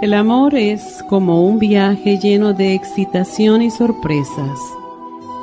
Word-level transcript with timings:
El 0.00 0.14
amor 0.14 0.54
es 0.54 1.04
como 1.08 1.42
un 1.42 1.58
viaje 1.58 2.18
lleno 2.18 2.52
de 2.52 2.72
excitación 2.72 3.62
y 3.62 3.70
sorpresas. 3.72 4.56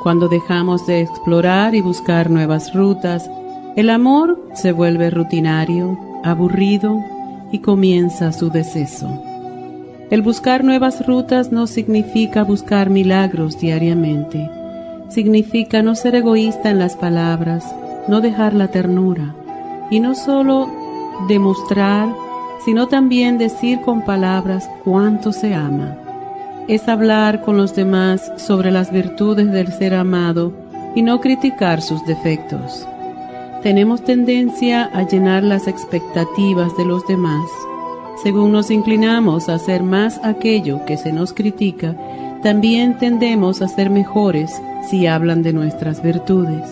Cuando 0.02 0.28
dejamos 0.28 0.86
de 0.86 1.02
explorar 1.02 1.74
y 1.74 1.82
buscar 1.82 2.30
nuevas 2.30 2.72
rutas, 2.72 3.30
el 3.76 3.90
amor 3.90 4.42
se 4.54 4.72
vuelve 4.72 5.10
rutinario, 5.10 5.98
aburrido 6.24 7.04
y 7.52 7.58
comienza 7.58 8.32
su 8.32 8.48
deceso. 8.48 9.10
El 10.08 10.22
buscar 10.22 10.64
nuevas 10.64 11.06
rutas 11.06 11.52
no 11.52 11.66
significa 11.66 12.42
buscar 12.42 12.88
milagros 12.88 13.60
diariamente. 13.60 14.48
Significa 15.10 15.82
no 15.82 15.94
ser 15.94 16.14
egoísta 16.14 16.70
en 16.70 16.78
las 16.78 16.96
palabras, 16.96 17.76
no 18.08 18.22
dejar 18.22 18.54
la 18.54 18.68
ternura 18.68 19.34
y 19.90 20.00
no 20.00 20.14
solo 20.14 20.70
demostrar 21.28 22.08
sino 22.64 22.88
también 22.88 23.38
decir 23.38 23.80
con 23.82 24.02
palabras 24.02 24.68
cuánto 24.84 25.32
se 25.32 25.54
ama. 25.54 25.96
Es 26.68 26.88
hablar 26.88 27.42
con 27.42 27.56
los 27.56 27.74
demás 27.76 28.32
sobre 28.36 28.70
las 28.70 28.90
virtudes 28.90 29.50
del 29.52 29.72
ser 29.72 29.94
amado 29.94 30.52
y 30.94 31.02
no 31.02 31.20
criticar 31.20 31.80
sus 31.80 32.04
defectos. 32.06 32.86
Tenemos 33.62 34.02
tendencia 34.02 34.90
a 34.92 35.02
llenar 35.06 35.42
las 35.42 35.68
expectativas 35.68 36.76
de 36.76 36.84
los 36.84 37.06
demás. 37.06 37.48
Según 38.22 38.52
nos 38.52 38.70
inclinamos 38.70 39.48
a 39.48 39.54
hacer 39.54 39.82
más 39.82 40.18
aquello 40.24 40.84
que 40.86 40.96
se 40.96 41.12
nos 41.12 41.32
critica, 41.32 41.94
también 42.42 42.98
tendemos 42.98 43.62
a 43.62 43.68
ser 43.68 43.90
mejores 43.90 44.60
si 44.88 45.06
hablan 45.06 45.42
de 45.42 45.52
nuestras 45.52 46.02
virtudes. 46.02 46.62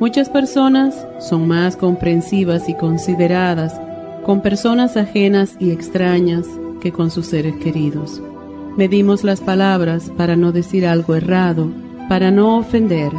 Muchas 0.00 0.28
personas 0.28 1.06
son 1.18 1.48
más 1.48 1.76
comprensivas 1.76 2.68
y 2.68 2.74
consideradas 2.74 3.80
con 4.28 4.42
personas 4.42 4.98
ajenas 4.98 5.56
y 5.58 5.70
extrañas 5.70 6.44
que 6.82 6.92
con 6.92 7.10
sus 7.10 7.24
seres 7.24 7.54
queridos. 7.62 8.20
Medimos 8.76 9.24
las 9.24 9.40
palabras 9.40 10.12
para 10.18 10.36
no 10.36 10.52
decir 10.52 10.86
algo 10.86 11.14
errado, 11.14 11.70
para 12.10 12.30
no 12.30 12.58
ofender, 12.58 13.10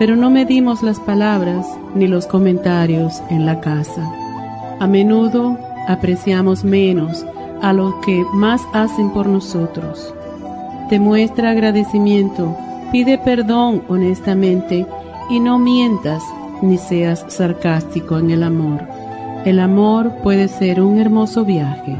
pero 0.00 0.16
no 0.16 0.30
medimos 0.30 0.82
las 0.82 0.98
palabras 0.98 1.64
ni 1.94 2.08
los 2.08 2.26
comentarios 2.26 3.22
en 3.30 3.46
la 3.46 3.60
casa. 3.60 4.02
A 4.80 4.88
menudo 4.88 5.56
apreciamos 5.86 6.64
menos 6.64 7.24
a 7.62 7.72
los 7.72 7.94
que 8.04 8.24
más 8.34 8.60
hacen 8.72 9.10
por 9.10 9.28
nosotros. 9.28 10.12
Demuestra 10.90 11.50
agradecimiento, 11.50 12.56
pide 12.90 13.16
perdón 13.16 13.84
honestamente 13.86 14.84
y 15.30 15.38
no 15.38 15.60
mientas 15.60 16.24
ni 16.62 16.78
seas 16.78 17.24
sarcástico 17.28 18.18
en 18.18 18.32
el 18.32 18.42
amor. 18.42 18.97
El 19.48 19.58
amor 19.60 20.16
puede 20.22 20.46
ser 20.46 20.82
un 20.82 20.98
hermoso 20.98 21.42
viaje, 21.42 21.96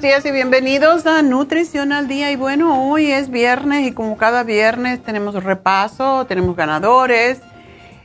Buenos 0.00 0.22
días 0.22 0.32
y 0.32 0.34
bienvenidos 0.34 1.04
a 1.04 1.20
Nutrición 1.20 1.92
al 1.92 2.08
Día. 2.08 2.32
Y 2.32 2.36
bueno, 2.36 2.88
hoy 2.88 3.10
es 3.10 3.28
viernes 3.28 3.86
y 3.86 3.92
como 3.92 4.16
cada 4.16 4.44
viernes 4.44 5.02
tenemos 5.02 5.44
repaso, 5.44 6.24
tenemos 6.24 6.56
ganadores, 6.56 7.42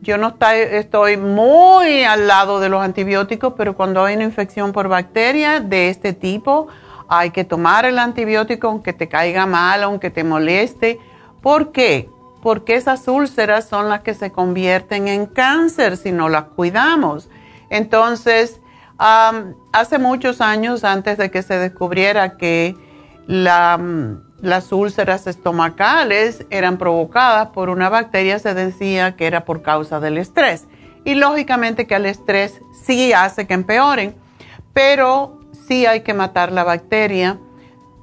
Yo 0.01 0.17
no 0.17 0.35
estoy 0.41 1.15
muy 1.15 2.03
al 2.03 2.27
lado 2.27 2.59
de 2.59 2.67
los 2.67 2.83
antibióticos, 2.83 3.53
pero 3.55 3.77
cuando 3.77 4.03
hay 4.03 4.15
una 4.15 4.25
infección 4.25 4.73
por 4.73 4.89
bacteria 4.89 5.61
de 5.61 5.87
este 5.87 6.11
tipo, 6.11 6.67
hay 7.07 7.31
que 7.31 7.45
tomar 7.45 7.85
el 7.85 7.97
antibiótico 7.97 8.67
aunque 8.67 8.91
te 8.91 9.07
caiga 9.07 9.45
mal, 9.45 9.83
aunque 9.83 10.09
te 10.09 10.25
moleste. 10.25 10.99
¿Por 11.41 11.71
qué? 11.71 12.09
Porque 12.41 12.75
esas 12.75 13.07
úlceras 13.07 13.67
son 13.67 13.89
las 13.89 14.01
que 14.01 14.13
se 14.13 14.31
convierten 14.31 15.07
en 15.07 15.25
cáncer 15.25 15.97
si 15.97 16.11
no 16.11 16.29
las 16.29 16.45
cuidamos. 16.45 17.29
Entonces, 17.69 18.59
hace 18.97 19.99
muchos 19.99 20.41
años, 20.41 20.83
antes 20.83 21.17
de 21.17 21.31
que 21.31 21.43
se 21.43 21.57
descubriera 21.57 22.37
que 22.37 22.75
las 23.27 24.71
úlceras 24.71 25.27
estomacales 25.27 26.45
eran 26.49 26.77
provocadas 26.77 27.49
por 27.49 27.69
una 27.69 27.89
bacteria, 27.89 28.39
se 28.39 28.53
decía 28.53 29.15
que 29.15 29.27
era 29.27 29.45
por 29.45 29.61
causa 29.61 29.99
del 29.99 30.17
estrés. 30.17 30.67
Y 31.03 31.15
lógicamente 31.15 31.87
que 31.87 31.95
el 31.95 32.05
estrés 32.05 32.61
sí 32.73 33.13
hace 33.13 33.47
que 33.47 33.53
empeoren, 33.53 34.15
pero 34.73 35.39
sí 35.67 35.85
hay 35.85 36.01
que 36.01 36.13
matar 36.13 36.51
la 36.51 36.63
bacteria 36.63 37.39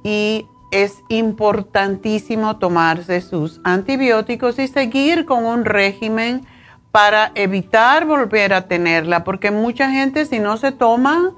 y 0.03 0.47
es 0.71 1.03
importantísimo 1.09 2.57
tomarse 2.57 3.21
sus 3.21 3.59
antibióticos 3.63 4.59
y 4.59 4.67
seguir 4.67 5.25
con 5.25 5.45
un 5.45 5.65
régimen 5.65 6.45
para 6.91 7.31
evitar 7.35 8.05
volver 8.05 8.53
a 8.53 8.67
tenerla, 8.67 9.23
porque 9.23 9.51
mucha 9.51 9.91
gente 9.91 10.25
si 10.25 10.39
no 10.39 10.57
se 10.57 10.71
toma 10.71 11.33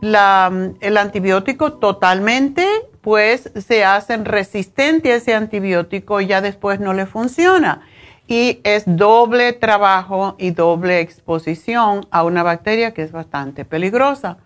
el 0.00 0.96
antibiótico 0.96 1.74
totalmente, 1.74 2.66
pues 3.00 3.50
se 3.54 3.84
hacen 3.84 4.24
resistentes 4.24 5.12
a 5.12 5.16
ese 5.16 5.34
antibiótico 5.34 6.20
y 6.20 6.26
ya 6.26 6.40
después 6.40 6.80
no 6.80 6.92
le 6.92 7.06
funciona. 7.06 7.82
Y 8.26 8.60
es 8.64 8.84
doble 8.86 9.52
trabajo 9.52 10.36
y 10.38 10.50
doble 10.50 11.00
exposición 11.00 12.06
a 12.10 12.24
una 12.24 12.42
bacteria 12.42 12.92
que 12.92 13.02
es 13.02 13.12
bastante 13.12 13.64
peligrosa. 13.64 14.38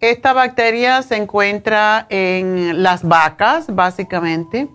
Esta 0.00 0.32
bacteria 0.32 1.02
se 1.02 1.16
encuentra 1.16 2.06
en 2.08 2.82
las 2.82 3.06
vacas, 3.06 3.74
básicamente, 3.74 4.68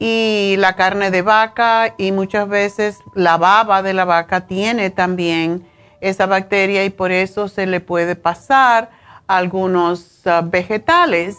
y 0.00 0.56
la 0.58 0.74
carne 0.74 1.12
de 1.12 1.22
vaca 1.22 1.94
y 1.96 2.10
muchas 2.10 2.48
veces 2.48 2.98
la 3.14 3.36
baba 3.36 3.82
de 3.82 3.94
la 3.94 4.04
vaca 4.04 4.48
tiene 4.48 4.90
también 4.90 5.64
esa 6.00 6.26
bacteria 6.26 6.84
y 6.84 6.90
por 6.90 7.12
eso 7.12 7.46
se 7.46 7.66
le 7.66 7.78
puede 7.78 8.16
pasar 8.16 8.90
a 9.28 9.36
algunos 9.36 10.26
ah, 10.26 10.42
vegetales. 10.44 11.36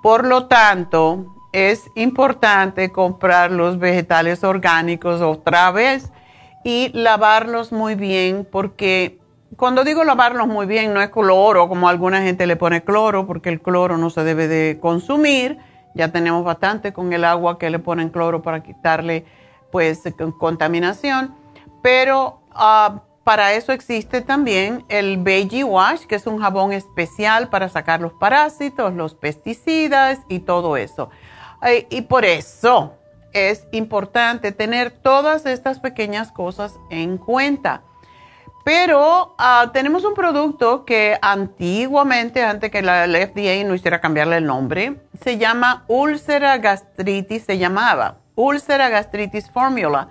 Por 0.00 0.24
lo 0.24 0.46
tanto, 0.46 1.34
es 1.52 1.82
importante 1.96 2.92
comprar 2.92 3.50
los 3.50 3.80
vegetales 3.80 4.44
orgánicos 4.44 5.20
otra 5.20 5.72
vez 5.72 6.12
y 6.62 6.90
lavarlos 6.94 7.72
muy 7.72 7.96
bien 7.96 8.46
porque 8.48 9.18
cuando 9.56 9.84
digo 9.84 10.04
lavarlos 10.04 10.46
muy 10.46 10.66
bien, 10.66 10.94
no 10.94 11.02
es 11.02 11.10
cloro, 11.10 11.68
como 11.68 11.88
alguna 11.88 12.22
gente 12.22 12.46
le 12.46 12.56
pone 12.56 12.82
cloro, 12.82 13.26
porque 13.26 13.48
el 13.48 13.60
cloro 13.60 13.98
no 13.98 14.10
se 14.10 14.24
debe 14.24 14.48
de 14.48 14.78
consumir. 14.80 15.58
Ya 15.94 16.08
tenemos 16.08 16.44
bastante 16.44 16.92
con 16.92 17.12
el 17.12 17.24
agua 17.24 17.58
que 17.58 17.68
le 17.68 17.78
ponen 17.78 18.08
cloro 18.08 18.42
para 18.42 18.62
quitarle 18.62 19.26
pues 19.70 20.02
contaminación. 20.38 21.34
Pero 21.82 22.40
ah, 22.52 23.02
para 23.24 23.52
eso 23.52 23.72
existe 23.72 24.20
también 24.22 24.84
el 24.88 25.18
Veggie 25.18 25.64
Wash, 25.64 26.06
que 26.06 26.14
es 26.14 26.26
un 26.26 26.38
jabón 26.38 26.72
especial 26.72 27.48
para 27.48 27.68
sacar 27.68 28.00
los 28.00 28.12
parásitos, 28.14 28.94
los 28.94 29.14
pesticidas 29.14 30.20
y 30.28 30.40
todo 30.40 30.76
eso. 30.76 31.10
y 31.90 32.02
por 32.02 32.24
eso 32.24 32.94
es 33.32 33.66
importante 33.72 34.52
tener 34.52 34.90
todas 34.90 35.46
estas 35.46 35.78
pequeñas 35.78 36.32
cosas 36.32 36.78
en 36.90 37.18
cuenta. 37.18 37.82
Pero 38.64 39.34
ah, 39.38 39.70
tenemos 39.72 40.04
un 40.04 40.14
producto 40.14 40.84
que 40.84 41.18
antiguamente, 41.20 42.42
antes 42.44 42.70
que 42.70 42.82
la, 42.82 43.06
FDA 43.06 43.64
no 43.64 43.74
hiciera 43.74 44.00
cambiarle 44.00 44.36
el 44.36 44.46
nombre, 44.46 45.00
se 45.20 45.36
llama 45.36 45.84
úlcera 45.88 46.58
gastritis, 46.58 47.44
se 47.44 47.58
llamaba 47.58 48.18
úlcera 48.36 48.88
gastritis 48.88 49.50
formula. 49.50 50.08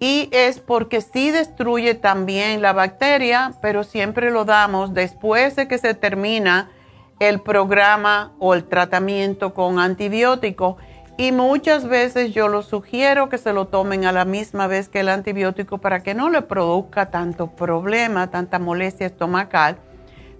Y 0.00 0.28
es 0.32 0.60
porque 0.60 1.00
sí 1.00 1.30
destruye 1.30 1.94
también 1.94 2.62
la 2.62 2.72
bacteria, 2.72 3.54
pero 3.62 3.82
siempre 3.82 4.30
lo 4.30 4.44
damos 4.44 4.94
después 4.94 5.56
de 5.56 5.66
que 5.66 5.78
se 5.78 5.94
termina 5.94 6.70
el 7.18 7.40
programa 7.40 8.32
o 8.38 8.54
el 8.54 8.64
tratamiento 8.64 9.54
con 9.54 9.80
antibiótico 9.80 10.76
y 11.18 11.32
muchas 11.32 11.88
veces 11.88 12.32
yo 12.32 12.46
lo 12.46 12.62
sugiero 12.62 13.28
que 13.28 13.38
se 13.38 13.52
lo 13.52 13.66
tomen 13.66 14.04
a 14.04 14.12
la 14.12 14.24
misma 14.24 14.68
vez 14.68 14.88
que 14.88 15.00
el 15.00 15.08
antibiótico 15.08 15.78
para 15.78 16.04
que 16.04 16.14
no 16.14 16.30
le 16.30 16.42
produzca 16.42 17.10
tanto 17.10 17.48
problema, 17.48 18.30
tanta 18.30 18.60
molestia 18.60 19.08
estomacal. 19.08 19.78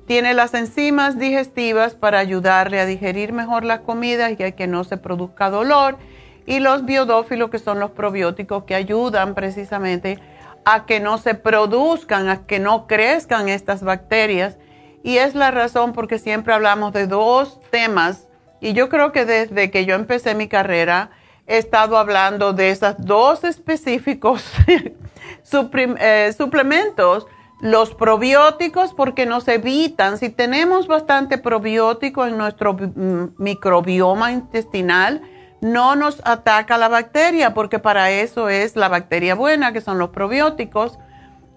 Tiene 0.06 0.35
las 0.35 0.54
enzimas 0.54 1.18
digestivas 1.18 1.97
para 1.97 2.20
ayudarle 2.20 2.78
a 2.78 2.87
digerir 2.87 3.32
mejor 3.32 3.64
la 3.64 3.82
comida 3.82 4.30
y 4.30 4.40
a 4.40 4.52
que 4.52 4.68
no 4.68 4.85
se 4.85 4.99
produzca 4.99 5.50
dolor. 5.50 5.99
Y 6.47 6.61
los 6.61 6.85
biodófilos, 6.85 7.50
que 7.50 7.58
son 7.58 7.80
los 7.80 7.90
probióticos 7.90 8.62
que 8.62 8.76
ayudan 8.76 9.35
precisamente 9.35 10.20
a 10.64 10.87
que 10.87 11.00
no 11.00 11.18
se 11.18 11.35
produzcan, 11.35 12.28
a 12.28 12.47
que 12.47 12.61
no 12.61 12.87
crezcan 12.87 13.49
estas 13.49 13.82
bacterias. 13.82 14.58
Y 15.02 15.16
es 15.16 15.35
la 15.35 15.50
razón 15.50 15.92
porque 15.92 16.20
siempre 16.20 16.54
hablamos 16.54 16.92
de 16.92 17.08
dos 17.08 17.58
temas 17.70 18.27
y 18.61 18.73
yo 18.73 18.88
creo 18.88 19.12
que 19.12 19.25
desde 19.25 19.71
que 19.71 19.85
yo 19.85 19.95
empecé 19.95 20.35
mi 20.35 20.49
carrera 20.49 21.11
he 21.47 21.59
estado 21.59 21.97
hablando 21.97 22.53
de 22.53 22.71
esos 22.71 22.95
dos 22.99 23.45
específicos 23.45 24.45
eh, 24.69 26.35
suplementos, 26.37 27.27
los 27.61 27.95
probióticos 27.95 28.95
porque 28.95 29.27
nos 29.27 29.49
evitan, 29.49 30.19
si 30.19 30.29
tenemos 30.29 30.87
bastante 30.87 31.38
probiótico 31.38 32.27
en 32.27 32.37
nuestro 32.38 32.77
microbioma 33.38 34.31
intestinal, 34.31 35.23
no 35.61 35.97
nos 35.97 36.23
ataca 36.25 36.79
la 36.79 36.88
bacteria 36.88 37.55
porque 37.55 37.79
para 37.79 38.11
eso 38.11 38.49
es 38.49 38.77
la 38.77 38.88
bacteria 38.88 39.35
buena, 39.35 39.73
que 39.73 39.81
son 39.81 39.99
los 39.99 40.11
probióticos, 40.11 40.99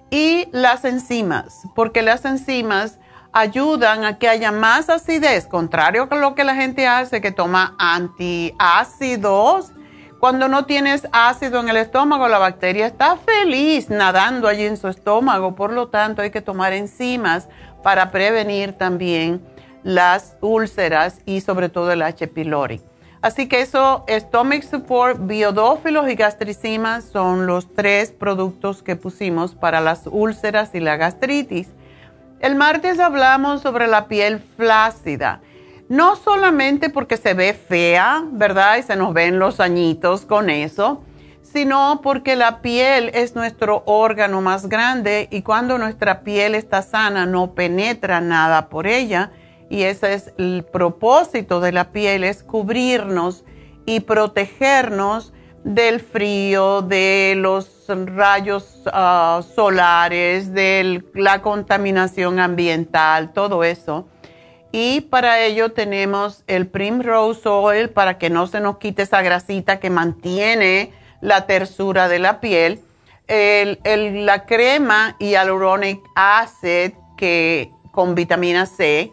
y 0.10 0.48
las 0.52 0.84
enzimas, 0.86 1.62
porque 1.76 2.02
las 2.02 2.26
enzimas 2.26 3.00
ayudan 3.34 4.04
a 4.04 4.18
que 4.18 4.28
haya 4.28 4.52
más 4.52 4.90
acidez, 4.90 5.48
contrario 5.48 6.08
a 6.10 6.16
lo 6.16 6.36
que 6.36 6.44
la 6.44 6.56
gente 6.56 6.88
hace 6.88 7.22
que 7.22 7.32
toma 7.32 7.76
antiácidos. 7.78 9.72
Cuando 10.20 10.48
no 10.48 10.66
tienes 10.66 11.08
ácido 11.12 11.60
en 11.60 11.70
el 11.70 11.78
estómago, 11.78 12.28
la 12.28 12.38
bacteria 12.38 12.86
está 12.86 13.18
feliz 13.18 13.90
nadando 13.90 14.48
allí 14.48 14.66
en 14.66 14.78
su 14.78 14.88
estómago, 14.88 15.56
por 15.56 15.74
lo 15.74 15.88
tanto 15.88 16.22
hay 16.22 16.30
que 16.30 16.42
tomar 16.42 16.74
enzimas 16.74 17.48
para 17.82 18.12
prevenir 18.12 18.74
también 18.74 19.42
las 19.84 20.38
úlceras 20.42 21.22
y 21.26 21.42
sobre 21.42 21.70
todo 21.70 21.92
el 21.92 22.04
H. 22.04 22.28
pylori. 22.28 22.82
Así 23.22 23.48
que 23.48 23.62
eso, 23.62 24.04
Stomach 24.10 24.64
Support, 24.64 25.28
Biodófilos 25.28 26.10
y 26.10 26.16
Gastricimas 26.16 27.04
son 27.04 27.46
los 27.46 27.72
tres 27.74 28.12
productos 28.12 28.82
que 28.82 28.96
pusimos 28.96 29.54
para 29.54 29.80
las 29.80 30.08
úlceras 30.08 30.74
y 30.74 30.80
la 30.80 30.98
gastritis. 30.98 31.70
El 32.42 32.56
martes 32.56 33.00
hablamos 33.00 33.62
sobre 33.62 33.86
la 33.86 34.08
piel 34.08 34.40
flácida. 34.40 35.42
No 35.90 36.16
solamente 36.16 36.90
porque 36.90 37.18
se 37.18 37.36
ve 37.36 37.54
fea, 37.54 38.24
¿verdad? 38.32 38.78
Y 38.78 38.82
se 38.82 38.96
nos 38.96 39.14
ven 39.14 39.38
los 39.38 39.60
añitos 39.60 40.26
con 40.26 40.50
eso, 40.50 41.04
sino 41.44 42.00
porque 42.02 42.36
la 42.36 42.64
piel 42.64 43.12
es 43.14 43.36
nuestro 43.36 43.84
órgano 43.86 44.42
más 44.42 44.70
grande 44.70 45.28
y 45.30 45.44
cuando 45.44 45.78
nuestra 45.78 46.22
piel 46.22 46.56
está 46.56 46.82
sana 46.82 47.28
no 47.28 47.54
penetra 47.54 48.22
nada 48.22 48.70
por 48.70 48.88
ella 48.88 49.32
y 49.70 49.84
ese 49.84 50.16
es 50.16 50.34
el 50.40 50.66
propósito 50.66 51.60
de 51.60 51.74
la 51.74 51.92
piel, 51.92 52.24
es 52.24 52.42
cubrirnos 52.42 53.44
y 53.86 54.00
protegernos 54.00 55.32
del 55.64 56.00
frío, 56.00 56.82
de 56.82 57.36
los 57.38 57.86
rayos 57.88 58.82
ah, 58.92 59.42
solares, 59.56 60.54
de 60.54 61.04
la 61.14 61.42
contaminación 61.42 62.40
ambiental, 62.40 63.34
todo 63.34 63.64
eso. 63.64 64.08
Y 64.72 65.02
para 65.02 65.40
ello 65.42 65.74
tenemos 65.74 66.44
el 66.48 66.68
Primrose 66.68 67.48
Oil 67.48 67.90
para 67.90 68.18
que 68.18 68.30
no 68.30 68.48
se 68.48 68.62
nos 68.62 68.78
quite 68.78 69.04
esa 69.04 69.22
grasita 69.22 69.80
que 69.80 69.90
mantiene 69.90 70.94
la 71.20 71.46
tersura 71.46 72.08
de 72.08 72.20
la 72.20 72.40
piel. 72.40 72.80
la 73.28 74.46
crema 74.46 75.16
Hyaluronic 75.20 76.02
Acid 76.16 76.94
que, 77.18 77.72
con 77.92 78.16
vitamina 78.16 78.66
C 78.66 79.12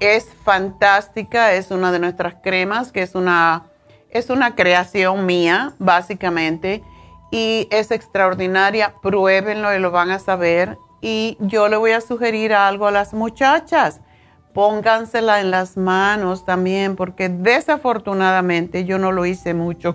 es 0.00 0.28
fantástica, 0.44 1.52
es 1.52 1.70
una 1.70 1.92
de 1.92 1.98
nuestras 1.98 2.36
cremas, 2.42 2.90
que 2.90 3.02
es 3.02 3.14
una, 3.14 3.69
es 4.10 4.30
una 4.30 4.54
creación 4.54 5.26
mía, 5.26 5.72
básicamente, 5.78 6.82
y 7.30 7.68
es 7.70 7.90
extraordinaria. 7.90 8.94
Pruébenlo 9.02 9.74
y 9.74 9.78
lo 9.78 9.90
van 9.90 10.10
a 10.10 10.18
saber. 10.18 10.78
Y 11.00 11.36
yo 11.40 11.68
le 11.68 11.76
voy 11.76 11.92
a 11.92 12.00
sugerir 12.00 12.52
algo 12.52 12.86
a 12.86 12.90
las 12.90 13.14
muchachas. 13.14 14.00
Póngansela 14.52 15.40
en 15.40 15.50
las 15.50 15.76
manos 15.76 16.44
también, 16.44 16.96
porque 16.96 17.28
desafortunadamente 17.28 18.84
yo 18.84 18.98
no 18.98 19.12
lo 19.12 19.24
hice 19.24 19.54
mucho, 19.54 19.94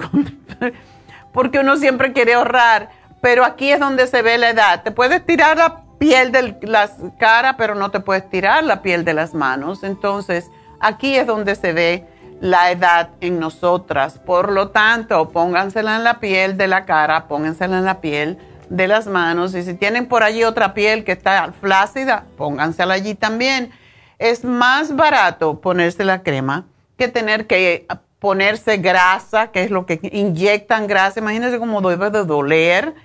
porque 1.33 1.59
uno 1.59 1.75
siempre 1.75 2.13
quiere 2.13 2.35
ahorrar, 2.35 2.89
pero 3.21 3.43
aquí 3.43 3.71
es 3.71 3.79
donde 3.79 4.07
se 4.07 4.21
ve 4.21 4.37
la 4.37 4.51
edad. 4.51 4.83
Te 4.83 4.91
puedes 4.91 5.25
tirar 5.25 5.57
la 5.57 5.81
piel 5.99 6.31
de 6.31 6.57
la 6.61 6.89
cara, 7.19 7.57
pero 7.57 7.75
no 7.75 7.91
te 7.91 7.99
puedes 7.99 8.29
tirar 8.29 8.63
la 8.63 8.81
piel 8.81 9.03
de 9.03 9.13
las 9.13 9.33
manos. 9.33 9.83
Entonces, 9.83 10.49
aquí 10.79 11.15
es 11.15 11.27
donde 11.27 11.55
se 11.55 11.73
ve 11.73 12.07
la 12.41 12.71
edad 12.71 13.09
en 13.21 13.39
nosotras. 13.39 14.19
Por 14.19 14.51
lo 14.51 14.69
tanto, 14.69 15.29
póngansela 15.29 15.95
en 15.97 16.03
la 16.03 16.19
piel 16.19 16.57
de 16.57 16.67
la 16.67 16.85
cara, 16.85 17.27
póngansela 17.27 17.77
en 17.77 17.85
la 17.85 18.01
piel 18.01 18.37
de 18.69 18.87
las 18.87 19.07
manos. 19.07 19.55
Y 19.55 19.63
si 19.63 19.73
tienen 19.73 20.07
por 20.07 20.23
allí 20.23 20.43
otra 20.43 20.73
piel 20.73 21.03
que 21.03 21.11
está 21.11 21.53
flácida, 21.59 22.25
póngansela 22.37 22.93
allí 22.93 23.15
también. 23.15 23.71
Es 24.19 24.43
más 24.43 24.95
barato 24.95 25.59
ponerse 25.61 26.03
la 26.03 26.23
crema 26.23 26.65
que 26.97 27.07
tener 27.07 27.47
que 27.47 27.85
ponerse 28.19 28.77
grasa, 28.77 29.47
que 29.47 29.63
es 29.63 29.71
lo 29.71 29.85
que 29.85 29.99
inyectan 30.11 30.87
grasa. 30.87 31.19
Imagínense 31.19 31.59
cómo 31.59 31.81
debe 31.81 32.09
de 32.09 32.23
doler 32.23 32.95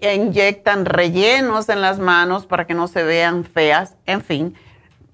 inyectan 0.00 0.84
rellenos 0.84 1.68
en 1.68 1.80
las 1.80 1.98
manos 1.98 2.46
para 2.46 2.66
que 2.66 2.74
no 2.74 2.88
se 2.88 3.02
vean 3.02 3.44
feas, 3.44 3.96
en 4.06 4.22
fin. 4.22 4.54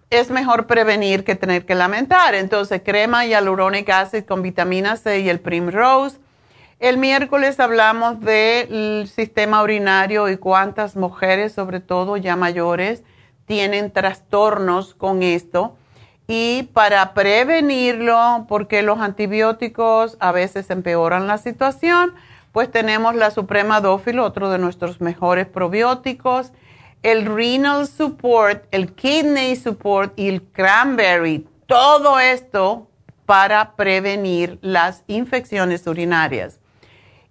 Es 0.09 0.31
mejor 0.31 0.69
prevenir 0.69 1.25
que 1.25 1.35
tener 1.35 1.67
que 1.67 1.75
lamentar. 1.75 2.37
Entonces, 2.37 2.81
crema 2.85 3.27
y 3.27 3.31
hyaluronic 3.31 3.89
acid 3.91 4.25
con 4.25 4.41
vitamina 4.41 4.97
C 4.97 5.19
y 5.21 5.29
el 5.29 5.41
Primrose. 5.41 6.19
El 6.79 6.99
miércoles 6.99 7.59
hablamos 7.59 8.21
del 8.21 9.11
sistema 9.13 9.63
urinario 9.63 10.29
y 10.29 10.37
cuántas 10.37 10.95
mujeres, 10.95 11.53
sobre 11.53 11.81
todo 11.81 12.17
ya 12.17 12.37
mayores, 12.37 13.03
tienen 13.47 13.91
trastornos 13.91 14.95
con 14.95 15.25
esto. 15.25 15.77
Y 16.29 16.65
para 16.73 17.13
prevenirlo, 17.13 18.47
porque 18.49 18.83
los 18.83 19.01
antibióticos 19.01 20.17
a 20.21 20.31
veces 20.31 20.71
empeoran 20.71 21.27
la 21.27 21.39
situación, 21.39 22.15
pues 22.53 22.71
tenemos 22.71 23.17
la 23.17 23.33
Suprema 23.33 23.81
Dófilo, 23.81 24.25
otro 24.25 24.51
de 24.51 24.59
nuestros 24.59 25.01
mejores 25.01 25.47
probióticos, 25.47 26.53
el 27.07 27.25
Renal 27.25 27.87
Support, 27.87 28.65
el 28.73 28.93
Kidney 28.93 29.55
Support 29.55 30.19
y 30.19 30.29
el 30.29 30.43
Cranberry. 30.43 31.47
Todo 31.67 32.19
esto 32.19 32.89
para 33.27 33.77
prevenir 33.77 34.59
las 34.61 35.05
infecciones 35.07 35.87
urinarias. 35.87 36.59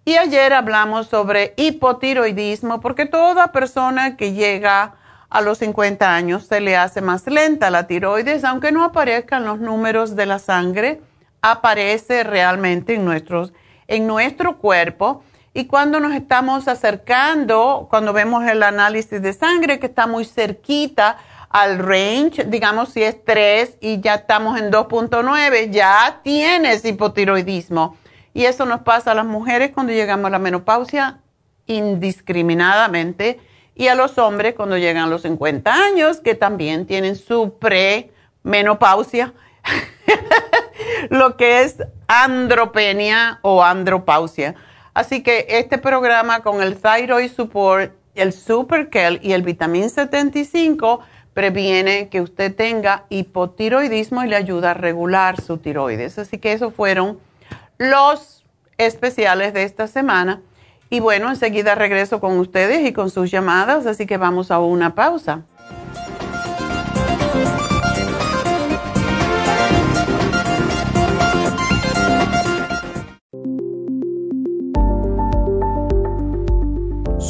Y 0.05 0.15
ayer 0.15 0.53
hablamos 0.53 1.07
sobre 1.07 1.53
hipotiroidismo, 1.57 2.79
porque 2.79 3.05
toda 3.05 3.51
persona 3.51 4.15
que 4.15 4.31
llega 4.31 4.95
a 5.29 5.41
los 5.41 5.57
50 5.57 6.15
años 6.15 6.45
se 6.45 6.61
le 6.61 6.77
hace 6.77 7.01
más 7.01 7.27
lenta 7.27 7.69
la 7.69 7.85
tiroides, 7.85 8.45
aunque 8.45 8.71
no 8.71 8.85
aparezcan 8.85 9.43
los 9.43 9.59
números 9.59 10.15
de 10.15 10.25
la 10.25 10.39
sangre, 10.39 11.01
aparece 11.41 12.23
realmente 12.23 12.93
en 12.93 13.03
nuestros 13.03 13.51
en 13.87 14.07
nuestro 14.07 14.57
cuerpo 14.57 15.21
y 15.57 15.67
cuando 15.67 16.01
nos 16.01 16.13
estamos 16.13 16.67
acercando, 16.67 17.87
cuando 17.89 18.11
vemos 18.11 18.43
el 18.43 18.61
análisis 18.61 19.21
de 19.21 19.31
sangre 19.31 19.79
que 19.79 19.85
está 19.85 20.05
muy 20.05 20.25
cerquita 20.25 21.17
al 21.49 21.79
range, 21.79 22.43
digamos 22.43 22.89
si 22.89 23.01
es 23.01 23.23
3 23.23 23.77
y 23.79 24.01
ya 24.01 24.15
estamos 24.15 24.59
en 24.59 24.69
2.9, 24.69 25.69
ya 25.71 26.19
tienes 26.23 26.83
hipotiroidismo. 26.83 27.95
Y 28.33 28.43
eso 28.43 28.65
nos 28.65 28.81
pasa 28.81 29.13
a 29.13 29.15
las 29.15 29.25
mujeres 29.25 29.71
cuando 29.73 29.93
llegamos 29.93 30.25
a 30.25 30.31
la 30.31 30.39
menopausia 30.39 31.21
indiscriminadamente 31.67 33.39
y 33.75 33.87
a 33.87 33.95
los 33.95 34.17
hombres 34.17 34.55
cuando 34.55 34.77
llegan 34.77 35.05
a 35.05 35.07
los 35.07 35.21
50 35.21 35.73
años 35.73 36.19
que 36.19 36.35
también 36.35 36.85
tienen 36.85 37.15
su 37.15 37.57
premenopausia. 37.59 39.33
lo 41.09 41.37
que 41.37 41.61
es 41.61 41.77
andropenia 42.07 43.39
o 43.41 43.63
andropausia. 43.63 44.55
Así 44.95 45.21
que 45.21 45.45
este 45.49 45.77
programa 45.77 46.39
con 46.39 46.63
el 46.63 46.77
Thyroid 46.77 47.29
Support, 47.29 47.91
el 48.15 48.31
Super 48.31 48.89
Kell 48.89 49.19
y 49.21 49.33
el 49.33 49.43
Vitamin 49.43 49.89
75 49.89 51.01
previene 51.33 52.07
que 52.07 52.21
usted 52.21 52.55
tenga 52.55 53.03
hipotiroidismo 53.09 54.23
y 54.23 54.29
le 54.29 54.37
ayuda 54.37 54.71
a 54.71 54.73
regular 54.73 55.41
su 55.41 55.57
tiroides. 55.57 56.17
Así 56.17 56.37
que 56.37 56.53
esos 56.53 56.73
fueron 56.73 57.19
los 57.77 58.45
especiales 58.77 59.53
de 59.53 59.63
esta 59.63 59.87
semana. 59.87 60.41
Y 60.89 61.01
bueno, 61.01 61.29
enseguida 61.29 61.75
regreso 61.75 62.21
con 62.21 62.39
ustedes 62.39 62.87
y 62.87 62.93
con 62.93 63.09
sus 63.09 63.29
llamadas, 63.29 63.85
así 63.85 64.05
que 64.05 64.15
vamos 64.15 64.49
a 64.49 64.59
una 64.59 64.95
pausa. 64.95 65.43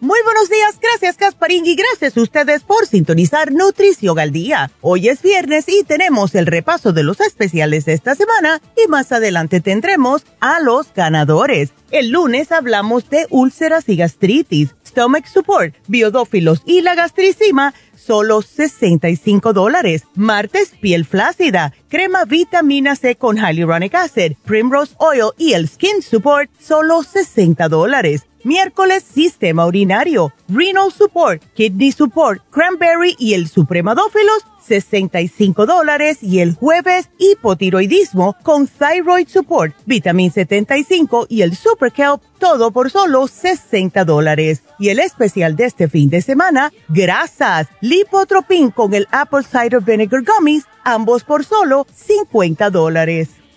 Muy 0.00 0.18
buenos 0.24 0.50
días, 0.50 0.78
gracias 0.82 1.16
Casparín 1.16 1.64
y 1.64 1.76
gracias 1.76 2.16
a 2.16 2.20
ustedes 2.20 2.62
por 2.62 2.86
sintonizar 2.86 3.52
Nutrición 3.52 4.18
al 4.18 4.32
Día. 4.32 4.70
Hoy 4.80 5.08
es 5.08 5.22
viernes 5.22 5.66
y 5.68 5.82
tenemos 5.84 6.34
el 6.34 6.46
repaso 6.46 6.92
de 6.92 7.02
los 7.02 7.20
especiales 7.20 7.84
de 7.84 7.94
esta 7.94 8.14
semana 8.14 8.60
y 8.76 8.88
más 8.88 9.12
adelante 9.12 9.60
tendremos 9.60 10.26
a 10.40 10.60
los 10.60 10.92
ganadores. 10.92 11.70
El 11.90 12.10
lunes 12.10 12.52
hablamos 12.52 13.08
de 13.08 13.26
úlceras 13.30 13.88
y 13.88 13.96
gastritis, 13.96 14.74
stomach 14.86 15.26
support, 15.26 15.74
biodófilos 15.86 16.62
y 16.66 16.82
la 16.82 16.94
gastricima, 16.94 17.72
solo 17.96 18.42
65 18.42 19.52
dólares. 19.52 20.02
Martes, 20.14 20.72
piel 20.80 21.06
flácida, 21.06 21.72
crema 21.88 22.24
vitamina 22.24 22.96
C 22.96 23.16
con 23.16 23.36
hyaluronic 23.36 23.94
acid, 23.94 24.32
primrose 24.44 24.94
oil 24.98 25.30
y 25.38 25.52
el 25.52 25.68
skin 25.68 26.02
support, 26.02 26.50
solo 26.60 27.02
60 27.02 27.68
dólares. 27.68 28.26
Miércoles, 28.44 29.02
sistema 29.02 29.64
urinario, 29.64 30.30
renal 30.48 30.92
support, 30.92 31.42
kidney 31.54 31.92
support, 31.92 32.42
cranberry 32.50 33.16
y 33.18 33.32
el 33.32 33.48
supremadófilos, 33.48 34.44
65 34.66 35.64
dólares. 35.64 36.18
Y 36.20 36.40
el 36.40 36.54
jueves, 36.54 37.08
hipotiroidismo 37.18 38.36
con 38.42 38.66
thyroid 38.66 39.28
support, 39.28 39.74
vitamin 39.86 40.30
75 40.30 41.26
y 41.30 41.40
el 41.40 41.56
super 41.56 41.90
todo 42.38 42.70
por 42.70 42.90
solo 42.90 43.28
60 43.28 44.04
dólares. 44.04 44.62
Y 44.78 44.90
el 44.90 44.98
especial 44.98 45.56
de 45.56 45.64
este 45.64 45.88
fin 45.88 46.10
de 46.10 46.20
semana, 46.20 46.70
grasas, 46.88 47.68
lipotropin 47.80 48.70
con 48.70 48.92
el 48.92 49.08
apple 49.10 49.42
cider 49.42 49.80
vinegar 49.80 50.22
gummies, 50.22 50.64
ambos 50.84 51.24
por 51.24 51.46
solo 51.46 51.86
50 51.94 52.68
dólares. 52.68 53.30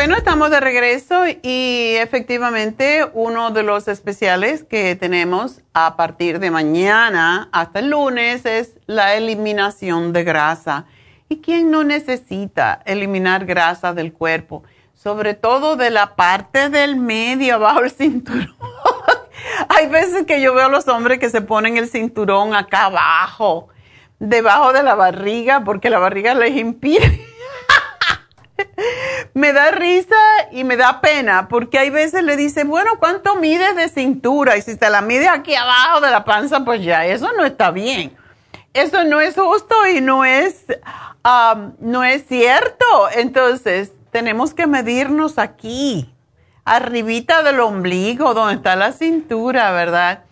Bueno, 0.00 0.16
estamos 0.16 0.50
de 0.50 0.60
regreso 0.60 1.24
y 1.42 1.96
efectivamente 1.96 3.06
uno 3.12 3.50
de 3.50 3.62
los 3.62 3.86
especiales 3.86 4.64
que 4.64 4.96
tenemos 4.96 5.60
a 5.74 5.98
partir 5.98 6.38
de 6.38 6.50
mañana 6.50 7.50
hasta 7.52 7.80
el 7.80 7.90
lunes 7.90 8.46
es 8.46 8.78
la 8.86 9.14
eliminación 9.16 10.14
de 10.14 10.24
grasa. 10.24 10.86
¿Y 11.28 11.42
quién 11.42 11.70
no 11.70 11.84
necesita 11.84 12.80
eliminar 12.86 13.44
grasa 13.44 13.92
del 13.92 14.14
cuerpo? 14.14 14.62
Sobre 14.94 15.34
todo 15.34 15.76
de 15.76 15.90
la 15.90 16.16
parte 16.16 16.70
del 16.70 16.96
medio, 16.96 17.56
abajo 17.56 17.80
el 17.80 17.90
cinturón. 17.90 18.56
Hay 19.68 19.88
veces 19.88 20.24
que 20.24 20.40
yo 20.40 20.54
veo 20.54 20.64
a 20.64 20.70
los 20.70 20.88
hombres 20.88 21.18
que 21.18 21.28
se 21.28 21.42
ponen 21.42 21.76
el 21.76 21.90
cinturón 21.90 22.54
acá 22.54 22.86
abajo, 22.86 23.68
debajo 24.18 24.72
de 24.72 24.82
la 24.82 24.94
barriga, 24.94 25.62
porque 25.62 25.90
la 25.90 25.98
barriga 25.98 26.32
les 26.32 26.56
impide 26.56 27.26
me 29.34 29.52
da 29.52 29.70
risa 29.70 30.16
y 30.52 30.64
me 30.64 30.76
da 30.76 31.00
pena 31.00 31.48
porque 31.48 31.78
hay 31.78 31.90
veces 31.90 32.22
le 32.22 32.36
dicen, 32.36 32.68
bueno, 32.68 32.92
¿cuánto 32.98 33.36
mides 33.36 33.76
de 33.76 33.88
cintura? 33.88 34.56
Y 34.56 34.62
si 34.62 34.76
te 34.76 34.90
la 34.90 35.00
mide 35.00 35.28
aquí 35.28 35.54
abajo 35.54 36.00
de 36.00 36.10
la 36.10 36.24
panza, 36.24 36.64
pues 36.64 36.82
ya, 36.82 37.06
eso 37.06 37.32
no 37.36 37.44
está 37.44 37.70
bien. 37.70 38.16
Eso 38.72 39.04
no 39.04 39.20
es 39.20 39.34
justo 39.34 39.74
y 39.88 40.00
no 40.00 40.24
es, 40.24 40.64
no 41.80 42.04
es 42.04 42.26
cierto. 42.26 42.84
Entonces, 43.14 43.92
tenemos 44.12 44.54
que 44.54 44.66
medirnos 44.66 45.38
aquí, 45.38 46.12
arribita 46.64 47.42
del 47.42 47.60
ombligo, 47.60 48.34
donde 48.34 48.54
está 48.54 48.76
la 48.76 48.92
cintura, 48.92 49.72
¿verdad? 49.72 50.24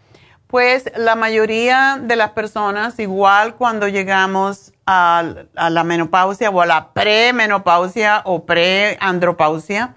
Pues 0.46 0.90
la 0.96 1.14
mayoría 1.14 1.98
de 2.00 2.16
las 2.16 2.30
personas, 2.30 2.98
igual 2.98 3.56
cuando 3.56 3.88
llegamos 3.88 4.72
a, 4.90 5.68
la 5.68 5.84
menopausia 5.84 6.48
o 6.48 6.62
a 6.62 6.66
la 6.66 6.94
premenopausia 6.94 8.22
o 8.24 8.46
preandropausia, 8.46 9.94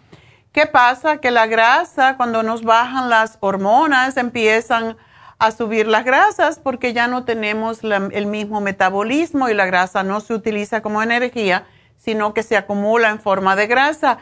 ¿qué 0.51 0.65
pasa? 0.65 1.17
Que 1.17 1.31
la 1.31 1.47
grasa, 1.47 2.17
cuando 2.17 2.43
nos 2.43 2.63
bajan 2.63 3.09
las 3.09 3.37
hormonas, 3.39 4.17
empiezan 4.17 4.97
a 5.39 5.51
subir 5.51 5.87
las 5.87 6.03
grasas 6.03 6.59
porque 6.59 6.91
ya 6.91 7.07
no 7.07 7.23
tenemos 7.23 7.79
el 7.83 8.25
mismo 8.25 8.59
metabolismo 8.59 9.47
y 9.47 9.53
la 9.53 9.65
grasa 9.65 10.03
no 10.03 10.19
se 10.19 10.33
utiliza 10.33 10.81
como 10.81 11.01
energía, 11.01 11.65
sino 11.95 12.33
que 12.33 12.43
se 12.43 12.57
acumula 12.57 13.11
en 13.11 13.21
forma 13.21 13.55
de 13.55 13.67
grasa 13.67 14.17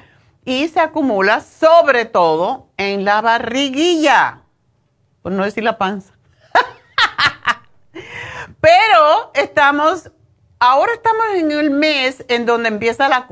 y 0.45 0.67
se 0.67 0.81
acumula 0.81 1.41
sobre 1.41 2.05
todo 2.05 2.67
en 2.77 3.05
la 3.05 3.21
barriguilla, 3.21 4.41
por 5.23 5.31
no 5.31 5.45
decir 5.45 5.63
la 5.63 5.79
panza. 5.79 6.13
Pero 8.61 9.31
estamos, 9.33 10.11
ahora 10.59 10.93
estamos 10.93 11.25
en 11.35 11.51
el 11.51 11.71
mes 11.71 12.23
en 12.27 12.45
donde 12.45 12.69
empieza 12.69 13.09
la 13.09 13.27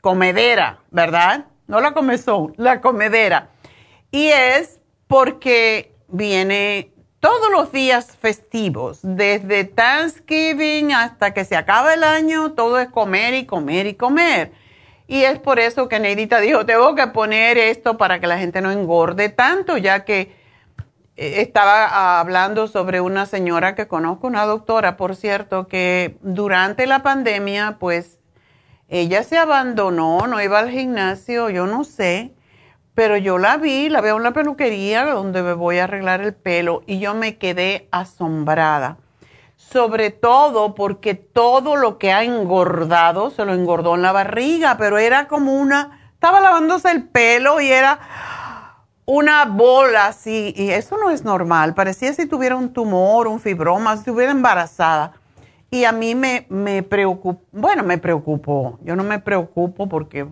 comedera, 0.00 0.80
¿verdad? 0.90 1.46
No 1.66 1.80
la 1.80 1.92
comezón, 1.92 2.54
la 2.56 2.80
comedera. 2.80 3.50
Y 4.10 4.28
es 4.28 4.80
porque 5.06 5.92
viene 6.08 6.92
todos 7.20 7.50
los 7.50 7.72
días 7.72 8.16
festivos, 8.16 9.00
desde 9.02 9.64
Thanksgiving 9.64 10.92
hasta 10.92 11.34
que 11.34 11.44
se 11.44 11.56
acaba 11.56 11.94
el 11.94 12.04
año, 12.04 12.52
todo 12.52 12.78
es 12.78 12.88
comer 12.88 13.34
y 13.34 13.44
comer 13.44 13.86
y 13.86 13.94
comer. 13.94 14.52
Y 15.08 15.24
es 15.24 15.38
por 15.38 15.58
eso 15.58 15.88
que 15.88 15.98
Neidita 15.98 16.38
dijo, 16.38 16.66
tengo 16.66 16.94
que 16.94 17.06
poner 17.08 17.58
esto 17.58 17.96
para 17.96 18.20
que 18.20 18.26
la 18.26 18.38
gente 18.38 18.60
no 18.60 18.70
engorde 18.70 19.30
tanto, 19.30 19.78
ya 19.78 20.04
que 20.04 20.37
estaba 21.18 22.20
hablando 22.20 22.68
sobre 22.68 23.00
una 23.00 23.26
señora 23.26 23.74
que 23.74 23.88
conozco, 23.88 24.28
una 24.28 24.46
doctora, 24.46 24.96
por 24.96 25.16
cierto, 25.16 25.66
que 25.66 26.16
durante 26.22 26.86
la 26.86 27.02
pandemia, 27.02 27.76
pues 27.80 28.20
ella 28.86 29.24
se 29.24 29.36
abandonó, 29.36 30.28
no 30.28 30.40
iba 30.40 30.60
al 30.60 30.70
gimnasio, 30.70 31.50
yo 31.50 31.66
no 31.66 31.82
sé, 31.82 32.34
pero 32.94 33.16
yo 33.16 33.38
la 33.38 33.56
vi, 33.56 33.88
la 33.88 34.00
veo 34.00 34.16
en 34.16 34.22
la 34.22 34.32
peluquería 34.32 35.06
donde 35.06 35.42
me 35.42 35.54
voy 35.54 35.78
a 35.78 35.84
arreglar 35.84 36.20
el 36.20 36.34
pelo 36.34 36.82
y 36.86 37.00
yo 37.00 37.14
me 37.14 37.36
quedé 37.36 37.88
asombrada. 37.90 38.98
Sobre 39.56 40.10
todo 40.10 40.76
porque 40.76 41.14
todo 41.14 41.74
lo 41.74 41.98
que 41.98 42.12
ha 42.12 42.22
engordado 42.22 43.30
se 43.30 43.44
lo 43.44 43.54
engordó 43.54 43.96
en 43.96 44.02
la 44.02 44.12
barriga, 44.12 44.76
pero 44.78 44.98
era 44.98 45.26
como 45.26 45.54
una, 45.54 46.10
estaba 46.14 46.40
lavándose 46.40 46.92
el 46.92 47.08
pelo 47.08 47.60
y 47.60 47.72
era 47.72 47.98
una 49.10 49.46
bola 49.46 50.08
así, 50.08 50.52
y 50.54 50.68
eso 50.68 50.98
no 50.98 51.08
es 51.08 51.24
normal, 51.24 51.72
parecía 51.72 52.12
si 52.12 52.26
tuviera 52.26 52.56
un 52.56 52.74
tumor, 52.74 53.26
un 53.26 53.40
fibroma, 53.40 53.94
si 53.94 54.00
estuviera 54.00 54.32
embarazada. 54.32 55.14
Y 55.70 55.84
a 55.84 55.92
mí 55.92 56.14
me, 56.14 56.44
me 56.50 56.82
preocupó, 56.82 57.40
bueno, 57.50 57.82
me 57.84 57.96
preocupó, 57.96 58.78
yo 58.82 58.96
no 58.96 59.04
me 59.04 59.18
preocupo 59.18 59.88
porque 59.88 60.26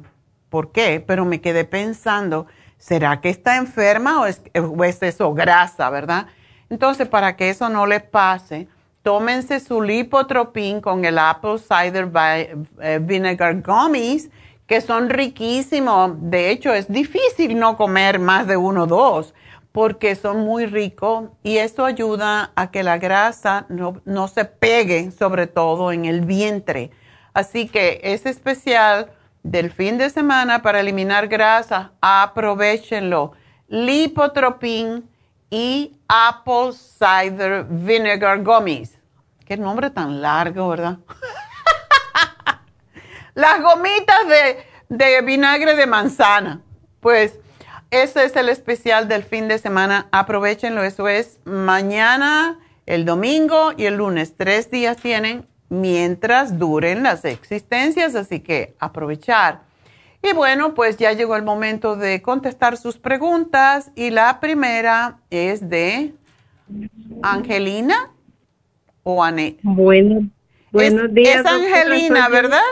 por 0.50 0.72
qué, 0.72 1.02
pero 1.06 1.24
me 1.24 1.40
quedé 1.40 1.64
pensando, 1.64 2.48
¿será 2.76 3.22
que 3.22 3.30
está 3.30 3.56
enferma 3.56 4.20
o 4.20 4.26
es, 4.26 4.42
eso 5.00 5.32
grasa, 5.32 5.88
verdad? 5.88 6.26
Entonces, 6.68 7.08
para 7.08 7.34
que 7.34 7.48
eso 7.48 7.70
no 7.70 7.86
le 7.86 8.00
pase, 8.00 8.68
tómense 9.02 9.58
su 9.58 9.80
lipotropin 9.80 10.82
con 10.82 11.02
el 11.06 11.18
apple 11.18 11.56
cider 11.58 12.10
eh, 12.82 12.98
vinegar 13.00 13.62
gummies, 13.62 14.28
que 14.66 14.80
son 14.80 15.10
riquísimos. 15.10 16.12
De 16.18 16.50
hecho, 16.50 16.72
es 16.74 16.88
difícil 16.88 17.58
no 17.58 17.76
comer 17.76 18.18
más 18.18 18.46
de 18.46 18.56
uno 18.56 18.84
o 18.84 18.86
dos 18.86 19.34
porque 19.72 20.14
son 20.14 20.38
muy 20.40 20.64
ricos 20.64 21.28
y 21.42 21.58
esto 21.58 21.84
ayuda 21.84 22.50
a 22.54 22.70
que 22.70 22.82
la 22.82 22.96
grasa 22.96 23.66
no, 23.68 24.00
no 24.06 24.26
se 24.26 24.46
pegue, 24.46 25.10
sobre 25.10 25.46
todo 25.46 25.92
en 25.92 26.06
el 26.06 26.22
vientre. 26.22 26.90
Así 27.34 27.68
que 27.68 28.00
es 28.02 28.24
especial 28.24 29.10
del 29.42 29.70
fin 29.70 29.98
de 29.98 30.08
semana 30.08 30.62
para 30.62 30.80
eliminar 30.80 31.28
grasa, 31.28 31.92
aprovechenlo. 32.00 33.32
Lipotropin 33.68 35.06
y 35.50 35.98
Apple 36.08 36.72
Cider 36.72 37.64
Vinegar 37.68 38.42
Gummies. 38.42 38.98
Qué 39.44 39.58
nombre 39.58 39.90
tan 39.90 40.22
largo, 40.22 40.70
¿verdad? 40.70 40.98
Las 43.36 43.60
gomitas 43.60 44.26
de, 44.28 44.96
de, 44.96 45.20
vinagre 45.20 45.76
de 45.76 45.86
manzana. 45.86 46.62
Pues 47.00 47.38
ese 47.90 48.24
es 48.24 48.34
el 48.34 48.48
especial 48.48 49.08
del 49.08 49.24
fin 49.24 49.46
de 49.46 49.58
semana. 49.58 50.08
Aprovechenlo. 50.10 50.82
Eso 50.82 51.06
es 51.06 51.38
mañana, 51.44 52.58
el 52.86 53.04
domingo 53.04 53.72
y 53.76 53.84
el 53.84 53.98
lunes. 53.98 54.36
Tres 54.38 54.70
días 54.70 54.96
tienen 54.96 55.46
mientras 55.68 56.58
duren 56.58 57.02
las 57.02 57.26
existencias, 57.26 58.14
así 58.14 58.40
que 58.40 58.74
aprovechar. 58.80 59.60
Y 60.22 60.32
bueno, 60.32 60.74
pues 60.74 60.96
ya 60.96 61.12
llegó 61.12 61.36
el 61.36 61.42
momento 61.42 61.94
de 61.94 62.22
contestar 62.22 62.78
sus 62.78 62.96
preguntas 62.96 63.92
y 63.94 64.08
la 64.08 64.40
primera 64.40 65.18
es 65.28 65.68
de 65.68 66.14
Angelina 67.22 68.12
o 69.02 69.22
Anet. 69.22 69.58
Bueno, 69.62 70.26
buenos 70.72 71.12
días. 71.12 71.40
Es 71.40 71.46
Angelina, 71.46 72.30
¿verdad? 72.30 72.62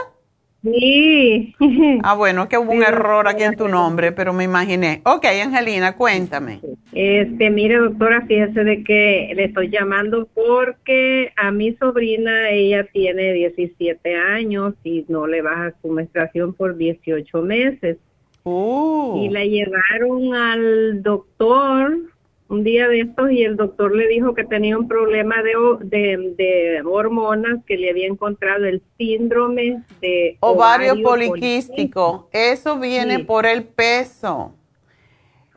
Sí. 0.65 1.55
Ah, 2.03 2.15
bueno, 2.15 2.49
que 2.49 2.57
hubo 2.57 2.71
un 2.71 2.81
error 2.81 3.27
aquí 3.27 3.43
en 3.43 3.55
tu 3.55 3.67
nombre, 3.67 4.11
pero 4.11 4.33
me 4.33 4.43
imaginé. 4.43 5.01
Ok, 5.05 5.25
Angelina, 5.25 5.95
cuéntame. 5.95 6.59
Este, 6.91 7.49
mire, 7.51 7.77
doctora, 7.77 8.25
fíjese 8.25 8.63
de 8.63 8.83
que 8.83 9.31
le 9.35 9.45
estoy 9.45 9.69
llamando 9.69 10.27
porque 10.33 11.31
a 11.35 11.51
mi 11.51 11.73
sobrina, 11.75 12.49
ella 12.49 12.87
tiene 12.91 13.33
17 13.33 14.15
años 14.15 14.73
y 14.83 15.05
no 15.07 15.27
le 15.27 15.41
baja 15.41 15.73
su 15.81 15.89
menstruación 15.89 16.53
por 16.53 16.77
18 16.77 17.41
meses. 17.43 17.97
Uh. 18.43 19.21
Y 19.23 19.29
la 19.29 19.45
llevaron 19.45 20.33
al 20.33 21.03
doctor 21.03 21.97
un 22.47 22.63
día 22.63 22.87
de 22.87 23.01
estos 23.01 23.31
y 23.31 23.43
el 23.43 23.55
doctor 23.55 23.95
le 23.95 24.07
dijo 24.07 24.35
que 24.35 24.43
tenía 24.43 24.77
un 24.77 24.87
problema 24.87 25.35
de, 25.41 26.35
de, 26.37 26.81
hormonas, 26.85 27.63
que 27.65 27.75
le 27.77 27.89
había 27.89 28.07
encontrado 28.07 28.65
el 28.65 28.83
síndrome 28.97 29.81
de 30.01 30.37
ovario, 30.41 31.01
poliquístico. 31.01 32.29
Eso 32.31 32.79
viene 32.79 33.19
por 33.19 33.47
el 33.47 33.63
peso. 33.63 34.53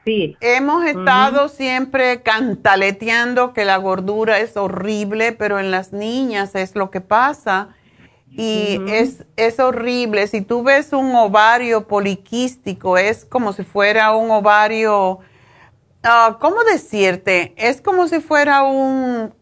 Sí. 0.07 0.37
Hemos 0.40 0.87
estado 0.87 1.48
siempre 1.48 2.22
cantaleteando 2.22 3.53
que 3.53 3.66
la 3.66 3.77
gordura 3.77 4.40
es 4.40 4.57
horrible, 4.57 5.33
pero 5.33 5.59
en 5.59 5.70
las 5.70 5.92
niñas 5.92 6.55
es 6.55 6.74
lo 6.74 6.90
que 6.90 7.03
pasa. 7.03 7.74
Y 8.31 8.81
es, 8.88 9.27
es 9.37 9.61
horrible. 9.61 10.27
Si 10.27 10.40
tú 10.40 10.62
ves 10.62 10.94
un 10.94 11.14
ovario 11.14 11.87
poliquístico, 11.87 12.96
es 12.96 13.27
como 13.27 13.53
si 13.53 13.64
fuera 13.64 14.14
un 14.14 14.31
ovario 14.31 15.18
Ah, 16.11 16.38
¿cómo 16.40 16.64
decirte? 16.64 17.53
Es 17.59 17.83
como 17.83 18.09
si 18.09 18.21
fuera 18.21 18.62
un, 18.62 19.35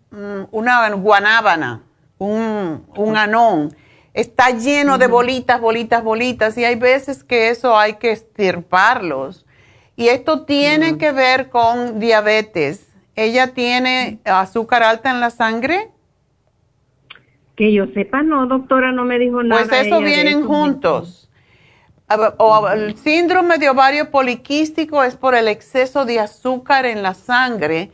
una 0.50 0.90
guanábana, 0.90 1.84
un, 2.18 2.84
un 2.96 3.16
anón. 3.16 3.72
Está 4.14 4.50
lleno 4.50 4.98
de 4.98 5.06
bolitas, 5.06 5.60
bolitas, 5.60 6.02
bolitas 6.02 6.58
y 6.58 6.64
hay 6.64 6.74
veces 6.74 7.22
que 7.22 7.50
eso 7.50 7.78
hay 7.78 7.94
que 7.94 8.10
estirparlos. 8.10 9.46
Y 9.94 10.08
esto 10.08 10.44
tiene 10.44 10.98
que 10.98 11.12
ver 11.12 11.50
con 11.50 12.00
diabetes. 12.00 12.92
¿Ella 13.14 13.54
tiene 13.54 14.18
azúcar 14.24 14.82
alta 14.82 15.10
en 15.10 15.20
la 15.20 15.30
sangre? 15.30 15.92
Que 17.54 17.72
yo 17.72 17.86
sepa, 17.94 18.24
no, 18.24 18.48
doctora, 18.48 18.90
no 18.90 19.04
me 19.04 19.20
dijo 19.20 19.44
nada. 19.44 19.66
Pues 19.68 19.86
eso 19.86 20.00
vienen 20.00 20.44
juntos 20.44 21.25
o 22.08 22.68
el 22.68 22.96
síndrome 22.96 23.58
de 23.58 23.68
ovario 23.68 24.10
poliquístico 24.10 25.02
es 25.02 25.16
por 25.16 25.34
el 25.34 25.48
exceso 25.48 26.04
de 26.04 26.20
azúcar 26.20 26.86
en 26.86 27.02
la 27.02 27.14
sangre 27.14 27.90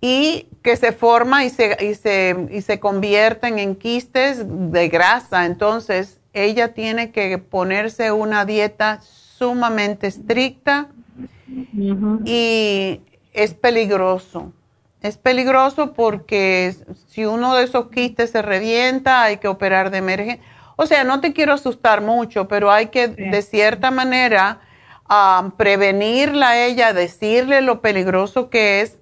y 0.00 0.46
que 0.62 0.76
se 0.76 0.92
forma 0.92 1.44
y 1.44 1.50
se, 1.50 1.76
y 1.84 1.94
se, 1.94 2.48
y 2.50 2.60
se 2.60 2.78
convierten 2.78 3.58
en 3.58 3.74
quistes 3.74 4.44
de 4.46 4.88
grasa. 4.88 5.46
Entonces, 5.46 6.20
ella 6.32 6.74
tiene 6.74 7.10
que 7.10 7.38
ponerse 7.38 8.12
una 8.12 8.44
dieta 8.44 9.00
sumamente 9.00 10.06
estricta 10.06 10.88
y 12.24 13.00
es 13.32 13.54
peligroso. 13.54 14.52
Es 15.00 15.16
peligroso 15.16 15.94
porque 15.94 16.74
si 17.06 17.24
uno 17.24 17.54
de 17.54 17.64
esos 17.64 17.88
quistes 17.88 18.30
se 18.30 18.42
revienta, 18.42 19.22
hay 19.22 19.38
que 19.38 19.48
operar 19.48 19.90
de 19.90 19.98
emergencia 19.98 20.44
o 20.80 20.86
sea, 20.86 21.02
no 21.02 21.20
te 21.20 21.32
quiero 21.32 21.54
asustar 21.54 22.02
mucho, 22.02 22.46
pero 22.46 22.70
hay 22.70 22.86
que 22.86 23.08
de 23.08 23.42
cierta 23.42 23.90
manera 23.90 24.60
prevenirla 25.56 26.50
a 26.50 26.66
ella, 26.66 26.92
decirle 26.92 27.62
lo 27.62 27.80
peligroso 27.80 28.48
que 28.48 28.80
es 28.80 28.96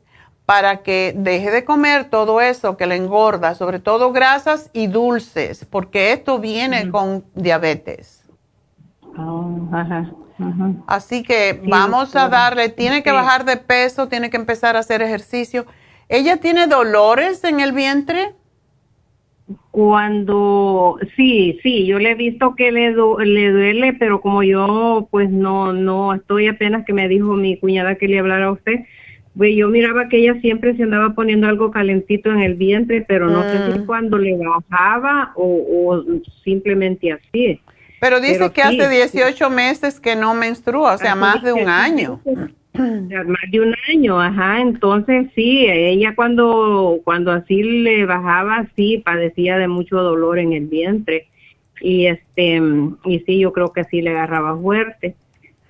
para 0.47 0.79
que 0.79 1.13
deje 1.15 1.51
de 1.51 1.67
comer 1.67 2.09
todo 2.09 2.41
eso 2.41 2.79
que 2.79 2.87
le 2.87 2.97
engorda, 2.97 3.55
sobre 3.55 3.79
todo 3.79 4.11
grasas 4.13 4.71
y 4.73 4.87
dulces, 4.87 5.67
porque 5.67 6.13
esto 6.13 6.39
viene 6.39 6.91
con 6.91 7.25
diabetes. 7.35 8.25
Oh, 9.19 9.69
Así 10.87 11.25
que 11.25 11.61
vamos 11.69 12.15
a 12.17 12.29
darle, 12.29 12.69
tiene 12.71 13.03
que 13.03 13.11
bajar 13.11 13.45
de 13.45 13.59
peso, 13.59 14.09
tiene 14.09 14.31
que 14.31 14.39
empezar 14.39 14.77
a 14.77 14.79
hacer 14.79 15.03
ejercicio. 15.03 15.67
¿Ella 16.09 16.37
tiene 16.39 16.69
dolores 16.69 17.43
en 17.43 17.59
el 17.59 17.73
vientre? 17.73 18.36
Cuando, 19.77 20.99
sí, 21.17 21.61
sí, 21.63 21.85
yo 21.85 21.99
le 21.99 22.13
he 22.13 22.15
visto 22.15 22.55
que 22.55 22.73
le, 22.73 22.93
le 22.93 23.51
duele, 23.53 23.93
pero 23.93 24.23
como 24.23 24.43
yo 24.43 25.07
pues 25.11 25.29
no, 25.29 25.75
no 25.75 26.15
estoy 26.15 26.47
apenas 26.49 26.87
que 26.87 26.95
me 26.95 27.09
dijo 27.09 27.35
mi 27.35 27.59
cuñada 27.59 27.97
que 27.97 28.09
le 28.09 28.19
hablara 28.19 28.47
a 28.47 28.53
usted, 28.53 28.87
pues 29.37 29.55
yo 29.55 29.69
miraba 29.69 30.09
que 30.09 30.17
ella 30.17 30.41
siempre 30.41 30.75
se 30.79 30.85
andaba 30.85 31.15
poniendo 31.15 31.47
algo 31.47 31.71
calentito 31.71 32.31
en 32.31 32.41
el 32.41 32.55
vientre, 32.55 33.05
pero 33.07 33.29
no 33.29 33.43
sé 33.43 33.71
si 33.71 33.81
mm. 33.81 33.85
cuando 33.85 34.17
le 34.17 34.39
bajaba 34.39 35.33
o, 35.37 36.03
simplemente 36.43 37.13
así. 37.13 37.61
Pero 38.01 38.19
dice 38.19 38.51
que 38.53 38.63
hace 38.63 38.89
18 38.89 39.51
meses 39.51 40.01
que 40.01 40.17
no 40.17 40.33
menstrua, 40.33 40.95
o 40.95 40.99
sea, 40.99 41.15
más 41.15 41.43
de 41.43 41.53
un 41.53 41.69
año. 41.69 42.23
Más 43.27 43.51
de 43.51 43.61
un 43.61 43.75
año, 43.89 44.21
ajá. 44.21 44.61
Entonces 44.61 45.29
sí, 45.35 45.67
ella 45.69 46.15
cuando 46.15 47.01
cuando 47.05 47.33
así 47.33 47.63
le 47.63 48.05
bajaba, 48.07 48.67
sí 48.77 49.03
padecía 49.05 49.59
de 49.59 49.69
mucho 49.69 49.97
dolor 49.97 50.39
en 50.39 50.53
el 50.53 50.67
vientre 50.67 51.29
y 51.81 52.07
este 52.07 52.61
y 53.05 53.19
sí, 53.21 53.39
yo 53.39 53.53
creo 53.53 53.73
que 53.73 53.85
sí 53.85 54.03
le 54.03 54.11
agarraba 54.11 54.57
fuerte. 54.59 55.15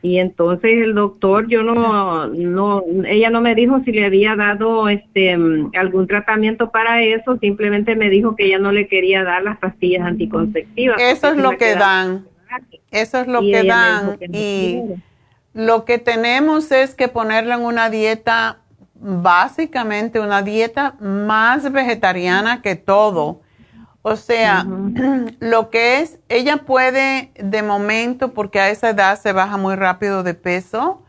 Y 0.02 0.18
entonces 0.18 0.70
el 0.84 0.94
doctor, 0.94 1.48
yo 1.48 1.64
no, 1.64 2.28
no, 2.28 2.84
ella 3.08 3.28
no 3.28 3.40
me 3.40 3.56
dijo 3.56 3.80
si 3.84 3.90
le 3.90 4.04
había 4.04 4.36
dado 4.36 4.88
este 4.88 5.36
algún 5.76 6.06
tratamiento 6.06 6.70
para 6.70 7.02
eso, 7.02 7.38
simplemente 7.38 7.96
me 7.96 8.08
dijo 8.08 8.36
que 8.36 8.46
ella 8.46 8.58
no 8.58 8.70
le 8.70 8.86
quería 8.86 9.24
dar 9.24 9.42
las 9.42 9.58
pastillas 9.58 10.06
anticonceptivas. 10.06 11.00
Eso 11.00 11.28
es 11.28 11.36
lo 11.38 11.56
que 11.56 11.74
dan. 11.74 12.26
Eso 12.92 13.20
es 13.20 13.26
lo 13.26 13.40
que 13.40 13.64
dan. 13.64 14.16
Y 14.32 14.80
lo 15.56 15.86
que 15.86 15.96
tenemos 15.96 16.70
es 16.70 16.94
que 16.94 17.08
ponerla 17.08 17.54
en 17.54 17.64
una 17.64 17.88
dieta, 17.88 18.58
básicamente 18.94 20.20
una 20.20 20.42
dieta 20.42 20.96
más 21.00 21.72
vegetariana 21.72 22.60
que 22.60 22.76
todo. 22.76 23.40
O 24.02 24.16
sea, 24.16 24.66
lo 25.40 25.70
que 25.70 26.00
es, 26.00 26.18
ella 26.28 26.58
puede 26.58 27.32
de 27.36 27.62
momento, 27.62 28.34
porque 28.34 28.60
a 28.60 28.68
esa 28.68 28.90
edad 28.90 29.18
se 29.18 29.32
baja 29.32 29.56
muy 29.56 29.76
rápido 29.76 30.22
de 30.22 30.34
peso, 30.34 31.02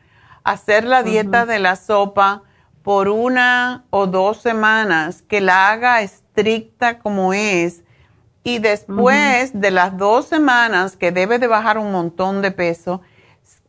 hacer 0.46 0.86
la 0.86 1.04
dieta 1.04 1.46
de 1.46 1.60
la 1.60 1.76
sopa 1.76 2.44
por 2.84 3.10
una 3.10 3.84
o 3.90 4.08
dos 4.08 4.38
semanas, 4.38 5.24
que 5.24 5.42
la 5.42 5.72
haga 5.72 6.02
estricta 6.02 7.00
como 7.00 7.34
es. 7.34 7.84
Y 8.46 8.60
después 8.60 9.52
de 9.60 9.72
las 9.72 9.98
dos 9.98 10.26
semanas 10.26 10.96
que 10.96 11.12
debe 11.12 11.38
de 11.38 11.48
bajar 11.48 11.78
un 11.78 11.92
montón 11.92 12.42
de 12.42 12.52
peso, 12.52 13.02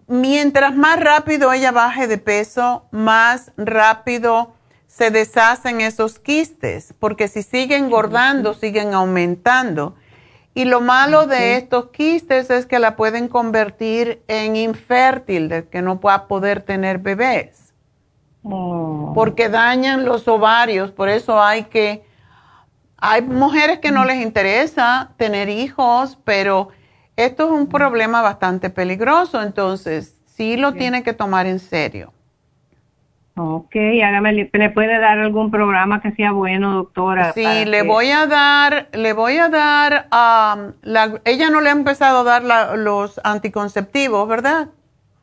mientras 0.09 0.75
más 0.75 0.99
rápido 0.99 1.53
ella 1.53 1.71
baje 1.73 2.07
de 2.07 2.19
peso, 2.19 2.87
más 2.91 3.53
rápido 3.57 4.55
se 4.87 5.11
deshacen 5.11 5.81
esos 5.81 6.19
quistes, 6.19 6.95
porque 6.99 7.29
si 7.29 7.43
siguen 7.43 7.85
engordando, 7.85 8.55
siguen 8.55 8.95
aumentando. 8.95 9.95
Y 10.55 10.65
lo 10.65 10.81
malo 10.81 11.27
de 11.27 11.57
estos 11.57 11.91
quistes 11.91 12.51
es 12.51 12.67
que 12.67 12.81
la 12.81 12.97
pueden 12.97 13.29
convertir 13.29 14.23
en 14.27 14.57
infértil, 14.57 15.49
de 15.49 15.69
que 15.69 15.83
no 15.83 16.01
pueda 16.01 16.27
poder 16.27 16.63
tener 16.63 16.99
bebés. 16.99 17.69
Oh. 18.51 19.13
porque 19.15 19.49
dañan 19.49 20.05
los 20.05 20.29
ovarios, 20.29 20.93
por 20.93 21.09
eso 21.09 21.43
hay 21.43 21.65
que, 21.65 22.05
hay 22.97 23.21
mujeres 23.21 23.81
que 23.81 23.91
no 23.91 24.05
les 24.05 24.23
interesa 24.23 25.11
tener 25.17 25.49
hijos, 25.49 26.19
pero 26.25 26.69
esto 27.19 27.47
es 27.47 27.51
un 27.51 27.67
problema 27.67 28.23
bastante 28.23 28.71
peligroso, 28.71 29.43
entonces 29.43 30.17
sí 30.25 30.57
lo 30.57 30.73
tiene 30.73 31.03
que 31.03 31.13
tomar 31.13 31.47
en 31.47 31.59
serio. 31.59 32.13
Ok, 33.35 33.75
hágame, 34.05 34.49
¿le 34.53 34.71
puede 34.71 34.99
dar 35.01 35.19
algún 35.19 35.51
programa 35.51 36.01
que 36.01 36.13
sea 36.13 36.31
bueno, 36.31 36.75
doctora? 36.75 37.33
Sí, 37.33 37.65
le 37.67 37.83
voy 37.83 38.11
a 38.11 38.27
dar, 38.27 38.89
le 38.93 39.13
voy 39.15 39.37
a 39.39 39.49
dar, 39.49 40.09
um, 40.13 40.73
la, 40.83 41.21
ella 41.25 41.51
no 41.51 41.61
le 41.61 41.71
ha 41.71 41.73
empezado 41.73 42.21
a 42.21 42.41
dar 42.41 42.79
los 42.79 43.21
anticonceptivos, 43.25 44.29
¿verdad? 44.29 44.69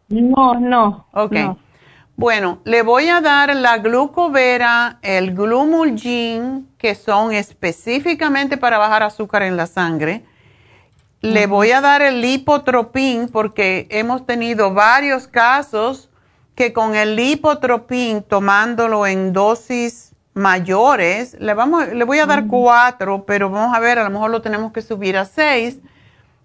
No, 0.09 0.59
no. 0.59 1.07
Ok. 1.13 1.35
Bueno, 2.17 2.59
le 2.65 2.81
voy 2.81 3.07
a 3.07 3.21
dar 3.21 3.55
la 3.55 3.77
glucovera, 3.77 4.99
el 5.01 5.33
glumulgin, 5.33 6.67
que 6.77 6.95
son 6.95 7.31
específicamente 7.31 8.57
para 8.57 8.77
bajar 8.77 9.03
azúcar 9.03 9.43
en 9.43 9.55
la 9.55 9.65
sangre. 9.65 10.23
Le 11.25 11.47
voy 11.47 11.71
a 11.71 11.81
dar 11.81 12.03
el 12.03 12.21
lipotropin 12.21 13.29
porque 13.29 13.87
hemos 13.89 14.27
tenido 14.27 14.75
varios 14.75 15.27
casos 15.27 16.11
que 16.53 16.71
con 16.71 16.93
el 16.95 17.15
lipotropin, 17.15 18.21
tomándolo 18.21 19.07
en 19.07 19.33
dosis 19.33 20.11
mayores, 20.35 21.35
le, 21.39 21.55
vamos, 21.55 21.87
le 21.87 22.03
voy 22.03 22.19
a 22.19 22.27
dar 22.27 22.45
cuatro, 22.45 23.25
pero 23.25 23.49
vamos 23.49 23.75
a 23.75 23.79
ver, 23.79 23.97
a 23.97 24.03
lo 24.03 24.11
mejor 24.11 24.29
lo 24.29 24.43
tenemos 24.43 24.71
que 24.71 24.83
subir 24.83 25.17
a 25.17 25.25
seis. 25.25 25.79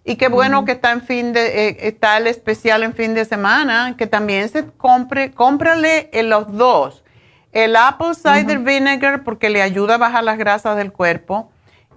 Y 0.03 0.17
qué 0.17 0.29
bueno 0.29 0.65
que 0.65 0.73
está 0.73 0.93
en 0.93 1.03
fin 1.03 1.35
de, 1.35 1.69
eh, 1.69 1.77
está 1.81 2.17
el 2.17 2.27
especial 2.27 2.83
en 2.83 2.95
fin 2.95 3.13
de 3.13 3.27
semana, 3.27 3.97
que 3.99 4.07
también 4.07 4.49
se 4.49 4.65
compre, 4.65 5.33
cómprale 5.33 6.09
en 6.15 6.31
los 6.31 6.57
dos. 6.57 7.05
El 7.53 7.77
apple 7.77 8.15
cider 8.15 8.61
vinegar 8.61 9.25
porque 9.25 9.51
le 9.51 9.61
ayuda 9.61 9.97
a 9.97 9.99
bajar 9.99 10.25
las 10.25 10.39
grasas 10.39 10.79
del 10.79 10.91
cuerpo 10.91 11.51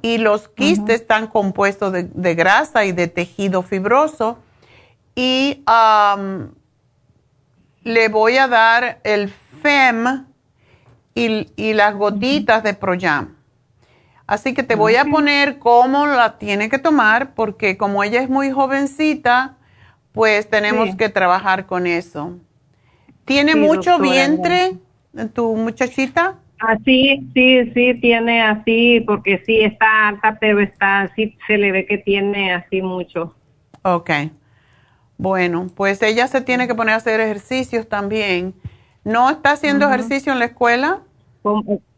y 0.04 0.18
los 0.18 0.50
quistes 0.50 1.00
están 1.00 1.28
compuestos 1.28 1.94
de, 1.94 2.36
grasa 2.36 2.84
y 2.84 2.92
de 2.92 3.08
tejido 3.08 3.64
fibroso. 3.64 4.38
Y 5.16 5.64
le 7.84 8.10
voy 8.10 8.38
a 8.38 8.50
dar 8.50 9.00
el 9.06 9.34
FEM 9.62 10.26
y, 11.16 11.50
y 11.56 11.74
las 11.74 11.96
gotitas 11.96 12.64
de 12.64 12.74
Proyam. 12.74 13.38
Así 14.28 14.54
que 14.54 14.64
te 14.64 14.76
voy 14.76 14.98
a 14.98 15.06
poner 15.06 15.58
cómo 15.58 16.06
la 16.06 16.38
tiene 16.38 16.70
que 16.70 16.80
tomar, 16.80 17.34
porque 17.34 17.78
como 17.78 18.04
ella 18.04 18.22
es 18.22 18.30
muy 18.30 18.52
jovencita, 18.52 19.56
pues 20.12 20.50
tenemos 20.50 20.98
que 20.98 21.08
trabajar 21.08 21.66
con 21.66 21.88
eso. 21.88 22.40
¿Tiene 23.24 23.56
mucho 23.56 24.00
vientre 24.00 24.80
tu 25.34 25.56
muchachita? 25.56 26.40
Así, 26.68 27.30
sí, 27.34 27.72
sí, 27.74 27.94
tiene 28.00 28.42
así, 28.42 29.02
porque 29.06 29.44
sí 29.46 29.60
está 29.62 30.08
alta, 30.08 30.38
pero 30.40 30.62
está 30.62 31.02
así, 31.02 31.38
se 31.46 31.58
le 31.58 31.74
ve 31.74 31.86
que 31.86 31.98
tiene 31.98 32.54
así 32.54 32.82
mucho. 32.82 33.36
Ok. 33.82 34.10
Bueno, 35.18 35.68
pues 35.76 36.02
ella 36.02 36.28
se 36.28 36.40
tiene 36.40 36.68
que 36.68 36.76
poner 36.76 36.94
a 36.94 36.98
hacer 36.98 37.20
ejercicios 37.20 37.90
también. 37.90 38.54
¿No 39.04 39.30
está 39.30 39.52
haciendo 39.52 39.88
ejercicio 39.88 40.32
en 40.32 40.40
la 40.40 40.46
escuela? 40.46 41.02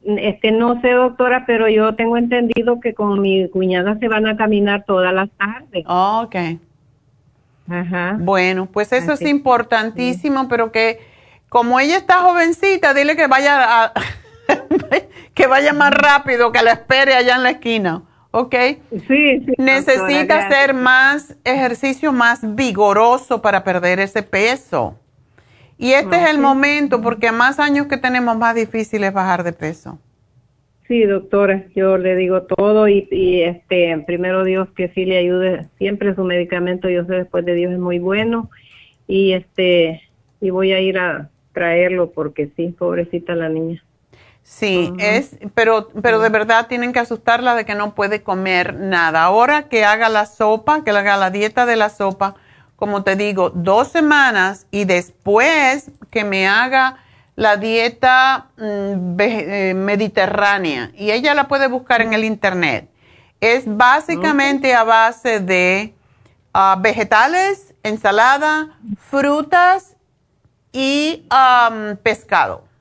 Este, 0.04 0.51
no 0.51 0.82
sé, 0.82 0.91
doctora, 0.91 1.45
pero 1.45 1.69
yo 1.69 1.95
tengo 1.95 2.17
entendido 2.17 2.80
que 2.80 2.95
con 2.95 3.21
mi 3.21 3.47
cuñada 3.49 3.99
se 3.99 4.08
van 4.08 4.25
a 4.25 4.36
caminar 4.36 4.84
todas 4.86 5.13
las 5.13 5.30
tardes. 5.38 5.86
ok. 5.88 6.36
Ajá. 7.69 8.17
Bueno, 8.19 8.67
pues 8.67 8.91
eso 8.91 9.13
es 9.13 9.21
importantísimo, 9.21 10.47
pero 10.47 10.71
que 10.71 10.99
como 11.49 11.80
ella 11.80 11.97
está 11.97 12.19
jovencita, 12.19 12.93
dile 12.93 13.15
que 13.15 13.28
vaya 13.28 13.86
a, 13.86 13.93
que 15.34 15.47
vaya 15.47 15.73
más 15.73 15.91
rápido, 15.91 16.51
que 16.51 16.62
la 16.62 16.73
espere 16.73 17.13
allá 17.13 17.36
en 17.36 17.43
la 17.43 17.51
esquina, 17.51 18.03
¿ok? 18.31 18.55
Sí, 19.08 19.45
sí. 19.45 19.53
Necesita 19.58 20.45
hacer 20.47 20.73
más 20.73 21.36
ejercicio 21.43 22.12
más 22.12 22.55
vigoroso 22.55 23.41
para 23.41 23.63
perder 23.63 23.99
ese 23.99 24.23
peso. 24.23 24.99
Y 25.77 25.91
este 25.91 26.15
es 26.15 26.29
el 26.29 26.39
momento, 26.39 27.01
porque 27.01 27.31
más 27.31 27.60
años 27.60 27.88
que 27.88 27.97
tenemos, 27.97 28.38
más 28.38 28.55
difícil 28.55 29.03
es 29.03 29.13
bajar 29.13 29.43
de 29.43 29.51
peso. 29.51 29.99
Sí, 30.88 31.03
doctora, 31.03 31.65
yo 31.75 31.97
le 31.97 32.15
digo 32.15 32.43
todo 32.43 32.88
y, 32.88 33.41
este, 33.41 33.97
primero 34.05 34.43
Dios 34.43 34.69
que 34.75 34.89
sí 34.89 35.05
le 35.05 35.17
ayude 35.17 35.65
siempre 35.79 36.13
su 36.13 36.23
medicamento, 36.23 36.89
yo 36.89 37.03
sé 37.05 37.13
después 37.15 37.43
de 37.43 37.55
Dios 37.55 37.73
es 37.73 37.79
muy 37.79 37.97
bueno 37.97 38.51
y 39.08 39.34
este, 39.34 40.03
y 40.41 40.51
voy 40.51 40.73
a 40.73 40.79
ir 40.79 40.99
a 40.99 41.31
traerlo 41.53 42.12
porque 42.12 42.51
sí, 42.55 42.67
pobrecita 42.77 43.34
la 43.36 43.49
niña. 43.49 43.84
Sí, 44.47 44.93
es, 44.99 45.38
pero, 45.55 45.89
pero 46.03 46.19
de 46.19 46.29
verdad 46.29 46.67
tienen 46.67 46.93
que 46.93 46.99
asustarla 46.99 47.55
de 47.55 47.65
que 47.65 47.73
no 47.73 47.95
puede 47.95 48.21
comer 48.21 48.75
nada. 48.75 49.23
Ahora 49.23 49.63
que 49.63 49.84
haga 49.84 50.08
la 50.08 50.27
sopa, 50.27 50.84
que 50.84 50.91
haga 50.91 51.17
la 51.17 51.31
dieta 51.31 51.65
de 51.65 51.75
la 51.75 51.89
sopa, 51.89 52.36
como 52.75 53.03
te 53.03 53.15
digo, 53.15 53.49
dos 53.49 53.88
semanas 53.88 54.67
y 54.69 54.86
después 54.86 55.89
que 56.12 56.23
me 56.23 56.47
haga 56.47 56.97
la 57.36 57.58
dieta 57.58 58.51
mm, 58.58 59.19
eh, 59.19 59.73
mediterránea 59.75 60.91
y 60.93 61.10
ella 61.10 61.34
la 61.34 61.47
puede 61.47 61.67
buscar 61.67 62.03
en 62.03 62.13
el 62.13 62.23
internet. 62.23 62.88
Es 63.41 63.63
básicamente 63.65 64.75
a 64.75 64.84
base 64.84 65.39
de 65.39 65.95
ah, 66.53 66.77
vegetales, 66.79 67.73
ensalada, 67.81 68.77
frutas 69.10 69.95
y 70.71 71.25
pescado. 72.03 72.74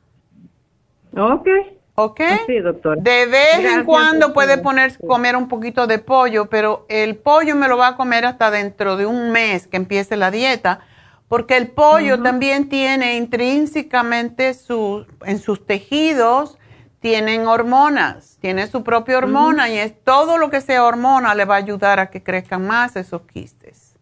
Ok. 1.16 1.48
¿Ok? 1.96 2.20
Sí, 2.46 2.58
doctor. 2.58 2.98
De 2.98 3.26
vez 3.26 3.58
en 3.60 3.84
cuando 3.84 4.32
puede 4.32 4.58
poner, 4.58 4.98
comer 4.98 5.36
un 5.36 5.46
poquito 5.46 5.86
de 5.86 5.98
pollo, 5.98 6.46
pero 6.46 6.86
el 6.88 7.16
pollo 7.16 7.54
me 7.54 7.68
lo 7.68 7.76
va 7.76 7.88
a 7.88 7.96
comer 7.96 8.26
hasta 8.26 8.50
dentro 8.50 8.96
de 8.96 9.06
un 9.06 9.30
mes 9.30 9.68
que 9.68 9.76
empiece 9.76 10.16
la 10.16 10.32
dieta, 10.32 10.80
porque 11.28 11.56
el 11.56 11.68
pollo 11.68 12.20
también 12.20 12.68
tiene 12.68 13.16
intrínsecamente 13.16 14.54
su, 14.54 15.06
en 15.24 15.38
sus 15.38 15.64
tejidos, 15.64 16.58
tienen 16.98 17.46
hormonas, 17.46 18.38
tiene 18.40 18.66
su 18.66 18.82
propia 18.82 19.18
hormona 19.18 19.68
y 19.68 19.78
es 19.78 20.02
todo 20.02 20.36
lo 20.36 20.50
que 20.50 20.60
sea 20.60 20.84
hormona 20.84 21.34
le 21.34 21.44
va 21.44 21.54
a 21.54 21.58
ayudar 21.58 22.00
a 22.00 22.10
que 22.10 22.22
crezcan 22.22 22.66
más 22.66 22.96
esos 22.96 23.22
quistes. 23.22 23.94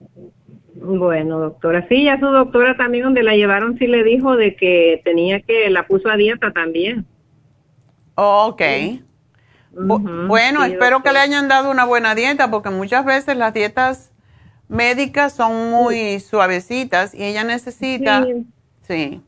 Bueno, 0.85 1.39
doctora, 1.39 1.87
sí, 1.89 2.05
ya 2.05 2.19
su 2.19 2.27
doctora 2.27 2.77
también 2.77 3.05
donde 3.05 3.23
la 3.23 3.37
llevaron 3.37 3.79
sí 3.79 3.87
le 3.87 4.03
dijo 4.03 4.37
de 4.37 4.57
que 4.57 5.01
tenía 5.05 5.41
que, 5.41 5.71
la 5.71 5.87
puso 5.87 6.09
a 6.09 6.17
dieta 6.17 6.53
también. 6.53 7.07
Ok. 8.17 8.63
bueno, 9.71 10.65
espero 10.65 11.03
que 11.03 11.13
le 11.13 11.21
hayan 11.21 11.49
dado 11.49 11.71
una 11.71 11.85
buena 11.85 12.15
dieta 12.15 12.51
porque 12.51 12.71
muchas 12.71 13.05
veces 13.05 13.37
las 13.37 13.55
dietas 13.55 14.13
médicas 14.69 15.35
son 15.35 15.71
muy 15.71 16.19
suavecitas 16.19 17.15
y 17.15 17.25
ella 17.25 17.45
necesita, 17.45 18.27
sí, 18.83 19.23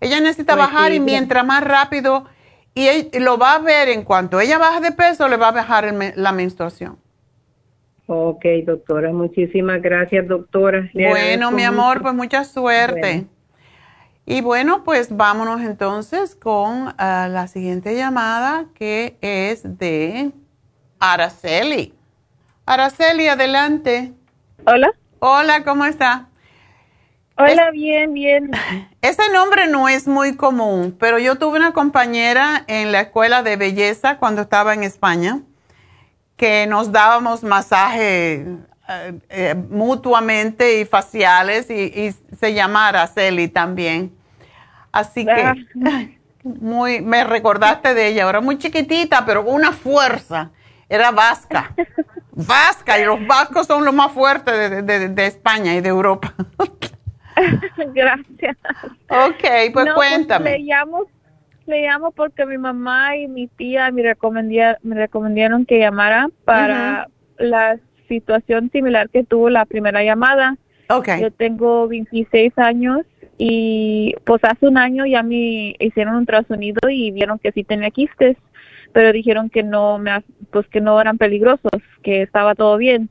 ella 0.00 0.20
necesita 0.20 0.54
pues 0.54 0.66
bajar 0.66 0.92
y 0.92 1.00
mientras 1.00 1.46
más 1.46 1.64
rápido, 1.64 2.26
y 2.74 3.18
lo 3.18 3.38
va 3.38 3.54
a 3.54 3.58
ver 3.58 3.88
en 3.88 4.04
cuanto 4.04 4.38
ella 4.38 4.58
baja 4.58 4.80
de 4.80 4.92
peso, 4.92 5.28
le 5.28 5.38
va 5.38 5.48
a 5.48 5.52
bajar 5.52 5.92
la 6.14 6.32
menstruación. 6.32 6.98
Ok, 8.12 8.44
doctora, 8.66 9.12
muchísimas 9.12 9.80
gracias, 9.80 10.26
doctora. 10.26 10.90
bueno, 10.92 11.52
mi 11.52 11.62
amor, 11.62 12.02
pues 12.02 12.12
mucha 12.12 12.42
suerte. 12.42 13.26
Y 14.26 14.40
bueno, 14.40 14.82
pues 14.82 15.16
vámonos 15.16 15.60
entonces 15.60 16.34
con 16.34 16.92
ah, 16.98 17.28
la 17.30 17.46
siguiente 17.46 17.94
llamada 17.94 18.66
que 18.74 19.16
es 19.20 19.78
de 19.78 20.32
Araceli. 20.98 21.94
Araceli, 22.66 23.28
adelante. 23.28 24.12
Hola. 24.66 24.90
Hola, 25.20 25.62
¿cómo 25.62 25.84
está? 25.84 26.30
Hola, 27.36 27.70
bien, 27.70 28.12
bien. 28.12 28.50
Ese 29.02 29.22
nombre 29.32 29.68
no 29.68 29.88
es 29.88 30.08
muy 30.08 30.34
común, 30.34 30.96
pero 30.98 31.20
yo 31.20 31.36
tuve 31.36 31.58
una 31.58 31.72
compañera 31.72 32.64
en 32.66 32.90
la 32.90 33.02
escuela 33.02 33.44
de 33.44 33.54
belleza 33.54 34.18
cuando 34.18 34.42
estaba 34.42 34.74
en 34.74 34.82
España 34.82 35.42
que 36.40 36.66
nos 36.66 36.90
dábamos 36.90 37.42
masaje 37.42 38.46
eh, 38.88 39.12
eh, 39.28 39.54
mutuamente 39.54 40.80
y 40.80 40.86
faciales 40.86 41.68
y, 41.68 41.74
y 41.74 42.14
se 42.34 42.54
llama 42.54 42.88
Araceli 42.88 43.48
también. 43.48 44.10
Así 44.90 45.26
que 45.26 45.52
muy, 46.42 47.02
me 47.02 47.24
recordaste 47.24 47.92
de 47.92 48.06
ella, 48.06 48.24
ahora 48.24 48.40
muy 48.40 48.56
chiquitita, 48.56 49.26
pero 49.26 49.44
con 49.44 49.52
una 49.52 49.72
fuerza. 49.72 50.50
Era 50.88 51.10
vasca. 51.10 51.74
vasca, 52.32 52.98
y 52.98 53.04
los 53.04 53.26
vascos 53.26 53.66
son 53.66 53.84
los 53.84 53.92
más 53.92 54.10
fuertes 54.10 54.86
de, 54.86 55.26
España 55.26 55.74
y 55.74 55.82
de 55.82 55.90
Europa. 55.90 56.32
Gracias. 57.94 58.56
Ok, 59.10 59.42
pues, 59.42 59.72
pues 59.72 59.92
cuéntame. 59.92 60.52
le 60.52 60.58
llamo 60.60 61.04
le 61.70 61.82
llamo 61.82 62.10
porque 62.10 62.44
mi 62.44 62.58
mamá 62.58 63.16
y 63.16 63.28
mi 63.28 63.46
tía 63.46 63.90
me, 63.90 64.02
me 64.82 64.94
recomendaron 64.94 65.64
que 65.64 65.78
llamara 65.78 66.28
para 66.44 67.08
la 67.38 67.78
situación 68.08 68.70
similar 68.70 69.08
que 69.08 69.24
tuvo 69.24 69.48
la 69.48 69.64
primera 69.64 70.04
llamada. 70.04 70.56
Okay. 70.88 71.22
Yo 71.22 71.30
tengo 71.30 71.88
26 71.88 72.52
años 72.58 73.06
y 73.38 74.14
pues 74.24 74.42
hace 74.44 74.66
un 74.66 74.76
año 74.76 75.06
ya 75.06 75.22
me 75.22 75.74
hicieron 75.78 76.14
un 76.14 76.20
ultrasonido 76.20 76.90
y 76.90 77.10
vieron 77.12 77.38
que 77.38 77.52
sí 77.52 77.64
tenía 77.64 77.90
quistes, 77.90 78.36
pero 78.92 79.12
dijeron 79.12 79.48
que 79.48 79.62
no 79.62 79.98
me 79.98 80.10
pues 80.50 80.66
que 80.66 80.80
no 80.80 81.00
eran 81.00 81.16
peligrosos, 81.16 81.70
que 82.02 82.22
estaba 82.22 82.54
todo 82.54 82.76
bien. 82.76 83.08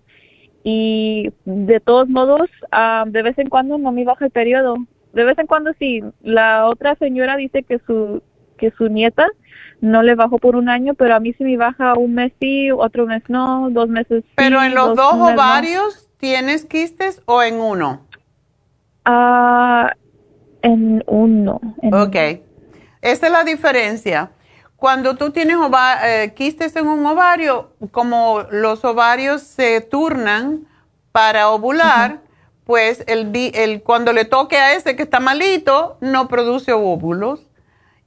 Y 0.64 1.32
de 1.46 1.80
todos 1.80 2.10
modos, 2.10 2.50
ah, 2.72 3.06
de 3.08 3.24
vez 3.24 3.40
en 3.40 3.50
cuando 3.50 3.78
no 3.78 3.92
me 3.92 4.04
baja 4.04 4.26
el 4.26 4.32
periodo. 4.32 4.76
De 5.14 5.24
vez 5.24 5.38
en 5.40 5.48
cuando 5.48 5.72
sí. 5.80 6.04
La 6.22 6.68
otra 6.68 6.96
señora 6.96 7.38
dice 7.38 7.64
que 7.64 7.80
su 7.88 8.22
que 8.60 8.72
su 8.72 8.88
nieta 8.90 9.28
no 9.82 10.04
le 10.04 10.16
bajó 10.16 10.38
por 10.38 10.56
un 10.56 10.70
año, 10.70 10.94
pero 10.94 11.16
a 11.16 11.20
mí 11.20 11.34
sí 11.34 11.44
me 11.44 11.58
baja 11.58 11.94
un 11.96 12.14
mes 12.14 12.34
sí, 12.40 12.70
otro 12.72 13.06
mes 13.06 13.24
no, 13.28 13.70
dos 13.72 13.88
meses 13.90 14.24
sí. 14.24 14.32
¿Pero 14.36 14.62
en 14.62 14.76
los 14.76 14.96
dos, 14.96 15.14
ovarios 15.14 16.10
tienes 16.18 16.66
quistes 16.66 17.22
o 17.26 17.42
en 17.42 17.56
uno? 17.56 18.06
Ah, 19.06 19.94
en 20.62 21.04
uno. 21.08 21.62
ok. 21.92 22.16
Esa 23.02 23.28
es 23.28 23.32
la 23.32 23.44
diferencia. 23.46 24.32
Cuando 24.76 25.16
tú 25.16 25.32
tienes 25.32 25.58
eh, 26.06 26.34
quistes 26.36 26.76
en 26.76 26.88
un 26.88 27.06
ovario, 27.06 27.72
como 27.92 28.44
los 28.52 28.84
ovarios 28.86 29.42
se 29.42 29.82
turnan 29.82 30.68
para 31.12 31.50
ovular, 31.50 32.22
pues 32.66 33.04
el, 33.08 33.32
el, 33.56 33.82
cuando 33.82 34.14
le 34.14 34.26
toque 34.26 34.58
a 34.58 34.74
ese 34.74 34.96
que 34.96 35.04
está 35.04 35.20
malito, 35.20 35.98
no 36.02 36.28
produce 36.28 36.72
óvulos 36.74 37.49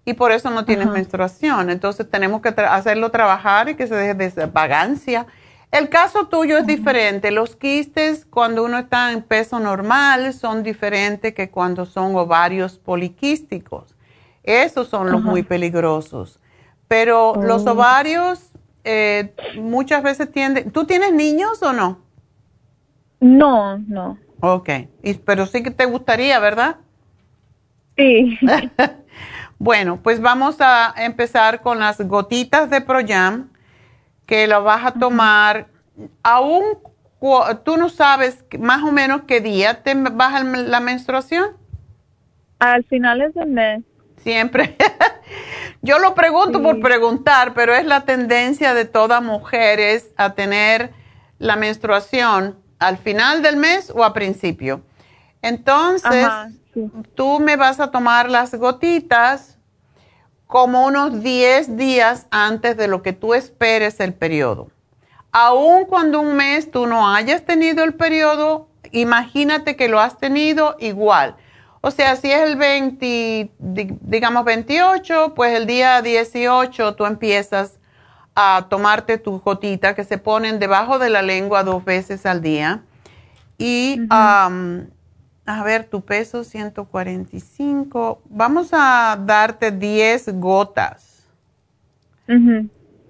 y 0.05 0.15
por 0.15 0.33
eso 0.33 0.51
no 0.51 0.65
tienes 0.65 0.89
menstruación. 0.89 1.71
Entonces 1.71 2.11
tenemos 2.11 2.43
que 2.43 2.49
hacerlo 2.49 3.11
trabajar 3.11 3.69
y 3.69 3.75
que 3.75 3.87
se 3.87 3.95
deje 3.95 4.15
de 4.15 4.47
vagancia. 4.47 5.27
El 5.71 5.89
caso 5.89 6.27
tuyo 6.27 6.59
es 6.59 6.67
diferente. 6.67 7.31
Los 7.31 7.57
quistes 7.57 8.27
cuando 8.27 8.65
uno 8.65 8.79
está 8.79 9.13
en 9.13 9.23
peso 9.23 9.61
normal 9.61 10.35
son 10.35 10.63
diferentes 10.63 11.35
que 11.35 11.51
cuando 11.51 11.87
son 11.87 12.15
ovarios 12.17 12.79
poliquísticos. 12.79 13.95
Esos 14.43 14.89
son 14.89 15.11
los 15.13 15.23
muy 15.23 15.43
peligrosos. 15.45 16.41
Pero 16.89 17.35
los 17.37 17.67
oh. 17.67 17.73
ovarios 17.73 18.51
eh, 18.85 19.33
muchas 19.57 20.03
veces 20.03 20.31
tienden... 20.31 20.73
¿Tú 20.73 20.85
tienes 20.85 21.13
niños 21.13 21.63
o 21.63 21.73
no? 21.73 22.01
No, 23.21 23.79
no. 23.79 24.19
Ok, 24.41 24.69
pero 25.25 25.47
sí 25.47 25.63
que 25.63 25.71
te 25.71 25.85
gustaría, 25.85 26.41
¿verdad? 26.41 26.77
Sí. 27.97 28.37
Bueno, 29.63 30.01
pues 30.03 30.21
vamos 30.21 30.57
a 30.59 30.93
empezar 30.97 31.63
con 31.63 31.79
las 31.79 32.01
gotitas 32.01 32.69
de 32.69 32.81
Proyam, 32.81 33.53
que 34.27 34.49
lo 34.49 34.65
vas 34.65 34.85
a 34.85 34.91
tomar 34.91 35.69
aún, 36.25 36.65
tú 37.63 37.77
no 37.77 37.89
sabes 37.89 38.45
más 38.59 38.83
o 38.83 38.91
menos 38.91 39.21
qué 39.29 39.41
día 39.41 39.85
te 39.85 39.95
baja 39.95 40.43
la 40.43 40.81
menstruación. 40.81 41.57
Al 42.59 42.83
finales 42.83 43.35
del 43.35 43.51
mes. 43.51 43.85
Siempre. 44.17 44.77
Yo 45.81 46.01
lo 46.01 46.17
pregunto 46.17 46.61
por 46.61 46.81
preguntar, 46.81 47.55
pero 47.55 47.73
es 47.73 47.85
la 47.85 48.01
tendencia 48.01 48.75
de 48.75 48.85
todas 48.85 49.23
mujeres 49.23 50.11
a 50.17 50.35
tener 50.35 50.91
la 51.39 51.55
menstruación 51.55 52.59
al 52.81 52.99
final 52.99 53.43
del 53.43 53.59
mes 53.59 53.93
o 53.95 54.03
a 54.03 54.13
principio. 54.13 54.83
Entonces, 55.41 56.27
tú 57.15 57.41
me 57.41 57.57
vas 57.57 57.81
a 57.81 57.91
tomar 57.91 58.31
las 58.31 58.55
gotitas 58.55 59.59
como 60.47 60.85
unos 60.85 61.23
10 61.23 61.77
días 61.77 62.27
antes 62.31 62.77
de 62.77 62.89
lo 62.89 63.03
que 63.03 63.13
tú 63.13 63.35
esperes 63.35 64.01
el 64.01 64.13
periodo. 64.13 64.69
Aun 65.31 65.87
cuando 65.87 66.21
un 66.21 66.35
mes 66.35 66.71
tú 66.71 66.87
no 66.87 67.09
hayas 67.09 67.45
tenido 67.45 67.85
el 67.85 67.95
periodo, 67.95 68.69
imagínate 68.91 69.77
que 69.77 69.89
lo 69.89 69.99
has 69.99 70.19
tenido 70.19 70.77
igual. 70.79 71.37
O 71.81 71.91
sea, 71.91 72.17
si 72.17 72.31
es 72.31 72.43
el 72.43 72.57
20, 72.57 73.51
digamos 73.59 74.45
28, 74.45 75.33
pues 75.35 75.57
el 75.57 75.67
día 75.67 76.01
18 76.03 76.95
tú 76.95 77.07
empiezas 77.07 77.79
a 78.35 78.67
tomarte 78.69 79.19
tus 79.19 79.43
gotitas 79.43 79.95
que 79.95 80.05
se 80.05 80.19
ponen 80.19 80.59
debajo 80.59 80.99
de 80.99 81.11
la 81.11 81.23
lengua 81.23 81.65
dos 81.65 81.85
veces 81.85 82.25
al 82.25 82.41
día. 82.41 82.83
Y 83.59 84.01
a 85.45 85.65
ver, 85.65 85.85
tu 85.85 86.03
peso 86.03 86.45
145. 86.45 88.23
Vamos 88.27 88.71
a 88.73 89.19
darte 89.25 89.71
10 89.71 90.39
gotas. 90.39 91.29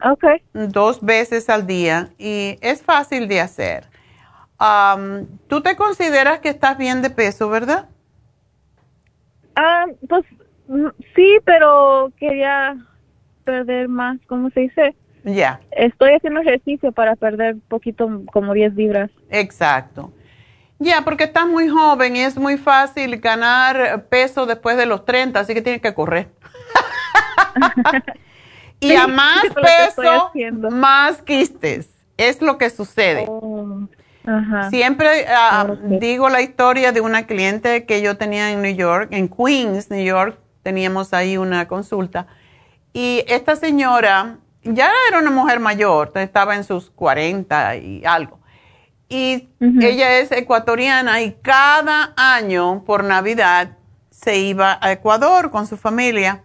Ok. 0.03 0.25
Dos 0.53 1.05
veces 1.05 1.49
al 1.49 1.66
día 1.66 2.11
y 2.18 2.59
es 2.61 2.83
fácil 2.83 3.29
de 3.29 3.40
hacer. 3.40 3.87
¿Tú 5.49 5.61
te 5.61 5.77
consideras 5.77 6.40
que 6.40 6.49
estás 6.49 6.79
bien 6.79 7.03
de 7.03 7.11
peso, 7.11 7.49
verdad? 7.49 7.88
Ah, 9.55 9.85
pues 10.09 10.25
mm, 10.68 10.88
sí, 11.14 11.38
pero 11.45 12.12
quería 12.18 12.77
perder 13.45 13.88
más, 13.88 14.18
¿cómo 14.27 14.51
se 14.51 14.61
dice? 14.61 14.95
Ya. 15.25 15.61
Estoy 15.73 16.12
haciendo 16.14 16.40
ejercicio 16.40 16.92
para 16.92 17.16
perder 17.16 17.57
poquito, 17.68 18.23
como 18.33 18.55
10 18.55 18.75
libras. 18.75 19.11
Exacto. 19.31 20.12
Ya, 20.83 21.03
porque 21.03 21.25
estás 21.25 21.47
muy 21.47 21.68
joven 21.68 22.16
y 22.16 22.23
es 22.23 22.37
muy 22.37 22.59
fácil 22.59 23.18
ganar 23.18 24.07
peso 24.09 24.47
después 24.47 24.77
de 24.77 24.87
los 24.87 25.05
30, 25.05 25.38
así 25.38 25.55
que 25.55 25.62
tienes 25.62 25.81
que 25.81 25.95
correr. 25.95 26.29
y 28.81 28.92
a 28.95 29.07
más 29.07 29.45
peso, 29.55 30.33
más 30.71 31.23
quistes. 31.23 31.88
Es 32.16 32.42
lo 32.42 32.59
que 32.59 32.68
sucede. 32.68 33.27
Oh, 33.29 33.87
Siempre 34.71 35.27
ah, 35.29 35.66
digo 35.85 36.29
la 36.29 36.42
historia 36.42 36.90
de 36.90 37.01
una 37.01 37.27
cliente 37.27 37.87
que 37.87 38.03
yo 38.03 38.16
tenía 38.16 38.51
en 38.51 38.62
New 38.62 38.75
York, 38.75 39.09
en 39.12 39.29
Queens, 39.29 39.88
New 39.88 40.05
York, 40.05 40.38
teníamos 40.64 41.12
ahí 41.12 41.37
una 41.37 41.68
consulta. 41.68 42.27
Y 42.92 43.25
esta 43.29 43.55
señora 43.55 44.38
ya 44.64 44.90
era 45.09 45.21
una 45.21 45.31
mujer 45.31 45.61
mayor, 45.61 46.12
estaba 46.16 46.57
en 46.57 46.64
sus 46.64 46.90
40 46.90 47.77
y 47.77 48.05
algo 48.05 48.41
y 49.12 49.46
ella 49.61 50.20
es 50.20 50.33
ecuatoriana 50.33 51.20
y 51.20 51.33
cada 51.42 52.14
año 52.16 52.83
por 52.87 53.05
Navidad 53.05 53.77
se 54.11 54.38
iba 54.38 54.79
a 54.81 54.90
Ecuador 54.90 55.51
con 55.51 55.66
su 55.66 55.77
familia 55.77 56.44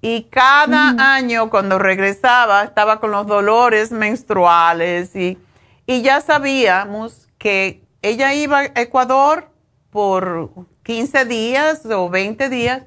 y 0.00 0.24
cada 0.24 0.96
año 1.14 1.48
cuando 1.48 1.78
regresaba 1.78 2.64
estaba 2.64 2.98
con 2.98 3.12
los 3.12 3.24
dolores 3.28 3.92
menstruales 3.92 5.14
y, 5.14 5.38
y 5.86 6.02
ya 6.02 6.20
sabíamos 6.20 7.28
que 7.38 7.84
ella 8.02 8.34
iba 8.34 8.58
a 8.58 8.64
Ecuador 8.80 9.52
por 9.90 10.50
15 10.82 11.24
días 11.24 11.86
o 11.86 12.10
20 12.10 12.48
días 12.48 12.82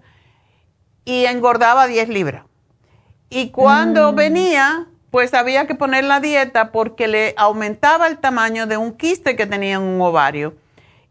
y 1.06 1.24
engordaba 1.24 1.88
10 1.88 2.10
libras. 2.10 2.44
Y 3.30 3.52
cuando 3.52 4.12
mm. 4.12 4.16
venía, 4.16 4.88
pues 5.12 5.34
había 5.34 5.68
que 5.68 5.76
poner 5.76 6.06
la 6.06 6.22
dieta 6.22 6.72
porque 6.72 7.08
le 7.10 7.34
aumentaba 7.38 8.08
el 8.08 8.18
tamaño 8.18 8.66
de 8.66 8.78
un 8.78 8.94
quiste 8.94 9.36
que 9.36 9.46
tenía 9.46 9.76
en 9.76 9.82
un 9.82 10.02
ovario. 10.02 10.56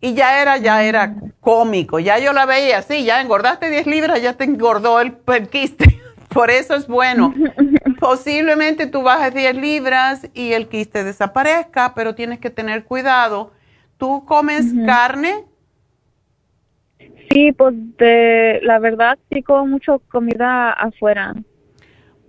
Y 0.00 0.14
ya 0.14 0.40
era, 0.40 0.56
ya 0.56 0.82
era 0.82 1.08
mm. 1.08 1.32
cómico, 1.40 1.98
ya 1.98 2.18
yo 2.18 2.32
la 2.32 2.46
veía 2.46 2.78
así, 2.78 3.04
ya 3.04 3.20
engordaste 3.20 3.68
10 3.68 3.86
libras, 3.86 4.22
ya 4.22 4.32
te 4.32 4.44
engordó 4.44 5.00
el, 5.00 5.18
quiste. 5.50 6.00
Por 6.30 6.50
eso 6.50 6.74
es 6.74 6.86
bueno. 6.86 7.34
Posiblemente 8.00 8.86
tú 8.86 9.02
bajes 9.02 9.34
10 9.34 9.56
libras 9.56 10.28
y 10.32 10.54
el 10.54 10.68
quiste 10.68 11.04
desaparezca, 11.04 11.92
pero 11.94 12.14
tienes 12.14 12.38
que 12.38 12.48
tener 12.48 12.84
cuidado. 12.84 13.52
¿Tú 13.98 14.24
comes 14.24 14.72
carne? 14.86 15.44
Sí, 17.30 17.52
pues 17.52 17.74
la 18.62 18.78
verdad 18.78 19.18
sí 19.30 19.42
como 19.42 19.66
mucho 19.66 20.00
comida 20.10 20.72
afuera. 20.72 21.34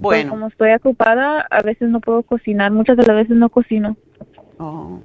Bueno. 0.02 0.32
como 0.32 0.48
estoy 0.48 0.74
ocupada, 0.74 1.46
a 1.50 1.62
veces 1.62 1.90
no 1.90 2.00
puedo 2.00 2.24
cocinar, 2.24 2.72
muchas 2.72 2.98
de 2.98 3.06
las 3.06 3.16
veces 3.16 3.38
no 3.38 3.50
cocino. 3.50 3.96
Oh. 4.58 5.00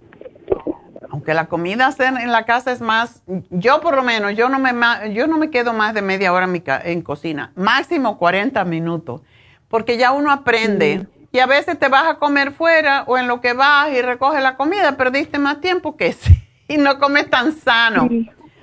Aunque 1.11 1.35
la 1.35 1.47
comida 1.47 1.91
en 1.99 2.33
la 2.33 2.45
casa 2.45 2.73
es 2.73 2.81
más, 2.81 3.23
yo 3.51 3.81
por 3.81 3.95
lo 3.95 4.03
menos, 4.03 4.35
yo 4.35 4.49
no 4.49 4.59
me, 4.59 4.73
yo 5.13 5.27
no 5.27 5.39
me 5.39 5.51
quedo 5.51 5.73
más 5.73 5.95
de 5.95 6.03
media 6.03 6.33
hora 6.33 6.47
en, 6.47 6.63
en 6.85 7.03
cocina, 7.03 7.53
máximo 7.55 8.19
40 8.19 8.65
minutos, 8.65 9.23
porque 9.69 9.99
ya 9.99 10.13
uno 10.13 10.33
aprende. 10.33 11.07
Y 11.33 11.39
a 11.39 11.47
veces 11.47 11.79
te 11.79 11.89
vas 11.89 12.07
a 12.07 12.15
comer 12.15 12.53
fuera 12.53 13.05
o 13.07 13.19
en 13.19 13.29
lo 13.29 13.43
que 13.43 13.53
vas 13.53 13.91
y 13.93 14.01
recoges 14.01 14.43
la 14.43 14.57
comida, 14.57 14.97
perdiste 14.97 15.39
más 15.39 15.61
tiempo 15.61 15.97
que 15.97 16.13
sí, 16.15 16.33
y 16.69 16.79
no 16.79 16.99
comes 16.99 17.29
tan 17.29 17.53
sano. 17.53 18.09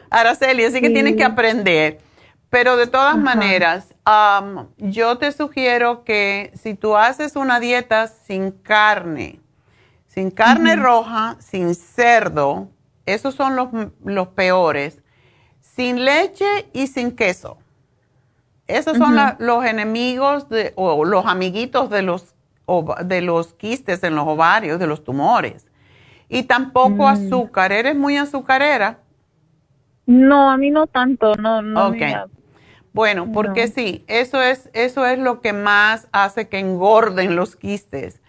Araceli, 0.09 0.65
así 0.65 0.81
que 0.81 0.89
tienes 0.89 1.15
que 1.15 1.23
aprender. 1.23 1.99
Pero 2.53 2.77
de 2.77 2.85
todas 2.85 3.17
maneras, 3.17 3.95
yo 4.77 5.17
te 5.17 5.31
sugiero 5.31 6.03
que 6.03 6.51
si 6.53 6.75
tú 6.75 6.95
haces 6.95 7.35
una 7.35 7.59
dieta 7.59 8.05
sin 8.05 8.51
carne, 8.51 9.39
sin 10.05 10.29
carne 10.29 10.75
roja, 10.75 11.35
sin 11.39 11.73
cerdo, 11.73 12.67
esos 13.07 13.33
son 13.33 13.55
los, 13.55 13.69
los, 14.05 14.27
peores, 14.27 15.01
sin 15.61 16.05
leche 16.05 16.69
y 16.73 16.85
sin 16.85 17.15
queso. 17.15 17.57
Esos 18.67 18.99
son 18.99 19.15
los 19.39 19.65
enemigos 19.65 20.47
de, 20.47 20.73
o 20.75 21.05
los 21.05 21.25
amiguitos 21.25 21.89
de 21.89 22.03
los, 22.03 22.35
de 23.03 23.21
los 23.21 23.55
quistes 23.55 24.03
en 24.03 24.13
los 24.13 24.27
ovarios, 24.27 24.77
de 24.77 24.85
los 24.85 25.03
tumores. 25.03 25.65
Y 26.29 26.43
tampoco 26.43 27.01
mm. 27.01 27.07
azúcar. 27.07 27.71
¿Eres 27.71 27.95
muy 27.95 28.15
azucarera? 28.17 28.99
No, 30.05 30.51
a 30.51 30.57
mí 30.57 30.69
no 30.69 30.85
tanto, 30.85 31.33
no, 31.33 31.63
no. 31.63 31.87
Ok. 31.87 32.03
Bueno, 32.93 33.31
porque 33.31 33.67
sí, 33.67 34.05
eso 34.07 34.41
es, 34.41 34.69
eso 34.73 35.05
es 35.05 35.17
lo 35.17 35.41
que 35.41 35.51
más 35.51 36.07
hace 36.11 36.47
que 36.47 36.59
engorden 36.59 37.35
los 37.35 37.55
quistes. 37.55 38.21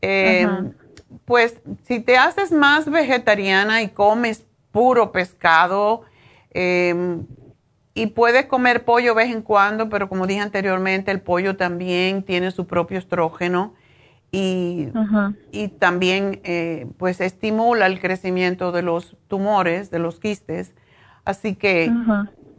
Em, 0.00 0.72
pues 1.26 1.60
si 1.86 2.00
te 2.00 2.16
haces 2.16 2.50
más 2.52 2.90
vegetariana 2.90 3.82
y 3.82 3.88
comes 3.88 4.44
puro 4.72 5.12
pescado 5.12 6.02
em, 6.50 7.26
y 7.94 8.06
puedes 8.06 8.46
comer 8.46 8.84
pollo 8.84 9.14
de 9.14 9.24
vez 9.24 9.34
en 9.34 9.42
cuando, 9.42 9.90
pero 9.90 10.08
como 10.08 10.26
dije 10.26 10.40
anteriormente, 10.40 11.10
el 11.10 11.20
pollo 11.20 11.56
también 11.56 12.22
tiene 12.22 12.50
su 12.50 12.66
propio 12.66 12.98
estrógeno 12.98 13.74
y, 14.30 14.88
y 15.50 15.68
también 15.68 16.40
eh, 16.44 16.86
pues 16.96 17.20
estimula 17.20 17.84
el 17.84 18.00
crecimiento 18.00 18.72
de 18.72 18.80
los 18.80 19.18
tumores, 19.28 19.90
de 19.90 19.98
los 19.98 20.18
quistes. 20.18 20.74
Así 21.26 21.54
que 21.54 21.92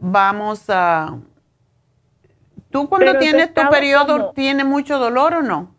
vamos 0.04 0.68
a... 0.68 1.18
¿Tú 2.70 2.88
cuando 2.88 3.18
tienes 3.18 3.54
tu 3.54 3.62
periodo 3.70 4.32
tiene 4.32 4.64
mucho 4.64 4.98
dolor 4.98 5.34
o 5.34 5.42
no? 5.42 5.74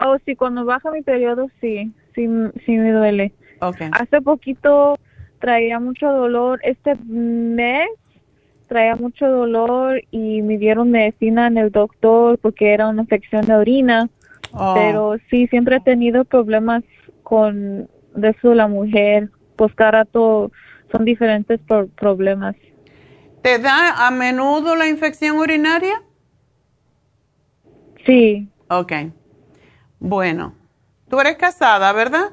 Oh, 0.00 0.16
sí, 0.24 0.34
cuando 0.34 0.64
baja 0.64 0.90
mi 0.90 1.02
periodo 1.02 1.46
sí, 1.60 1.92
sí, 2.14 2.28
sí 2.66 2.76
me 2.76 2.92
duele. 2.92 3.32
Okay. 3.60 3.90
Hace 3.92 4.20
poquito 4.20 4.98
traía 5.38 5.78
mucho 5.78 6.10
dolor. 6.10 6.60
Este 6.64 6.96
mes 6.96 7.88
traía 8.66 8.96
mucho 8.96 9.28
dolor 9.28 10.02
y 10.10 10.42
me 10.42 10.58
dieron 10.58 10.90
medicina 10.90 11.46
en 11.46 11.58
el 11.58 11.70
doctor 11.70 12.38
porque 12.38 12.74
era 12.74 12.88
una 12.88 13.02
infección 13.02 13.46
de 13.46 13.54
orina. 13.54 14.08
Oh. 14.52 14.74
Pero 14.74 15.16
sí, 15.30 15.46
siempre 15.46 15.76
he 15.76 15.80
tenido 15.80 16.24
problemas 16.24 16.82
con 17.22 17.88
eso 18.20 18.54
la 18.54 18.66
mujer. 18.66 19.30
Pues 19.54 19.72
cada 19.76 20.04
todo 20.04 20.50
son 20.90 21.04
diferentes 21.04 21.60
problemas. 21.94 22.56
¿Te 23.44 23.58
da 23.58 24.06
a 24.06 24.10
menudo 24.10 24.74
la 24.74 24.88
infección 24.88 25.36
urinaria? 25.36 26.02
Sí. 28.06 28.48
Ok. 28.70 28.92
Bueno, 30.00 30.54
tú 31.10 31.20
eres 31.20 31.36
casada, 31.36 31.92
¿verdad? 31.92 32.30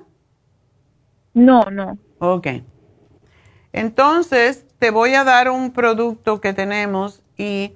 No, 1.34 1.64
no. 1.66 1.98
Ok. 2.20 2.48
Entonces, 3.74 4.66
te 4.80 4.90
voy 4.90 5.14
a 5.16 5.26
dar 5.26 5.50
un 5.50 5.74
producto 5.74 6.40
que 6.40 6.54
tenemos 6.54 7.22
y 7.36 7.74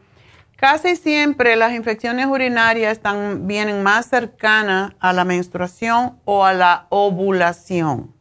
casi 0.56 0.96
siempre 0.96 1.58
las 1.58 1.74
infecciones 1.74 2.28
urinarias 2.28 2.94
están, 2.94 3.48
vienen 3.48 3.84
más 3.84 4.06
cercanas 4.06 4.94
a 5.02 5.12
la 5.12 5.26
menstruación 5.26 6.20
o 6.24 6.46
a 6.46 6.54
la 6.54 6.88
ovulación. 6.88 8.14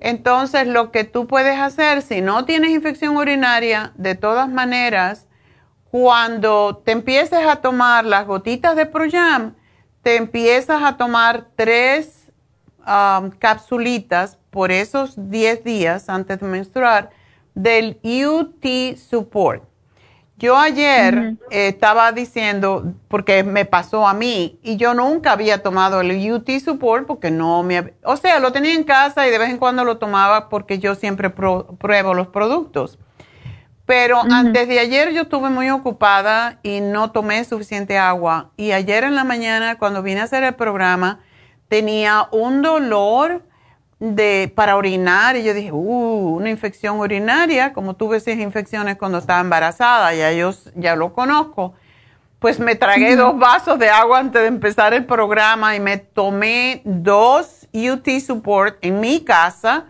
Entonces, 0.00 0.66
lo 0.66 0.90
que 0.90 1.04
tú 1.04 1.26
puedes 1.26 1.58
hacer, 1.58 2.02
si 2.02 2.22
no 2.22 2.46
tienes 2.46 2.70
infección 2.70 3.16
urinaria, 3.16 3.92
de 3.96 4.14
todas 4.14 4.48
maneras, 4.48 5.28
cuando 5.90 6.82
te 6.84 6.92
empieces 6.92 7.46
a 7.46 7.56
tomar 7.56 8.04
las 8.04 8.26
gotitas 8.26 8.76
de 8.76 8.86
Proyam, 8.86 9.54
te 10.02 10.16
empiezas 10.16 10.82
a 10.82 10.96
tomar 10.96 11.48
tres 11.54 12.32
um, 12.78 13.30
capsulitas 13.30 14.38
por 14.50 14.72
esos 14.72 15.30
10 15.30 15.64
días 15.64 16.08
antes 16.08 16.40
de 16.40 16.46
menstruar 16.46 17.10
del 17.54 17.98
UT 18.02 18.96
Support. 18.96 19.69
Yo 20.40 20.56
ayer 20.56 21.36
estaba 21.50 22.12
diciendo, 22.12 22.94
porque 23.08 23.44
me 23.44 23.66
pasó 23.66 24.08
a 24.08 24.14
mí, 24.14 24.58
y 24.62 24.78
yo 24.78 24.94
nunca 24.94 25.32
había 25.32 25.62
tomado 25.62 26.00
el 26.00 26.32
UT 26.32 26.48
Support 26.64 27.06
porque 27.06 27.30
no 27.30 27.62
me... 27.62 27.92
O 28.04 28.16
sea, 28.16 28.40
lo 28.40 28.50
tenía 28.50 28.72
en 28.72 28.84
casa 28.84 29.28
y 29.28 29.30
de 29.30 29.36
vez 29.36 29.50
en 29.50 29.58
cuando 29.58 29.84
lo 29.84 29.98
tomaba 29.98 30.48
porque 30.48 30.78
yo 30.78 30.94
siempre 30.94 31.28
pruebo 31.28 32.14
los 32.14 32.28
productos. 32.28 32.98
Pero 33.84 34.22
antes 34.30 34.66
de 34.66 34.78
ayer 34.78 35.12
yo 35.12 35.22
estuve 35.22 35.50
muy 35.50 35.68
ocupada 35.68 36.58
y 36.62 36.80
no 36.80 37.10
tomé 37.10 37.44
suficiente 37.44 37.98
agua. 37.98 38.50
Y 38.56 38.72
ayer 38.72 39.04
en 39.04 39.16
la 39.16 39.24
mañana, 39.24 39.76
cuando 39.76 40.02
vine 40.02 40.22
a 40.22 40.24
hacer 40.24 40.42
el 40.42 40.54
programa, 40.54 41.20
tenía 41.68 42.28
un 42.32 42.62
dolor 42.62 43.42
de, 44.00 44.50
para 44.54 44.76
orinar 44.76 45.36
y 45.36 45.44
yo 45.44 45.52
dije, 45.52 45.70
uh, 45.70 46.36
una 46.36 46.48
infección 46.48 46.98
urinaria, 46.98 47.74
como 47.74 47.94
tuve 47.94 48.16
esas 48.16 48.38
infecciones 48.38 48.96
cuando 48.96 49.18
estaba 49.18 49.40
embarazada, 49.40 50.14
ya 50.14 50.32
yo 50.32 50.52
ya 50.74 50.96
lo 50.96 51.12
conozco. 51.12 51.74
Pues 52.38 52.58
me 52.58 52.74
tragué 52.74 53.16
dos 53.16 53.38
vasos 53.38 53.78
de 53.78 53.90
agua 53.90 54.18
antes 54.18 54.40
de 54.40 54.48
empezar 54.48 54.94
el 54.94 55.04
programa 55.04 55.76
y 55.76 55.80
me 55.80 55.98
tomé 55.98 56.80
dos 56.84 57.68
UT 57.74 58.08
Support 58.26 58.78
en 58.80 58.98
mi 58.98 59.20
casa 59.20 59.84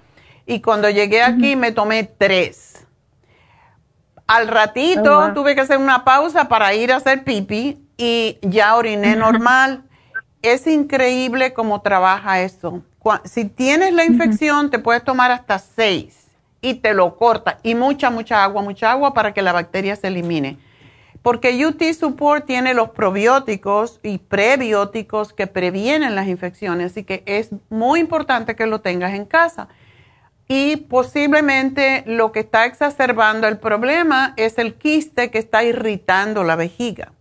y 0.44 0.60
cuando 0.60 0.90
llegué 0.90 1.22
aquí 1.22 1.54
me 1.54 1.70
tomé 1.70 2.02
tres. 2.02 2.84
Al 4.26 4.48
ratito 4.48 5.20
oh, 5.20 5.32
tuve 5.32 5.54
que 5.54 5.60
hacer 5.60 5.78
una 5.78 6.04
pausa 6.04 6.48
para 6.48 6.74
ir 6.74 6.92
a 6.92 6.96
hacer 6.96 7.22
pipi 7.22 7.86
y 7.96 8.38
ya 8.42 8.74
oriné 8.74 9.14
normal. 9.14 9.84
Es 10.42 10.66
increíble 10.66 11.52
cómo 11.52 11.82
trabaja 11.82 12.40
eso 12.40 12.82
si 13.24 13.44
tienes 13.46 13.92
la 13.92 14.04
infección, 14.04 14.70
te 14.70 14.78
puedes 14.78 15.04
tomar 15.04 15.30
hasta 15.30 15.58
seis 15.58 16.28
y 16.60 16.74
te 16.74 16.94
lo 16.94 17.16
corta. 17.16 17.58
Y 17.62 17.74
mucha, 17.74 18.10
mucha 18.10 18.44
agua, 18.44 18.62
mucha 18.62 18.90
agua 18.90 19.14
para 19.14 19.32
que 19.32 19.42
la 19.42 19.52
bacteria 19.52 19.96
se 19.96 20.08
elimine. 20.08 20.58
Porque 21.22 21.66
UT 21.66 21.82
Support 21.92 22.46
tiene 22.46 22.72
los 22.72 22.90
probióticos 22.90 24.00
y 24.02 24.18
prebióticos 24.18 25.32
que 25.32 25.46
previenen 25.46 26.14
las 26.14 26.28
infecciones, 26.28 26.92
así 26.92 27.04
que 27.04 27.22
es 27.26 27.50
muy 27.68 28.00
importante 28.00 28.56
que 28.56 28.66
lo 28.66 28.80
tengas 28.80 29.12
en 29.12 29.26
casa. 29.26 29.68
Y 30.48 30.76
posiblemente 30.76 32.02
lo 32.06 32.32
que 32.32 32.40
está 32.40 32.64
exacerbando 32.64 33.46
el 33.46 33.58
problema 33.58 34.34
es 34.36 34.58
el 34.58 34.74
quiste 34.74 35.30
que 35.30 35.38
está 35.38 35.62
irritando 35.62 36.42
la 36.42 36.56
vejiga. 36.56 37.12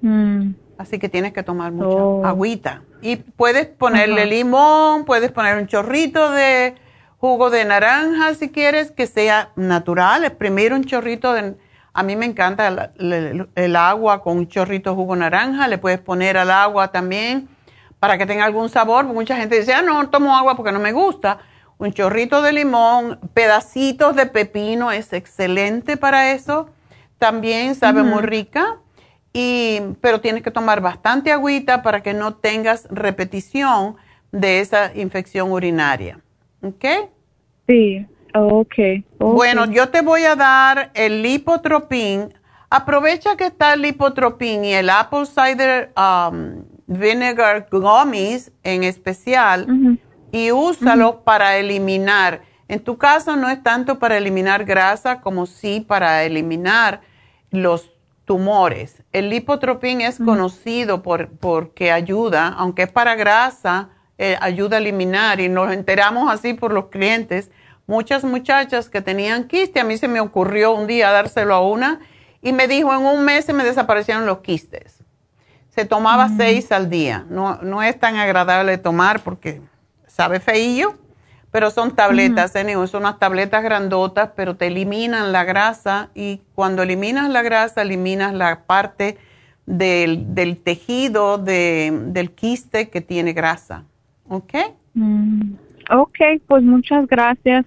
Mm. 0.00 0.50
Así 0.78 0.98
que 0.98 1.08
tienes 1.08 1.32
que 1.32 1.42
tomar 1.42 1.72
mucha 1.72 1.96
oh. 1.96 2.24
agüita. 2.24 2.82
Y 3.02 3.16
puedes 3.16 3.66
ponerle 3.66 4.26
limón, 4.26 5.04
puedes 5.04 5.30
poner 5.32 5.56
un 5.56 5.66
chorrito 5.66 6.30
de 6.30 6.74
jugo 7.18 7.50
de 7.50 7.64
naranja 7.64 8.34
si 8.34 8.50
quieres, 8.50 8.90
que 8.90 9.06
sea 9.06 9.50
natural. 9.56 10.24
Exprimir 10.24 10.72
un 10.72 10.84
chorrito 10.84 11.32
de... 11.32 11.54
A 11.94 12.02
mí 12.02 12.16
me 12.16 12.24
encanta 12.24 12.92
el, 12.96 13.76
agua 13.76 14.22
con 14.22 14.38
un 14.38 14.48
chorrito 14.48 14.90
de 14.90 14.96
jugo 14.96 15.14
de 15.14 15.20
naranja. 15.20 15.68
Le 15.68 15.78
puedes 15.78 16.00
poner 16.00 16.38
al 16.38 16.50
agua 16.50 16.88
también 16.88 17.48
para 17.98 18.16
que 18.16 18.26
tenga 18.26 18.44
algún 18.44 18.68
sabor. 18.68 19.04
Mucha 19.04 19.36
gente 19.36 19.58
dice, 19.58 19.74
ah, 19.74 19.82
no, 19.82 20.08
tomo 20.08 20.34
agua 20.36 20.56
porque 20.56 20.72
no 20.72 20.80
me 20.80 20.92
gusta. 20.92 21.38
Un 21.78 21.92
chorrito 21.92 22.40
de 22.42 22.52
limón, 22.52 23.18
pedacitos 23.34 24.16
de 24.16 24.26
pepino 24.26 24.90
es 24.90 25.12
excelente 25.12 25.96
para 25.96 26.32
eso. 26.32 26.70
También 27.18 27.74
sabe 27.74 28.02
muy 28.02 28.22
rica 28.22 28.78
y, 29.32 29.80
pero 30.00 30.20
tienes 30.20 30.42
que 30.42 30.50
tomar 30.50 30.80
bastante 30.80 31.32
agüita 31.32 31.82
para 31.82 32.02
que 32.02 32.14
no 32.14 32.34
tengas 32.34 32.86
repetición 32.90 33.96
de 34.30 34.60
esa 34.60 34.94
infección 34.94 35.52
urinaria. 35.52 36.20
¿Ok? 36.62 36.84
Sí, 37.66 38.06
okay. 38.34 39.04
Bueno, 39.18 39.66
yo 39.66 39.88
te 39.88 40.02
voy 40.02 40.24
a 40.24 40.36
dar 40.36 40.90
el 40.94 41.22
lipotropín. 41.22 42.34
Aprovecha 42.70 43.36
que 43.36 43.46
está 43.46 43.74
el 43.74 43.82
lipotropín 43.82 44.64
y 44.64 44.72
el 44.72 44.88
apple 44.90 45.26
cider 45.26 45.92
um, 45.96 46.64
vinegar 46.86 47.68
gummies 47.70 48.52
en 48.62 48.84
especial 48.84 49.98
y 50.30 50.50
úsalo 50.50 51.22
para 51.22 51.56
eliminar. 51.58 52.42
En 52.68 52.80
tu 52.80 52.96
caso 52.96 53.36
no 53.36 53.50
es 53.50 53.62
tanto 53.62 53.98
para 53.98 54.16
eliminar 54.16 54.64
grasa 54.64 55.20
como 55.20 55.44
sí 55.44 55.84
para 55.86 56.24
eliminar 56.24 57.02
los 57.50 57.91
tumores. 58.24 59.02
El 59.12 59.30
lipotropín 59.30 60.00
es 60.00 60.18
conocido 60.18 61.02
por 61.02 61.28
porque 61.28 61.90
ayuda, 61.90 62.48
aunque 62.48 62.82
es 62.82 62.92
para 62.92 63.14
grasa, 63.14 63.90
eh, 64.18 64.36
ayuda 64.40 64.76
a 64.76 64.80
eliminar 64.80 65.40
y 65.40 65.48
nos 65.48 65.72
enteramos 65.72 66.30
así 66.30 66.54
por 66.54 66.72
los 66.72 66.86
clientes. 66.86 67.50
Muchas 67.86 68.24
muchachas 68.24 68.88
que 68.88 69.00
tenían 69.00 69.48
quiste, 69.48 69.80
a 69.80 69.84
mí 69.84 69.98
se 69.98 70.08
me 70.08 70.20
ocurrió 70.20 70.72
un 70.72 70.86
día 70.86 71.10
dárselo 71.10 71.54
a 71.54 71.66
una 71.66 72.00
y 72.40 72.52
me 72.52 72.68
dijo 72.68 72.92
en 72.92 73.00
un 73.00 73.24
mes 73.24 73.44
se 73.44 73.52
me 73.52 73.64
desaparecieron 73.64 74.26
los 74.26 74.38
quistes. 74.38 75.02
Se 75.70 75.84
tomaba 75.84 76.28
seis 76.36 76.70
al 76.70 76.90
día. 76.90 77.24
No, 77.28 77.56
no 77.62 77.82
es 77.82 77.98
tan 77.98 78.16
agradable 78.16 78.76
tomar 78.78 79.20
porque 79.20 79.62
sabe 80.06 80.38
feillo, 80.38 80.98
pero 81.52 81.70
son 81.70 81.94
tabletas, 81.94 82.54
uh 82.56 82.86
son 82.86 83.02
unas 83.02 83.18
tabletas 83.18 83.62
grandotas, 83.62 84.30
pero 84.34 84.56
te 84.56 84.68
eliminan 84.68 85.32
la 85.32 85.44
grasa 85.44 86.08
y 86.14 86.40
cuando 86.54 86.82
eliminas 86.82 87.28
la 87.28 87.42
grasa, 87.42 87.82
eliminas 87.82 88.32
la 88.32 88.64
parte 88.64 89.18
del, 89.66 90.34
del 90.34 90.56
tejido 90.56 91.36
de, 91.36 91.92
del 92.06 92.32
quiste 92.32 92.88
que 92.88 93.02
tiene 93.02 93.34
grasa. 93.34 93.84
¿Ok? 94.28 94.54
Mm, 94.94 95.52
ok, 95.90 96.18
pues 96.46 96.62
muchas 96.62 97.06
gracias. 97.06 97.66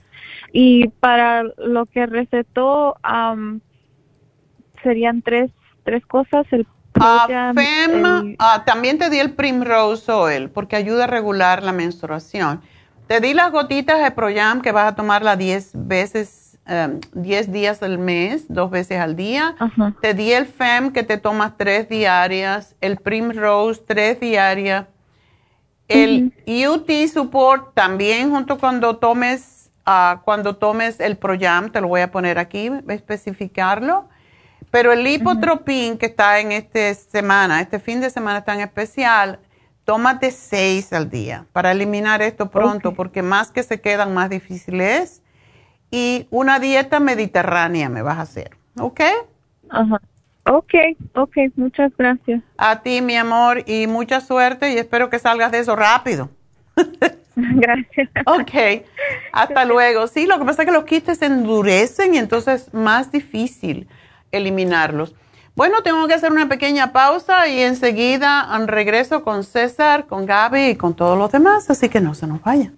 Y 0.51 0.87
para 0.99 1.43
lo 1.43 1.85
que 1.85 2.07
recetó, 2.07 2.95
serían 4.81 5.21
tres, 5.21 5.51
tres 5.83 6.03
cosas. 6.07 6.47
El 6.51 6.65
ah, 6.99 7.27
ah, 8.39 8.63
también 8.65 8.97
te 8.97 9.11
di 9.11 9.19
el 9.19 9.33
Primrose 9.33 10.11
Oil 10.11 10.49
porque 10.49 10.75
ayuda 10.75 11.03
a 11.03 11.07
regular 11.07 11.61
la 11.61 11.71
menstruación. 11.71 12.61
Te 13.07 13.19
di 13.19 13.35
las 13.35 13.51
gotitas 13.51 14.01
de 14.01 14.09
Proyam 14.09 14.61
que 14.61 14.71
vas 14.71 14.91
a 14.91 14.95
tomarla 14.95 15.35
10 15.35 15.71
veces, 15.75 16.57
10 17.13 17.47
em, 17.47 17.53
días 17.53 17.83
al 17.83 17.99
mes, 17.99 18.45
dos 18.49 18.71
veces 18.71 18.99
al 18.99 19.15
día. 19.15 19.55
Te 20.01 20.15
di 20.15 20.31
el 20.31 20.47
FEM 20.47 20.91
que 20.91 21.03
te 21.03 21.19
tomas 21.19 21.55
tres 21.55 21.87
diarias, 21.87 22.75
el 22.81 22.97
Primrose 22.97 23.81
tres 23.85 24.19
diarias. 24.19 24.87
El 25.87 26.33
UT 26.47 26.89
Support 27.13 27.75
también 27.75 28.31
junto 28.31 28.57
cuando 28.57 28.97
tomes, 28.97 29.69
uh, 29.85 30.19
cuando 30.23 30.55
tomes 30.55 30.99
el 30.99 31.15
Proyam, 31.15 31.71
te 31.71 31.81
lo 31.81 31.89
voy 31.89 32.01
a 32.01 32.09
poner 32.09 32.39
aquí, 32.39 32.71
especificarlo. 32.87 34.09
Pero 34.71 34.91
el 34.91 35.03
lipotropin 35.03 35.99
que 35.99 36.07
está 36.07 36.39
en 36.39 36.51
esta 36.51 36.91
semana, 36.95 37.61
este 37.61 37.79
fin 37.79 38.01
de 38.01 38.09
semana 38.09 38.43
tan 38.43 38.61
especial, 38.61 39.39
tómate 39.85 40.31
seis 40.31 40.91
al 40.91 41.09
día 41.09 41.45
para 41.53 41.71
eliminar 41.71 42.21
esto 42.21 42.49
pronto, 42.49 42.93
porque 42.93 43.21
más 43.21 43.51
que 43.51 43.63
se 43.63 43.79
quedan, 43.79 44.13
más 44.13 44.29
difícil 44.29 44.81
es. 44.81 45.21
Y 45.91 46.27
una 46.31 46.59
dieta 46.59 46.99
mediterránea 46.99 47.87
me 47.87 48.01
vas 48.01 48.17
a 48.17 48.21
hacer, 48.21 48.57
¿ok? 48.77 49.01
Ajá. 49.69 50.01
Ok, 50.47 50.73
ok, 51.15 51.37
muchas 51.55 51.91
gracias. 51.97 52.43
A 52.57 52.81
ti, 52.81 53.01
mi 53.01 53.15
amor, 53.15 53.63
y 53.65 53.87
mucha 53.87 54.21
suerte 54.21 54.73
y 54.73 54.77
espero 54.77 55.09
que 55.09 55.17
salgas 55.17 55.51
de 55.51 55.59
eso 55.59 55.75
rápido. 55.75 56.29
Gracias. 57.35 58.09
ok, 58.25 58.85
hasta 59.33 59.65
luego. 59.65 60.07
Sí, 60.07 60.25
lo 60.25 60.37
que 60.37 60.45
pasa 60.45 60.61
es 60.61 60.67
que 60.67 60.71
los 60.73 60.85
quistes 60.85 61.17
se 61.17 61.25
endurecen 61.25 62.15
y 62.15 62.17
entonces 62.17 62.67
es 62.67 62.73
más 62.73 63.11
difícil 63.11 63.87
eliminarlos. 64.31 65.15
Bueno, 65.55 65.83
tengo 65.83 66.05
que 66.07 66.13
hacer 66.13 66.33
una 66.33 66.49
pequeña 66.49 66.91
pausa 66.91 67.47
y 67.47 67.61
enseguida 67.61 68.41
regreso 68.67 69.23
con 69.23 69.45
César, 69.45 70.05
con 70.05 70.25
Gaby 70.25 70.71
y 70.71 70.75
con 70.75 70.95
todos 70.95 71.17
los 71.17 71.31
demás, 71.31 71.69
así 71.69 71.87
que 71.87 72.01
no 72.01 72.13
se 72.13 72.27
nos 72.27 72.41
vayan. 72.41 72.77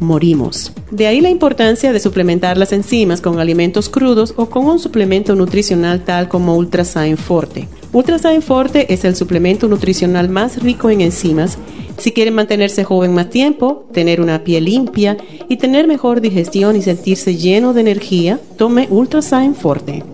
morimos. 0.00 0.72
De 0.90 1.06
ahí 1.06 1.20
la 1.20 1.30
importancia 1.30 1.92
de 1.92 2.00
suplementar 2.00 2.56
las 2.56 2.72
enzimas 2.72 3.20
con 3.20 3.38
alimentos 3.38 3.88
crudos 3.88 4.34
o 4.36 4.46
con 4.46 4.66
un 4.66 4.78
suplemento 4.78 5.34
nutricional 5.34 6.04
tal 6.04 6.28
como 6.28 6.56
Ultrasign 6.56 7.16
Forte. 7.16 7.68
Ultrasign 7.92 8.42
Forte 8.42 8.92
es 8.92 9.04
el 9.04 9.16
suplemento 9.16 9.68
nutricional 9.68 10.28
más 10.28 10.62
rico 10.62 10.90
en 10.90 11.00
enzimas 11.00 11.58
si 11.98 12.12
quieren 12.12 12.34
mantenerse 12.34 12.84
joven 12.84 13.14
más 13.14 13.30
tiempo, 13.30 13.86
tener 13.92 14.20
una 14.20 14.42
piel 14.42 14.64
limpia 14.64 15.16
y 15.48 15.56
tener 15.56 15.86
mejor 15.86 16.20
digestión 16.20 16.76
y 16.76 16.82
sentirse 16.82 17.36
lleno 17.36 17.72
de 17.72 17.82
energía, 17.82 18.40
tome 18.56 18.88
Ultrasign 18.90 19.54
Forte. 19.54 20.13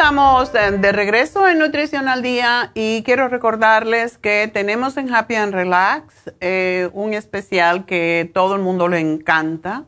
Estamos 0.00 0.50
de 0.54 0.92
regreso 0.92 1.46
en 1.46 1.58
Nutrición 1.58 2.08
al 2.08 2.22
Día 2.22 2.72
y 2.72 3.02
quiero 3.02 3.28
recordarles 3.28 4.16
que 4.16 4.50
tenemos 4.50 4.96
en 4.96 5.14
Happy 5.14 5.34
and 5.34 5.52
Relax 5.52 6.32
eh, 6.40 6.88
un 6.94 7.12
especial 7.12 7.84
que 7.84 8.30
todo 8.32 8.54
el 8.54 8.62
mundo 8.62 8.88
le 8.88 8.98
encanta, 8.98 9.84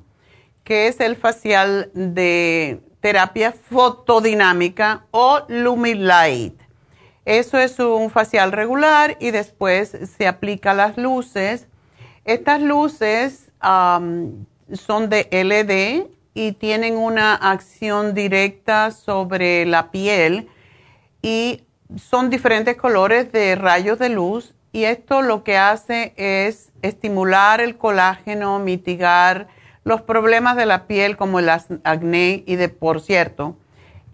que 0.64 0.88
es 0.88 1.00
el 1.00 1.16
facial 1.16 1.90
de 1.94 2.82
terapia 3.00 3.52
fotodinámica 3.52 5.06
o 5.12 5.46
Lumilight. 5.48 6.60
Eso 7.24 7.56
es 7.56 7.78
un 7.78 8.10
facial 8.10 8.52
regular 8.52 9.16
y 9.18 9.30
después 9.30 9.96
se 10.18 10.26
aplica 10.26 10.74
las 10.74 10.98
luces. 10.98 11.68
Estas 12.26 12.60
luces 12.60 13.50
son 13.62 15.08
de 15.08 15.26
LED 15.30 16.04
y 16.34 16.52
tienen 16.52 16.96
una 16.96 17.34
acción 17.34 18.14
directa 18.14 18.90
sobre 18.90 19.66
la 19.66 19.90
piel 19.90 20.48
y 21.20 21.64
son 21.96 22.30
diferentes 22.30 22.76
colores 22.76 23.32
de 23.32 23.54
rayos 23.54 23.98
de 23.98 24.08
luz 24.08 24.54
y 24.72 24.84
esto 24.84 25.20
lo 25.20 25.44
que 25.44 25.58
hace 25.58 26.14
es 26.16 26.72
estimular 26.80 27.60
el 27.60 27.76
colágeno, 27.76 28.58
mitigar 28.58 29.48
los 29.84 30.00
problemas 30.00 30.56
de 30.56 30.66
la 30.66 30.86
piel 30.86 31.16
como 31.16 31.38
el 31.38 31.50
acné 31.50 32.42
y 32.46 32.56
de 32.56 32.68
por 32.68 33.00
cierto, 33.00 33.56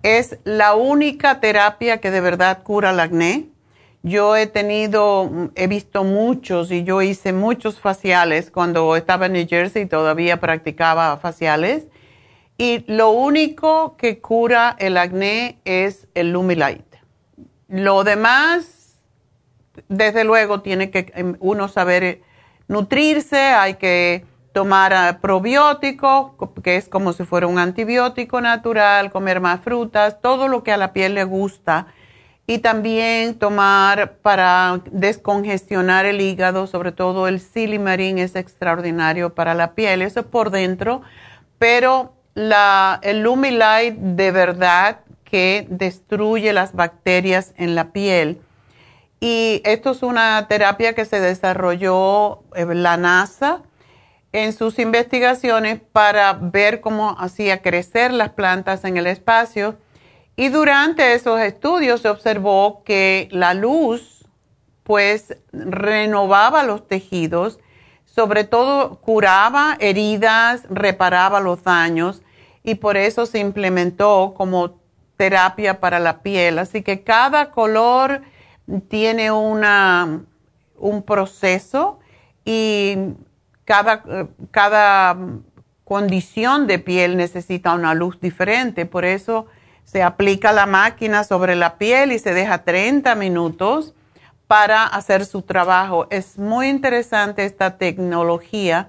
es 0.02 0.38
la 0.44 0.74
única 0.74 1.40
terapia 1.40 1.98
que 1.98 2.10
de 2.10 2.20
verdad 2.20 2.62
cura 2.62 2.90
el 2.90 3.00
acné. 3.00 3.46
Yo 4.02 4.36
he 4.36 4.46
tenido, 4.46 5.50
he 5.54 5.66
visto 5.66 6.04
muchos 6.04 6.70
y 6.70 6.84
yo 6.84 7.02
hice 7.02 7.32
muchos 7.32 7.80
faciales 7.80 8.50
cuando 8.50 8.96
estaba 8.96 9.26
en 9.26 9.32
New 9.34 9.46
Jersey 9.48 9.82
y 9.82 9.86
todavía 9.86 10.40
practicaba 10.40 11.16
faciales. 11.18 11.86
Y 12.58 12.84
lo 12.88 13.10
único 13.10 13.96
que 13.96 14.20
cura 14.20 14.74
el 14.80 14.96
acné 14.96 15.60
es 15.64 16.08
el 16.14 16.32
Lumilight. 16.32 16.84
Lo 17.68 18.02
demás, 18.02 18.98
desde 19.88 20.24
luego, 20.24 20.60
tiene 20.60 20.90
que 20.90 21.12
em, 21.14 21.36
uno 21.38 21.68
saber 21.68 22.20
nutrirse, 22.66 23.38
hay 23.38 23.74
que 23.74 24.26
tomar 24.52 24.92
ah, 24.92 25.18
probióticos, 25.22 26.32
que 26.64 26.74
es 26.74 26.88
como 26.88 27.12
si 27.12 27.24
fuera 27.24 27.46
un 27.46 27.60
antibiótico 27.60 28.40
natural, 28.40 29.12
comer 29.12 29.40
más 29.40 29.60
frutas, 29.60 30.20
todo 30.20 30.48
lo 30.48 30.64
que 30.64 30.72
a 30.72 30.76
la 30.76 30.92
piel 30.92 31.14
le 31.14 31.22
gusta 31.22 31.86
y 32.48 32.58
también 32.58 33.38
tomar 33.38 34.16
para 34.16 34.80
descongestionar 34.90 36.06
el 36.06 36.20
hígado, 36.20 36.66
sobre 36.66 36.90
todo 36.90 37.28
el 37.28 37.38
silimarín 37.38 38.18
es 38.18 38.34
extraordinario 38.34 39.34
para 39.34 39.54
la 39.54 39.74
piel, 39.74 40.02
eso 40.02 40.20
es 40.20 40.26
por 40.26 40.50
dentro, 40.50 41.02
pero 41.58 42.17
la, 42.34 43.00
el 43.02 43.22
Lumilight 43.22 43.94
de 43.96 44.30
verdad 44.30 45.00
que 45.24 45.66
destruye 45.68 46.52
las 46.52 46.74
bacterias 46.74 47.54
en 47.56 47.74
la 47.74 47.92
piel. 47.92 48.40
Y 49.20 49.60
esto 49.64 49.90
es 49.90 50.02
una 50.02 50.46
terapia 50.48 50.94
que 50.94 51.04
se 51.04 51.20
desarrolló 51.20 52.44
en 52.54 52.82
la 52.82 52.96
NASA 52.96 53.62
en 54.32 54.52
sus 54.52 54.78
investigaciones 54.78 55.80
para 55.92 56.34
ver 56.34 56.80
cómo 56.80 57.16
hacía 57.18 57.62
crecer 57.62 58.12
las 58.12 58.30
plantas 58.30 58.84
en 58.84 58.96
el 58.96 59.06
espacio 59.06 59.76
y 60.36 60.50
durante 60.50 61.14
esos 61.14 61.40
estudios 61.40 62.02
se 62.02 62.08
observó 62.08 62.84
que 62.84 63.28
la 63.32 63.54
luz 63.54 64.24
pues 64.84 65.36
renovaba 65.52 66.62
los 66.62 66.86
tejidos, 66.86 67.58
sobre 68.18 68.42
todo 68.42 68.96
curaba 68.96 69.76
heridas, 69.78 70.64
reparaba 70.68 71.38
los 71.38 71.62
daños 71.62 72.20
y 72.64 72.74
por 72.74 72.96
eso 72.96 73.26
se 73.26 73.38
implementó 73.38 74.34
como 74.36 74.80
terapia 75.16 75.78
para 75.78 76.00
la 76.00 76.20
piel. 76.20 76.58
Así 76.58 76.82
que 76.82 77.04
cada 77.04 77.52
color 77.52 78.22
tiene 78.88 79.30
una, 79.30 80.22
un 80.78 81.04
proceso 81.04 82.00
y 82.44 82.96
cada, 83.64 84.02
cada 84.50 85.16
condición 85.84 86.66
de 86.66 86.80
piel 86.80 87.16
necesita 87.16 87.72
una 87.72 87.94
luz 87.94 88.18
diferente. 88.20 88.84
Por 88.84 89.04
eso 89.04 89.46
se 89.84 90.02
aplica 90.02 90.50
la 90.50 90.66
máquina 90.66 91.22
sobre 91.22 91.54
la 91.54 91.78
piel 91.78 92.10
y 92.10 92.18
se 92.18 92.34
deja 92.34 92.64
30 92.64 93.14
minutos 93.14 93.94
para 94.48 94.84
hacer 94.84 95.24
su 95.26 95.42
trabajo. 95.42 96.08
Es 96.10 96.38
muy 96.38 96.68
interesante 96.68 97.44
esta 97.44 97.76
tecnología 97.76 98.88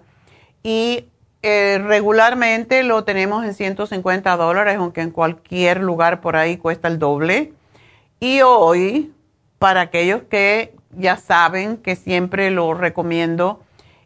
y 0.64 1.06
eh, 1.44 1.80
regularmente 1.86 2.82
lo 2.84 3.04
tenemos 3.04 3.46
en 3.46 3.54
150 3.54 4.36
dólares, 4.38 4.78
aunque 4.78 5.02
en 5.02 5.12
cualquier 5.12 5.82
lugar 5.82 6.22
por 6.22 6.36
ahí 6.36 6.58
cuesta 6.58 6.88
el 6.88 6.98
doble. 6.98 7.54
Y 8.20 8.42
hoy, 8.42 9.14
para 9.60 9.82
aquellos 9.82 10.24
que 10.24 10.74
ya 10.98 11.18
saben 11.18 11.78
que 11.78 11.96
siempre 11.96 12.52
lo 12.52 12.74
recomiendo 12.74 13.62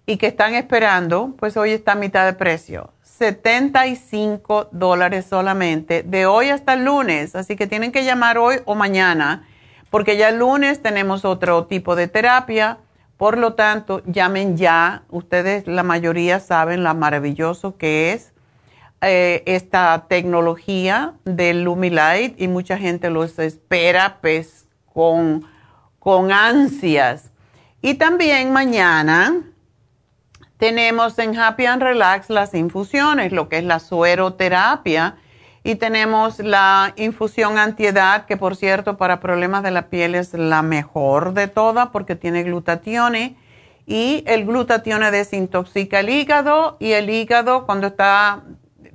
y 0.05 0.17
que 0.17 0.27
están 0.27 0.55
esperando, 0.55 1.33
pues 1.37 1.55
hoy 1.55 1.71
está 1.71 1.93
a 1.93 1.95
mitad 1.95 2.25
de 2.25 2.33
precio. 2.33 2.91
75 3.03 4.69
dólares 4.71 5.25
solamente 5.29 6.03
de 6.03 6.25
hoy 6.25 6.49
hasta 6.49 6.73
el 6.73 6.85
lunes. 6.85 7.35
Así 7.35 7.55
que 7.55 7.67
tienen 7.67 7.91
que 7.91 8.03
llamar 8.03 8.37
hoy 8.37 8.57
o 8.65 8.75
mañana, 8.75 9.47
porque 9.93 10.17
ya 10.17 10.29
el 10.29 10.39
lunes 10.39 10.81
tenemos 10.81 11.23
otro 11.23 11.67
tipo 11.67 11.95
de 11.95 12.07
terapia. 12.07 12.79
Por 13.15 13.37
lo 13.37 13.53
tanto, 13.53 14.01
llamen 14.07 14.57
ya. 14.57 15.03
Ustedes, 15.11 15.67
la 15.67 15.83
mayoría, 15.83 16.39
saben 16.39 16.83
lo 16.83 16.91
maravilloso 16.95 17.77
que 17.77 18.11
es 18.11 18.33
eh, 19.01 19.43
esta 19.45 20.07
tecnología 20.09 21.13
del 21.25 21.61
Lumilight 21.61 22.41
y 22.41 22.47
mucha 22.47 22.79
gente 22.79 23.11
los 23.11 23.37
espera 23.37 24.17
pues 24.19 24.65
con, 24.91 25.45
con 25.99 26.31
ansias. 26.31 27.29
Y 27.79 27.93
también 27.93 28.51
mañana 28.51 29.43
tenemos 30.57 31.19
en 31.19 31.37
Happy 31.37 31.67
and 31.67 31.83
Relax 31.83 32.31
las 32.31 32.55
infusiones, 32.55 33.31
lo 33.31 33.47
que 33.47 33.59
es 33.59 33.63
la 33.63 33.77
sueroterapia, 33.77 35.17
y 35.63 35.75
tenemos 35.75 36.39
la 36.39 36.93
infusión 36.97 37.57
antiedad, 37.57 38.25
que 38.25 38.35
por 38.35 38.55
cierto 38.55 38.97
para 38.97 39.19
problemas 39.19 39.63
de 39.63 39.71
la 39.71 39.87
piel 39.87 40.15
es 40.15 40.33
la 40.33 40.61
mejor 40.61 41.33
de 41.33 41.47
todas 41.47 41.87
porque 41.89 42.15
tiene 42.15 42.43
glutatione 42.43 43.37
y 43.85 44.23
el 44.27 44.45
glutatione 44.45 45.11
desintoxica 45.11 46.01
el 46.01 46.09
hígado 46.09 46.77
y 46.79 46.91
el 46.91 47.09
hígado 47.09 47.65
cuando 47.65 47.87
está 47.87 48.43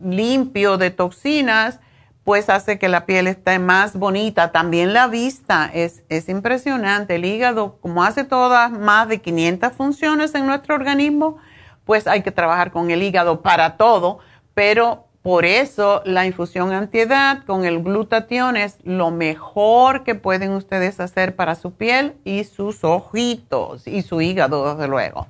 limpio 0.03 0.79
de 0.79 0.91
toxinas, 0.91 1.81
pues 2.25 2.51
hace 2.51 2.79
que 2.79 2.89
la 2.89 3.07
piel 3.07 3.27
esté 3.27 3.59
más 3.59 3.97
bonita. 3.97 4.53
También 4.53 4.93
la 4.93 5.09
vista 5.09 5.71
es, 5.73 6.05
es 6.11 6.29
impresionante. 6.29 7.17
El 7.17 7.25
hígado, 7.25 7.79
como 7.81 8.05
hace 8.05 8.25
todas 8.25 8.71
más 8.71 9.09
de 9.09 9.21
500 9.21 9.73
funciones 9.73 10.35
en 10.35 10.47
nuestro 10.47 10.75
organismo, 10.75 11.39
pues 11.85 12.07
hay 12.07 12.23
que 12.23 12.31
trabajar 12.31 12.71
con 12.71 12.91
el 12.91 13.03
hígado 13.03 13.41
para 13.41 13.79
todo, 13.79 14.19
pero 14.53 15.08
por 15.29 15.45
eso 15.45 16.01
la 16.07 16.25
infusión 16.25 16.73
antiedad 16.73 17.45
con 17.45 17.67
el 17.67 17.83
glutatión 17.83 18.57
es 18.57 18.79
lo 18.85 19.11
mejor 19.11 20.03
que 20.03 20.15
pueden 20.15 20.53
ustedes 20.53 21.01
hacer 21.01 21.37
para 21.37 21.55
su 21.55 21.73
piel 21.73 22.17
y 22.25 22.45
sus 22.45 22.83
ojitos 22.83 23.87
y 23.87 24.01
su 24.01 24.23
hígado, 24.23 24.75
desde 24.75 24.89
luego. 24.89 25.27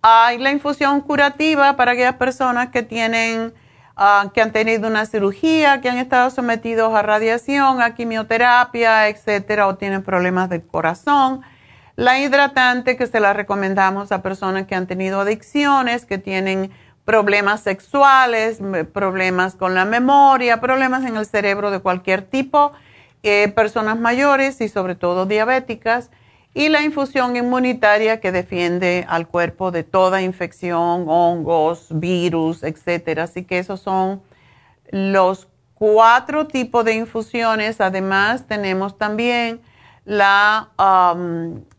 Hay 0.00 0.38
la 0.38 0.52
infusión 0.52 1.00
curativa 1.00 1.74
para 1.74 1.90
aquellas 1.90 2.14
personas 2.14 2.68
que 2.68 2.84
tienen, 2.84 3.52
ah, 3.96 4.30
que 4.32 4.42
han 4.42 4.52
tenido 4.52 4.86
una 4.86 5.06
cirugía, 5.06 5.80
que 5.80 5.90
han 5.90 5.98
estado 5.98 6.30
sometidos 6.30 6.94
a 6.94 7.02
radiación, 7.02 7.82
a 7.82 7.96
quimioterapia, 7.96 9.08
etcétera, 9.08 9.66
o 9.66 9.74
tienen 9.74 10.04
problemas 10.04 10.50
del 10.50 10.64
corazón 10.64 11.42
la 11.96 12.20
hidratante 12.20 12.98
que 12.98 13.06
se 13.06 13.20
la 13.20 13.32
recomendamos 13.32 14.12
a 14.12 14.20
personas 14.20 14.66
que 14.66 14.74
han 14.74 14.86
tenido 14.86 15.20
adicciones, 15.20 16.04
que 16.04 16.18
tienen 16.18 16.70
problemas 17.06 17.60
sexuales, 17.60 18.58
problemas 18.92 19.54
con 19.54 19.74
la 19.74 19.86
memoria, 19.86 20.60
problemas 20.60 21.06
en 21.06 21.16
el 21.16 21.24
cerebro 21.24 21.70
de 21.70 21.78
cualquier 21.78 22.22
tipo, 22.22 22.72
eh, 23.22 23.48
personas 23.54 23.98
mayores 23.98 24.60
y 24.60 24.68
sobre 24.68 24.96
todo 24.96 25.24
diabéticas. 25.24 26.10
Y 26.52 26.68
la 26.68 26.82
infusión 26.82 27.36
inmunitaria 27.36 28.18
que 28.18 28.32
defiende 28.32 29.06
al 29.08 29.28
cuerpo 29.28 29.70
de 29.70 29.84
toda 29.84 30.20
infección, 30.20 31.04
hongos, 31.06 31.86
virus, 31.90 32.64
etc. 32.64 33.20
Así 33.20 33.44
que 33.44 33.58
esos 33.58 33.80
son 33.80 34.22
los 34.90 35.48
cuatro 35.74 36.48
tipos 36.48 36.84
de 36.84 36.94
infusiones. 36.94 37.80
Además, 37.80 38.46
tenemos 38.48 38.98
también 38.98 39.60
la 40.04 40.70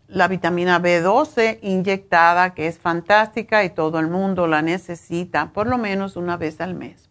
la 0.08 0.28
vitamina 0.28 0.82
B12 0.82 1.60
inyectada, 1.62 2.54
que 2.54 2.68
es 2.68 2.78
fantástica 2.78 3.64
y 3.64 3.70
todo 3.70 4.00
el 4.00 4.08
mundo 4.08 4.48
la 4.48 4.62
necesita 4.62 5.52
por 5.52 5.68
lo 5.68 5.78
menos 5.78 6.16
una 6.16 6.38
vez 6.38 6.62
al 6.62 6.76
mes. 6.76 7.10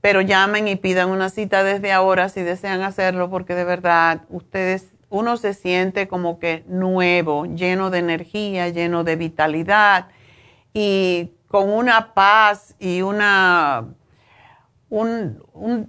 Pero 0.01 0.21
llamen 0.21 0.67
y 0.67 0.77
pidan 0.77 1.09
una 1.09 1.29
cita 1.29 1.63
desde 1.63 1.91
ahora 1.91 2.29
si 2.29 2.41
desean 2.41 2.81
hacerlo, 2.83 3.29
porque 3.29 3.53
de 3.53 3.65
verdad 3.65 4.21
ustedes, 4.29 4.93
uno 5.09 5.35
se 5.35 5.53
siente 5.53 6.07
como 6.07 6.39
que 6.39 6.63
nuevo, 6.67 7.45
lleno 7.45 7.89
de 7.89 7.99
energía, 7.99 8.69
lleno 8.69 9.03
de 9.03 9.15
vitalidad 9.17 10.07
y 10.73 11.31
con 11.49 11.69
una 11.69 12.13
paz 12.13 12.75
y 12.79 13.01
una 13.01 13.87
un, 14.89 15.43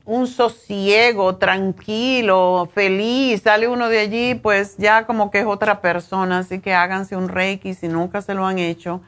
un, 0.05 0.27
sosiego 0.27 1.37
tranquilo, 1.37 2.69
feliz, 2.75 3.43
sale 3.43 3.67
uno 3.69 3.89
de 3.89 3.99
allí, 3.99 4.35
pues 4.35 4.77
ya 4.77 5.07
como 5.07 5.31
que 5.31 5.41
es 5.41 5.47
otra 5.47 5.81
persona, 5.81 6.39
así 6.39 6.61
que 6.61 6.75
háganse 6.75 7.17
un 7.17 7.29
reiki 7.29 7.75
si 7.75 7.89
nunca 7.89 8.21
se 8.21 8.35
lo 8.35 8.47
han 8.47 8.59
hecho. 8.59 9.01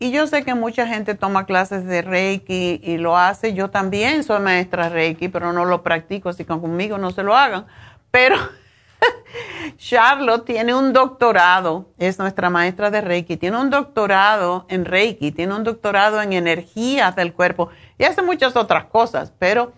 Y 0.00 0.10
yo 0.10 0.26
sé 0.26 0.44
que 0.44 0.54
mucha 0.54 0.86
gente 0.86 1.14
toma 1.14 1.44
clases 1.44 1.84
de 1.84 2.02
reiki 2.02 2.80
y 2.82 2.96
lo 2.96 3.18
hace, 3.18 3.52
yo 3.52 3.70
también 3.70 4.24
soy 4.24 4.40
maestra 4.40 4.88
reiki, 4.88 5.28
pero 5.28 5.52
no 5.52 5.64
lo 5.64 5.82
practico, 5.82 6.30
así 6.30 6.44
que 6.44 6.58
conmigo 6.58 6.98
no 6.98 7.10
se 7.10 7.22
lo 7.22 7.36
hagan. 7.36 7.66
Pero 8.10 8.36
Charlotte 9.76 10.44
tiene 10.44 10.74
un 10.74 10.92
doctorado, 10.92 11.88
es 11.98 12.18
nuestra 12.18 12.50
maestra 12.50 12.90
de 12.90 13.00
Reiki, 13.00 13.36
tiene 13.36 13.58
un 13.58 13.70
doctorado 13.70 14.66
en 14.68 14.84
Reiki, 14.84 15.32
tiene 15.32 15.54
un 15.54 15.64
doctorado 15.64 16.20
en 16.20 16.32
energías 16.32 17.16
del 17.16 17.32
cuerpo 17.32 17.70
y 17.98 18.04
hace 18.04 18.22
muchas 18.22 18.56
otras 18.56 18.86
cosas, 18.86 19.32
pero 19.38 19.72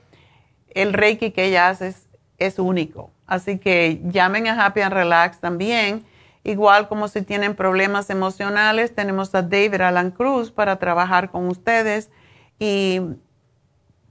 el 0.75 0.93
Reiki 0.93 1.31
que 1.31 1.45
ella 1.45 1.69
hace 1.69 1.95
es, 2.39 2.59
único. 2.59 3.13
Así 3.27 3.59
que 3.59 4.01
llamen 4.05 4.49
a 4.49 4.65
Happy 4.65 4.81
and 4.81 4.93
Relax 4.93 5.39
también. 5.39 6.05
Igual 6.45 6.89
como 6.89 7.07
si 7.07 7.23
tienen 7.23 7.55
problemas 7.55 8.11
emocionales, 8.11 8.95
tenemos 8.95 9.35
a 9.35 9.43
David 9.43 9.81
Alan 9.81 10.11
Cruz 10.11 10.51
para 10.51 10.77
trabajar 10.77 11.31
con 11.31 11.47
ustedes. 11.49 12.11
Y 12.59 13.01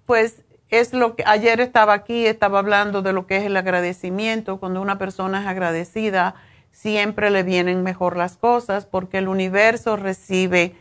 pues 0.05 0.43
es 0.71 0.93
lo 0.93 1.15
que 1.17 1.23
ayer 1.27 1.59
estaba 1.59 1.93
aquí, 1.93 2.25
estaba 2.25 2.59
hablando 2.59 3.01
de 3.01 3.11
lo 3.11 3.27
que 3.27 3.37
es 3.37 3.43
el 3.43 3.57
agradecimiento. 3.57 4.57
Cuando 4.57 4.81
una 4.81 4.97
persona 4.97 5.41
es 5.41 5.47
agradecida, 5.47 6.33
siempre 6.71 7.29
le 7.29 7.43
vienen 7.43 7.83
mejor 7.83 8.15
las 8.15 8.37
cosas 8.37 8.85
porque 8.85 9.17
el 9.17 9.27
universo 9.27 9.97
recibe 9.97 10.73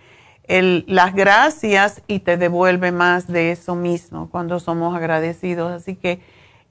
las 0.48 1.14
gracias 1.14 2.02
y 2.06 2.20
te 2.20 2.36
devuelve 2.36 2.90
más 2.92 3.28
de 3.28 3.52
eso 3.52 3.74
mismo 3.74 4.30
cuando 4.30 4.60
somos 4.60 4.96
agradecidos. 4.96 5.72
Así 5.72 5.96
que 5.96 6.20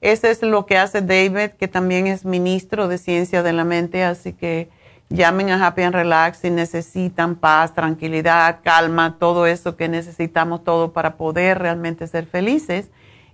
eso 0.00 0.26
es 0.26 0.42
lo 0.42 0.64
que 0.64 0.78
hace 0.78 1.02
David, 1.02 1.50
que 1.58 1.68
también 1.68 2.06
es 2.06 2.24
ministro 2.24 2.88
de 2.88 2.96
Ciencia 2.96 3.42
de 3.42 3.52
la 3.52 3.64
Mente. 3.64 4.02
Así 4.02 4.32
que 4.32 4.70
llamen 5.10 5.50
a 5.50 5.66
Happy 5.66 5.82
and 5.82 5.94
Relax 5.94 6.38
si 6.38 6.50
necesitan 6.50 7.36
paz, 7.36 7.74
tranquilidad, 7.74 8.60
calma, 8.62 9.16
todo 9.18 9.46
eso 9.46 9.76
que 9.76 9.88
necesitamos 9.88 10.64
todo 10.64 10.94
para 10.94 11.16
poder 11.16 11.58
realmente 11.58 12.06
ser 12.06 12.24
felices 12.24 12.88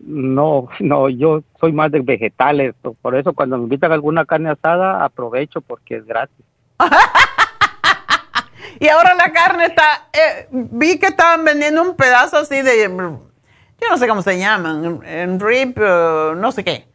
No, 0.00 0.68
no, 0.80 1.08
yo 1.08 1.42
soy 1.58 1.72
más 1.72 1.90
de 1.90 2.00
vegetales. 2.00 2.74
Por 3.00 3.16
eso 3.16 3.32
cuando 3.32 3.56
me 3.56 3.64
invitan 3.64 3.90
a 3.90 3.94
alguna 3.94 4.26
carne 4.26 4.50
asada, 4.50 5.04
aprovecho 5.04 5.60
porque 5.60 5.96
es 5.96 6.04
gratis. 6.04 6.44
y 8.80 8.88
ahora 8.88 9.14
la 9.14 9.32
carne 9.32 9.66
está, 9.66 10.08
eh, 10.12 10.48
vi 10.50 10.98
que 10.98 11.06
estaban 11.06 11.44
vendiendo 11.44 11.82
un 11.82 11.96
pedazo 11.96 12.38
así 12.38 12.60
de, 12.60 12.82
yo 12.82 13.90
no 13.90 13.96
sé 13.96 14.06
cómo 14.06 14.22
se 14.22 14.38
llaman, 14.38 15.00
en 15.04 15.40
rib, 15.40 15.74
eh, 15.76 16.32
no 16.36 16.52
sé 16.52 16.64
qué. 16.64 16.86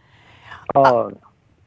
Oh. 0.75 1.09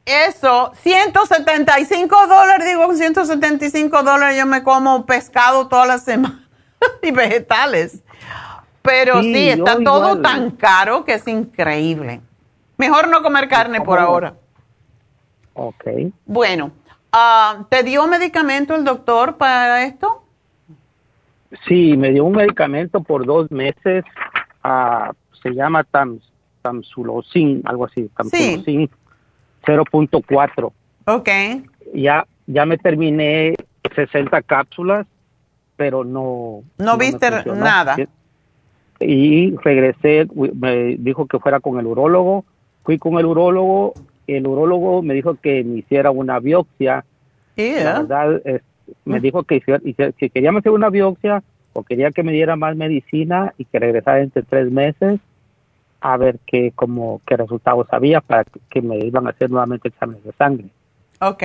Eso, 0.05 0.73
175 0.75 2.27
dólares, 2.27 2.67
digo, 2.67 2.93
175 2.93 4.03
dólares 4.03 4.37
yo 4.37 4.45
me 4.45 4.61
como 4.61 5.05
pescado 5.05 5.67
toda 5.67 5.85
la 5.85 5.97
semana 5.97 6.47
y 7.01 7.11
vegetales. 7.11 8.03
Pero 8.81 9.21
sí, 9.21 9.47
está 9.49 9.81
todo 9.81 10.21
tan 10.21 10.51
caro 10.51 11.05
que 11.05 11.13
es 11.13 11.27
increíble. 11.27 12.19
Mejor 12.77 13.07
no 13.07 13.21
comer 13.21 13.47
carne 13.47 13.79
por 13.79 13.97
ahora. 13.97 14.35
Ok. 15.53 15.85
Bueno, 16.25 16.71
ah, 17.13 17.65
¿te 17.69 17.83
dio 17.83 18.05
medicamento 18.07 18.75
el 18.75 18.83
doctor 18.83 19.37
para 19.37 19.85
esto? 19.85 20.23
Sí, 21.67 21.95
me 21.95 22.11
dio 22.11 22.25
un 22.25 22.33
medicamento 22.33 23.01
por 23.01 23.25
dos 23.25 23.49
meses. 23.51 24.03
Uh, 24.65 25.13
se 25.41 25.51
llama 25.51 25.85
Tams, 25.85 26.21
Tamsulosin, 26.61 27.61
algo 27.65 27.85
así. 27.85 28.09
Tamsulosin. 28.17 28.89
0.4. 29.65 30.71
Ok. 31.05 31.29
Ya, 31.93 32.25
ya 32.47 32.65
me 32.65 32.77
terminé 32.77 33.55
60 33.95 34.41
cápsulas, 34.43 35.05
pero 35.75 36.03
no. 36.03 36.63
No, 36.77 36.97
viste 36.97 37.29
nada. 37.45 37.95
Y 38.99 39.55
regresé, 39.57 40.27
me 40.33 40.95
dijo 40.97 41.25
que 41.27 41.39
fuera 41.39 41.59
con 41.59 41.79
el 41.79 41.87
urólogo. 41.87 42.45
Fui 42.83 42.97
con 42.97 43.17
el 43.17 43.25
urólogo. 43.25 43.93
El 44.27 44.47
urólogo 44.47 45.01
me 45.01 45.13
dijo 45.13 45.35
que 45.35 45.63
me 45.63 45.79
hiciera 45.79 46.11
una 46.11 46.39
biopsia. 46.39 47.03
La 47.57 47.99
verdad, 47.99 48.41
me 49.05 49.19
dijo 49.19 49.43
que 49.43 49.61
si 50.19 50.29
quería 50.29 50.51
hacer 50.51 50.71
una 50.71 50.89
biopsia 50.89 51.43
o 51.73 51.83
quería 51.83 52.11
que 52.11 52.23
me 52.23 52.31
diera 52.31 52.55
más 52.55 52.75
medicina 52.75 53.53
y 53.57 53.65
que 53.65 53.79
regresara 53.79 54.21
entre 54.21 54.43
tres 54.43 54.71
meses 54.71 55.19
a 56.03 56.17
ver 56.17 56.37
qué, 56.45 56.73
como, 56.75 57.21
qué 57.25 57.37
resultados 57.37 57.87
había 57.91 58.19
para 58.19 58.43
que 58.69 58.81
me 58.81 58.97
iban 58.97 59.25
a 59.25 59.29
hacer 59.29 59.49
nuevamente 59.49 59.87
exámenes 59.87 60.21
de 60.25 60.33
sangre. 60.33 60.67
Ok. 61.21 61.43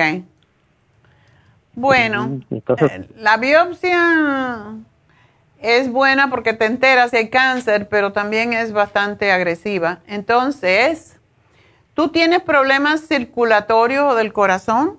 Bueno, 1.75 2.41
Entonces, 2.49 2.91
eh, 2.91 3.09
la 3.15 3.37
biopsia 3.37 4.75
es 5.61 5.89
buena 5.89 6.29
porque 6.29 6.51
te 6.51 6.65
enteras 6.65 7.11
si 7.11 7.17
hay 7.17 7.29
cáncer, 7.29 7.87
pero 7.87 8.11
también 8.11 8.51
es 8.51 8.73
bastante 8.73 9.31
agresiva. 9.31 9.99
Entonces, 10.07 11.17
¿tú 11.93 12.09
tienes 12.09 12.41
problemas 12.41 13.07
circulatorios 13.07 14.11
o 14.11 14.15
del 14.15 14.33
corazón? 14.33 14.97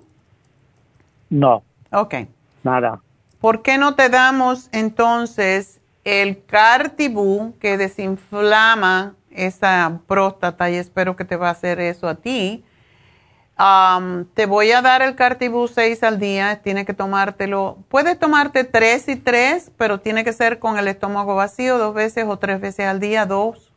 No. 1.29 1.61
Ok. 1.91 2.15
Nada. 2.63 2.99
¿Por 3.39 3.61
qué 3.61 3.77
no 3.77 3.93
te 3.93 4.09
damos 4.09 4.69
entonces 4.71 5.79
el 6.03 6.43
Cartibú 6.45 7.53
que 7.59 7.77
desinflama 7.77 9.13
esa 9.33 9.99
próstata 10.07 10.69
y 10.69 10.75
espero 10.75 11.15
que 11.15 11.25
te 11.25 11.35
va 11.35 11.49
a 11.49 11.51
hacer 11.51 11.79
eso 11.79 12.07
a 12.07 12.15
ti. 12.15 12.63
te 14.33 14.45
voy 14.45 14.71
a 14.71 14.81
dar 14.81 15.01
el 15.01 15.15
Cartibú 15.15 15.67
6 15.67 16.03
al 16.03 16.19
día, 16.19 16.61
tiene 16.63 16.85
que 16.85 16.93
tomártelo, 16.93 17.77
puedes 17.89 18.17
tomarte 18.17 18.63
3 18.63 19.07
y 19.09 19.15
3, 19.17 19.71
pero 19.77 19.99
tiene 19.99 20.23
que 20.23 20.33
ser 20.33 20.59
con 20.59 20.77
el 20.77 20.87
estómago 20.87 21.35
vacío 21.35 21.77
dos 21.77 21.93
veces 21.93 22.25
o 22.27 22.37
tres 22.37 22.59
veces 22.59 22.87
al 22.87 22.99
día, 22.99 23.25
dos. 23.25 23.71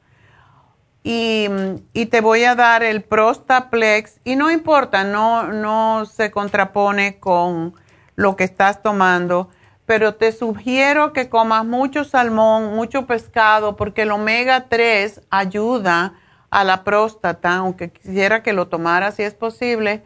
Y, 1.02 1.48
y 1.92 2.06
te 2.06 2.22
voy 2.22 2.44
a 2.44 2.54
dar 2.54 2.82
el 2.82 3.02
Prostaplex 3.02 4.20
y 4.24 4.36
no 4.36 4.50
importa, 4.50 5.04
no, 5.04 5.44
no 5.44 6.06
se 6.06 6.30
contrapone 6.30 7.18
con 7.18 7.74
lo 8.16 8.36
que 8.36 8.44
estás 8.44 8.82
tomando 8.82 9.50
pero 9.86 10.14
te 10.14 10.32
sugiero 10.32 11.12
que 11.12 11.28
comas 11.28 11.64
mucho 11.64 12.04
salmón, 12.04 12.74
mucho 12.74 13.06
pescado, 13.06 13.76
porque 13.76 14.02
el 14.02 14.12
omega 14.12 14.66
3 14.68 15.20
ayuda 15.30 16.14
a 16.50 16.64
la 16.64 16.84
próstata, 16.84 17.56
aunque 17.56 17.90
quisiera 17.90 18.42
que 18.42 18.52
lo 18.52 18.68
tomaras 18.68 19.16
si 19.16 19.22
es 19.22 19.34
posible, 19.34 20.02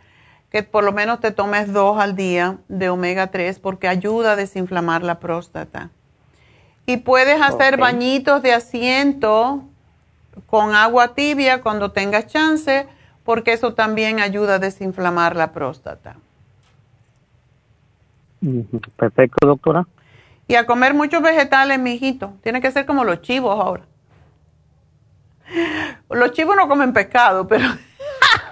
que 0.51 0.62
por 0.62 0.83
lo 0.83 0.93
menos 0.93 1.20
te 1.20 1.31
tomes 1.31 1.72
dos 1.72 2.01
al 2.01 2.16
día 2.16 2.57
de 2.68 2.89
omega 2.89 3.29
3 3.29 3.59
porque 3.61 3.87
ayuda 3.87 4.33
a 4.33 4.37
desinflamar 4.37 5.03
la 5.03 5.20
próstata. 5.20 5.91
Y 6.87 6.97
puedes 6.99 7.41
hacer 7.41 7.76
bañitos 7.76 8.43
de 8.43 8.55
asiento 8.55 9.62
con 10.47 10.74
agua 10.74 11.14
tibia 11.14 11.61
cuando 11.61 11.93
tengas 11.93 12.26
chance, 12.29 12.87
porque 13.24 13.53
eso 13.53 13.74
también 13.74 14.20
ayuda 14.20 14.55
a 14.55 14.59
desinflamar 14.59 15.37
la 15.37 15.53
próstata. 15.53 16.16
Perfecto, 18.97 19.47
doctora. 19.47 19.86
Y 20.47 20.55
a 20.55 20.66
comer 20.66 20.95
muchos 20.95 21.22
vegetales, 21.22 21.78
mijito. 21.78 22.34
Tiene 22.43 22.61
que 22.61 22.70
ser 22.70 22.86
como 22.86 23.05
los 23.05 23.20
chivos 23.20 23.59
ahora. 23.59 23.84
Los 26.11 26.32
chivos 26.32 26.57
no 26.57 26.68
comen 26.68 26.93
pescado, 26.93 27.47
pero 27.47 27.66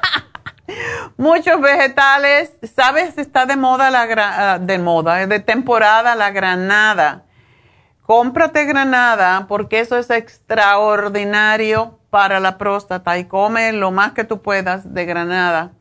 muchos 1.16 1.60
vegetales. 1.60 2.52
¿Sabes? 2.74 3.16
Está 3.18 3.46
de 3.46 3.56
moda 3.56 3.90
la 3.90 4.06
ah, 4.52 4.58
de 4.58 4.78
moda, 4.78 5.26
de 5.26 5.40
temporada 5.40 6.14
la 6.14 6.30
granada. 6.30 7.24
Cómprate 8.02 8.66
granada 8.66 9.46
porque 9.48 9.80
eso 9.80 9.98
es 9.98 10.10
extraordinario 10.10 11.98
para 12.10 12.38
la 12.40 12.56
próstata 12.56 13.18
y 13.18 13.24
come 13.24 13.72
lo 13.72 13.90
más 13.90 14.12
que 14.12 14.24
tú 14.24 14.42
puedas 14.42 14.94
de 14.94 15.04
granada 15.06 15.72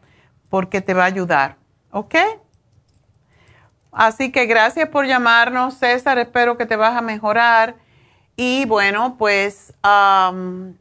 porque 0.50 0.82
te 0.82 0.94
va 0.94 1.04
a 1.04 1.08
ayudar. 1.08 1.58
¿Ok? 1.92 2.16
Así 3.98 4.30
que 4.32 4.46
gracias 4.46 4.90
por 4.90 5.08
llamarnos, 5.08 5.76
César. 5.76 6.20
Espero 6.20 6.58
que 6.58 6.66
te 6.66 6.76
vas 6.76 6.98
a 6.98 7.02
mejorar. 7.02 7.76
Y 8.36 8.66
bueno, 8.66 9.16
pues 9.18 9.74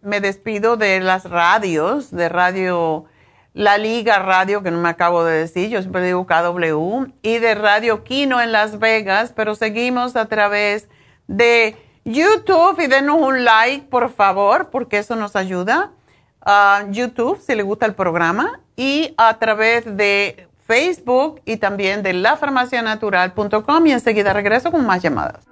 me 0.03 0.21
despido 0.21 0.77
de 0.77 0.99
las 0.99 1.31
radios, 1.31 2.11
de 2.11 2.29
Radio 2.29 3.05
La 3.53 3.79
Liga 3.79 4.19
Radio, 4.19 4.65
que 4.65 4.73
no 4.73 4.81
me 4.81 4.89
acabo 4.89 5.25
de 5.25 5.39
decir, 5.39 5.71
yo 5.71 5.81
siempre 5.81 6.05
digo 6.05 6.27
KW, 6.27 7.13
y 7.23 7.39
de 7.39 7.55
Radio 7.55 8.03
Kino 8.03 8.41
en 8.41 8.51
Las 8.51 8.81
Vegas, 8.81 9.33
pero 9.33 9.55
seguimos 9.55 10.17
a 10.17 10.27
través 10.27 10.89
de 11.29 11.77
YouTube 12.05 12.81
y 12.81 12.89
denos 12.89 13.21
un 13.21 13.45
like, 13.45 13.87
por 13.87 14.11
favor, 14.11 14.71
porque 14.71 14.99
eso 14.99 15.15
nos 15.15 15.37
ayuda. 15.37 15.93
YouTube, 16.91 17.41
si 17.41 17.55
le 17.55 17.63
gusta 17.63 17.87
el 17.87 17.95
programa, 17.95 18.59
y 18.75 19.15
a 19.17 19.39
través 19.39 19.97
de 19.97 20.49
Facebook 20.67 21.41
y 21.45 21.59
también 21.59 22.03
de 22.03 22.15
lafarmacianatural.com 22.15 23.87
y 23.87 23.93
enseguida 23.93 24.33
regreso 24.33 24.71
con 24.71 24.87
más 24.87 25.03
llamadas. 25.03 25.45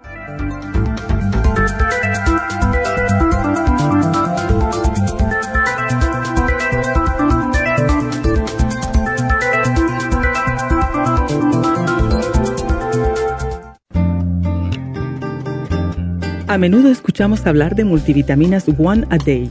A 16.49 16.59
menudo 16.59 16.91
escuchamos 16.91 17.47
hablar 17.47 17.75
de 17.75 17.85
multivitaminas 17.85 18.67
One 18.79 19.07
a 19.09 19.17
Day 19.17 19.51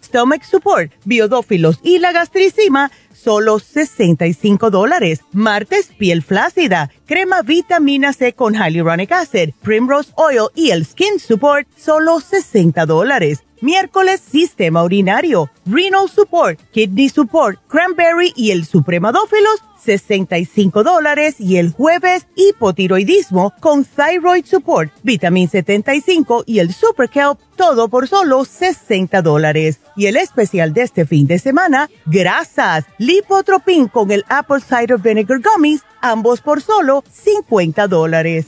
stomach 0.11 0.43
support, 0.43 0.91
biodófilos 1.05 1.79
y 1.83 1.99
la 1.99 2.11
gastricima 2.11 2.91
solo 3.13 3.59
65 3.59 4.69
dólares. 4.69 5.21
Martes, 5.31 5.87
piel 5.97 6.21
flácida, 6.21 6.91
crema 7.05 7.43
vitamina 7.43 8.11
C 8.11 8.33
con 8.33 8.53
hyaluronic 8.53 9.11
acid, 9.13 9.51
primrose 9.61 10.11
oil 10.15 10.49
y 10.53 10.71
el 10.71 10.85
skin 10.85 11.17
support, 11.17 11.65
solo 11.77 12.19
60 12.19 12.85
dólares. 12.85 13.43
Miércoles, 13.61 14.19
sistema 14.21 14.83
urinario, 14.83 15.51
renal 15.67 16.09
support, 16.09 16.59
kidney 16.71 17.09
support, 17.09 17.59
cranberry 17.67 18.33
y 18.35 18.49
el 18.49 18.65
supremadófilos, 18.65 19.61
65 19.83 20.83
dólares 20.83 21.35
y 21.39 21.57
el 21.57 21.71
jueves 21.71 22.25
hipotiroidismo 22.35 23.53
con 23.59 23.85
thyroid 23.85 24.45
support, 24.45 24.91
vitamin 25.03 25.47
75 25.47 26.43
y 26.47 26.57
el 26.57 26.73
super 26.73 27.07
kelp, 27.07 27.37
todo 27.55 27.87
por 27.87 28.07
solo 28.07 28.45
60 28.45 29.21
dólares. 29.21 29.79
Y 29.95 30.07
el 30.07 30.17
especial 30.17 30.73
de 30.73 30.81
este 30.81 31.05
fin 31.05 31.27
de 31.27 31.37
semana, 31.37 31.87
grasas, 32.07 32.85
lipotropin 32.97 33.87
con 33.89 34.09
el 34.09 34.25
apple 34.27 34.61
cider 34.61 34.97
vinegar 34.97 35.39
gummies, 35.39 35.81
ambos 36.01 36.41
por 36.41 36.63
solo 36.63 37.03
50 37.11 37.87
dólares. 37.87 38.47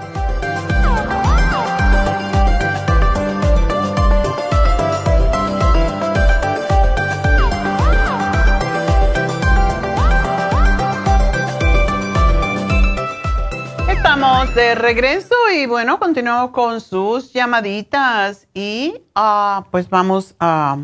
De 14.11 14.75
regreso 14.75 15.33
y 15.55 15.67
bueno, 15.67 15.97
continuamos 15.97 16.51
con 16.51 16.81
sus 16.81 17.31
llamaditas 17.31 18.45
y 18.53 19.03
ah, 19.15 19.63
pues 19.71 19.89
vamos 19.89 20.35
a 20.37 20.77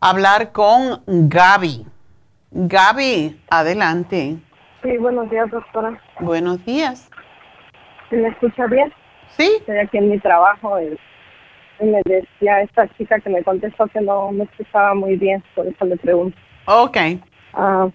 hablar 0.00 0.50
con 0.52 1.02
Gaby. 1.06 1.84
Gaby, 2.50 3.38
adelante. 3.50 4.38
Sí, 4.82 4.96
buenos 4.96 5.28
días, 5.28 5.50
doctora. 5.50 6.00
Buenos 6.20 6.64
días. 6.64 7.10
¿Me 8.10 8.28
escucha 8.28 8.66
bien? 8.66 8.94
Sí. 9.36 9.56
Estoy 9.58 9.76
aquí 9.76 9.98
en 9.98 10.08
mi 10.08 10.18
trabajo 10.18 10.80
y, 10.80 10.98
me 11.84 12.00
decía 12.06 12.62
esta 12.62 12.88
chica 12.96 13.20
que 13.20 13.28
me 13.28 13.44
contestó 13.44 13.88
que 13.88 14.00
no 14.00 14.32
me 14.32 14.44
escuchaba 14.44 14.94
muy 14.94 15.16
bien, 15.16 15.44
por 15.54 15.66
eso 15.66 15.84
le 15.84 15.98
pregunto. 15.98 16.38
Ok. 16.64 16.96
Ah, 17.52 17.88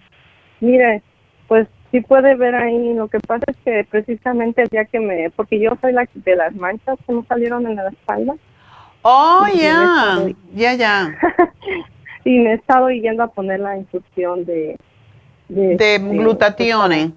mire, 0.60 1.02
pues 1.48 1.66
sí 1.94 2.00
puede 2.00 2.34
ver 2.34 2.56
ahí. 2.56 2.92
Lo 2.94 3.06
que 3.06 3.20
pasa 3.20 3.44
es 3.46 3.56
que 3.64 3.86
precisamente 3.88 4.62
el 4.62 4.68
día 4.68 4.84
que 4.84 4.98
me, 4.98 5.30
porque 5.30 5.60
yo 5.60 5.70
soy 5.80 5.92
la 5.92 6.08
de 6.12 6.36
las 6.36 6.52
manchas 6.56 6.98
que 7.06 7.12
me 7.12 7.22
salieron 7.26 7.66
en 7.66 7.76
la 7.76 7.88
espalda. 7.88 8.34
Oh, 9.02 9.46
ya, 9.54 10.26
ya, 10.54 10.74
ya. 10.74 11.16
y 12.24 12.40
me 12.40 12.50
he 12.50 12.54
estado 12.54 12.90
yendo 12.90 13.22
a 13.22 13.28
poner 13.28 13.60
la 13.60 13.78
infusión 13.78 14.44
de... 14.44 14.76
De, 15.48 15.76
de 15.76 15.98
glutatione. 15.98 17.12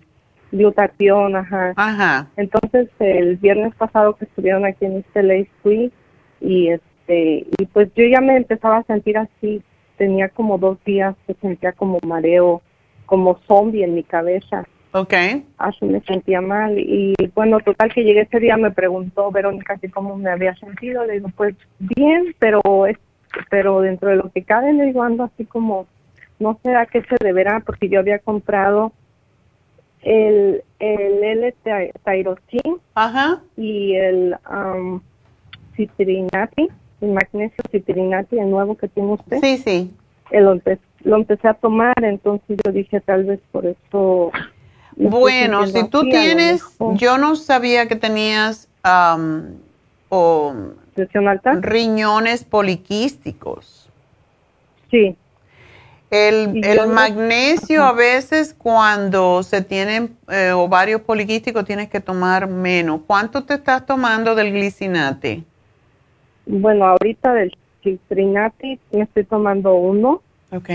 Glutatión, 0.52 1.36
ajá. 1.36 1.74
Ajá. 1.76 2.28
Entonces, 2.36 2.90
el 3.00 3.38
viernes 3.38 3.74
pasado 3.76 4.16
que 4.16 4.26
estuvieron 4.26 4.66
aquí 4.66 4.86
en 4.86 4.98
este 4.98 5.24
ley 5.24 5.50
fui 5.64 5.92
y 6.40 6.68
este 6.68 7.48
y 7.58 7.66
pues 7.72 7.90
yo 7.96 8.04
ya 8.06 8.20
me 8.20 8.36
empezaba 8.36 8.78
a 8.78 8.84
sentir 8.84 9.18
así. 9.18 9.64
Tenía 9.98 10.30
como 10.30 10.58
dos 10.58 10.78
días 10.86 11.16
que 11.26 11.34
sentía 11.36 11.72
como 11.72 12.00
mareo, 12.06 12.62
como 13.08 13.40
zombie 13.48 13.84
en 13.84 13.96
mi 13.96 14.04
cabeza. 14.04 14.66
Ok. 14.92 15.14
Así 15.58 15.86
me 15.86 16.02
sentía 16.02 16.42
mal. 16.42 16.78
Y 16.78 17.16
bueno, 17.34 17.60
total 17.60 17.92
que 17.92 18.04
llegué 18.04 18.22
ese 18.22 18.40
día, 18.40 18.58
me 18.58 18.72
preguntó 18.72 19.32
Verónica 19.32 19.78
si 19.80 19.90
cómo 19.90 20.16
me 20.16 20.30
había 20.30 20.56
sentido. 20.56 21.04
Le 21.06 21.14
digo, 21.14 21.30
pues 21.36 21.56
bien, 21.80 22.36
pero 22.38 22.62
es, 22.86 22.98
pero 23.50 23.82
dentro 23.82 24.10
de 24.10 24.18
lo 24.18 24.30
que 24.32 24.44
cabe, 24.44 24.74
le 24.74 24.86
digo, 24.86 25.02
ando 25.02 25.24
así 25.24 25.46
como, 25.46 25.88
no 26.40 26.60
sé 26.64 26.76
a 26.76 26.86
qué 26.86 27.02
se 27.02 27.16
deberá, 27.24 27.62
porque 27.62 27.90
yo 27.90 28.00
había 28.00 28.20
comprado 28.20 28.92
el, 30.02 30.64
el 30.80 31.24
L-Tyrosin 31.24 32.78
Ajá. 32.94 33.42
y 33.56 33.96
el 33.96 34.36
um, 34.50 35.02
citrinati, 35.76 36.70
el 37.02 37.12
magnesio 37.12 37.64
citrinati, 37.72 38.40
el 38.40 38.50
nuevo 38.50 38.76
que 38.78 38.88
tiene 38.88 39.14
usted. 39.14 39.40
Sí, 39.42 39.58
sí. 39.58 39.94
Lo, 41.08 41.16
empecé 41.16 41.48
a 41.48 41.54
tomar, 41.54 41.96
entonces 42.04 42.58
yo 42.66 42.72
dije, 42.72 43.02
tal 43.02 43.24
vez 43.24 43.40
por 43.52 43.66
eso 43.66 44.32
bueno, 44.98 45.68
si 45.68 45.88
tú 45.90 46.04
tienes, 46.10 46.64
yo 46.96 47.18
no 47.18 47.36
sabía 47.36 47.88
que 47.88 47.96
tenías 47.96 48.68
o 50.10 50.54
riñones 51.62 52.44
poliquísticos. 52.44 53.90
Sí. 54.90 55.16
El, 56.10 56.64
el 56.64 56.88
magnesio 56.88 57.84
a 57.84 57.92
veces 57.92 58.56
cuando 58.58 59.44
se 59.44 59.62
tienen 59.62 60.16
eh, 60.30 60.52
ovarios 60.52 61.02
poliquísticos 61.02 61.66
tienes 61.66 61.90
que 61.90 62.00
tomar 62.00 62.48
menos. 62.48 63.02
¿Cuánto 63.06 63.44
te 63.44 63.56
estás 63.56 63.86
tomando 63.86 64.34
del 64.34 64.54
glicinate? 64.54 65.44
Bueno, 66.46 66.86
ahorita 66.86 67.34
del 67.34 67.56
glicinato 67.84 68.66
me 68.92 69.02
estoy 69.02 69.26
tomando 69.26 69.76
uno. 69.76 70.22
Ok. 70.54 70.70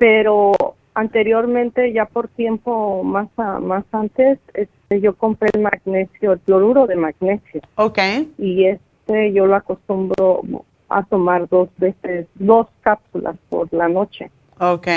Pero 0.00 0.52
anteriormente, 0.94 1.92
ya 1.92 2.06
por 2.06 2.28
tiempo 2.28 3.02
más 3.04 3.28
más 3.36 3.84
antes, 3.92 4.38
este, 4.54 5.00
yo 5.02 5.14
compré 5.14 5.50
el 5.52 5.60
magnesio, 5.60 6.32
el 6.32 6.40
cloruro 6.40 6.86
de 6.86 6.96
magnesio. 6.96 7.60
Ok. 7.74 7.98
Y 8.38 8.64
este 8.64 9.32
yo 9.34 9.44
lo 9.44 9.56
acostumbro 9.56 10.40
a 10.88 11.02
tomar 11.02 11.46
dos 11.50 11.68
veces, 11.76 12.26
dos 12.34 12.66
cápsulas 12.80 13.36
por 13.50 13.70
la 13.74 13.90
noche. 13.90 14.30
Ok. 14.58 14.88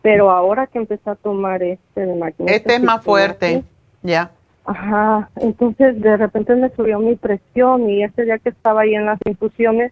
Pero 0.00 0.30
ahora 0.30 0.68
que 0.68 0.78
empecé 0.78 1.10
a 1.10 1.16
tomar 1.16 1.60
este 1.64 2.06
de 2.06 2.14
magnesio. 2.14 2.54
Este 2.54 2.76
es 2.76 2.82
más 2.84 3.02
fuerte, 3.02 3.64
ya. 4.02 4.30
Ajá, 4.64 5.28
entonces 5.40 6.00
de 6.00 6.16
repente 6.16 6.54
me 6.54 6.70
subió 6.76 7.00
mi 7.00 7.16
presión 7.16 7.90
y 7.90 8.04
ese 8.04 8.24
día 8.24 8.38
que 8.38 8.50
estaba 8.50 8.82
ahí 8.82 8.94
en 8.94 9.06
las 9.06 9.18
infusiones, 9.24 9.90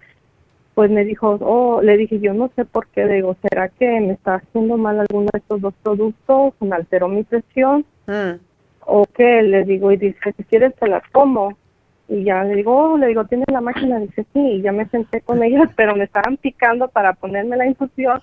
pues 0.78 0.92
me 0.92 1.04
dijo, 1.04 1.36
oh, 1.40 1.82
le 1.82 1.96
dije, 1.96 2.20
yo 2.20 2.32
no 2.34 2.52
sé 2.54 2.64
por 2.64 2.86
qué, 2.86 3.04
digo, 3.08 3.34
¿será 3.42 3.68
que 3.68 3.84
me 4.00 4.12
está 4.12 4.36
haciendo 4.36 4.76
mal 4.76 5.00
alguno 5.00 5.28
de 5.32 5.40
estos 5.40 5.60
dos 5.60 5.74
productos? 5.82 6.54
Me 6.60 6.76
alteró 6.76 7.08
mi 7.08 7.24
presión. 7.24 7.84
Mm. 8.06 8.38
¿O 8.82 9.04
qué? 9.06 9.42
Le 9.42 9.64
digo, 9.64 9.90
y 9.90 9.96
dice, 9.96 10.32
si 10.36 10.44
quieres 10.44 10.76
te 10.76 10.86
la 10.86 11.02
tomo. 11.12 11.58
Y 12.06 12.22
ya 12.22 12.44
le 12.44 12.54
digo, 12.54 12.92
oh, 12.92 12.96
le 12.96 13.08
digo, 13.08 13.24
¿tienes 13.24 13.48
la 13.50 13.60
máquina? 13.60 13.98
Dice, 13.98 14.24
sí, 14.32 14.38
y 14.38 14.62
ya 14.62 14.70
me 14.70 14.88
senté 14.88 15.20
con 15.20 15.42
ellas, 15.42 15.68
pero 15.76 15.96
me 15.96 16.04
estaban 16.04 16.36
picando 16.36 16.86
para 16.86 17.12
ponerme 17.12 17.56
la 17.56 17.66
infusión. 17.66 18.22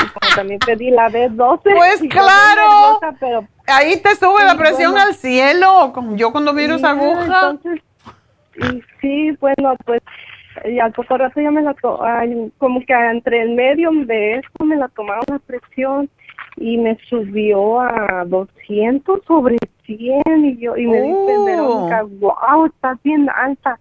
Y 0.00 0.06
como 0.10 0.36
también 0.36 0.60
pedí 0.60 0.92
la 0.92 1.10
B12. 1.10 1.60
Pues 1.74 2.02
claro. 2.08 3.48
Ahí 3.66 4.00
te 4.00 4.14
sube 4.14 4.44
la 4.44 4.56
presión 4.56 4.96
al 4.96 5.16
cielo, 5.16 5.92
yo 6.14 6.30
cuando 6.30 6.52
miro 6.52 6.76
esa 6.76 6.90
aguja. 6.90 7.50
Entonces, 7.50 7.80
y 8.58 8.80
sí, 9.00 9.36
bueno, 9.40 9.74
pues 9.84 10.02
y 10.64 10.78
al 10.78 10.92
poco 10.92 11.16
rato 11.16 11.40
ya 11.40 11.50
me 11.50 11.62
la 11.62 11.74
to 11.74 12.00
como 12.58 12.80
que 12.84 12.92
entre 12.92 13.42
el 13.42 13.50
medio 13.54 13.90
de 14.06 14.36
esto 14.36 14.64
me 14.64 14.76
la 14.76 14.88
tomaron 14.88 15.24
la 15.28 15.38
presión 15.38 16.08
y 16.56 16.76
me 16.76 16.98
subió 17.08 17.80
a 17.80 18.24
200 18.26 19.20
sobre 19.26 19.56
100 19.86 20.22
y 20.44 20.56
yo 20.58 20.76
y 20.76 20.86
me 20.86 21.02
dice 21.02 21.38
Verónica 21.44 22.02
wow 22.18 22.66
estás 22.66 22.98
bien 23.02 23.28
alta 23.30 23.78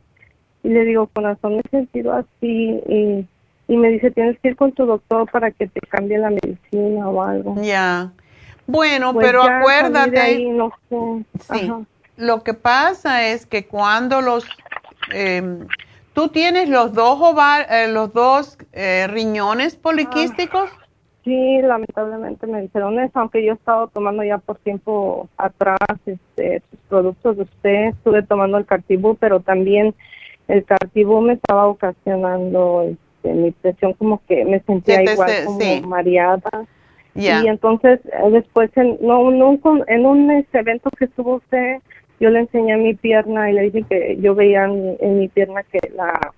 y 0.63 0.69
le 0.69 0.85
digo 0.85 1.07
corazón 1.07 1.55
me 1.55 1.61
he 1.65 1.69
sentido 1.69 2.13
así 2.13 2.79
y, 2.87 3.25
y 3.67 3.77
me 3.77 3.89
dice 3.89 4.11
tienes 4.11 4.39
que 4.39 4.49
ir 4.49 4.55
con 4.55 4.71
tu 4.71 4.85
doctor 4.85 5.29
para 5.31 5.51
que 5.51 5.67
te 5.67 5.79
cambie 5.81 6.17
la 6.17 6.29
medicina 6.29 7.09
o 7.09 7.21
algo 7.21 7.55
ya. 7.61 8.11
Bueno 8.67 9.13
pues 9.13 9.25
pero 9.25 9.41
acuérdate 9.41 10.19
ahí, 10.19 10.49
no 10.49 10.71
sé. 10.89 11.25
sí. 11.53 11.71
Lo 12.17 12.43
que 12.43 12.53
pasa 12.53 13.27
es 13.27 13.45
que 13.45 13.65
cuando 13.65 14.21
los 14.21 14.45
eh, 15.13 15.41
¿Tú 16.13 16.29
tienes 16.29 16.69
los 16.69 16.93
dos 16.93 17.19
ovar, 17.21 17.67
eh, 17.69 17.87
los 17.87 18.13
dos 18.13 18.57
eh, 18.73 19.07
riñones 19.07 19.75
poliquísticos? 19.75 20.69
sí, 21.29 21.61
lamentablemente 21.61 22.47
me 22.47 22.61
dijeron 22.61 22.99
eso, 22.99 23.19
aunque 23.19 23.45
yo 23.45 23.51
he 23.51 23.55
estado 23.55 23.87
tomando 23.89 24.23
ya 24.23 24.39
por 24.39 24.57
tiempo 24.57 25.29
atrás 25.37 25.77
este, 26.05 26.63
productos 26.87 27.37
de 27.37 27.43
usted, 27.43 27.85
estuve 27.89 28.23
tomando 28.23 28.57
el 28.57 28.65
cartibú, 28.65 29.15
pero 29.15 29.39
también 29.39 29.93
el 30.47 30.65
cartibú 30.65 31.21
me 31.21 31.33
estaba 31.33 31.67
ocasionando 31.67 32.83
este, 32.83 33.33
mi 33.33 33.51
presión 33.51 33.93
como 33.93 34.21
que 34.27 34.43
me 34.45 34.59
sentía 34.61 35.03
igual 35.03 35.31
como 35.45 35.81
mareada. 35.87 36.65
Y 37.15 37.27
entonces 37.27 37.99
eh, 38.05 38.29
después 38.31 38.71
en, 38.77 38.97
no, 39.01 39.29
en 39.29 40.05
un 40.05 40.45
evento 40.53 40.89
que 40.97 41.05
estuvo 41.05 41.35
usted 41.35 41.79
yo 42.19 42.29
le 42.29 42.39
enseñé 42.39 42.77
mi 42.77 42.93
pierna 42.93 43.49
y 43.49 43.53
le 43.53 43.69
dije 43.69 43.83
que 43.89 44.17
yo 44.19 44.35
veía 44.35 44.65
en, 44.65 45.19
mi 45.19 45.27
pierna 45.27 45.63
que 45.63 45.79
la 45.95 46.33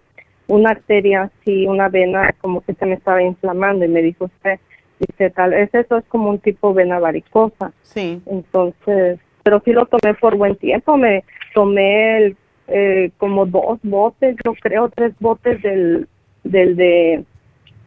una 0.47 0.71
arteria 0.71 1.23
así, 1.23 1.65
una 1.65 1.87
vena 1.87 2.33
como 2.41 2.61
que 2.61 2.73
se 2.73 2.85
me 2.85 2.95
estaba 2.95 3.23
inflamando 3.23 3.85
y 3.85 3.87
me 3.87 4.01
dijo 4.01 4.25
usted, 4.25 4.59
dice 4.99 5.29
tal, 5.29 5.53
es 5.53 5.73
eso 5.73 5.97
es 5.97 6.05
como 6.05 6.29
un 6.29 6.39
tipo 6.39 6.73
vena 6.73 6.99
varicosa. 6.99 7.71
Sí. 7.83 8.21
Entonces, 8.25 9.19
pero 9.43 9.61
sí 9.63 9.71
lo 9.71 9.85
tomé 9.85 10.13
por 10.15 10.35
buen 10.35 10.55
tiempo, 10.57 10.97
me 10.97 11.23
tomé 11.53 12.17
el, 12.17 12.37
eh, 12.67 13.11
como 13.17 13.45
dos 13.45 13.79
botes, 13.81 14.35
yo 14.43 14.53
creo 14.55 14.89
tres 14.89 15.13
botes 15.19 15.61
del, 15.61 16.07
del 16.43 16.75
de 16.75 17.23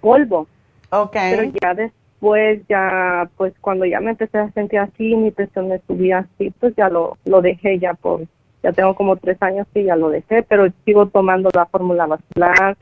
polvo. 0.01 0.47
Okay. 0.91 1.35
Pero 1.35 1.53
ya 1.61 1.75
después 1.75 2.04
después 2.15 2.63
ya, 2.69 3.29
pues 3.37 3.53
cuando 3.61 3.85
ya 3.85 4.01
me 4.01 4.11
empecé 4.11 4.39
a 4.39 4.51
sentir 4.53 4.79
así, 4.79 5.15
mi 5.15 5.31
presión 5.31 5.69
me 5.69 5.81
subía 5.87 6.19
así, 6.19 6.53
pues 6.59 6.75
ya 6.77 6.89
lo, 6.89 7.19
lo 7.25 7.43
dejé 7.43 7.79
ya 7.79 7.95
por, 7.95 8.23
ya 8.63 8.73
tengo 8.73 8.95
como 8.95 9.17
tres 9.17 9.37
años 9.43 9.67
que 9.75 9.85
ya 9.85 9.97
lo 9.97 10.09
dejé, 10.09 10.43
pero 10.43 10.67
sigo 10.85 11.07
tomando 11.07 11.51
la 11.55 11.67
fórmula 11.67 12.07
vascular, 12.07 12.77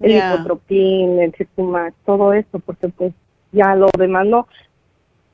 el 0.00 0.12
yeah. 0.12 0.44
el 1.20 1.34
circumax, 1.36 1.94
todo 2.04 2.32
eso, 2.32 2.58
porque 2.60 2.88
pues 2.88 3.12
ya 3.52 3.74
lo 3.74 3.88
demás 3.96 4.26
no. 4.26 4.46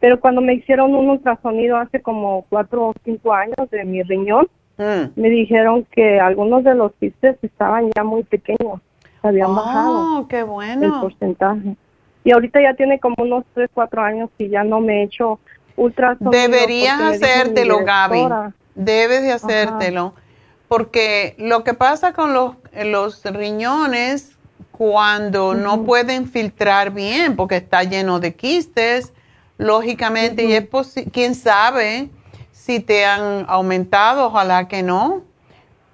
Pero 0.01 0.21
cuando 0.21 0.41
me 0.41 0.55
hicieron 0.55 0.95
un 0.95 1.09
ultrasonido 1.09 1.77
hace 1.77 2.03
como 2.03 2.45
cuatro 2.49 2.89
o 2.89 2.95
cinco 3.05 3.33
años 3.33 3.71
de 3.71 3.85
mi 3.85 4.03
riñón, 4.03 4.47
mm. 4.77 5.19
me 5.19 5.31
dijeron 5.31 5.87
que 5.91 6.21
algunos 6.21 6.65
de 6.65 6.75
los 6.75 6.93
quistes 6.95 7.37
estaban 7.43 7.91
ya 7.95 8.05
muy 8.05 8.25
pequeños, 8.25 8.81
habían 9.23 9.51
oh, 9.51 9.55
bajado 9.55 10.29
qué 10.29 10.43
bueno. 10.43 10.85
el 10.85 11.01
porcentaje 11.01 11.77
y 12.25 12.33
ahorita 12.33 12.61
ya 12.61 12.75
tiene 12.75 12.99
como 12.99 13.17
unos 13.19 13.45
3, 13.55 13.71
4 13.73 14.03
años 14.03 14.31
y 14.39 14.49
ya 14.49 14.65
no 14.65 14.81
me 14.81 15.01
he 15.01 15.05
hecho 15.05 15.39
ultrasonido. 15.77 16.31
Deberías 16.31 17.01
hacértelo, 17.01 17.85
Gaby. 17.85 18.27
Debes 18.75 19.23
de 19.23 19.33
hacértelo. 19.33 20.15
Porque 20.67 21.37
lo 21.39 21.63
que 21.63 21.75
pasa 21.75 22.15
con 22.15 22.33
los, 22.33 22.57
los 22.85 23.23
riñones 23.25 24.37
cuando 24.73 25.55
no 25.55 25.85
pueden 25.85 26.27
filtrar 26.27 26.91
bien 26.91 27.37
porque 27.37 27.57
está 27.57 27.85
lleno 27.85 28.19
de 28.19 28.35
quistes, 28.35 29.13
lógicamente, 29.59 30.45
y 30.45 30.55
es 30.55 30.67
quién 31.13 31.35
sabe 31.35 32.09
si 32.51 32.81
te 32.81 33.05
han 33.05 33.45
aumentado, 33.47 34.27
ojalá 34.27 34.67
que 34.67 34.83
no. 34.83 35.23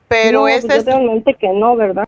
Pero 0.09 0.43
no, 0.43 0.49
ese 0.49 0.77
es 0.77 0.85
que 0.85 1.49
no, 1.49 1.77
¿verdad? 1.77 2.07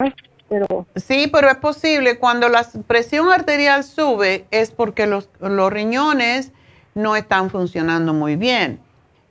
Sí, 0.96 1.28
pero 1.32 1.48
es 1.48 1.56
posible. 1.56 2.18
Cuando 2.18 2.48
la 2.48 2.66
presión 2.86 3.30
arterial 3.30 3.84
sube 3.84 4.46
es 4.50 4.70
porque 4.70 5.06
los, 5.06 5.28
los 5.40 5.72
riñones 5.72 6.52
no 6.94 7.16
están 7.16 7.50
funcionando 7.50 8.12
muy 8.12 8.36
bien. 8.36 8.80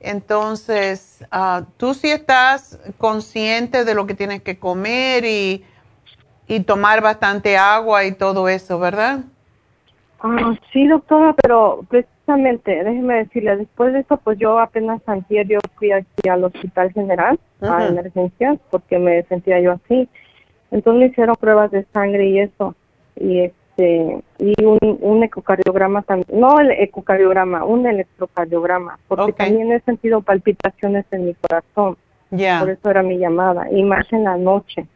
Entonces, 0.00 1.24
uh, 1.32 1.64
tú 1.76 1.94
sí 1.94 2.10
estás 2.10 2.80
consciente 2.98 3.84
de 3.84 3.94
lo 3.94 4.06
que 4.06 4.14
tienes 4.14 4.42
que 4.42 4.58
comer 4.58 5.24
y, 5.24 5.64
y 6.48 6.60
tomar 6.60 7.00
bastante 7.00 7.56
agua 7.56 8.04
y 8.04 8.12
todo 8.12 8.48
eso, 8.48 8.80
¿verdad? 8.80 9.20
Ah, 10.20 10.54
sí, 10.72 10.86
doctora, 10.88 11.34
pero 11.40 11.84
precisamente, 11.88 12.82
déjeme 12.82 13.14
decirle, 13.14 13.56
después 13.56 13.92
de 13.92 14.00
eso, 14.00 14.16
pues 14.18 14.38
yo 14.38 14.58
apenas 14.58 15.00
antier 15.06 15.46
yo 15.46 15.58
fui 15.76 15.92
aquí 15.92 16.28
al 16.28 16.44
Hospital 16.44 16.92
General 16.92 17.38
a 17.60 17.86
emergencias 17.86 18.58
porque 18.70 18.98
me 18.98 19.22
sentía 19.24 19.60
yo 19.60 19.72
así 19.72 20.08
Entonces 20.72 21.00
me 21.00 21.06
hicieron 21.06 21.36
pruebas 21.36 21.70
de 21.70 21.84
sangre 21.92 22.26
y 22.28 22.40
eso. 22.40 22.74
Y 23.14 23.40
este 23.40 23.62
y 24.38 24.64
un, 24.64 24.78
un 25.00 25.22
ecocardiograma 25.22 26.02
también, 26.02 26.40
no 26.40 26.58
el 26.60 26.70
ecocardiograma, 26.72 27.64
un 27.64 27.86
electrocardiograma, 27.86 28.98
porque 29.08 29.32
también 29.32 29.72
he 29.72 29.80
sentido 29.80 30.20
palpitaciones 30.20 31.04
en 31.10 31.26
mi 31.26 31.34
corazón. 31.34 31.96
Por 32.30 32.70
eso 32.70 32.90
era 32.90 33.02
mi 33.02 33.18
llamada, 33.18 33.70
y 33.70 33.82
más 33.82 34.10
en 34.12 34.24
la 34.24 34.36
noche. 34.36 34.86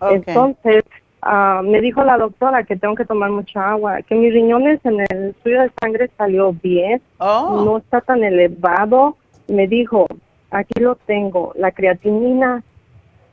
Entonces, 0.00 0.82
uh, 1.22 1.62
me 1.62 1.80
dijo 1.80 2.02
la 2.04 2.16
doctora 2.16 2.64
que 2.64 2.76
tengo 2.76 2.94
que 2.94 3.04
tomar 3.04 3.30
mucha 3.30 3.70
agua, 3.70 4.02
que 4.02 4.14
mis 4.14 4.32
riñones 4.32 4.80
en 4.84 5.00
el 5.00 5.30
estudio 5.30 5.62
de 5.62 5.70
sangre 5.80 6.10
salió 6.16 6.52
bien, 6.52 7.02
oh. 7.18 7.62
no 7.64 7.78
está 7.78 8.00
tan 8.00 8.24
elevado. 8.24 9.16
Me 9.48 9.66
dijo, 9.66 10.06
aquí 10.50 10.80
lo 10.80 10.94
tengo, 10.94 11.52
la 11.56 11.70
creatinina 11.72 12.62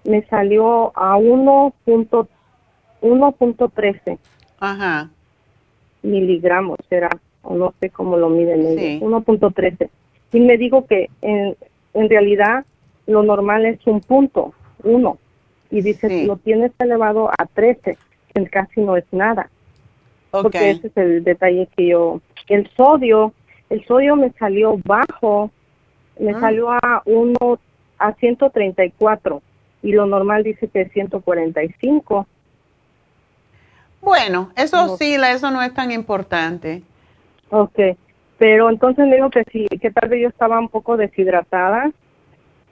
me 0.08 0.24
salió 0.24 0.91
a 0.97 1.18
1.13. 1.18 4.18
Ajá. 4.60 5.12
Miligramos 6.01 6.80
era, 6.89 7.12
o 7.43 7.53
no 7.55 7.76
sé 7.80 7.91
cómo 7.91 8.18
lo 8.18 8.30
miden 8.30 8.66
ellos, 8.66 9.03
1.13. 9.03 9.89
Y 10.34 10.39
me 10.39 10.58
dijo 10.58 10.88
que 10.88 11.12
en, 11.22 11.55
en 11.93 12.10
realidad 12.10 12.66
lo 13.05 13.22
normal 13.22 13.64
es 13.66 13.86
un 13.86 14.01
punto, 14.01 14.55
uno 14.84 15.20
y 15.70 15.82
dice, 15.82 16.26
lo 16.26 16.38
tienes 16.38 16.72
elevado 16.80 17.30
a 17.30 17.45
13, 17.45 17.97
que 18.34 18.47
casi 18.47 18.82
no 18.82 18.95
es 18.95 19.05
nada. 19.12 19.51
Porque 20.32 20.72
ese 20.72 20.88
es 20.88 20.97
el 20.97 21.24
detalle 21.24 21.68
que 21.76 21.88
yo, 21.88 22.22
el 22.47 22.68
sodio, 22.76 23.34
el 23.70 23.86
sodio 23.86 24.16
me 24.16 24.32
salió 24.32 24.80
bajo, 24.86 25.51
me 26.20 26.32
ah. 26.32 26.39
salió 26.39 26.72
a 26.72 27.03
uno, 27.05 27.60
a 27.97 28.14
134 28.14 29.41
y 29.82 29.91
lo 29.91 30.05
normal 30.05 30.43
dice 30.43 30.67
que 30.67 30.82
es 30.82 30.91
145. 30.91 32.28
Bueno, 34.01 34.51
eso 34.55 34.97
sí, 34.97 35.15
eso 35.15 35.51
no 35.51 35.61
es 35.61 35.73
tan 35.73 35.91
importante. 35.91 36.84
Ok, 37.49 37.80
pero 38.38 38.69
entonces 38.69 39.07
me 39.07 39.15
dijo 39.15 39.30
que 39.30 39.43
sí, 39.51 39.67
que 39.82 39.91
tal 39.91 40.09
vez 40.09 40.21
yo 40.21 40.30
estaba 40.30 40.59
un 40.59 40.69
poco 40.69 40.97
deshidratada 40.97 41.91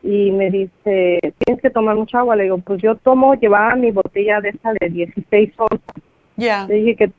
y 0.03 0.31
me 0.31 0.51
dice, 0.51 1.19
tienes 1.39 1.61
que 1.61 1.69
tomar 1.71 1.95
mucha 1.95 2.19
agua. 2.19 2.35
Le 2.35 2.43
digo, 2.43 2.59
pues 2.59 2.81
yo 2.81 2.95
tomo, 2.95 3.33
llevaba 3.35 3.75
mi 3.75 3.91
botella 3.91 4.39
de 4.39 4.49
esa 4.49 4.73
de 4.79 4.89
16 4.89 5.53
onzas. 5.57 6.03
Ya. 6.35 6.67
Le 6.67 6.75
dije 6.75 6.95
que 6.95 7.11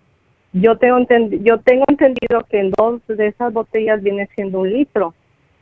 yo 0.53 0.78
tengo, 0.78 0.99
yo 1.43 1.59
tengo 1.59 1.84
entendido 1.89 2.43
que 2.49 2.61
en 2.61 2.70
dos 2.70 3.01
de 3.09 3.26
esas 3.26 3.53
botellas 3.53 4.03
viene 4.03 4.28
siendo 4.34 4.61
un 4.61 4.72
litro. 4.72 5.14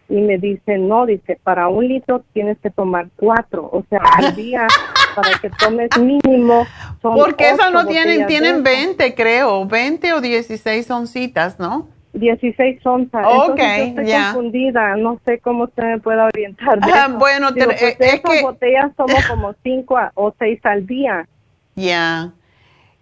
Y 0.08 0.20
me 0.20 0.38
dice, 0.38 0.78
no, 0.78 1.06
dice, 1.06 1.38
para 1.42 1.68
un 1.68 1.88
litro 1.88 2.22
tienes 2.32 2.58
que 2.58 2.70
tomar 2.70 3.08
cuatro. 3.16 3.68
O 3.72 3.84
sea, 3.88 4.00
al 4.16 4.36
día, 4.36 4.66
para 5.14 5.38
que 5.38 5.50
tomes 5.50 5.90
mínimo. 5.98 6.66
Porque 7.00 7.50
esas 7.50 7.72
no 7.72 7.86
tienen, 7.86 8.26
tienen 8.26 8.62
20, 8.62 9.14
creo, 9.14 9.66
20 9.66 10.12
o 10.14 10.20
16 10.20 10.90
oncitas, 10.90 11.58
¿no? 11.58 11.88
16 12.14 12.86
onzas. 12.86 13.26
Ok, 13.26 13.58
estoy 13.58 14.12
confundida, 14.12 14.96
no 14.96 15.20
sé 15.24 15.40
cómo 15.40 15.64
usted 15.64 15.82
me 15.82 16.00
puede 16.00 16.20
orientar. 16.20 16.78
Ah, 16.82 17.08
bueno, 17.18 17.50
Digo, 17.50 17.66
pues 17.66 17.82
eh, 17.82 17.96
es 17.98 18.20
que... 18.20 18.42
botellas 18.42 18.92
somos 18.96 19.26
como 19.26 19.54
5 19.62 19.96
o 20.14 20.34
6 20.38 20.60
al 20.64 20.86
día. 20.86 21.26
Ya. 21.74 22.32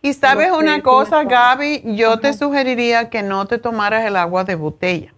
Y 0.00 0.14
sabes 0.14 0.50
una 0.50 0.82
cosa, 0.82 1.24
Gaby, 1.24 1.94
yo 1.94 2.18
te 2.18 2.32
sugeriría 2.32 3.08
que 3.08 3.22
no 3.22 3.46
te 3.46 3.58
tomaras 3.58 4.04
el 4.04 4.16
agua 4.16 4.44
de 4.44 4.56
botella. 4.56 5.14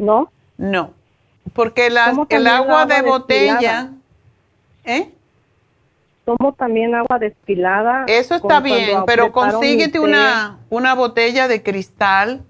¿No? 0.00 0.32
No, 0.56 0.92
porque 1.52 1.86
el 1.86 2.46
agua 2.46 2.86
de 2.86 3.02
botella... 3.02 3.90
¿Eh? 4.84 5.12
tomo 6.24 6.52
también 6.52 6.94
agua 6.94 7.18
destilada. 7.18 8.04
Eso 8.06 8.34
está 8.34 8.60
bien, 8.60 9.04
pero 9.06 9.32
consíguete 9.32 9.98
una, 9.98 10.58
una 10.68 10.94
botella 10.94 11.48
de 11.48 11.62
cristal 11.62 12.42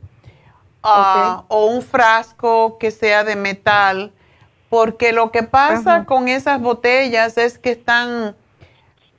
ah, 0.83 1.45
o 1.49 1.67
un 1.67 1.83
frasco 1.83 2.79
que 2.79 2.91
sea 2.91 3.25
de 3.25 3.37
metal, 3.37 4.13
porque 4.69 5.13
lo 5.13 5.31
que 5.31 5.43
pasa 5.43 6.05
con 6.05 6.29
esas 6.29 6.61
botellas 6.61 7.39
es 7.39 7.59
que 7.59 7.73
están 7.73 8.37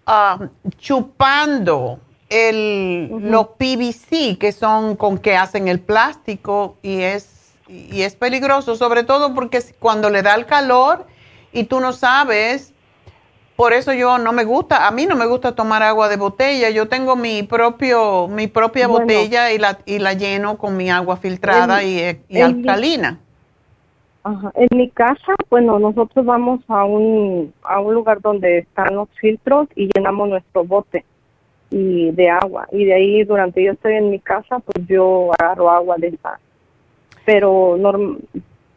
ah, 0.05 0.39
chupando 0.77 1.99
el, 2.29 3.09
los 3.09 3.47
PVC, 3.57 4.37
que 4.37 4.51
son 4.51 4.95
con 4.95 5.17
que 5.17 5.35
hacen 5.35 5.67
el 5.67 5.79
plástico, 5.79 6.77
y 6.81 7.01
es, 7.01 7.40
y 7.71 8.01
es 8.01 8.15
peligroso, 8.15 8.75
sobre 8.75 9.03
todo 9.03 9.33
porque 9.33 9.59
cuando 9.79 10.09
le 10.09 10.21
da 10.21 10.35
el 10.35 10.45
calor 10.45 11.05
y 11.53 11.63
tú 11.63 11.79
no 11.79 11.93
sabes 11.93 12.73
por 13.61 13.73
eso 13.73 13.93
yo 13.93 14.17
no 14.17 14.33
me 14.33 14.43
gusta, 14.43 14.87
a 14.87 14.91
mí 14.91 15.05
no 15.05 15.15
me 15.15 15.27
gusta 15.27 15.53
tomar 15.53 15.83
agua 15.83 16.09
de 16.09 16.17
botella. 16.17 16.71
Yo 16.71 16.87
tengo 16.87 17.15
mi 17.15 17.43
propio, 17.43 18.27
mi 18.27 18.47
propia 18.47 18.87
botella 18.87 19.51
y 19.51 19.59
la, 19.59 19.77
y 19.85 19.99
la 19.99 20.13
lleno 20.13 20.57
con 20.57 20.75
mi 20.75 20.89
agua 20.89 21.17
filtrada 21.17 21.83
y, 21.83 22.17
alcalina. 22.41 23.19
En 24.55 24.67
mi 24.75 24.89
casa, 24.89 25.35
bueno, 25.51 25.77
nosotros 25.77 26.25
vamos 26.25 26.61
a 26.69 26.85
un, 26.85 27.53
a 27.61 27.79
un 27.79 27.93
lugar 27.93 28.19
donde 28.21 28.57
están 28.57 28.95
los 28.95 29.09
filtros 29.19 29.67
y 29.75 29.89
llenamos 29.95 30.29
nuestro 30.29 30.63
bote 30.63 31.05
y 31.69 32.09
de 32.09 32.31
agua. 32.31 32.67
Y 32.71 32.85
de 32.85 32.95
ahí, 32.95 33.23
durante 33.25 33.63
yo 33.63 33.73
estoy 33.73 33.93
en 33.93 34.09
mi 34.09 34.19
casa, 34.19 34.57
pues 34.57 34.87
yo 34.87 35.29
agarro 35.37 35.69
agua 35.69 35.97
de 35.99 36.07
esa. 36.07 36.39
Pero, 37.25 37.77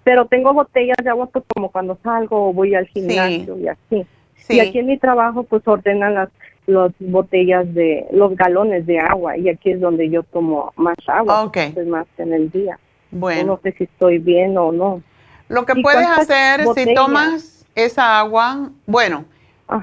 pero 0.02 0.26
tengo 0.26 0.52
botellas 0.52 0.96
de 1.02 1.10
agua 1.10 1.26
pues 1.26 1.44
como 1.54 1.70
cuando 1.70 1.98
salgo 2.02 2.48
o 2.48 2.52
voy 2.52 2.74
al 2.74 2.86
gimnasio 2.86 3.58
y 3.58 3.68
así. 3.68 4.06
Y 4.48 4.60
aquí 4.60 4.78
en 4.78 4.86
mi 4.86 4.98
trabajo 4.98 5.44
pues 5.44 5.66
ordenan 5.66 6.14
las, 6.14 6.28
las 6.66 6.92
botellas 6.98 7.72
de, 7.74 8.06
los 8.12 8.36
galones 8.36 8.86
de 8.86 8.98
agua 8.98 9.36
y 9.36 9.48
aquí 9.48 9.70
es 9.70 9.80
donde 9.80 10.10
yo 10.10 10.22
tomo 10.22 10.72
más 10.76 10.96
agua, 11.06 11.50
pues, 11.52 11.86
más 11.86 12.06
en 12.18 12.32
el 12.32 12.50
día. 12.50 12.78
Bueno. 13.10 13.54
No 13.54 13.60
sé 13.62 13.72
si 13.72 13.84
estoy 13.84 14.18
bien 14.18 14.58
o 14.58 14.72
no. 14.72 15.02
Lo 15.48 15.66
que 15.66 15.74
puedes 15.76 16.06
hacer 16.06 16.64
si 16.74 16.94
tomas 16.94 17.66
esa 17.74 18.18
agua, 18.18 18.70
bueno, 18.86 19.26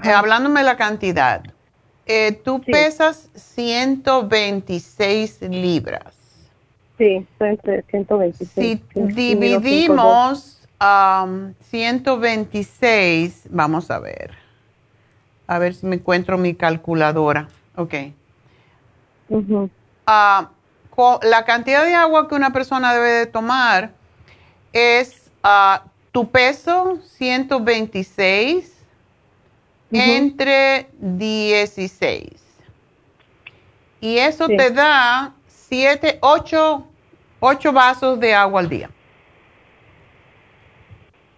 eh, 0.03 0.12
hablándome 0.12 0.62
de 0.62 0.66
la 0.66 0.78
cantidad, 0.78 1.43
eh, 2.05 2.32
tú 2.32 2.62
pesas 2.62 3.30
126 3.36 5.41
libras. 5.43 6.20
Sí, 7.02 7.26
entre 7.39 7.82
126. 7.89 8.54
Si 8.54 8.80
dividimos 8.93 10.62
126, 10.80 13.47
vamos 13.49 13.89
a 13.89 13.97
ver. 13.97 14.36
A 15.47 15.58
ver 15.58 15.74
si 15.74 15.88
me 15.88 15.95
encuentro 15.95 16.38
mi 16.38 16.54
calculadora. 16.54 17.47
Ok. 17.76 17.95
Ah, 20.06 20.52
la 21.24 21.43
cantidad 21.43 21.84
de 21.86 21.95
agua 21.95 22.28
que 22.28 22.36
una 22.36 22.54
persona 22.54 22.93
debe 22.93 23.10
de 23.10 23.26
tomar 23.26 23.93
es 24.72 25.32
uh, 25.43 25.80
tu 26.12 26.30
peso 26.30 26.99
126 27.18 28.78
entre 29.91 30.88
16. 30.99 32.24
Y 34.02 34.20
eso 34.20 34.47
te 34.47 34.70
da 34.70 35.34
7, 35.47 36.20
8, 36.22 36.89
8 37.42 37.74
vasos 37.74 38.20
de 38.20 38.34
agua 38.34 38.62
al 38.62 38.70
día. 38.70 38.89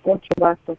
8 0.03 0.21
vasos. 0.37 0.77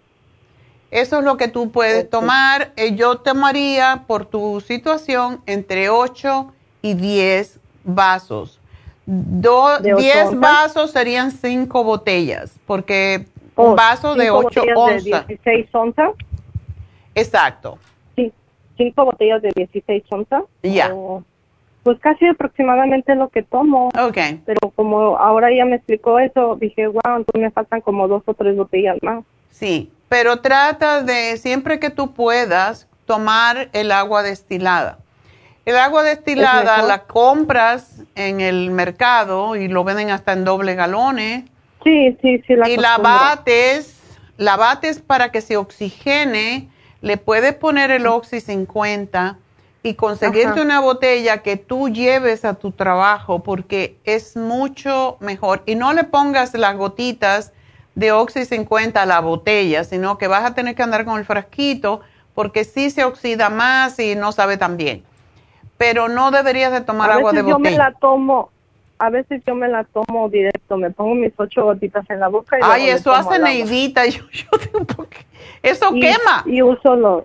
Eso 0.90 1.18
es 1.18 1.24
lo 1.24 1.36
que 1.36 1.48
tú 1.48 1.72
puedes 1.72 2.08
tomar. 2.08 2.72
Eh, 2.76 2.94
yo 2.94 3.16
tomaría 3.18 4.04
por 4.06 4.26
tu 4.26 4.60
situación 4.60 5.40
entre 5.46 5.88
8 5.88 6.52
y 6.82 6.94
10 6.94 7.58
vasos. 7.82 8.60
10 9.06 10.38
vasos 10.38 10.92
serían 10.92 11.30
5 11.30 11.84
botellas, 11.84 12.58
porque 12.66 13.26
un 13.56 13.72
oh, 13.72 13.74
vaso 13.74 14.14
de 14.14 14.30
8 14.30 14.62
onzas. 14.76 15.04
De 15.04 15.10
16 15.36 15.68
onzas. 15.72 16.10
Exacto. 17.14 17.78
Sí, 18.14 18.32
5 18.76 19.04
botellas 19.04 19.42
de 19.42 19.52
16 19.54 20.04
onzas. 20.10 20.44
Ya. 20.62 20.94
Pues 21.84 22.00
casi 22.00 22.26
aproximadamente 22.26 23.14
lo 23.14 23.28
que 23.28 23.42
tomo. 23.42 23.90
Ok. 24.00 24.18
Pero 24.46 24.70
como 24.74 25.18
ahora 25.18 25.54
ya 25.54 25.66
me 25.66 25.76
explicó 25.76 26.18
eso, 26.18 26.56
dije, 26.56 26.86
wow, 26.86 27.18
entonces 27.18 27.42
me 27.42 27.50
faltan 27.50 27.82
como 27.82 28.08
dos 28.08 28.22
o 28.26 28.34
tres 28.34 28.56
botellas 28.56 28.96
más. 29.02 29.22
Sí, 29.50 29.92
pero 30.08 30.40
trata 30.40 31.02
de, 31.02 31.36
siempre 31.36 31.78
que 31.78 31.90
tú 31.90 32.14
puedas, 32.14 32.88
tomar 33.04 33.68
el 33.74 33.92
agua 33.92 34.22
destilada. 34.22 34.98
El 35.66 35.76
agua 35.76 36.02
destilada 36.02 36.82
la 36.82 37.04
compras 37.04 38.02
en 38.14 38.40
el 38.40 38.70
mercado 38.70 39.54
y 39.54 39.68
lo 39.68 39.84
venden 39.84 40.10
hasta 40.10 40.32
en 40.32 40.44
doble 40.44 40.74
galones. 40.74 41.44
Sí, 41.84 42.16
sí, 42.22 42.42
sí. 42.46 42.54
La 42.54 42.68
y 42.68 42.76
la 42.76 42.96
bates, 42.96 44.18
la 44.38 44.56
bates 44.56 45.00
para 45.00 45.30
que 45.30 45.42
se 45.42 45.58
oxigene, 45.58 46.68
le 47.02 47.18
puedes 47.18 47.54
poner 47.54 47.90
el 47.90 48.06
Oxy 48.06 48.40
50 48.40 49.38
y 49.84 49.94
conseguirte 49.94 50.62
una 50.62 50.80
botella 50.80 51.42
que 51.42 51.58
tú 51.58 51.90
lleves 51.90 52.46
a 52.46 52.54
tu 52.54 52.72
trabajo 52.72 53.42
porque 53.42 53.98
es 54.04 54.34
mucho 54.34 55.18
mejor. 55.20 55.62
Y 55.66 55.74
no 55.74 55.92
le 55.92 56.04
pongas 56.04 56.54
las 56.54 56.74
gotitas 56.74 57.52
de 57.94 58.10
Oxy 58.10 58.46
50 58.46 59.02
a 59.02 59.04
la 59.04 59.20
botella, 59.20 59.84
sino 59.84 60.16
que 60.16 60.26
vas 60.26 60.42
a 60.42 60.54
tener 60.54 60.74
que 60.74 60.82
andar 60.82 61.04
con 61.04 61.18
el 61.18 61.26
frasquito 61.26 62.00
porque 62.34 62.64
sí 62.64 62.88
se 62.88 63.04
oxida 63.04 63.50
más 63.50 63.98
y 63.98 64.16
no 64.16 64.32
sabe 64.32 64.56
tan 64.56 64.78
bien. 64.78 65.04
Pero 65.76 66.08
no 66.08 66.30
deberías 66.30 66.72
de 66.72 66.80
tomar 66.80 67.10
agua 67.10 67.32
de 67.32 67.42
botella. 67.42 67.58
Yo 67.58 67.58
me 67.58 67.76
la 67.76 67.92
tomo, 67.92 68.48
a 68.98 69.10
veces 69.10 69.42
yo 69.46 69.54
me 69.54 69.68
la 69.68 69.84
tomo 69.84 70.30
directo, 70.30 70.78
me 70.78 70.92
pongo 70.92 71.14
mis 71.14 71.34
ocho 71.36 71.62
gotitas 71.62 72.08
en 72.08 72.20
la 72.20 72.28
boca 72.28 72.58
y 72.58 72.62
Ay, 72.64 72.88
eso 72.88 73.12
hace 73.12 73.38
neidita, 73.38 74.06
yo, 74.06 74.22
yo 74.30 74.48
eso 75.62 75.92
quema. 75.92 76.42
Y 76.46 76.62
uso 76.62 76.96
los, 76.96 77.24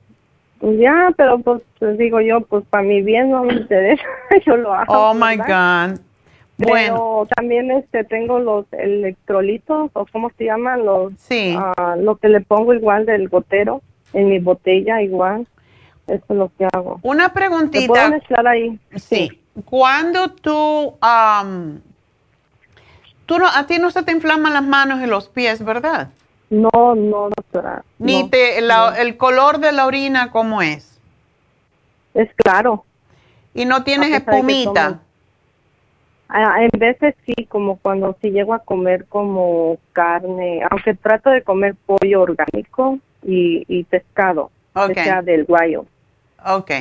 ya, 0.61 1.13
pero 1.15 1.39
pues 1.39 1.61
digo 1.97 2.21
yo, 2.21 2.41
pues 2.41 2.63
para 2.69 2.83
mi 2.83 3.01
bien 3.01 3.31
no 3.31 3.43
me 3.43 3.53
interesa, 3.53 4.03
yo 4.45 4.57
lo 4.57 4.73
hago. 4.73 4.93
Oh 4.93 5.13
my 5.13 5.37
God. 5.37 5.99
Bueno, 6.57 7.25
también 7.35 7.71
este 7.71 8.03
tengo 8.03 8.39
los 8.39 8.65
electrolitos 8.73 9.91
o 9.93 10.05
cómo 10.11 10.29
se 10.37 10.45
llaman 10.45 10.85
los 10.85 11.13
sí. 11.17 11.55
Ah, 11.57 11.95
lo 11.97 12.17
que 12.17 12.27
le 12.27 12.41
pongo 12.41 12.73
igual 12.73 13.05
del 13.05 13.29
gotero 13.29 13.81
en 14.13 14.27
mi 14.27 14.39
botella 14.39 15.01
igual. 15.01 15.47
Eso 16.07 16.23
es 16.27 16.35
lo 16.35 16.51
que 16.57 16.67
hago. 16.73 16.99
Una 17.03 17.31
preguntita. 17.31 17.87
puedo 17.87 18.09
mezclar 18.09 18.47
ahí? 18.47 18.77
Sí. 18.95 19.39
Cuando 19.65 20.31
tú 20.31 20.95
tú 23.25 23.37
no 23.37 23.47
a 23.47 23.65
ti 23.65 23.77
no 23.79 23.91
se 23.91 24.03
te 24.03 24.11
inflaman 24.11 24.53
las 24.53 24.63
manos 24.63 25.01
y 25.01 25.05
los 25.05 25.29
pies, 25.29 25.63
¿verdad? 25.63 26.09
No, 26.49 26.95
no, 26.95 27.29
doctora. 27.29 27.83
Ni 27.99 28.27
te 28.29 28.57
el 28.57 29.17
color 29.17 29.59
de 29.59 29.71
la 29.71 29.85
orina 29.85 30.31
cómo 30.31 30.61
es? 30.61 30.99
Es 32.13 32.29
claro. 32.35 32.85
¿Y 33.53 33.65
no 33.65 33.83
tienes 33.83 34.11
espumita? 34.11 34.99
Ah, 36.27 36.57
en 36.61 36.79
veces 36.79 37.15
sí, 37.25 37.45
como 37.45 37.77
cuando 37.77 38.15
si 38.21 38.29
llego 38.29 38.53
a 38.53 38.59
comer 38.59 39.05
como 39.05 39.77
carne, 39.93 40.61
aunque 40.69 40.93
trato 40.93 41.31
de 41.31 41.41
comer 41.41 41.75
pollo 41.85 42.21
orgánico 42.21 42.99
y, 43.23 43.65
y 43.67 43.83
pescado, 43.85 44.51
que 44.87 44.93
sea 44.93 45.23
del 45.23 45.45
guayo. 45.45 45.85
Ok. 46.45 46.71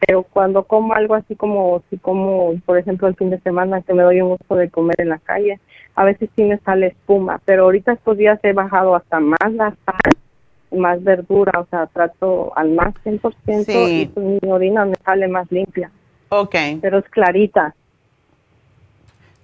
Pero 0.00 0.22
cuando 0.22 0.64
como 0.64 0.94
algo 0.94 1.14
así 1.14 1.36
como, 1.36 1.82
si 1.90 1.98
como, 1.98 2.54
por 2.64 2.78
ejemplo, 2.78 3.06
el 3.08 3.16
fin 3.16 3.30
de 3.30 3.40
semana 3.40 3.82
que 3.82 3.92
me 3.92 4.02
doy 4.02 4.20
un 4.20 4.30
gusto 4.30 4.54
de 4.54 4.70
comer 4.70 4.96
en 4.98 5.10
la 5.10 5.18
calle, 5.18 5.60
a 5.96 6.04
veces 6.04 6.28
sí 6.36 6.44
me 6.44 6.58
sale 6.58 6.88
espuma, 6.88 7.40
pero 7.44 7.64
ahorita 7.64 7.92
estos 7.92 8.18
días 8.18 8.38
he 8.42 8.52
bajado 8.52 8.94
hasta 8.94 9.18
más 9.18 9.52
la 9.52 9.74
sal, 9.84 10.78
más 10.78 11.02
verdura, 11.02 11.58
o 11.58 11.66
sea, 11.66 11.86
trato 11.86 12.52
al 12.54 12.70
más 12.70 12.94
100% 13.02 13.64
sí. 13.64 14.02
y 14.02 14.06
pues 14.06 14.26
mi 14.42 14.50
orina 14.50 14.84
me 14.84 14.94
sale 15.04 15.26
más 15.26 15.50
limpia. 15.50 15.90
Ok. 16.28 16.54
Pero 16.82 16.98
es 16.98 17.08
clarita. 17.08 17.74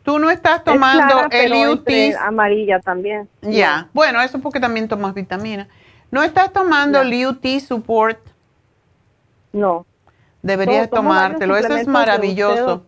Tú 0.02 0.18
no 0.18 0.30
estás 0.30 0.62
tomando 0.62 1.26
el 1.30 1.68
UT. 1.68 1.88
amarilla 2.20 2.80
también. 2.80 3.28
Ya, 3.40 3.88
bueno, 3.94 4.20
eso 4.20 4.38
porque 4.40 4.60
también 4.60 4.88
tomas 4.88 5.14
vitamina. 5.14 5.68
¿No 6.10 6.22
estás 6.22 6.52
tomando 6.52 7.00
el 7.00 7.26
UT 7.26 7.46
Support? 7.60 8.18
No. 9.52 9.86
Deberías 10.42 10.90
tomártelo, 10.90 11.56
eso 11.56 11.76
es 11.76 11.86
maravilloso. 11.86 12.82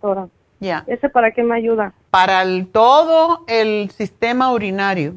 Ya. 0.64 0.84
¿Ese 0.86 1.08
para 1.08 1.30
qué 1.32 1.42
me 1.42 1.56
ayuda? 1.56 1.92
Para 2.10 2.42
el, 2.42 2.66
todo 2.66 3.44
el 3.46 3.90
sistema 3.90 4.52
urinario. 4.52 5.14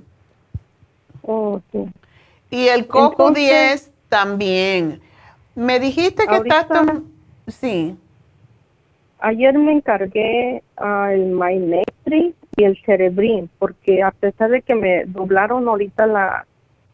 Oh, 1.24 1.62
sí. 1.72 1.86
Y 2.50 2.68
el 2.68 2.88
coco 2.88 3.32
10 3.32 3.92
también. 4.10 5.02
Me 5.56 5.80
dijiste 5.80 6.26
que 6.28 6.36
estás 6.36 6.68
tomando... 6.68 7.04
Sí 7.48 7.98
ayer 9.20 9.58
me 9.58 9.72
encargué 9.72 10.64
al 10.76 11.36
uh, 11.36 12.34
y 12.56 12.64
el 12.64 12.78
Cerebrin, 12.86 13.50
porque 13.60 14.02
a 14.02 14.12
pesar 14.12 14.50
de 14.50 14.62
que 14.62 14.76
me 14.76 15.06
doblaron 15.06 15.68
ahorita 15.68 16.08
la, 16.08 16.46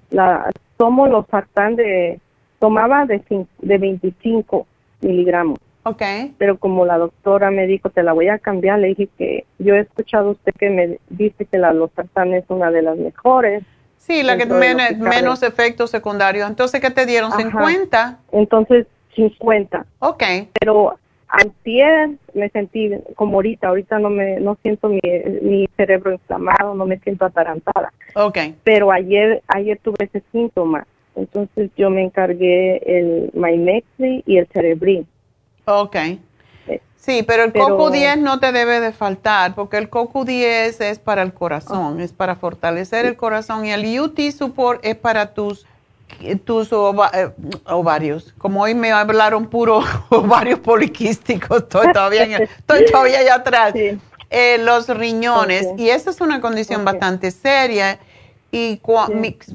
la 0.09 0.51
tomo 0.77 1.07
los 1.07 1.25
sartán 1.27 1.75
de, 1.75 2.19
tomaba 2.59 3.05
de, 3.05 3.21
de 3.61 3.77
25 3.77 4.67
miligramos. 5.01 5.59
Ok. 5.83 6.01
Pero 6.37 6.57
como 6.57 6.85
la 6.85 6.97
doctora 6.97 7.51
me 7.51 7.67
dijo, 7.67 7.89
te 7.89 8.03
la 8.03 8.13
voy 8.13 8.29
a 8.29 8.39
cambiar, 8.39 8.79
le 8.79 8.89
dije 8.89 9.09
que 9.17 9.45
yo 9.59 9.75
he 9.75 9.79
escuchado 9.81 10.31
usted 10.31 10.53
que 10.57 10.69
me 10.69 10.99
dice 11.09 11.45
que 11.45 11.57
la 11.57 11.73
losartán 11.73 12.33
es 12.33 12.45
una 12.47 12.71
de 12.71 12.81
las 12.81 12.97
mejores. 12.97 13.63
Sí, 13.97 14.23
la 14.23 14.37
que 14.37 14.45
tiene 14.45 14.95
menos 14.97 15.43
efectos 15.43 15.89
secundarios. 15.89 16.49
Entonces, 16.49 16.81
¿qué 16.81 16.89
te 16.89 17.05
dieron? 17.05 17.31
¿50? 17.31 18.17
Entonces, 18.31 18.87
50. 19.15 19.85
Ok. 19.99 20.23
Pero 20.59 20.97
antier 21.33 22.11
me 22.33 22.49
sentí 22.49 22.91
como 23.15 23.37
ahorita, 23.37 23.67
ahorita 23.67 23.99
no 23.99 24.09
me 24.09 24.39
no 24.39 24.55
siento 24.61 24.87
mi, 24.87 25.01
mi 25.41 25.67
cerebro 25.75 26.13
inflamado, 26.13 26.75
no 26.75 26.85
me 26.85 26.99
siento 26.99 27.25
atarantada. 27.25 27.91
Okay. 28.13 28.55
Pero 28.63 28.91
ayer 28.91 29.41
ayer 29.47 29.79
tuve 29.81 30.05
ese 30.05 30.21
síntoma, 30.31 30.85
entonces 31.15 31.71
yo 31.75 31.89
me 31.89 32.03
encargué 32.03 32.77
el 32.85 33.31
Mymexi 33.33 34.23
y 34.25 34.37
el 34.37 34.47
Cerebrin. 34.47 35.07
Okay. 35.65 36.21
Eh, 36.67 36.81
sí, 36.95 37.23
pero 37.23 37.43
el 37.43 37.53
Coco 37.53 37.89
10 37.89 38.17
no 38.17 38.39
te 38.39 38.51
debe 38.51 38.79
de 38.79 38.91
faltar, 38.91 39.55
porque 39.55 39.77
el 39.77 39.89
Coco 39.89 40.25
10 40.25 40.81
es 40.81 40.99
para 40.99 41.21
el 41.21 41.33
corazón, 41.33 42.01
es 42.01 42.13
para 42.13 42.35
fortalecer 42.35 43.05
el 43.05 43.15
corazón 43.15 43.65
y 43.65 43.71
el 43.71 43.99
UT 43.99 44.19
Support 44.31 44.85
es 44.85 44.95
para 44.95 45.33
tus 45.33 45.65
tus 46.45 46.71
eh, 46.71 47.31
ovarios. 47.65 48.33
Como 48.37 48.61
hoy 48.61 48.75
me 48.75 48.91
hablaron 48.91 49.47
puro 49.47 49.81
ovarios 50.09 50.59
poliquísticos, 50.59 51.63
estoy 51.63 51.91
todavía, 51.91 52.37
estoy 52.37 52.85
todavía 52.85 53.19
allá 53.19 53.35
atrás. 53.35 53.73
Eh, 54.29 54.57
los 54.59 54.87
riñones, 54.87 55.67
y 55.77 55.89
esa 55.89 56.09
es 56.09 56.19
una 56.21 56.41
condición 56.41 56.83
bastante 56.83 57.31
seria. 57.31 57.99
Y 58.51 58.79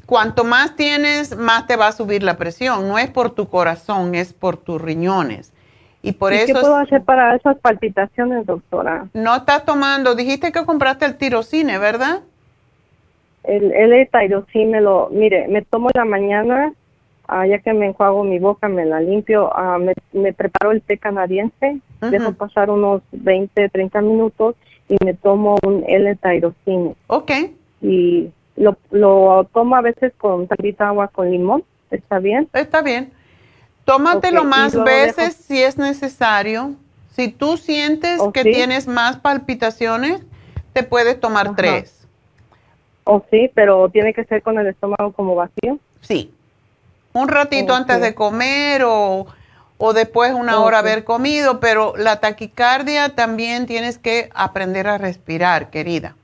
cuanto 0.06 0.42
más 0.42 0.74
tienes, 0.74 1.36
más 1.36 1.68
te 1.68 1.76
va 1.76 1.88
a 1.88 1.92
subir 1.92 2.24
la 2.24 2.36
presión. 2.36 2.88
No 2.88 2.98
es 2.98 3.08
por 3.08 3.30
tu 3.30 3.48
corazón, 3.48 4.16
es 4.16 4.32
por 4.32 4.56
tus 4.56 4.80
riñones. 4.80 5.52
Y 6.02 6.12
por 6.12 6.32
eso. 6.32 6.46
¿Qué 6.46 6.52
puedo 6.52 6.76
hacer 6.76 7.02
para 7.02 7.34
esas 7.34 7.58
palpitaciones, 7.58 8.46
doctora? 8.46 9.08
No 9.14 9.34
estás 9.36 9.64
tomando, 9.64 10.14
dijiste 10.14 10.52
que 10.52 10.64
compraste 10.64 11.06
el 11.06 11.16
tirocine, 11.16 11.78
¿verdad? 11.78 12.20
el, 13.48 13.72
el 13.72 14.06
me 14.66 14.80
lo, 14.80 15.08
mire, 15.10 15.48
me 15.48 15.62
tomo 15.62 15.88
la 15.94 16.04
mañana, 16.04 16.72
ah, 17.26 17.46
ya 17.46 17.58
que 17.58 17.72
me 17.72 17.86
enjuago 17.86 18.22
mi 18.22 18.38
boca, 18.38 18.68
me 18.68 18.84
la 18.84 19.00
limpio, 19.00 19.50
ah, 19.56 19.78
me, 19.78 19.94
me, 20.12 20.32
preparo 20.32 20.72
el 20.72 20.82
té 20.82 20.98
canadiense, 20.98 21.80
dejo 22.10 22.32
pasar 22.32 22.70
unos 22.70 23.02
20, 23.12 23.70
30 23.70 24.00
minutos 24.02 24.54
y 24.88 24.96
me 25.04 25.14
tomo 25.14 25.56
un 25.62 25.82
L-tirocine. 25.86 26.94
Ok. 27.06 27.32
Y 27.80 28.30
lo, 28.56 28.76
lo 28.90 29.48
tomo 29.52 29.76
a 29.76 29.80
veces 29.80 30.12
con 30.18 30.46
tantita 30.46 30.88
agua 30.88 31.08
con 31.08 31.30
limón, 31.30 31.64
¿está 31.90 32.18
bien? 32.18 32.48
Está 32.52 32.82
bien. 32.82 33.10
Tómatelo 33.88 34.44
más 34.44 34.74
veces 34.84 35.34
si 35.34 35.62
es 35.62 35.78
necesario. 35.78 36.74
Si 37.16 37.28
tú 37.28 37.56
sientes 37.56 38.20
que 38.34 38.42
tienes 38.42 38.86
más 38.86 39.16
palpitaciones, 39.16 40.20
te 40.74 40.82
puedes 40.82 41.18
tomar 41.18 41.56
tres. 41.56 42.06
Oh, 43.04 43.24
sí, 43.30 43.50
pero 43.54 43.88
tiene 43.88 44.12
que 44.12 44.24
ser 44.26 44.42
con 44.42 44.58
el 44.58 44.66
estómago 44.66 45.12
como 45.12 45.34
vacío. 45.34 45.78
Sí. 46.02 46.34
Un 47.14 47.28
ratito 47.28 47.74
antes 47.74 48.02
de 48.02 48.14
comer 48.14 48.82
o, 48.84 49.26
o 49.78 49.92
después 49.94 50.34
una 50.34 50.60
hora 50.60 50.80
haber 50.80 51.04
comido, 51.04 51.58
pero 51.58 51.94
la 51.96 52.20
taquicardia 52.20 53.14
también 53.14 53.64
tienes 53.64 53.96
que 53.96 54.28
aprender 54.34 54.86
a 54.86 54.98
respirar, 54.98 55.70
querida. 55.70 56.14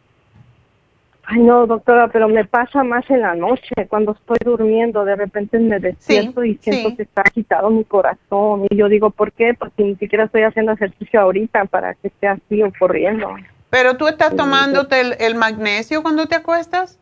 Ay, 1.27 1.41
no, 1.41 1.67
doctora, 1.67 2.09
pero 2.09 2.29
me 2.29 2.45
pasa 2.45 2.85
más 2.85 3.09
en 3.09 3.23
la 3.23 3.35
noche, 3.35 3.75
cuando 3.89 4.13
estoy 4.13 4.37
durmiendo, 4.45 5.07
de 5.07 5.17
repente 5.17 5.59
me 5.59 5.81
despierto 5.81 6.45
y 6.45 6.57
siento 6.59 6.95
que 6.95 7.05
está 7.05 7.23
agitado 7.23 7.71
mi 7.71 7.85
corazón. 7.85 8.67
Y 8.69 8.77
yo 8.77 8.89
digo, 8.89 9.09
¿por 9.11 9.33
qué? 9.33 9.55
Porque 9.55 9.85
ni 9.85 9.97
siquiera 9.97 10.25
estoy 10.25 10.43
haciendo 10.43 10.73
ejercicio 10.73 11.21
ahorita 11.21 11.65
para 11.65 11.95
que 11.95 12.09
esté 12.09 12.29
así 12.29 12.63
o 12.63 12.71
corriendo. 12.79 13.37
¿Pero 13.71 13.97
tú 13.97 14.07
estás 14.07 14.37
tomándote 14.37 15.01
el, 15.19 15.35
magnesio 15.35 16.03
cuando 16.03 16.27
te 16.27 16.35
acuestas? 16.35 16.99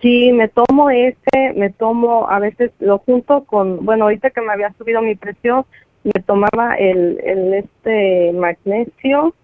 Sí, 0.00 0.32
me 0.32 0.48
tomo 0.48 0.88
ese, 0.88 1.52
me 1.56 1.68
tomo, 1.68 2.26
a 2.30 2.38
veces 2.38 2.70
lo 2.80 2.98
junto 3.00 3.44
con, 3.44 3.84
bueno, 3.84 4.04
ahorita 4.04 4.30
que 4.30 4.40
me 4.40 4.52
había 4.52 4.72
subido 4.78 5.02
mi 5.02 5.14
presión, 5.14 5.66
me 6.04 6.22
tomaba 6.22 6.74
el, 6.76 7.20
el 7.22 7.52
este 7.52 8.32
magnesio 8.32 9.34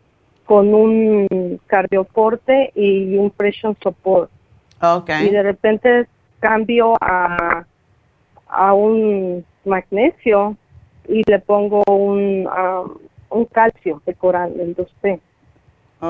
con 0.46 0.72
un 0.72 1.60
cardioporte 1.66 2.72
y 2.74 3.16
un 3.16 3.30
pressure 3.30 3.76
support. 3.82 4.30
Okay. 4.80 5.26
Y 5.26 5.30
de 5.30 5.42
repente 5.42 6.06
cambio 6.40 6.94
a, 7.00 7.64
a 8.48 8.74
un 8.74 9.44
magnesio 9.64 10.56
y 11.08 11.22
le 11.28 11.38
pongo 11.40 11.82
un, 11.86 12.46
um, 12.46 12.98
un 13.30 13.44
calcio 13.46 14.00
de 14.06 14.14
coral, 14.14 14.58
el 14.58 14.74
2 14.74 14.88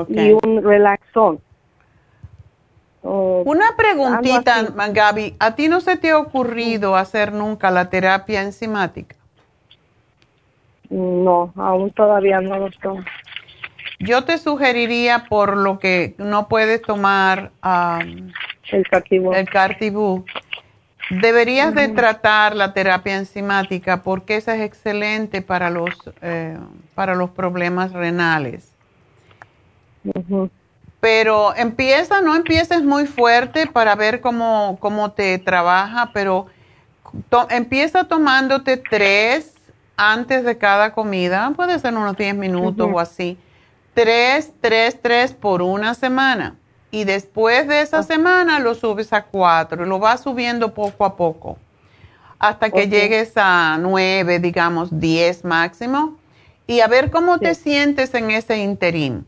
y 0.09 0.33
un 0.33 0.63
relaxón. 0.63 1.41
Una 3.03 3.77
preguntita, 3.77 4.65
Gaby, 4.93 5.37
¿a 5.39 5.55
ti 5.55 5.69
no 5.69 5.81
se 5.81 5.97
te 5.97 6.11
ha 6.11 6.19
ocurrido 6.19 6.97
hacer 6.97 7.33
nunca 7.33 7.71
la 7.71 7.89
terapia 7.89 8.43
enzimática? 8.43 9.15
No, 10.91 11.53
aún 11.57 11.91
todavía 11.93 12.41
no 12.41 12.59
lo 12.59 12.71
tomo. 12.83 13.05
Yo 13.98 14.24
te 14.24 14.39
sugeriría, 14.39 15.27
por 15.28 15.56
lo 15.56 15.78
que 15.78 16.14
no 16.18 16.48
puedes 16.48 16.82
tomar 16.82 17.51
el 17.62 18.89
cartibú, 18.90 19.32
el 19.32 19.48
cartibú 19.48 20.24
Deberías 21.09 21.73
de 21.73 21.89
tratar 21.89 22.56
la 22.56 22.73
terapia 22.73 23.16
enzimática 23.16 24.02
porque 24.02 24.36
esa 24.36 24.56
es 24.56 24.62
excelente 24.62 25.40
para 25.40 25.70
los, 25.70 25.94
eh, 26.20 26.59
para 26.97 27.14
los 27.14 27.31
problemas 27.31 27.93
renales. 27.93 28.73
Pero 30.98 31.55
empieza, 31.55 32.20
no 32.20 32.35
empieces 32.35 32.82
muy 32.82 33.06
fuerte 33.06 33.68
para 33.68 33.94
ver 33.94 34.20
cómo, 34.20 34.78
cómo 34.81 35.12
te 35.12 35.39
trabaja, 35.39 36.10
pero 36.12 36.47
empieza 37.51 38.05
tomándote 38.05 38.77
tres 38.77 39.55
antes 39.97 40.44
de 40.44 40.59
cada 40.59 40.93
comida, 40.93 41.52
puede 41.55 41.78
ser 41.78 41.94
unos 41.94 42.16
10 42.16 42.35
minutos 42.35 42.89
o 42.93 42.98
así. 42.98 43.39
Tres, 43.97 44.52
tres, 44.60 45.01
tres 45.01 45.32
por 45.32 45.62
una 45.62 45.94
semana. 45.94 46.55
Y 46.90 47.05
después 47.05 47.66
de 47.66 47.81
esa 47.81 48.02
semana 48.02 48.59
lo 48.59 48.74
subes 48.74 49.10
a 49.14 49.23
cuatro 49.23 49.86
y 49.86 49.89
lo 49.89 49.98
vas 49.98 50.23
subiendo 50.23 50.74
poco 50.74 51.06
a 51.06 51.16
poco 51.16 51.56
hasta 52.39 52.68
que 52.68 52.89
llegues 52.89 53.32
a 53.36 53.78
nueve, 53.81 54.39
digamos, 54.39 55.01
diez 55.01 55.47
máximo. 55.47 56.18
Y 56.66 56.81
a 56.81 56.89
ver 56.89 57.10
cómo 57.10 57.39
te 57.39 57.55
sientes 57.55 58.12
en 58.12 58.31
ese 58.31 58.59
interín. 58.59 59.24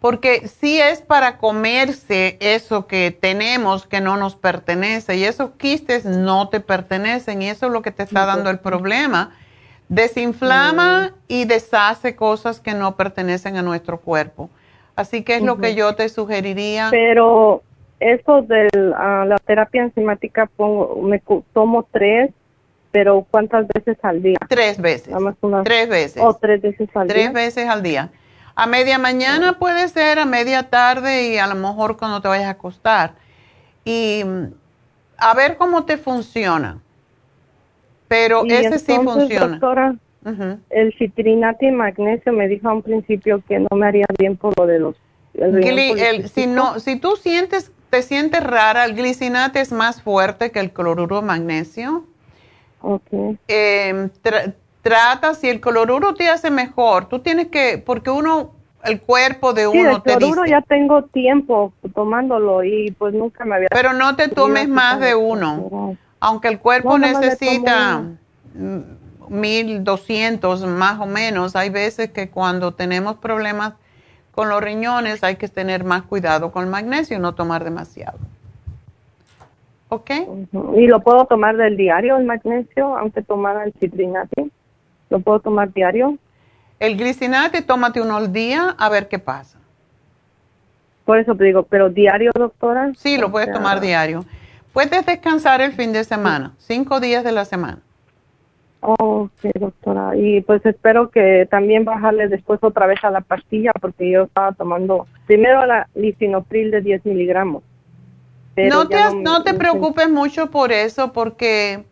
Porque 0.00 0.46
si 0.46 0.80
es 0.80 1.02
para 1.02 1.38
comerse 1.38 2.36
eso 2.38 2.86
que 2.86 3.10
tenemos 3.10 3.84
que 3.84 4.00
no 4.00 4.16
nos 4.16 4.36
pertenece 4.36 5.16
y 5.16 5.24
esos 5.24 5.50
quistes 5.56 6.04
no 6.04 6.50
te 6.50 6.60
pertenecen 6.60 7.42
y 7.42 7.48
eso 7.48 7.66
es 7.66 7.72
lo 7.72 7.82
que 7.82 7.90
te 7.90 8.04
está 8.04 8.26
dando 8.26 8.48
el 8.48 8.60
problema. 8.60 9.34
Desinflama 9.88 11.10
mm. 11.10 11.14
y 11.28 11.44
deshace 11.44 12.16
cosas 12.16 12.60
que 12.60 12.74
no 12.74 12.96
pertenecen 12.96 13.56
a 13.56 13.62
nuestro 13.62 14.00
cuerpo. 14.00 14.50
Así 14.96 15.22
que 15.22 15.36
es 15.36 15.42
lo 15.42 15.58
que 15.58 15.74
yo 15.74 15.94
te 15.94 16.08
sugeriría. 16.08 16.88
Pero 16.90 17.62
eso 18.00 18.42
de 18.42 18.68
la 18.72 19.36
terapia 19.44 19.82
enzimática 19.82 20.46
pongo, 20.46 21.00
me 21.02 21.22
tomo 21.52 21.86
tres, 21.90 22.30
pero 22.92 23.26
¿cuántas 23.30 23.66
veces 23.68 23.98
al 24.02 24.22
día? 24.22 24.38
Tres 24.48 24.80
veces. 24.80 25.14
tres 25.64 25.88
veces. 25.88 26.22
O 26.22 26.34
tres 26.34 26.62
veces 26.62 26.88
al 26.94 27.08
día. 27.08 27.14
Tres 27.14 27.32
veces 27.32 27.68
al 27.68 27.82
día. 27.82 28.10
A 28.54 28.66
media 28.66 28.98
mañana 28.98 29.58
puede 29.58 29.88
ser, 29.88 30.20
a 30.20 30.26
media 30.26 30.70
tarde 30.70 31.28
y 31.28 31.38
a 31.38 31.48
lo 31.48 31.56
mejor 31.56 31.96
cuando 31.96 32.20
te 32.20 32.28
vayas 32.28 32.46
a 32.46 32.50
acostar. 32.50 33.14
Y 33.84 34.22
a 35.18 35.34
ver 35.34 35.56
cómo 35.56 35.84
te 35.84 35.96
funciona. 35.96 36.78
Pero 38.08 38.44
ese 38.44 38.78
sí 38.78 38.94
funciona. 39.02 39.98
El 40.70 40.94
citrinato 40.98 41.66
y 41.66 41.70
magnesio 41.70 42.32
me 42.32 42.48
dijo 42.48 42.68
a 42.68 42.74
un 42.74 42.82
principio 42.82 43.42
que 43.46 43.58
no 43.58 43.68
me 43.76 43.86
haría 43.86 44.06
bien 44.18 44.36
por 44.36 44.58
lo 44.58 44.66
de 44.66 44.78
los... 44.78 44.96
si, 46.32 46.46
no, 46.46 46.78
si 46.80 46.96
tú 46.96 47.16
sientes, 47.16 47.72
te 47.90 48.02
sientes 48.02 48.42
rara, 48.42 48.84
el 48.86 48.94
glicinate 48.94 49.60
es 49.60 49.72
más 49.72 50.02
fuerte 50.02 50.50
que 50.50 50.60
el 50.60 50.72
cloruro 50.72 51.20
de 51.20 51.26
magnesio. 51.26 52.04
Okay. 52.80 53.38
Em, 53.48 54.10
trata, 54.82 55.34
si 55.34 55.48
el 55.48 55.60
cloruro 55.60 56.14
te 56.14 56.28
hace 56.28 56.50
mejor, 56.50 57.08
tú 57.08 57.18
tienes 57.18 57.48
que, 57.48 57.82
porque 57.84 58.10
uno, 58.10 58.52
el 58.84 59.00
cuerpo 59.00 59.52
de 59.52 59.66
uno 59.66 60.02
te 60.02 60.12
dice... 60.12 60.24
el 60.24 60.32
cloruro 60.32 60.46
ya 60.46 60.62
tengo 60.62 61.02
tiempo 61.04 61.72
tomándolo 61.94 62.64
y 62.64 62.90
pues 62.92 63.12
nunca 63.14 63.44
me 63.44 63.56
había... 63.56 63.68
Pero 63.70 63.92
no 63.92 64.16
te 64.16 64.28
tomes 64.28 64.68
más 64.68 65.00
de 65.00 65.14
uno, 65.14 65.96
aunque 66.24 66.48
el 66.48 66.58
cuerpo 66.58 66.98
necesita 66.98 68.02
1200 69.28 70.66
más 70.66 70.98
o 70.98 71.04
menos. 71.04 71.54
Hay 71.54 71.68
veces 71.68 72.12
que 72.12 72.30
cuando 72.30 72.72
tenemos 72.72 73.16
problemas 73.16 73.74
con 74.30 74.48
los 74.48 74.62
riñones 74.62 75.22
hay 75.22 75.36
que 75.36 75.48
tener 75.48 75.84
más 75.84 76.04
cuidado 76.04 76.50
con 76.50 76.64
el 76.64 76.70
magnesio 76.70 77.18
y 77.18 77.20
no 77.20 77.34
tomar 77.34 77.62
demasiado. 77.62 78.16
¿Ok? 79.90 80.10
¿Y 80.76 80.86
lo 80.86 81.00
puedo 81.00 81.26
tomar 81.26 81.58
del 81.58 81.76
diario 81.76 82.16
el 82.16 82.24
magnesio, 82.24 82.96
aunque 82.96 83.20
tomara 83.20 83.64
el 83.64 83.74
citrinate? 83.78 84.48
¿Lo 85.10 85.20
puedo 85.20 85.40
tomar 85.40 85.74
diario? 85.74 86.16
El 86.80 86.96
glicinate, 86.96 87.60
tómate 87.60 88.00
uno 88.00 88.16
al 88.16 88.32
día 88.32 88.74
a 88.78 88.88
ver 88.88 89.08
qué 89.08 89.18
pasa. 89.18 89.58
Por 91.04 91.18
eso 91.18 91.34
te 91.34 91.44
digo, 91.44 91.64
¿pero 91.64 91.90
diario, 91.90 92.30
doctora? 92.34 92.92
Sí, 92.96 93.18
lo 93.18 93.30
puedes 93.30 93.52
tomar 93.52 93.82
diario. 93.82 94.24
Puedes 94.74 95.06
descansar 95.06 95.60
el 95.60 95.72
fin 95.72 95.92
de 95.92 96.02
semana, 96.02 96.52
cinco 96.58 96.98
días 96.98 97.22
de 97.22 97.30
la 97.30 97.44
semana. 97.44 97.78
Ok, 98.80 99.30
doctora. 99.54 100.16
Y 100.16 100.40
pues 100.42 100.66
espero 100.66 101.10
que 101.10 101.46
también 101.48 101.84
bajarle 101.84 102.26
después 102.26 102.58
otra 102.60 102.86
vez 102.86 102.98
a 103.04 103.10
la 103.10 103.20
pastilla 103.20 103.70
porque 103.80 104.10
yo 104.10 104.24
estaba 104.24 104.50
tomando 104.50 105.06
primero 105.26 105.64
la 105.64 105.88
lisinopril 105.94 106.72
de 106.72 106.80
10 106.80 107.06
miligramos. 107.06 107.62
No 108.56 108.88
te, 108.88 108.96
no, 109.14 109.44
te 109.44 109.54
preocupes 109.54 110.10
mucho 110.10 110.50
por 110.50 110.72
eso 110.72 111.12
porque 111.12 111.84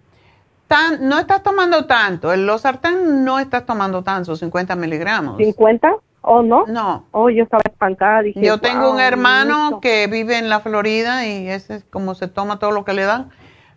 tan, 0.67 1.09
no 1.09 1.21
estás 1.21 1.45
tomando 1.45 1.87
tanto. 1.87 2.33
El 2.33 2.47
losartán 2.47 3.25
no 3.25 3.39
estás 3.39 3.65
tomando 3.65 4.03
tanto, 4.03 4.35
50 4.35 4.75
miligramos. 4.75 5.39
¿50? 5.39 5.99
¿O 6.23 6.41
no? 6.43 6.67
No. 6.67 7.05
Oh, 7.11 7.29
yo 7.31 7.43
estaba 7.43 7.63
espantada. 7.67 8.23
yo 8.37 8.59
tengo 8.59 8.93
un 8.93 9.01
hermano 9.01 9.81
que 9.81 10.07
vive 10.07 10.39
en 10.39 10.49
la 10.49 10.61
Florida 10.61 11.27
y 11.27 11.49
ese 11.49 11.77
es 11.77 11.85
como 11.85 12.15
se 12.15 12.29
toma 12.29 12.61
todo 12.61 12.71
lo 12.71 12.85
que 12.85 12.93
le 12.93 13.05
dan. 13.05 13.31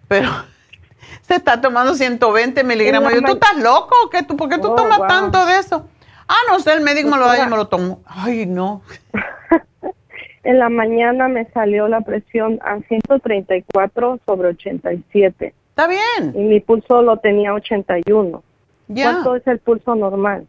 Pero 0.08 0.30
se 1.22 1.36
está 1.36 1.60
tomando 1.60 1.96
120 1.96 2.64
miligramos. 2.64 3.14
Yo, 3.14 3.22
¿tú 3.22 3.34
estás 3.34 3.58
loco? 3.58 3.96
¿Qué, 4.12 4.22
tú, 4.22 4.38
¿Por 4.38 4.48
qué 4.50 4.60
tú 4.60 4.72
oh, 4.72 4.76
tomas 4.76 5.08
tanto 5.08 5.44
de 5.48 5.58
eso? 5.58 5.88
Ah, 6.28 6.38
no 6.50 6.60
sé, 6.60 6.74
el 6.74 6.82
médico 6.82 7.10
me 7.10 7.18
lo 7.18 7.26
da 7.26 7.46
y 7.46 7.50
me 7.50 7.58
lo 7.58 7.68
tomo. 7.68 8.02
Ay, 8.06 8.46
no. 8.46 8.84
en 10.44 10.60
la 10.60 10.70
mañana 10.70 11.28
me 11.28 11.46
salió 11.52 11.88
la 11.88 12.02
presión 12.02 12.60
a 12.64 12.80
134 12.80 14.20
sobre 14.24 14.50
87. 14.50 15.54
Está 15.70 15.88
bien. 15.88 16.34
Y 16.36 16.40
mi 16.42 16.60
pulso 16.60 17.02
lo 17.02 17.18
tenía 17.18 17.54
81. 17.56 18.44
Ya. 18.88 19.04
¿Cuánto 19.12 19.36
es 19.36 19.48
el 19.48 19.60
pulso 19.60 19.96
normal? 19.96 20.48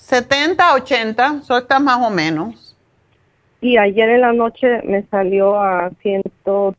70, 0.00 0.74
80, 0.74 1.40
eso 1.42 1.58
está 1.58 1.78
más 1.78 1.98
o 2.06 2.10
menos. 2.10 2.76
Y 3.60 3.76
ayer 3.76 4.08
en 4.08 4.22
la 4.22 4.32
noche 4.32 4.82
me 4.84 5.04
salió 5.10 5.60
a 5.60 5.90
130 6.02 6.76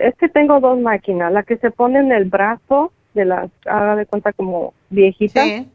es 0.00 0.14
que 0.16 0.28
tengo 0.28 0.60
dos 0.60 0.78
máquinas, 0.78 1.32
la 1.32 1.42
que 1.42 1.56
se 1.58 1.70
pone 1.70 1.98
en 1.98 2.12
el 2.12 2.24
brazo 2.24 2.92
de 3.14 3.24
las, 3.24 3.50
haga 3.66 3.96
de 3.96 4.06
cuenta 4.06 4.32
como 4.32 4.72
viejita, 4.90 5.46
y, 5.46 5.66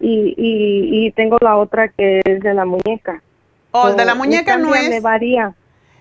y, 0.00 0.34
y, 0.36 1.10
tengo 1.12 1.38
la 1.40 1.56
otra 1.56 1.88
que 1.88 2.20
es 2.24 2.40
de 2.40 2.54
la 2.54 2.64
muñeca. 2.64 3.22
Oh, 3.70 3.88
el 3.88 3.96
de 3.96 4.04
la 4.04 4.16
muñeca 4.16 4.56
no 4.56 4.74
es... 4.74 5.00
varía. 5.00 5.54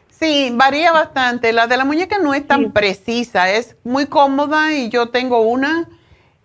Sí, 0.09 0.51
varía 0.55 0.91
bastante. 0.91 1.53
La 1.53 1.67
de 1.67 1.77
la 1.77 1.85
muñeca 1.85 2.17
no 2.17 2.33
es 2.33 2.45
tan 2.47 2.71
precisa, 2.71 3.51
es 3.51 3.77
muy 3.83 4.07
cómoda 4.07 4.73
y 4.73 4.89
yo 4.89 5.09
tengo 5.09 5.41
una 5.41 5.87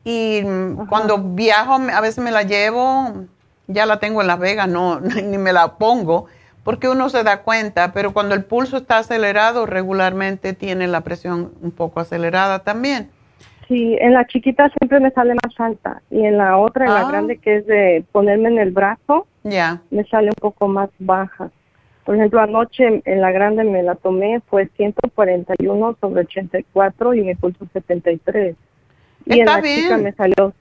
y 0.05 0.43
cuando 0.89 1.19
viajo 1.19 1.75
a 1.75 2.01
veces 2.01 2.23
me 2.23 2.31
la 2.31 2.43
llevo, 2.43 3.25
ya 3.67 3.87
la 3.87 3.99
tengo 3.99 4.21
en 4.21 4.27
Las 4.27 4.39
Vegas, 4.39 4.69
no, 4.69 5.01
ni 5.25 5.39
me 5.39 5.53
la 5.53 5.77
pongo 5.77 6.27
porque 6.67 6.89
uno 6.89 7.09
se 7.11 7.23
da 7.23 7.43
cuenta, 7.43 7.93
pero 7.93 8.13
cuando 8.13 8.35
el 8.35 8.43
pulso 8.43 8.79
está 8.79 8.99
acelerado, 8.99 9.67
regularmente 9.67 10.53
tiene 10.53 10.89
la 10.89 11.03
presión 11.03 11.53
un 11.63 11.71
poco 11.71 12.01
acelerada 12.01 12.65
también. 12.65 13.09
Sí, 13.69 13.97
en 14.01 14.15
la 14.15 14.27
chiquita 14.27 14.69
siempre 14.77 14.99
me 14.99 15.13
sale 15.13 15.35
más 15.35 15.61
alta 15.61 16.03
y 16.11 16.25
en 16.25 16.39
la 16.39 16.57
otra, 16.57 16.87
en 16.87 16.95
la 16.95 17.07
ah. 17.07 17.09
grande 17.09 17.39
que 17.39 17.59
es 17.59 17.67
de 17.67 18.05
ponerme 18.11 18.49
en 18.49 18.59
el 18.59 18.73
brazo, 18.73 19.29
ya 19.45 19.81
me 19.91 20.03
sale 20.07 20.29
un 20.29 20.41
poco 20.41 20.67
más 20.67 20.91
baja. 20.99 21.51
Por 22.05 22.17
ejemplo, 22.17 22.41
anoche 22.41 23.01
en 23.05 23.21
la 23.21 23.31
grande 23.31 23.63
me 23.63 23.85
la 23.85 23.95
tomé, 23.95 24.41
fue 24.49 24.69
141 24.77 25.97
sobre 26.01 26.23
84 26.23 27.15
y 27.15 27.23
mi 27.23 27.35
pulso 27.37 27.65
73. 27.73 28.57
Y 29.27 29.39
en 29.39 29.47
la 29.47 29.63
chica 29.63 29.99
me 29.99 30.13
salió 30.15 30.53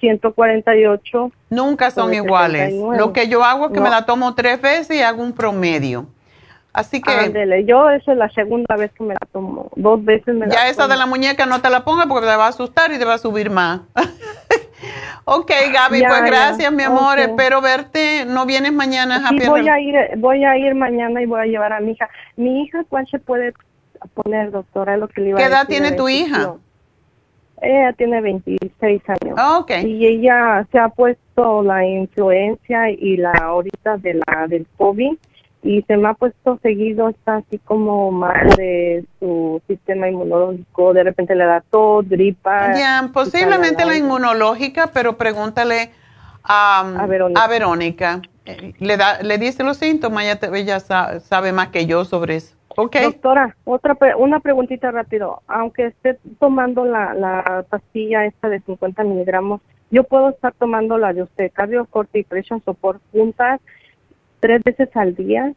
148. 0.00 1.32
Nunca 1.50 1.90
son 1.90 2.12
iguales. 2.14 2.72
Lo 2.72 3.12
que 3.12 3.28
yo 3.28 3.44
hago 3.44 3.66
es 3.66 3.72
que 3.72 3.80
me 3.80 3.90
la 3.90 4.06
tomo 4.06 4.34
tres 4.34 4.60
veces 4.60 4.96
y 4.96 5.02
hago 5.02 5.22
un 5.22 5.32
promedio. 5.32 6.06
Así 6.72 7.02
que... 7.02 7.10
Ándele, 7.10 7.64
yo 7.64 7.90
esa 7.90 8.12
es 8.12 8.18
la 8.18 8.30
segunda 8.30 8.76
vez 8.76 8.92
que 8.92 9.02
me 9.02 9.14
la 9.14 9.26
tomo. 9.32 9.70
Dos 9.74 10.04
veces 10.04 10.34
me 10.34 10.48
Ya 10.48 10.68
esa 10.68 10.86
de 10.86 10.96
la 10.96 11.06
muñeca 11.06 11.46
no 11.46 11.60
te 11.60 11.68
la 11.68 11.84
pongas 11.84 12.06
porque 12.06 12.28
te 12.28 12.36
va 12.36 12.46
a 12.46 12.48
asustar 12.48 12.92
y 12.92 12.98
te 12.98 13.04
va 13.04 13.14
a 13.14 13.18
subir 13.18 13.50
más. 13.50 13.80
ok, 15.24 15.50
Gaby, 15.72 16.02
pues 16.06 16.24
gracias, 16.24 16.72
mi 16.72 16.84
amor. 16.84 17.18
Espero 17.18 17.60
verte. 17.60 18.24
¿No 18.24 18.46
vienes 18.46 18.72
mañana? 18.72 19.28
Sí, 19.30 19.48
voy 19.48 19.68
a, 19.68 19.80
ir, 19.80 19.96
voy 20.18 20.44
a 20.44 20.56
ir 20.56 20.74
mañana 20.74 21.20
y 21.20 21.26
voy 21.26 21.40
a 21.40 21.46
llevar 21.46 21.72
a 21.72 21.80
mi 21.80 21.92
hija. 21.92 22.08
Mi 22.36 22.62
hija, 22.62 22.84
¿cuál 22.88 23.06
se 23.08 23.18
puede 23.18 23.52
poner, 24.14 24.52
doctora? 24.52 24.96
Lo 24.96 25.08
que 25.08 25.22
le 25.22 25.34
¿Qué 25.34 25.44
edad 25.44 25.66
tiene 25.66 25.92
tu 25.92 26.08
hija? 26.08 26.54
Ella 27.62 27.92
tiene 27.92 28.20
26 28.20 29.02
años. 29.08 29.34
Ah, 29.36 29.58
okay. 29.58 29.84
Y 29.84 30.06
ella 30.06 30.66
se 30.72 30.78
ha 30.78 30.88
puesto 30.88 31.62
la 31.62 31.86
influencia 31.86 32.90
y 32.90 33.16
la 33.16 33.32
ahorita 33.32 33.98
de 33.98 34.14
la 34.14 34.46
del 34.46 34.66
COVID 34.76 35.16
y 35.62 35.82
se 35.82 35.96
me 35.96 36.08
ha 36.08 36.14
puesto 36.14 36.58
seguido, 36.62 37.10
está 37.10 37.36
así 37.36 37.58
como 37.58 38.10
mal 38.10 38.48
de 38.56 39.04
su 39.18 39.60
sistema 39.66 40.08
inmunológico, 40.08 40.94
de 40.94 41.04
repente 41.04 41.34
le 41.34 41.44
da 41.44 41.62
tos, 41.70 42.08
gripa. 42.08 42.74
Ya, 42.78 43.10
posiblemente 43.12 43.84
la 43.84 43.96
inmunológica, 43.96 44.90
pero 44.94 45.18
pregúntale 45.18 45.90
a, 46.42 47.06
Verónica. 47.06 48.22
Eh, 48.46 48.72
le, 48.78 48.96
da, 48.96 49.22
le 49.22 49.36
dice 49.36 49.62
los 49.62 49.76
síntomas, 49.76 50.24
ella, 50.24 50.38
ella 50.54 50.80
sabe 51.20 51.52
más 51.52 51.68
que 51.68 51.84
yo 51.84 52.06
sobre 52.06 52.36
eso. 52.36 52.56
Doctora, 53.02 53.56
otra 53.64 53.96
una 54.16 54.40
preguntita 54.40 54.90
rápido. 54.90 55.42
Aunque 55.46 55.86
esté 55.86 56.18
tomando 56.38 56.84
la, 56.84 57.14
la 57.14 57.64
pastilla 57.68 58.24
esta 58.24 58.48
de 58.48 58.60
50 58.60 59.04
miligramos, 59.04 59.60
yo 59.90 60.04
puedo 60.04 60.30
estar 60.30 60.52
tomando 60.54 60.98
la 60.98 61.12
de 61.12 61.22
usted, 61.22 61.50
Cardio 61.52 61.84
Cortipression 61.86 62.62
Support, 62.64 63.00
juntas 63.12 63.60
tres 64.40 64.62
veces 64.64 64.88
al 64.94 65.14
día. 65.14 65.52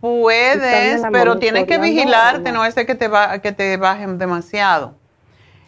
Puedes, 0.00 1.02
pero 1.12 1.38
tienes 1.38 1.66
que 1.66 1.78
vigilarte, 1.78 2.52
no, 2.52 2.64
es 2.64 2.74
que 2.74 2.94
te, 2.94 3.08
va, 3.08 3.38
que 3.40 3.52
te 3.52 3.76
bajen 3.76 4.16
demasiado. 4.16 4.94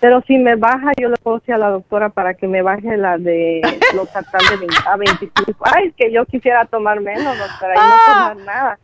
Pero 0.00 0.20
si 0.26 0.36
me 0.38 0.56
baja, 0.56 0.90
yo 0.98 1.08
le 1.08 1.16
puedo 1.16 1.38
decir 1.38 1.54
a 1.54 1.58
la 1.58 1.68
doctora 1.68 2.08
para 2.08 2.34
que 2.34 2.48
me 2.48 2.62
baje 2.62 2.96
la 2.96 3.18
de 3.18 3.60
los 3.94 4.08
de 4.12 4.66
a 4.86 4.96
25. 4.96 5.52
Ay, 5.60 5.92
que 5.92 6.10
yo 6.10 6.24
quisiera 6.24 6.64
tomar 6.64 7.00
menos, 7.00 7.38
doctora, 7.38 7.74
y 7.74 7.78
no 7.78 7.84
ah, 7.84 8.00
tomar 8.06 8.36
nada. 8.38 8.78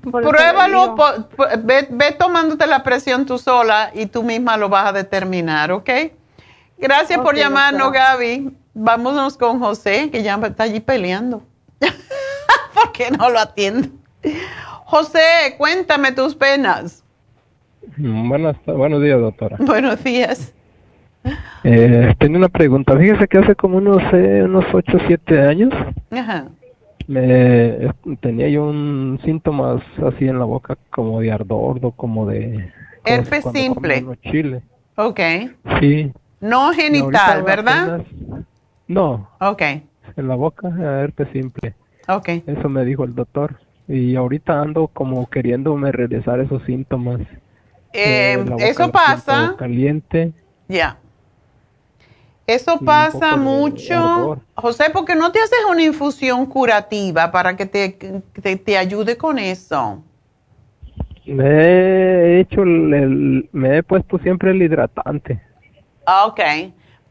Pruébalo, 0.00 0.94
ve, 1.64 1.86
ve, 1.90 2.12
tomándote 2.12 2.66
la 2.66 2.82
presión 2.82 3.26
tú 3.26 3.38
sola 3.38 3.90
y 3.94 4.06
tú 4.06 4.22
misma 4.22 4.56
lo 4.56 4.68
vas 4.68 4.86
a 4.86 4.92
determinar, 4.92 5.72
¿ok? 5.72 5.90
Gracias 6.78 7.18
por 7.20 7.36
llamarnos, 7.36 7.92
Gaby. 7.92 8.50
Vámonos 8.74 9.38
con 9.38 9.58
José, 9.58 10.10
que 10.10 10.22
ya 10.22 10.38
está 10.42 10.64
allí 10.64 10.80
peleando. 10.80 11.42
¿Por 12.74 12.92
qué 12.92 13.10
no 13.10 13.30
lo 13.30 13.38
atiende? 13.38 13.90
José, 14.84 15.54
cuéntame 15.56 16.12
tus 16.12 16.34
penas. 16.34 17.02
Buenas, 17.96 18.56
buenos 18.66 19.02
días, 19.02 19.20
doctora. 19.20 19.56
Buenos 19.60 20.02
días. 20.04 20.52
Eh, 21.64 22.14
tengo 22.18 22.36
una 22.36 22.48
pregunta. 22.48 22.96
Fíjese 22.96 23.26
que 23.26 23.38
hace 23.38 23.54
como 23.54 23.78
unos, 23.78 24.02
eh, 24.12 24.42
unos 24.44 24.64
8 24.72 24.96
o 24.96 25.00
7 25.06 25.40
años 25.40 25.72
Me, 27.06 27.94
tenía 28.20 28.48
yo 28.48 28.64
un 28.64 29.20
síntomas 29.24 29.82
así 30.04 30.26
en 30.26 30.38
la 30.38 30.44
boca 30.44 30.76
como 30.90 31.20
de 31.20 31.30
ardor 31.30 31.78
o 31.82 31.92
como 31.92 32.26
de... 32.26 32.72
Herpes 33.04 33.44
simple. 33.52 34.04
Chile. 34.22 34.62
Ok. 34.96 35.20
Sí. 35.80 36.12
No 36.40 36.72
genital, 36.72 37.42
¿verdad? 37.44 38.04
no. 38.88 39.30
Ok. 39.40 39.62
En 40.16 40.28
la 40.28 40.34
boca, 40.34 40.68
herpes 41.02 41.28
simple. 41.32 41.74
Ok. 42.08 42.28
Eso 42.46 42.68
me 42.68 42.84
dijo 42.84 43.04
el 43.04 43.14
doctor. 43.14 43.56
Y 43.88 44.16
ahorita 44.16 44.60
ando 44.60 44.88
como 44.88 45.28
queriéndome 45.28 45.92
regresar 45.92 46.40
esos 46.40 46.62
síntomas. 46.64 47.20
Eh, 47.92 48.44
eso 48.58 48.90
pasa. 48.90 49.54
Caliente. 49.58 50.32
Ya. 50.68 50.98
Eso 52.46 52.78
pasa 52.78 53.36
mucho, 53.36 54.40
José, 54.54 54.84
porque 54.92 55.16
no 55.16 55.32
te 55.32 55.40
haces 55.40 55.58
una 55.68 55.82
infusión 55.82 56.46
curativa 56.46 57.32
para 57.32 57.56
que 57.56 57.66
te, 57.66 58.22
te, 58.56 58.78
ayude 58.78 59.16
con 59.16 59.38
eso. 59.40 60.04
Me 61.24 61.44
he 61.44 62.40
hecho, 62.40 62.62
el, 62.62 63.48
me 63.50 63.78
he 63.78 63.82
puesto 63.82 64.18
siempre 64.18 64.52
el 64.52 64.62
hidratante. 64.62 65.42
Ah, 66.06 66.26
ok. 66.26 66.40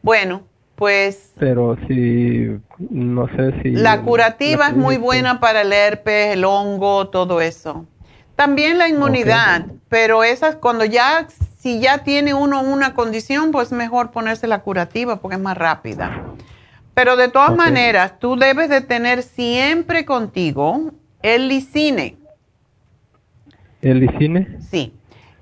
Bueno, 0.02 0.44
pues... 0.76 1.34
Pero 1.38 1.78
si, 1.86 2.58
no 2.90 3.28
sé 3.36 3.62
si... 3.62 3.72
La 3.72 4.04
curativa 4.04 4.70
es 4.70 4.76
muy 4.76 4.96
buena 4.96 5.42
para 5.42 5.64
el 5.64 5.74
herpes, 5.74 6.34
el 6.34 6.46
hongo, 6.46 7.10
todo 7.10 7.42
eso. 7.42 7.86
También 8.36 8.78
la 8.78 8.90
inmunidad, 8.90 9.66
pero 9.88 10.24
esas 10.24 10.56
cuando 10.56 10.84
ya 10.86 11.28
si 11.66 11.80
ya 11.80 12.04
tiene 12.04 12.36
uno 12.36 12.62
una 12.62 12.94
condición, 12.94 13.52
pues 13.52 13.72
mejor 13.72 14.12
ponerse 14.12 14.46
la 14.46 14.62
curativa 14.62 15.16
porque 15.16 15.38
es 15.38 15.42
más 15.42 15.58
rápida. 15.58 16.22
Pero 16.94 17.16
de 17.16 17.28
todas 17.28 17.56
maneras, 17.56 18.20
tú 18.20 18.36
debes 18.36 18.70
de 18.70 18.82
tener 18.82 19.24
siempre 19.24 20.06
contigo 20.06 20.92
el 21.24 21.48
licine. 21.48 22.18
¿El 23.82 24.00
licine? 24.00 24.60
Sí. 24.70 24.94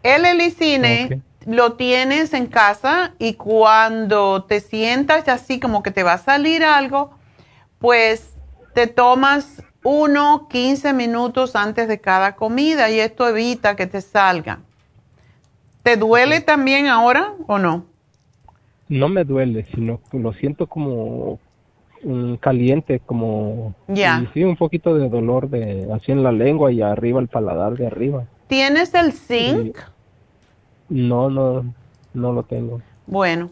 El 0.01 0.37
licine 0.37 1.21
lo 1.45 1.73
tienes 1.73 2.33
en 2.33 2.47
casa 2.47 3.15
y 3.19 3.33
cuando 3.33 4.45
te 4.45 4.61
sientas 4.61 5.27
así 5.27 5.59
como 5.59 5.83
que 5.83 5.91
te 5.91 6.03
va 6.03 6.13
a 6.13 6.17
salir 6.19 6.63
algo, 6.63 7.11
pues 7.79 8.33
te 8.73 8.87
tomas 8.87 9.61
uno, 9.83 10.47
15 10.49 10.93
minutos 10.93 11.55
antes 11.55 11.87
de 11.87 11.99
cada 11.99 12.35
comida 12.35 12.89
y 12.89 12.99
esto 12.99 13.27
evita 13.27 13.75
que 13.75 13.87
te 13.87 14.01
salga. 14.01 14.59
¿Te 15.83 15.97
duele 15.97 16.41
también 16.41 16.87
ahora 16.87 17.33
o 17.47 17.59
no? 17.59 17.85
No 18.87 19.09
me 19.09 19.23
duele, 19.23 19.65
sino 19.73 19.99
que 20.09 20.17
lo 20.19 20.33
siento 20.33 20.67
como 20.67 21.39
caliente, 22.39 22.99
como 22.99 23.73
sí, 24.33 24.43
un 24.43 24.57
poquito 24.57 24.95
de 24.95 25.09
dolor 25.09 25.49
de 25.49 25.87
así 25.93 26.11
en 26.11 26.23
la 26.23 26.31
lengua 26.31 26.71
y 26.71 26.81
arriba 26.81 27.21
el 27.21 27.27
paladar 27.27 27.75
de 27.77 27.87
arriba. 27.87 28.25
¿Tienes 28.47 28.93
el 28.93 29.13
zinc? 29.13 29.77
No, 30.89 31.29
no, 31.29 31.65
no 32.13 32.33
lo 32.33 32.43
tengo. 32.43 32.81
Bueno, 33.07 33.51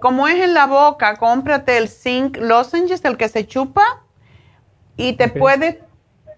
como 0.00 0.28
es 0.28 0.36
en 0.36 0.54
la 0.54 0.66
boca, 0.66 1.16
cómprate 1.16 1.76
el 1.76 1.88
zinc 1.88 2.38
lozenges, 2.38 3.04
el 3.04 3.16
que 3.16 3.28
se 3.28 3.46
chupa, 3.46 4.02
y 5.00 5.14
te 5.14 5.28
puede 5.28 5.80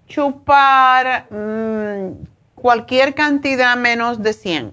chupar 0.07 1.27
mm, 1.31 2.25
cualquier 2.55 3.15
cantidad 3.15 3.77
menos 3.77 4.23
de 4.23 4.33
100. 4.33 4.73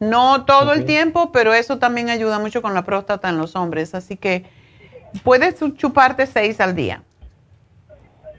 No 0.00 0.44
todo 0.44 0.72
el 0.72 0.84
tiempo, 0.84 1.32
pero 1.32 1.54
eso 1.54 1.78
también 1.78 2.10
ayuda 2.10 2.38
mucho 2.38 2.60
con 2.62 2.74
la 2.74 2.84
próstata 2.84 3.28
en 3.28 3.38
los 3.38 3.56
hombres. 3.56 3.94
Así 3.94 4.16
que 4.16 4.44
puedes 5.22 5.56
chuparte 5.76 6.26
seis 6.26 6.60
al 6.60 6.74
día. 6.74 7.02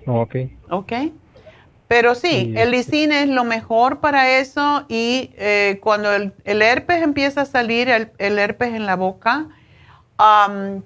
Ok. 0.05 0.35
Ok. 0.69 0.93
Pero 1.87 2.15
sí, 2.15 2.53
el 2.57 2.71
lisine 2.71 3.23
es 3.23 3.29
lo 3.29 3.45
mejor 3.45 3.99
para 4.01 4.39
eso 4.39 4.85
y 4.89 5.31
eh, 5.37 5.79
cuando 5.81 6.13
el, 6.13 6.33
herpes 6.43 7.01
empieza 7.01 7.41
a 7.41 7.45
salir, 7.45 7.87
el, 7.89 8.39
herpes 8.39 8.73
en 8.73 8.85
la 8.85 8.97
boca, 8.97 9.47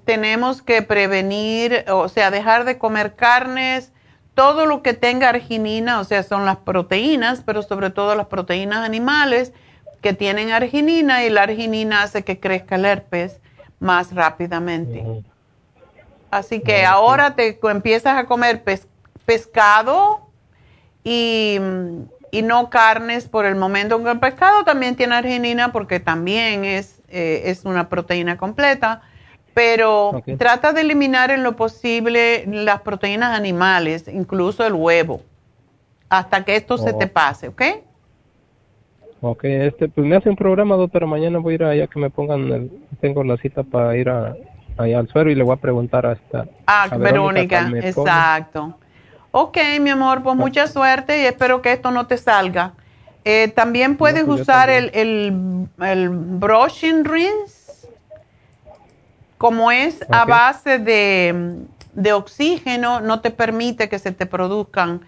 tenemos 0.04 0.60
que 0.62 0.82
prevenir, 0.82 1.84
o 1.88 2.08
sea, 2.08 2.30
dejar 2.30 2.64
de 2.64 2.78
comer 2.78 3.14
carnes, 3.14 3.92
todo 4.34 4.66
lo 4.66 4.82
que 4.82 4.94
tenga 4.94 5.28
arginina, 5.28 6.00
o 6.00 6.04
sea, 6.04 6.22
son 6.22 6.44
las 6.44 6.58
proteínas, 6.58 7.42
pero 7.44 7.62
sobre 7.62 7.90
todo 7.90 8.14
las 8.14 8.26
proteínas 8.26 8.84
animales 8.84 9.52
que 10.00 10.12
tienen 10.12 10.50
arginina 10.50 11.24
y 11.24 11.30
la 11.30 11.42
arginina 11.42 12.02
hace 12.02 12.24
que 12.24 12.40
crezca 12.40 12.74
el 12.74 12.84
herpes 12.84 13.40
más 13.78 14.14
rápidamente. 14.14 15.22
Así 16.30 16.60
que 16.60 16.84
ahora 16.84 17.34
te 17.34 17.58
empiezas 17.62 18.16
a 18.16 18.24
comer 18.24 18.62
pescado 19.26 20.30
y, 21.04 21.58
no 22.42 22.70
carnes 22.70 23.28
por 23.28 23.44
el 23.44 23.54
momento. 23.54 24.00
El 24.10 24.18
pescado 24.18 24.64
también 24.64 24.96
tiene 24.96 25.14
arginina 25.14 25.72
porque 25.72 26.00
también 26.00 26.64
es, 26.64 27.02
eh, 27.08 27.42
es 27.44 27.66
una 27.66 27.90
proteína 27.90 28.38
completa, 28.38 29.02
pero 29.54 30.22
trata 30.38 30.72
de 30.72 30.80
eliminar 30.82 31.30
en 31.30 31.42
lo 31.42 31.56
posible 31.56 32.44
las 32.46 32.80
proteínas 32.80 33.36
animales, 33.36 34.08
incluso 34.08 34.66
el 34.66 34.72
huevo, 34.74 35.22
hasta 36.08 36.44
que 36.44 36.56
esto 36.56 36.78
se 36.78 36.92
te 36.92 37.06
oh. 37.06 37.12
pase, 37.12 37.48
¿ok? 37.48 37.62
Ok, 39.24 39.44
este, 39.44 39.88
pues 39.88 40.04
me 40.04 40.16
hace 40.16 40.28
un 40.28 40.36
programa, 40.36 40.74
doctora. 40.74 41.06
Mañana 41.06 41.38
voy 41.38 41.52
a 41.52 41.54
ir 41.54 41.64
allá 41.64 41.86
que 41.86 42.00
me 42.00 42.10
pongan, 42.10 42.70
tengo 43.00 43.22
la 43.22 43.36
cita 43.36 43.62
para 43.62 43.96
ir 43.96 44.08
a, 44.08 44.34
allá 44.76 44.98
al 44.98 45.08
suero 45.08 45.30
y 45.30 45.36
le 45.36 45.44
voy 45.44 45.54
a 45.54 45.60
preguntar 45.60 46.04
a 46.06 46.12
esta. 46.14 46.46
Ah, 46.66 46.88
Verónica, 46.98 47.70
exacto. 47.76 48.76
Ok, 49.30 49.58
mi 49.80 49.90
amor, 49.90 50.24
pues 50.24 50.36
mucha 50.36 50.66
suerte 50.66 51.22
y 51.22 51.24
espero 51.24 51.62
que 51.62 51.72
esto 51.72 51.92
no 51.92 52.06
te 52.08 52.18
salga. 52.18 52.72
Eh, 53.24 53.46
también 53.54 53.96
puedes 53.96 54.24
pues 54.24 54.40
usar 54.40 54.68
el, 54.68 54.90
el, 54.92 55.68
el, 55.80 56.08
brushing 56.08 57.04
rinse, 57.04 57.61
como 59.42 59.72
es 59.72 60.04
a 60.08 60.24
base 60.24 60.78
de, 60.78 61.64
de 61.94 62.12
oxígeno, 62.12 63.00
no 63.00 63.20
te 63.20 63.32
permite 63.32 63.88
que 63.88 63.98
se 63.98 64.12
te 64.12 64.24
produzcan 64.24 65.00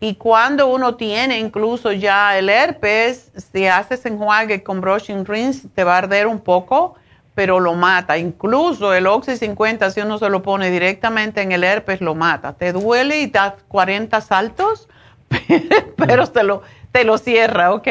y 0.00 0.14
cuando 0.14 0.68
uno 0.68 0.96
tiene 0.96 1.38
incluso 1.38 1.92
ya 1.92 2.36
el 2.38 2.48
herpes, 2.48 3.32
si 3.52 3.66
haces 3.66 4.04
enjuague 4.06 4.62
con 4.62 4.80
brushing 4.80 5.24
rinse, 5.24 5.68
te 5.68 5.82
va 5.82 5.94
a 5.94 5.98
arder 5.98 6.26
un 6.26 6.38
poco, 6.40 6.94
pero 7.34 7.58
lo 7.58 7.74
mata. 7.74 8.18
Incluso 8.18 8.94
el 8.94 9.06
Oxy 9.06 9.36
50, 9.36 9.90
si 9.90 10.00
uno 10.00 10.18
se 10.18 10.28
lo 10.28 10.42
pone 10.42 10.70
directamente 10.70 11.42
en 11.42 11.50
el 11.50 11.64
herpes, 11.64 12.00
lo 12.00 12.14
mata. 12.14 12.52
Te 12.52 12.72
duele 12.72 13.20
y 13.20 13.26
das 13.26 13.54
40 13.68 14.20
saltos, 14.20 14.88
pero 15.96 16.26
te 16.28 16.42
lo, 16.44 16.62
te 16.92 17.04
lo 17.04 17.18
cierra, 17.18 17.72
¿ok? 17.72 17.88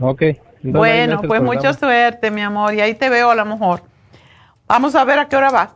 Ok. 0.00 0.22
bueno, 0.62 1.22
pues 1.22 1.42
mucha 1.42 1.72
suerte, 1.74 2.30
mi 2.30 2.40
amor, 2.40 2.74
y 2.74 2.80
ahí 2.80 2.94
te 2.94 3.08
veo 3.08 3.30
a 3.30 3.34
lo 3.34 3.44
mejor. 3.44 3.82
Vamos 4.68 4.94
a 4.94 5.04
ver 5.04 5.18
a 5.18 5.28
qué 5.28 5.36
hora 5.36 5.50
vas. 5.50 5.74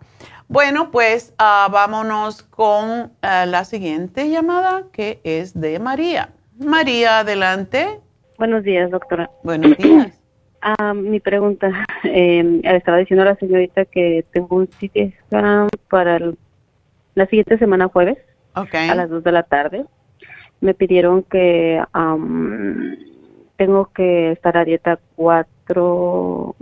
Bueno, 0.49 0.91
pues 0.91 1.35
ah, 1.39 1.69
vámonos 1.73 2.43
con 2.43 3.13
ah, 3.23 3.47
la 3.47 3.65
siguiente 3.65 4.29
llamada 4.29 4.85
que 4.93 5.21
es 5.25 5.59
de 5.59 5.79
María. 5.79 6.31
María, 6.59 7.21
adelante. 7.21 8.01
Buenos 8.39 8.63
días, 8.63 8.91
doctora. 8.91 9.31
Buenos 9.43 9.77
días. 9.79 10.21
Ah, 10.61 10.95
mi 10.95 11.21
pregunta, 11.21 11.87
eh, 12.05 12.61
estaba 12.65 12.99
diciendo 12.99 13.23
a 13.23 13.27
la 13.31 13.37
señorita 13.37 13.85
que 13.87 14.25
tengo 14.33 14.57
un 14.57 14.69
scan 14.69 15.69
para 15.89 16.21
la 17.15 17.27
siguiente 17.27 17.59
semana 17.59 17.89
jueves 17.89 18.19
okay. 18.55 18.89
a 18.89 18.95
las 18.95 19.11
2 19.11 19.25
de 19.25 19.33
la 19.33 19.43
tarde 19.43 19.87
me 20.63 20.75
pidieron 20.75 21.25
que 21.25 21.83
tengo 23.57 23.91
que 23.93 24.31
estar 24.31 24.57
a 24.57 24.65
dieta 24.65 24.99
cuatro, 25.17 26.55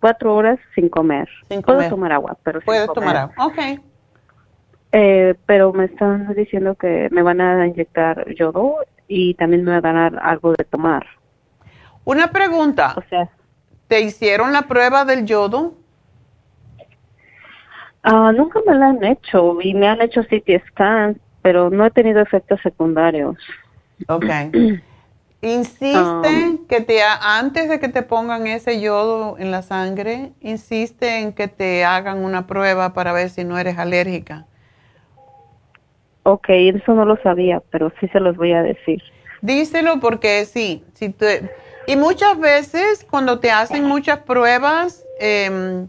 cuatro 0.00 0.34
horas 0.34 0.58
sin 0.74 0.88
comer. 0.88 1.28
Puedo 1.64 1.88
tomar 1.88 2.12
agua, 2.12 2.36
pero 2.42 2.60
Puedes 2.60 2.92
tomar 2.92 3.16
agua, 3.16 3.34
ok. 3.46 3.58
Eh, 4.92 5.34
pero 5.46 5.72
me 5.72 5.84
están 5.84 6.34
diciendo 6.34 6.74
que 6.74 7.08
me 7.10 7.22
van 7.22 7.40
a 7.40 7.66
inyectar 7.66 8.32
yodo 8.34 8.76
y 9.06 9.34
también 9.34 9.64
me 9.64 9.80
van 9.80 9.96
a 9.96 10.10
dar 10.10 10.20
algo 10.22 10.52
de 10.52 10.64
tomar. 10.64 11.06
Una 12.04 12.30
pregunta. 12.30 12.94
O 12.96 13.02
sea, 13.08 13.28
¿te 13.86 14.00
hicieron 14.00 14.52
la 14.52 14.62
prueba 14.62 15.04
del 15.04 15.26
yodo? 15.26 15.74
Ah, 18.02 18.32
nunca 18.34 18.60
me 18.66 18.74
la 18.74 18.88
han 18.88 19.04
hecho 19.04 19.60
y 19.60 19.74
me 19.74 19.88
han 19.88 20.00
hecho 20.00 20.22
CT 20.22 20.66
scan, 20.68 21.20
pero 21.42 21.68
no 21.68 21.84
he 21.84 21.90
tenido 21.90 22.22
efectos 22.22 22.60
secundarios. 22.62 23.36
Ok. 24.08 24.24
Insiste 25.40 26.48
um, 26.48 26.66
que 26.66 26.80
te 26.80 27.00
antes 27.02 27.68
de 27.68 27.78
que 27.78 27.88
te 27.88 28.02
pongan 28.02 28.48
ese 28.48 28.80
yodo 28.80 29.36
en 29.38 29.52
la 29.52 29.62
sangre, 29.62 30.32
insiste 30.40 31.20
en 31.20 31.32
que 31.32 31.46
te 31.46 31.84
hagan 31.84 32.24
una 32.24 32.48
prueba 32.48 32.92
para 32.92 33.12
ver 33.12 33.30
si 33.30 33.44
no 33.44 33.56
eres 33.56 33.78
alérgica. 33.78 34.46
Ok, 36.24 36.48
eso 36.48 36.92
no 36.92 37.04
lo 37.04 37.16
sabía, 37.22 37.62
pero 37.70 37.92
sí 38.00 38.08
se 38.08 38.18
los 38.18 38.36
voy 38.36 38.52
a 38.52 38.62
decir. 38.62 39.00
Díselo 39.40 40.00
porque 40.00 40.44
sí, 40.44 40.84
si 40.94 41.10
te, 41.10 41.48
y 41.86 41.94
muchas 41.94 42.38
veces 42.38 43.06
cuando 43.08 43.38
te 43.38 43.52
hacen 43.52 43.84
muchas 43.84 44.18
pruebas 44.18 45.06
em, 45.20 45.86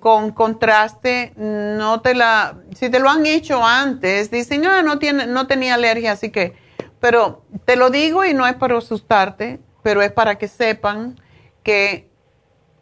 con 0.00 0.32
contraste, 0.32 1.32
no 1.36 2.02
te 2.02 2.14
la, 2.14 2.58
si 2.74 2.90
te 2.90 3.00
lo 3.00 3.08
han 3.08 3.24
hecho 3.24 3.64
antes, 3.64 4.30
dicen, 4.30 4.66
ah, 4.66 4.82
no 4.82 4.98
tiene, 4.98 5.26
no 5.26 5.46
tenía 5.46 5.74
alergia, 5.74 6.12
así 6.12 6.30
que 6.30 6.54
pero 7.00 7.42
te 7.64 7.76
lo 7.76 7.90
digo 7.90 8.24
y 8.24 8.34
no 8.34 8.46
es 8.46 8.54
para 8.54 8.78
asustarte, 8.78 9.60
pero 9.82 10.02
es 10.02 10.12
para 10.12 10.36
que 10.36 10.48
sepan 10.48 11.20
que 11.62 12.08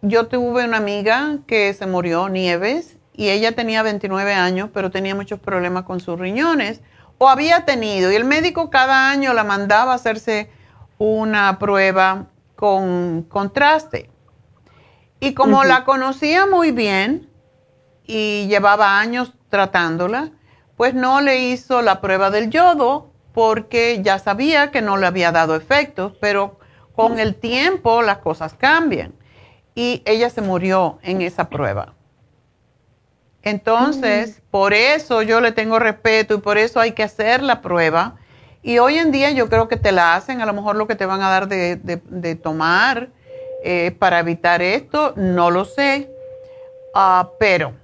yo 0.03 0.27
tuve 0.27 0.65
una 0.65 0.77
amiga 0.77 1.39
que 1.47 1.73
se 1.74 1.86
murió, 1.86 2.28
Nieves, 2.28 2.99
y 3.12 3.31
ella 3.31 3.53
tenía 3.53 3.82
29 3.82 4.35
años, 4.35 4.70
pero 4.73 4.91
tenía 4.91 5.15
muchos 5.15 5.41
problemas 5.41 5.85
con 5.85 6.01
sus 6.01 6.19
riñones, 6.19 6.81
o 7.19 7.28
había 7.28 7.65
tenido, 7.65 8.11
y 8.11 8.16
el 8.16 8.24
médico 8.24 8.70
cada 8.70 9.11
año 9.11 9.32
la 9.35 9.45
mandaba 9.45 9.93
a 9.93 9.97
hacerse 9.97 10.51
una 10.99 11.59
prueba 11.59 12.27
con 12.57 13.23
contraste. 13.23 14.11
Y 15.20 15.32
como 15.35 15.65
la 15.65 15.85
conocía 15.85 16.47
muy 16.47 16.70
bien 16.70 17.31
y 18.07 18.47
llevaba 18.49 18.99
años 18.99 19.32
tratándola, 19.49 20.32
pues 20.77 20.93
no 20.93 21.20
le 21.20 21.39
hizo 21.49 21.82
la 21.82 22.01
prueba 22.01 22.31
del 22.31 22.51
yodo 22.51 23.14
porque 23.35 24.01
ya 24.02 24.19
sabía 24.20 24.70
que 24.70 24.81
no 24.81 24.97
le 24.97 25.06
había 25.06 25.32
dado 25.32 25.56
efectos, 25.56 26.12
pero 26.20 26.59
con 26.94 27.19
el 27.19 27.35
tiempo 27.35 28.01
las 28.01 28.19
cosas 28.19 28.55
cambian. 28.55 29.12
Y 29.74 30.02
ella 30.06 30.31
se 30.31 30.40
murió 30.40 31.01
en 31.02 31.20
esa 31.20 31.48
prueba. 31.51 31.94
Entonces, 33.43 34.39
mm. 34.39 34.51
por 34.52 34.73
eso 34.73 35.23
yo 35.23 35.40
le 35.40 35.51
tengo 35.51 35.81
respeto 35.81 36.35
y 36.35 36.39
por 36.39 36.59
eso 36.59 36.78
hay 36.78 36.93
que 36.93 37.02
hacer 37.02 37.43
la 37.43 37.61
prueba. 37.61 38.15
Y 38.62 38.78
hoy 38.78 38.98
en 38.98 39.11
día 39.11 39.32
yo 39.32 39.48
creo 39.48 39.66
que 39.66 39.77
te 39.77 39.90
la 39.90 40.15
hacen, 40.15 40.40
a 40.40 40.47
lo 40.47 40.55
mejor 40.55 40.77
lo 40.77 40.86
que 40.86 40.94
te 40.94 41.05
van 41.05 41.20
a 41.20 41.28
dar 41.28 41.48
de, 41.48 42.39
tomar 42.40 43.11
eh, 43.65 43.94
para 43.98 44.20
evitar 44.20 44.62
esto, 44.62 45.12
no 45.16 45.51
lo 45.51 45.65
sé. 45.65 46.09
Ah, 46.94 47.31
pero 47.40 47.74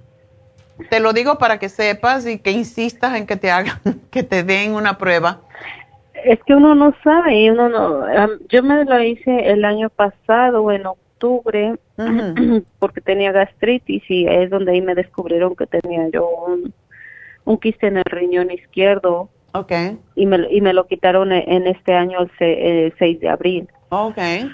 te 0.89 0.99
lo 0.99 1.13
digo 1.13 1.37
para 1.37 1.59
que 1.59 1.69
sepas 1.69 2.27
y 2.27 2.39
que 2.39 2.51
insistas 2.51 3.15
en 3.15 3.25
que 3.25 3.35
te 3.35 3.51
hagan, 3.51 3.79
que 4.11 4.23
te 4.23 4.43
den 4.43 4.73
una 4.73 4.97
prueba. 4.97 5.41
Es 6.23 6.39
que 6.43 6.53
uno 6.53 6.75
no 6.75 6.93
sabe, 7.03 7.51
uno 7.51 7.69
no. 7.69 8.05
Yo 8.49 8.61
me 8.63 8.85
lo 8.85 9.01
hice 9.01 9.49
el 9.49 9.65
año 9.65 9.89
pasado, 9.89 10.71
en 10.71 10.85
octubre, 10.85 11.75
porque 12.79 13.01
tenía 13.01 13.31
gastritis 13.31 14.03
y 14.07 14.27
es 14.27 14.49
donde 14.49 14.73
ahí 14.73 14.81
me 14.81 14.95
descubrieron 14.95 15.55
que 15.55 15.65
tenía 15.65 16.07
yo 16.09 16.27
un, 16.27 16.73
un 17.45 17.57
quiste 17.57 17.87
en 17.87 17.97
el 17.97 18.05
riñón 18.05 18.51
izquierdo. 18.51 19.29
Okay. 19.53 19.97
Y 20.15 20.25
me, 20.27 20.47
y 20.49 20.61
me 20.61 20.73
lo 20.73 20.87
quitaron 20.87 21.31
en 21.31 21.67
este 21.67 21.93
año 21.93 22.19
el, 22.39 22.93
6 22.97 23.19
de 23.19 23.29
abril. 23.29 23.67
Okay. 23.89 24.49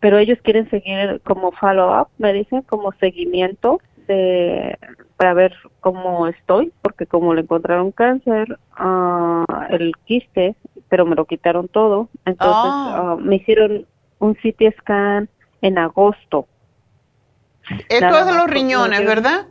pero 0.00 0.18
ellos 0.18 0.38
quieren 0.42 0.70
seguir 0.70 1.20
como 1.24 1.52
follow-up, 1.52 2.08
me 2.18 2.32
dicen, 2.32 2.62
como 2.62 2.92
seguimiento 2.92 3.80
de 4.06 4.78
para 5.16 5.34
ver 5.34 5.54
cómo 5.80 6.26
estoy, 6.26 6.72
porque 6.82 7.06
como 7.06 7.34
le 7.34 7.42
encontraron 7.42 7.90
cáncer, 7.90 8.58
uh, 8.78 9.44
el 9.70 9.92
quiste, 10.04 10.56
pero 10.88 11.06
me 11.06 11.16
lo 11.16 11.24
quitaron 11.24 11.68
todo, 11.68 12.08
entonces 12.24 12.40
ah. 12.54 13.16
me 13.18 13.36
hicieron 13.36 13.86
un 14.18 14.34
CT 14.34 14.78
scan 14.78 15.28
en 15.62 15.78
agosto. 15.78 16.46
Esto 17.88 18.18
es 18.18 18.26
de 18.26 18.34
los 18.34 18.46
riñones, 18.46 19.04
¿verdad? 19.04 19.46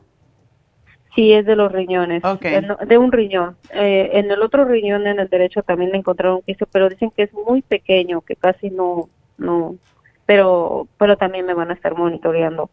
Sí, 1.16 1.32
es 1.32 1.46
de 1.46 1.56
los 1.56 1.72
riñones, 1.72 2.22
de, 2.22 2.98
un 2.98 3.12
riñón. 3.12 3.56
Eh, 3.74 4.12
en 4.14 4.30
el 4.32 4.42
otro 4.42 4.66
riñón, 4.66 5.08
en 5.08 5.20
el 5.20 5.30
derecho, 5.30 5.64
también 5.64 5.92
le 5.92 5.98
encontraron 5.98 6.42
quiste, 6.42 6.66
pero 6.70 6.90
dicen 6.90 7.10
que 7.10 7.24
es 7.24 7.34
muy 7.34 7.62
pequeño, 7.62 8.22
que 8.22 8.36
casi 8.36 8.70
no, 8.70 9.08
no, 9.38 9.78
pero, 10.26 10.88
pero 10.98 11.16
también 11.16 11.46
me 11.46 11.54
van 11.54 11.72
a 11.72 11.74
estar 11.74 11.96
monitoreando 11.98 12.70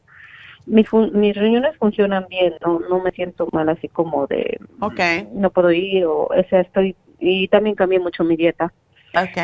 mis, 0.66 0.86
mis 0.92 1.36
riñones 1.36 1.76
funcionan 1.76 2.26
bien, 2.28 2.54
no, 2.64 2.80
no 2.80 3.00
me 3.00 3.10
siento 3.12 3.48
mal 3.52 3.68
así 3.68 3.88
como 3.88 4.26
de 4.26 4.58
okay. 4.80 5.28
no 5.32 5.50
puedo 5.50 5.72
ir 5.72 6.04
o, 6.06 6.28
sea, 6.48 6.60
estoy 6.60 6.96
y 7.18 7.48
también 7.48 7.76
cambié 7.76 8.00
mucho 8.00 8.24
mi 8.24 8.36
dieta. 8.36 8.72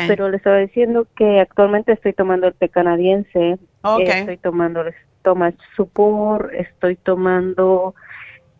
Pero 0.07 0.29
le 0.29 0.37
estaba 0.37 0.57
diciendo 0.57 1.07
que 1.15 1.39
actualmente 1.39 1.91
estoy 1.91 2.13
tomando 2.13 2.47
el 2.47 2.55
té 2.55 2.69
canadiense, 2.69 3.59
estoy 3.83 4.37
tomando 4.37 4.81
el 4.81 4.93
Stomach 5.19 5.55
Support, 5.75 6.51
estoy 6.53 6.95
tomando 6.95 7.93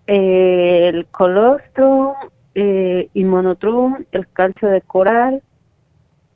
eh, 0.06 0.88
el 0.88 1.08
colostrum, 1.08 2.14
eh, 2.54 3.10
inmonotrum, 3.14 4.06
el 4.12 4.28
calcio 4.30 4.70
de 4.70 4.82
coral, 4.82 5.42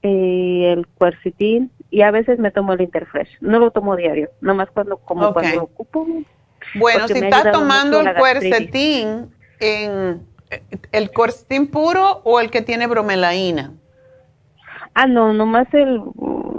eh, 0.01 0.73
el 0.75 0.87
quercetin 0.99 1.71
y 1.93 2.01
a 2.01 2.09
veces 2.09 2.39
me 2.39 2.49
tomo 2.49 2.73
el 2.73 2.81
Interfresh. 2.81 3.37
No 3.39 3.59
lo 3.59 3.69
tomo 3.69 3.95
diario, 3.95 4.31
nomás 4.41 4.67
cuando 4.71 4.97
como 4.97 5.31
cuando 5.31 5.55
lo 5.55 5.63
ocupo. 5.65 6.07
Bueno, 6.73 7.07
si 7.07 7.19
estás 7.19 7.51
tomando 7.51 7.99
el 8.01 8.15
quercetin, 8.15 9.31
en 9.59 10.25
el 10.91 11.11
quercetin 11.11 11.67
puro 11.67 12.21
o 12.23 12.39
el 12.39 12.49
que 12.49 12.63
tiene 12.63 12.87
bromelaína. 12.87 13.73
Ah, 14.95 15.05
no, 15.05 15.33
nomás 15.33 15.71
el 15.73 16.01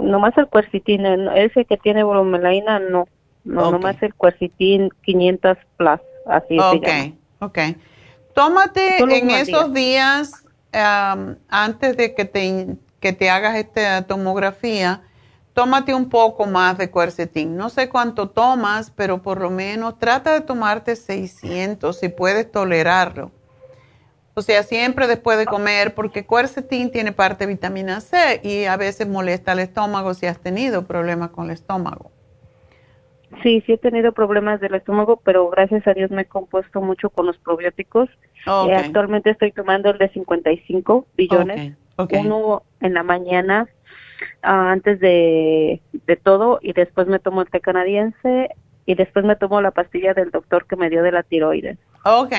nomás 0.01 0.37
el 0.37 0.47
quercetin, 0.47 1.05
ese 1.35 1.65
que 1.65 1.75
tiene 1.75 2.05
bromelaína 2.05 2.79
no. 2.79 3.09
No, 3.43 3.71
nomás 3.71 4.01
el 4.01 4.13
quercetin 4.15 4.89
500 5.03 5.57
plus, 5.75 5.99
así 6.27 6.57
okay. 6.57 7.19
Ok, 7.39 7.59
Tómate 8.33 8.99
en 8.99 9.29
esos 9.31 9.73
días, 9.73 10.45
antes 10.71 11.97
de 11.97 12.15
que 12.15 12.23
te, 12.23 12.77
que 13.01 13.11
te 13.11 13.29
hagas 13.29 13.57
esta 13.57 14.07
tomografía, 14.07 15.01
tómate 15.55 15.95
un 15.95 16.09
poco 16.09 16.45
más 16.45 16.77
de 16.77 16.91
cuercetín. 16.91 17.55
No 17.55 17.69
sé 17.69 17.89
cuánto 17.89 18.29
tomas, 18.29 18.91
pero 18.91 19.21
por 19.21 19.41
lo 19.41 19.49
menos 19.49 19.97
trata 19.97 20.33
de 20.33 20.41
tomarte 20.41 20.95
600 20.95 21.97
si 21.97 22.09
puedes 22.09 22.51
tolerarlo. 22.51 23.31
O 24.35 24.41
sea, 24.41 24.63
siempre 24.63 25.07
después 25.07 25.37
de 25.37 25.45
comer, 25.45 25.95
porque 25.95 26.25
cuercetín 26.25 26.91
tiene 26.91 27.13
parte 27.13 27.45
de 27.45 27.53
vitamina 27.53 28.01
C 28.01 28.41
y 28.43 28.65
a 28.65 28.75
veces 28.75 29.07
molesta 29.07 29.53
el 29.53 29.59
estómago 29.59 30.13
si 30.13 30.25
has 30.25 30.39
tenido 30.39 30.85
problemas 30.85 31.29
con 31.29 31.45
el 31.45 31.51
estómago. 31.51 32.11
Sí, 33.41 33.63
sí 33.65 33.73
he 33.73 33.77
tenido 33.77 34.11
problemas 34.11 34.59
del 34.59 34.75
estómago, 34.75 35.21
pero 35.23 35.49
gracias 35.49 35.87
a 35.87 35.93
Dios 35.93 36.11
me 36.11 36.23
he 36.23 36.25
compuesto 36.25 36.81
mucho 36.81 37.09
con 37.09 37.25
los 37.27 37.37
probióticos. 37.37 38.09
Eh, 38.45 38.75
actualmente 38.75 39.29
estoy 39.29 39.53
tomando 39.53 39.89
el 39.89 39.97
de 39.99 40.09
55 40.09 41.07
billones, 41.15 41.77
uno 41.97 42.63
en 42.81 42.93
la 42.93 43.03
mañana 43.03 43.69
antes 44.41 44.99
de, 44.99 45.81
de 45.93 46.15
todo 46.15 46.59
y 46.61 46.73
después 46.73 47.07
me 47.07 47.19
tomo 47.19 47.41
el 47.41 47.49
té 47.49 47.59
canadiense 47.61 48.49
y 48.85 48.95
después 48.95 49.25
me 49.25 49.35
tomo 49.35 49.61
la 49.61 49.71
pastilla 49.71 50.13
del 50.13 50.31
doctor 50.31 50.65
que 50.65 50.75
me 50.75 50.89
dio 50.89 51.03
de 51.03 51.11
la 51.11 51.23
tiroides. 51.23 51.77
Ok, 52.03 52.33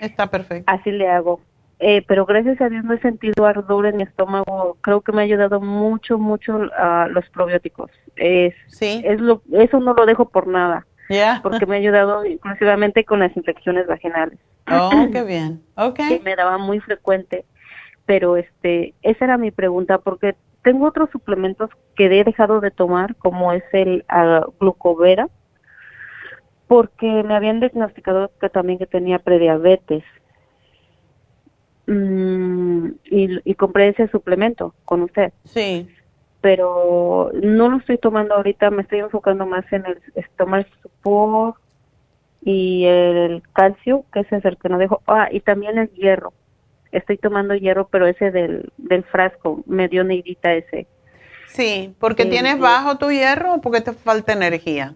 está 0.00 0.28
perfecto. 0.28 0.70
Así 0.72 0.90
le 0.90 1.08
hago. 1.08 1.40
Eh, 1.78 2.02
pero 2.08 2.24
gracias 2.24 2.60
a 2.60 2.68
Dios 2.68 2.84
no 2.84 2.94
he 2.94 3.00
sentido 3.00 3.44
ardor 3.44 3.86
en 3.86 3.98
mi 3.98 4.02
estómago. 4.02 4.78
Creo 4.80 5.02
que 5.02 5.12
me 5.12 5.20
ha 5.20 5.24
ayudado 5.24 5.60
mucho, 5.60 6.18
mucho 6.18 6.58
a 6.76 7.06
los 7.08 7.28
probióticos. 7.28 7.90
Es, 8.16 8.54
sí. 8.68 9.02
Es 9.04 9.20
lo, 9.20 9.42
eso 9.52 9.78
no 9.80 9.92
lo 9.92 10.06
dejo 10.06 10.28
por 10.28 10.46
nada. 10.46 10.86
Ya. 11.10 11.40
Porque 11.42 11.66
me 11.66 11.76
ha 11.76 11.78
ayudado 11.78 12.24
inclusivamente 12.24 13.04
con 13.04 13.20
las 13.20 13.36
infecciones 13.36 13.86
vaginales. 13.86 14.38
Oh, 14.70 14.90
qué 15.12 15.22
bien. 15.22 15.62
Ok. 15.76 15.96
Que 15.96 16.20
me 16.24 16.34
daba 16.34 16.56
muy 16.58 16.80
frecuente. 16.80 17.44
Pero 18.06 18.36
este, 18.36 18.94
esa 19.02 19.24
era 19.24 19.36
mi 19.36 19.50
pregunta, 19.50 19.98
porque 19.98 20.36
tengo 20.66 20.88
otros 20.88 21.10
suplementos 21.10 21.70
que 21.94 22.06
he 22.06 22.24
dejado 22.24 22.60
de 22.60 22.72
tomar, 22.72 23.14
como 23.14 23.52
es 23.52 23.62
el 23.72 24.04
uh, 24.10 24.50
glucovera, 24.58 25.28
porque 26.66 27.22
me 27.22 27.36
habían 27.36 27.60
diagnosticado 27.60 28.32
que 28.40 28.48
también 28.48 28.80
que 28.80 28.86
tenía 28.86 29.20
prediabetes. 29.20 30.02
mm, 31.86 32.88
y, 33.04 33.54
compré 33.54 33.90
ese 33.90 34.08
suplemento 34.08 34.74
con 34.84 35.02
usted. 35.02 35.32
Sí. 35.44 35.88
Pero 36.40 37.30
no 37.32 37.68
lo 37.68 37.76
estoy 37.76 37.98
tomando 37.98 38.34
ahorita, 38.34 38.68
me 38.72 38.82
estoy 38.82 38.98
enfocando 38.98 39.46
más 39.46 39.72
en 39.72 39.86
el 39.86 40.00
tomar 40.36 40.66
support 40.82 41.58
y 42.42 42.86
el 42.86 43.40
calcio, 43.52 44.04
que 44.12 44.20
ese 44.20 44.38
es 44.38 44.44
el 44.44 44.58
que 44.58 44.68
no 44.68 44.78
dejo. 44.78 45.00
Ah, 45.06 45.28
y 45.30 45.38
también 45.38 45.78
el 45.78 45.90
hierro. 45.90 46.32
Estoy 46.92 47.18
tomando 47.18 47.54
hierro, 47.54 47.88
pero 47.88 48.06
ese 48.06 48.30
del, 48.30 48.70
del 48.76 49.04
frasco, 49.04 49.62
me 49.66 49.88
dio 49.88 50.04
negrita 50.04 50.54
ese. 50.54 50.86
Sí, 51.48 51.94
porque 51.98 52.26
tienes 52.26 52.58
bajo 52.58 52.98
tu 52.98 53.10
hierro 53.10 53.54
o 53.54 53.60
porque 53.60 53.80
te 53.80 53.92
falta 53.92 54.32
energía. 54.32 54.94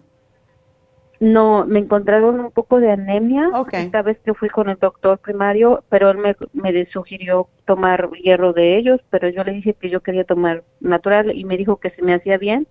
No, 1.21 1.65
me 1.67 1.77
encontraron 1.77 2.39
un 2.39 2.51
poco 2.51 2.79
de 2.79 2.91
anemia 2.91 3.47
esta 3.73 4.01
vez 4.01 4.17
que 4.25 4.33
fui 4.33 4.49
con 4.49 4.69
el 4.69 4.77
doctor 4.77 5.19
primario, 5.19 5.83
pero 5.87 6.09
él 6.09 6.17
me, 6.17 6.35
me 6.53 6.85
sugirió 6.87 7.47
tomar 7.67 8.09
hierro 8.23 8.53
de 8.53 8.77
ellos, 8.79 8.99
pero 9.11 9.29
yo 9.29 9.43
le 9.43 9.51
dije 9.51 9.75
que 9.75 9.91
yo 9.91 10.01
quería 10.01 10.23
tomar 10.23 10.63
natural 10.79 11.31
y 11.35 11.43
me 11.45 11.57
dijo 11.57 11.77
que 11.77 11.91
se 11.91 12.01
me 12.01 12.15
hacía 12.15 12.39
bien, 12.39 12.67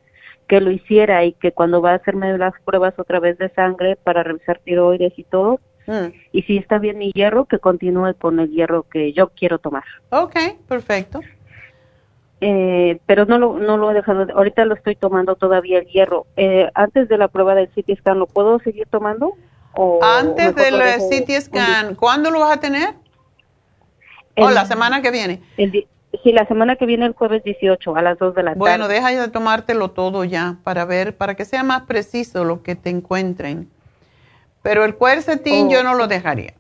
que 0.49 0.61
lo 0.61 0.73
hiciera 0.73 1.25
y 1.25 1.35
que 1.35 1.53
cuando 1.53 1.81
va 1.81 1.93
a 1.93 1.95
hacerme 1.95 2.37
las 2.39 2.55
pruebas 2.65 2.93
otra 2.99 3.21
vez 3.21 3.39
de 3.39 3.51
sangre 3.51 3.95
para 3.95 4.25
revisar 4.25 4.59
tiroides 4.59 5.17
y 5.17 5.23
todo, 5.23 5.61
mm. 5.87 6.13
y 6.33 6.43
si 6.43 6.57
está 6.57 6.79
bien 6.79 6.99
mi 6.99 7.13
hierro, 7.13 7.45
que 7.45 7.59
continúe 7.59 8.15
con 8.19 8.41
el 8.41 8.51
hierro 8.51 8.85
que 8.85 9.13
yo 9.13 9.29
quiero 9.29 9.59
tomar. 9.59 9.85
Ok, 10.11 10.37
perfecto. 10.69 11.21
Eh, 12.43 12.99
pero 13.05 13.27
no 13.27 13.39
lo, 13.39 13.59
no 13.59 13.77
lo 13.77 13.91
he 13.91 13.95
dejado, 13.95 14.27
ahorita 14.35 14.65
lo 14.65 14.75
estoy 14.75 14.97
tomando 14.97 15.37
todavía 15.37 15.79
el 15.79 15.87
hierro. 15.87 16.27
Eh, 16.37 16.71
antes 16.75 17.09
de 17.09 17.19
la 17.19 17.29
prueba 17.29 17.55
del 17.55 17.69
CT 17.69 17.99
scan, 17.99 18.19
¿lo 18.19 18.27
puedo 18.27 18.59
seguir 18.61 18.87
tomando? 18.89 19.35
O 19.75 20.03
antes 20.03 20.55
del 20.55 20.81
CT 20.81 21.31
scan, 21.43 21.95
¿cuándo 21.95 22.31
lo 22.31 22.41
vas 22.41 22.57
a 22.57 22.61
tener? 22.61 22.95
¿O 24.37 24.51
la 24.51 24.65
semana 24.65 25.03
que 25.03 25.11
viene? 25.11 25.43
El, 25.59 25.87
sí, 26.23 26.33
la 26.33 26.47
semana 26.47 26.77
que 26.77 26.87
viene, 26.87 27.05
el 27.07 27.13
jueves 27.13 27.45
18, 27.45 27.95
a 27.95 28.03
las 28.03 28.19
2 28.19 28.35
de 28.35 28.43
la 28.43 28.51
tarde. 28.51 28.59
Bueno, 28.59 28.89
deja 28.89 29.11
de 29.11 29.29
tomártelo 29.29 29.91
todo 29.91 30.25
ya 30.25 30.57
para 30.65 30.87
ver, 30.87 31.17
para 31.17 31.35
que 31.35 31.45
sea 31.45 31.63
más 31.63 31.83
preciso 31.83 32.45
lo 32.45 32.63
que 32.63 32.75
te 32.75 32.91
encuentren. 32.91 33.71
Pero 34.63 34.85
el 34.85 34.95
cuercetín 34.97 35.71
yo 35.71 35.83
no 35.83 35.95
lo 35.95 36.07
dejaría. 36.07 36.55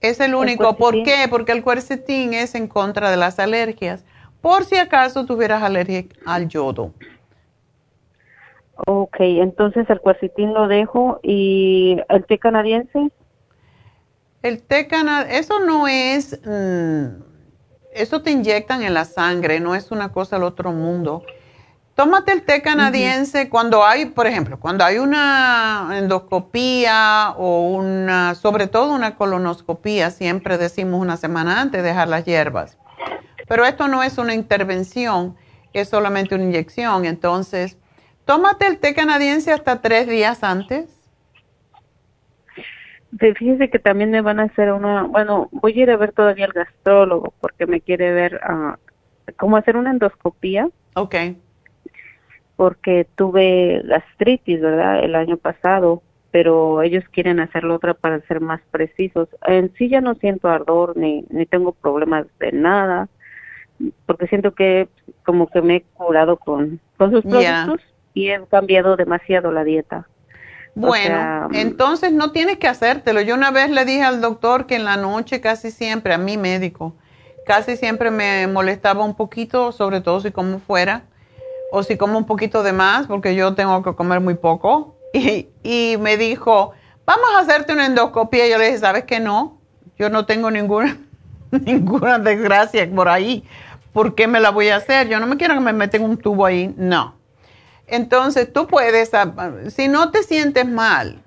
Es 0.00 0.20
el 0.20 0.34
único. 0.34 0.76
¿Por 0.76 1.02
qué? 1.02 1.26
Porque 1.28 1.52
el 1.52 1.62
cuercetín 1.62 2.34
es 2.34 2.54
en 2.54 2.68
contra 2.68 3.10
de 3.10 3.16
las 3.16 3.38
alergias. 3.38 4.04
Por 4.40 4.64
si 4.64 4.76
acaso 4.76 5.26
tuvieras 5.26 5.62
alergia 5.62 6.04
al 6.24 6.48
yodo. 6.48 6.92
Ok, 8.86 9.16
entonces 9.20 9.88
el 9.90 10.00
cuercetín 10.00 10.54
lo 10.54 10.66
dejo 10.66 11.20
y 11.22 11.98
el 12.08 12.24
té 12.24 12.38
canadiense. 12.38 13.10
El 14.42 14.62
té 14.62 14.88
canadiense, 14.88 15.38
eso 15.38 15.60
no 15.60 15.86
es, 15.86 16.40
mm, 16.46 17.22
eso 17.92 18.22
te 18.22 18.30
inyectan 18.30 18.82
en 18.82 18.94
la 18.94 19.04
sangre, 19.04 19.60
no 19.60 19.74
es 19.74 19.90
una 19.90 20.12
cosa 20.12 20.36
del 20.36 20.44
otro 20.44 20.72
mundo. 20.72 21.22
Tómate 22.00 22.32
el 22.32 22.44
té 22.44 22.62
canadiense 22.62 23.50
cuando 23.50 23.84
hay, 23.84 24.06
por 24.06 24.26
ejemplo, 24.26 24.58
cuando 24.58 24.84
hay 24.84 24.96
una 24.96 25.90
endoscopía 25.98 27.34
o 27.36 27.72
una, 27.72 28.34
sobre 28.36 28.68
todo 28.68 28.94
una 28.94 29.16
colonoscopía, 29.16 30.08
siempre 30.08 30.56
decimos 30.56 30.98
una 30.98 31.18
semana 31.18 31.60
antes 31.60 31.82
dejar 31.82 32.08
las 32.08 32.24
hierbas. 32.24 32.78
Pero 33.46 33.66
esto 33.66 33.86
no 33.86 34.02
es 34.02 34.16
una 34.16 34.32
intervención, 34.32 35.36
es 35.74 35.90
solamente 35.90 36.34
una 36.34 36.44
inyección. 36.44 37.04
Entonces, 37.04 37.76
tómate 38.24 38.66
el 38.66 38.78
té 38.78 38.94
canadiense 38.94 39.52
hasta 39.52 39.82
tres 39.82 40.08
días 40.08 40.42
antes. 40.42 40.86
Fíjese 43.18 43.68
que 43.68 43.78
también 43.78 44.10
me 44.10 44.22
van 44.22 44.40
a 44.40 44.44
hacer 44.44 44.72
una, 44.72 45.02
bueno, 45.02 45.50
voy 45.52 45.78
a 45.78 45.82
ir 45.82 45.90
a 45.90 45.98
ver 45.98 46.12
todavía 46.12 46.46
al 46.46 46.52
gastrólogo 46.52 47.34
porque 47.42 47.66
me 47.66 47.82
quiere 47.82 48.10
ver 48.14 48.40
uh, 48.48 48.72
cómo 49.36 49.58
hacer 49.58 49.76
una 49.76 49.90
endoscopía. 49.90 50.66
Okay 50.94 51.36
porque 52.60 53.06
tuve 53.16 53.80
gastritis, 53.86 54.60
¿verdad? 54.60 55.02
El 55.02 55.14
año 55.14 55.38
pasado, 55.38 56.02
pero 56.30 56.82
ellos 56.82 57.02
quieren 57.10 57.40
hacerlo 57.40 57.76
otra 57.76 57.94
para 57.94 58.20
ser 58.26 58.42
más 58.42 58.60
precisos. 58.70 59.30
En 59.46 59.72
sí 59.78 59.88
ya 59.88 60.02
no 60.02 60.14
siento 60.16 60.46
ardor 60.46 60.94
ni, 60.94 61.24
ni 61.30 61.46
tengo 61.46 61.72
problemas 61.72 62.26
de 62.38 62.52
nada, 62.52 63.08
porque 64.04 64.26
siento 64.26 64.52
que 64.52 64.90
como 65.24 65.46
que 65.46 65.62
me 65.62 65.76
he 65.76 65.82
curado 65.94 66.36
con, 66.36 66.80
con 66.98 67.12
sus 67.12 67.22
productos 67.22 67.80
y 68.12 68.28
he 68.28 68.38
cambiado 68.50 68.94
demasiado 68.94 69.52
la 69.52 69.64
dieta. 69.64 70.06
Bueno, 70.74 71.48
entonces 71.54 72.12
no 72.12 72.30
tienes 72.30 72.58
que 72.58 72.68
hacértelo. 72.68 73.22
Yo 73.22 73.36
una 73.36 73.52
vez 73.52 73.70
le 73.70 73.86
dije 73.86 74.02
al 74.02 74.20
doctor 74.20 74.66
que 74.66 74.76
en 74.76 74.84
la 74.84 74.98
noche 74.98 75.40
casi 75.40 75.70
siempre, 75.70 76.12
a 76.12 76.18
mi 76.18 76.36
médico, 76.36 76.94
casi 77.46 77.78
siempre 77.78 78.10
me 78.10 78.46
molestaba 78.48 79.02
un 79.02 79.16
poquito, 79.16 79.72
sobre 79.72 80.02
todo 80.02 80.20
si 80.20 80.30
como 80.30 80.58
fuera, 80.58 81.04
o 81.70 81.82
si 81.82 81.96
como 81.96 82.18
un 82.18 82.26
poquito 82.26 82.62
de 82.62 82.72
más, 82.72 83.06
porque 83.06 83.34
yo 83.34 83.54
tengo 83.54 83.82
que 83.82 83.94
comer 83.94 84.20
muy 84.20 84.34
poco. 84.34 84.96
Y, 85.12 85.48
y 85.64 85.96
me 85.98 86.16
dijo, 86.16 86.70
vamos 87.04 87.30
a 87.34 87.40
hacerte 87.40 87.72
una 87.72 87.86
endoscopia. 87.86 88.46
Y 88.46 88.50
yo 88.50 88.58
le 88.58 88.66
dije, 88.66 88.78
¿sabes 88.78 89.02
qué 89.04 89.18
no? 89.18 89.58
Yo 89.98 90.08
no 90.08 90.24
tengo 90.24 90.52
ninguna, 90.52 90.98
ninguna 91.50 92.20
desgracia 92.20 92.88
por 92.88 93.08
ahí. 93.08 93.42
¿Por 93.92 94.14
qué 94.14 94.28
me 94.28 94.38
la 94.38 94.50
voy 94.50 94.68
a 94.68 94.76
hacer? 94.76 95.08
Yo 95.08 95.18
no 95.18 95.26
me 95.26 95.36
quiero 95.36 95.54
que 95.54 95.60
me 95.60 95.72
meten 95.72 96.04
un 96.04 96.16
tubo 96.16 96.46
ahí. 96.46 96.72
No. 96.76 97.16
Entonces 97.88 98.52
tú 98.52 98.68
puedes, 98.68 99.12
ah, 99.14 99.34
si 99.68 99.88
no 99.88 100.12
te 100.12 100.22
sientes 100.22 100.64
mal, 100.64 101.20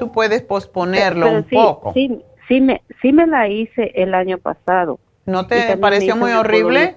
tú 0.00 0.10
puedes 0.10 0.42
posponerlo 0.42 1.30
un 1.30 1.44
poco. 1.44 1.92
Sí, 1.92 2.24
sí 2.48 2.60
me, 2.60 2.82
sí 3.00 3.12
me 3.12 3.26
la 3.26 3.48
hice 3.48 3.92
el 3.94 4.14
año 4.14 4.38
pasado. 4.38 4.98
¿No 5.26 5.46
te 5.46 5.76
pareció 5.76 6.16
muy 6.16 6.32
horrible? 6.32 6.96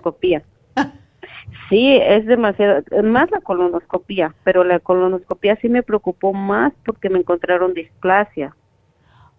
Sí, 1.69 1.97
es 2.01 2.25
demasiado, 2.25 2.83
más 3.03 3.29
la 3.31 3.41
colonoscopía, 3.41 4.33
pero 4.43 4.63
la 4.63 4.79
colonoscopía 4.79 5.57
sí 5.61 5.69
me 5.69 5.83
preocupó 5.83 6.33
más 6.33 6.73
porque 6.85 7.09
me 7.09 7.19
encontraron 7.19 7.73
displasia. 7.73 8.55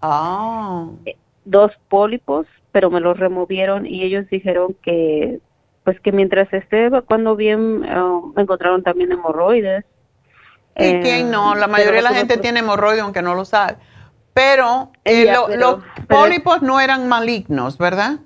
Ah. 0.01 0.89
Eh, 1.07 1.17
dos 1.45 1.73
pólipos, 1.89 2.47
pero 2.73 2.91
me 2.91 3.01
los 3.01 3.19
removieron 3.19 3.87
y 3.87 4.03
ellos 4.03 4.29
dijeron 4.31 4.77
que, 4.83 5.41
pues 5.85 6.01
que 6.01 6.13
mientras 6.13 6.53
esté 6.53 6.91
cuando 7.07 7.37
bien, 7.37 7.85
ah, 7.89 8.21
me 8.37 8.43
encontraron 8.43 8.83
también 8.83 9.13
hemorroides. 9.13 9.85
¿Y 10.77 11.01
quién 11.01 11.31
no? 11.31 11.55
La 11.57 11.67
mayoría 11.67 11.97
de 11.97 12.03
la 12.03 12.15
gente 12.15 12.39
tiene 12.39 12.61
hemorroides, 12.61 13.03
aunque 13.03 13.23
no 13.23 13.35
lo 13.35 13.45
sabe. 13.45 13.77
Pero, 14.33 14.93
eh, 15.05 15.31
los 15.59 15.83
pólipos 16.09 16.63
no 16.63 16.81
eran 16.81 17.09
malignos, 17.09 17.77
¿verdad? 17.77 18.21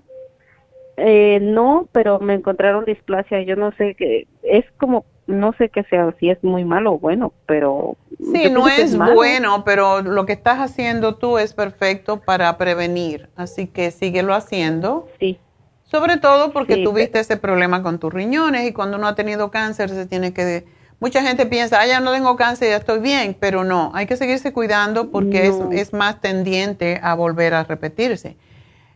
Eh, 0.97 1.39
no, 1.41 1.89
pero 1.93 2.21
me 2.21 2.35
encontraron 2.35 2.85
displasia. 2.85 3.43
Yo 3.43 3.57
no 3.57 3.73
sé 3.73 3.95
qué, 3.95 4.27
es 4.43 4.65
como, 4.79 5.05
no 5.27 5.53
sé 5.59 5.69
qué 5.69 5.83
sea, 5.85 6.15
si 6.21 6.31
es 6.31 6.43
muy 6.45 6.65
malo 6.65 6.95
o 6.95 6.99
bueno, 6.99 7.33
pero. 7.47 7.97
Sí, 8.19 8.49
no 8.51 8.69
es, 8.69 8.97
bueno, 8.97 9.65
pero 9.65 10.03
lo 10.03 10.27
que 10.27 10.33
estás 10.33 10.59
haciendo 10.59 11.16
tú 11.16 11.39
es 11.39 11.53
perfecto 11.53 12.21
para 12.21 12.57
prevenir. 12.59 13.29
Así 13.37 13.66
que 13.66 13.91
síguelo 13.91 14.35
haciendo. 14.35 15.09
Sí. 15.19 15.39
Sobre 15.83 16.16
todo 16.16 16.53
porque 16.53 16.83
tuviste 16.83 17.21
ese 17.21 17.37
problema 17.37 17.83
con 17.83 17.99
tus 17.99 18.12
riñones 18.12 18.66
y 18.66 18.73
cuando 18.73 18.97
uno 18.97 19.07
ha 19.07 19.15
tenido 19.15 19.51
cáncer 19.51 19.91
se 19.91 20.07
tiene 20.07 20.33
que. 20.33 20.65
Mucha 21.01 21.23
gente 21.23 21.45
piensa, 21.45 21.81
ah, 21.81 21.87
ya 21.87 22.01
no 22.01 22.12
tengo 22.12 22.37
cáncer, 22.37 22.71
ya 22.71 22.77
estoy 22.77 23.01
bien, 23.01 23.37
pero 23.39 23.65
no, 23.65 23.91
hay 23.95 24.07
que 24.07 24.16
seguirse 24.16 24.53
cuidando 24.53 25.11
porque 25.11 25.49
es, 25.49 25.55
es 25.73 25.93
más 25.93 26.21
tendiente 26.21 26.99
a 27.03 27.15
volver 27.15 27.53
a 27.53 27.65
repetirse. 27.65 28.37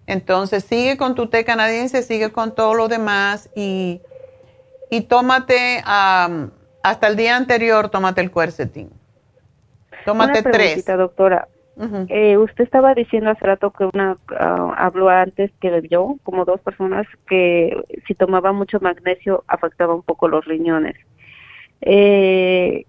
Entonces 0.09 0.65
sigue 0.65 0.97
con 0.97 1.15
tu 1.15 1.27
té 1.27 1.45
canadiense, 1.45 2.03
sigue 2.03 2.33
con 2.33 2.55
todo 2.55 2.73
lo 2.73 2.89
demás 2.89 3.51
y, 3.55 4.01
y 4.91 5.03
tómate 5.03 5.83
hasta 5.85 7.07
el 7.07 7.15
día 7.15 7.37
anterior, 7.37 7.91
tómate 7.91 8.23
el 8.23 8.31
cuercetín. 8.31 8.89
Tómate 10.07 10.41
una 10.41 10.51
tres. 10.51 10.87
doctora. 10.87 11.49
eh, 12.09 12.39
usted 12.39 12.65
estaba 12.65 12.95
diciendo 12.95 13.31
hace 13.31 13.45
rato 13.45 13.71
que 13.71 13.85
una 13.85 14.13
uh, 14.31 14.73
habló 14.79 15.11
antes 15.11 15.51
que 15.61 15.87
yo, 15.91 16.17
como 16.23 16.47
dos 16.47 16.61
personas, 16.63 17.07
que 17.29 17.77
si 18.07 18.15
tomaba 18.15 18.53
mucho 18.53 18.81
magnesio 18.81 19.45
afectaba 19.47 19.95
un 19.95 20.03
poco 20.03 20.27
los 20.27 20.47
riñones. 20.47 20.97
Eh, 21.83 22.87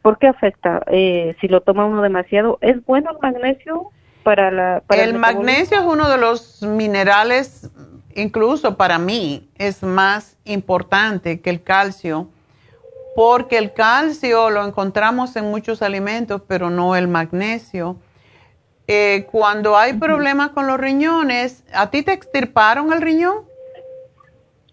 ¿Por 0.00 0.18
qué 0.18 0.28
afecta? 0.28 0.80
Eh, 0.86 1.34
si 1.40 1.48
lo 1.48 1.60
toma 1.60 1.86
uno 1.86 2.02
demasiado, 2.02 2.58
¿es 2.60 2.84
bueno 2.86 3.10
el 3.10 3.18
magnesio? 3.20 3.90
Para 4.22 4.50
la... 4.50 4.82
el, 4.90 5.18
magnesio 5.18 5.78
es 5.78 5.84
uno 5.84 6.08
de 6.08 6.18
los 6.18 6.62
minerales, 6.62 7.70
incluso 8.14 8.76
para 8.76 8.98
mí, 8.98 9.48
es 9.56 9.82
más 9.82 10.36
importante 10.44 11.40
que 11.40 11.50
el 11.50 11.62
calcio, 11.62 12.28
porque 13.14 13.58
el 13.58 13.72
calcio 13.72 14.50
lo 14.50 14.64
encontramos 14.64 15.36
en 15.36 15.46
muchos 15.50 15.82
alimentos, 15.82 16.42
pero 16.46 16.70
no 16.70 16.96
el 16.96 17.08
magnesio. 17.08 17.96
Eh, 18.86 19.26
cuando 19.30 19.76
hay 19.76 19.94
problemas 19.94 20.50
con 20.50 20.66
los 20.66 20.78
riñones, 20.78 21.64
¿a 21.72 21.90
ti 21.90 22.02
te 22.02 22.12
extirparon 22.12 22.92
el 22.92 23.00
riñón? 23.00 23.44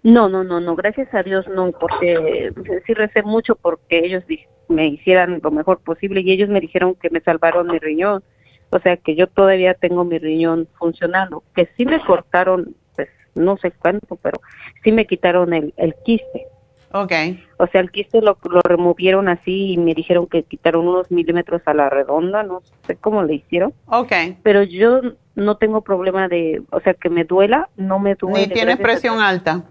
No, 0.01 0.29
no, 0.29 0.43
no, 0.43 0.59
no, 0.61 0.75
gracias 0.75 1.13
a 1.13 1.23
Dios 1.23 1.47
no, 1.47 1.71
porque 1.71 2.53
sí 2.85 2.93
recé 2.93 3.21
mucho 3.21 3.55
porque 3.55 3.99
ellos 3.99 4.23
me 4.69 4.87
hicieran 4.87 5.41
lo 5.43 5.51
mejor 5.51 5.79
posible 5.79 6.21
y 6.21 6.31
ellos 6.31 6.47
me 6.47 6.61
dijeron 6.61 6.95
que 6.95 7.09
me 7.09 7.19
salvaron 7.19 7.67
mi 7.67 7.79
riñón 7.79 8.23
O 8.71 8.79
sea 8.79 8.97
que 8.97 9.15
yo 9.15 9.27
todavía 9.27 9.73
tengo 9.73 10.03
mi 10.03 10.19
riñón 10.19 10.67
funcionando, 10.77 11.43
que 11.55 11.69
sí 11.75 11.85
me 11.85 11.99
cortaron, 12.05 12.75
pues 12.95 13.09
no 13.35 13.57
sé 13.57 13.71
cuánto, 13.71 14.15
pero 14.17 14.39
sí 14.83 14.91
me 14.91 15.07
quitaron 15.07 15.53
el, 15.53 15.73
el 15.77 15.95
quiste. 16.05 16.47
Ok. 16.91 17.11
O 17.57 17.67
sea, 17.67 17.81
el 17.81 17.91
quiste 17.91 18.21
lo, 18.21 18.37
lo 18.49 18.61
removieron 18.61 19.29
así 19.29 19.73
y 19.73 19.77
me 19.77 19.93
dijeron 19.93 20.27
que 20.27 20.43
quitaron 20.43 20.87
unos 20.87 21.11
milímetros 21.11 21.61
a 21.65 21.73
la 21.73 21.89
redonda, 21.89 22.43
no 22.43 22.61
sé 22.87 22.95
cómo 22.95 23.23
le 23.23 23.35
hicieron. 23.35 23.73
Ok. 23.85 24.11
Pero 24.43 24.63
yo 24.63 25.01
no 25.35 25.57
tengo 25.57 25.81
problema 25.81 26.27
de, 26.27 26.61
o 26.71 26.79
sea, 26.79 26.93
que 26.93 27.09
me 27.09 27.23
duela, 27.23 27.69
no 27.75 27.99
me 27.99 28.15
duele. 28.15 28.47
¿Ni 28.47 28.53
tienes 28.53 28.77
presión 28.77 29.19
alta? 29.19 29.63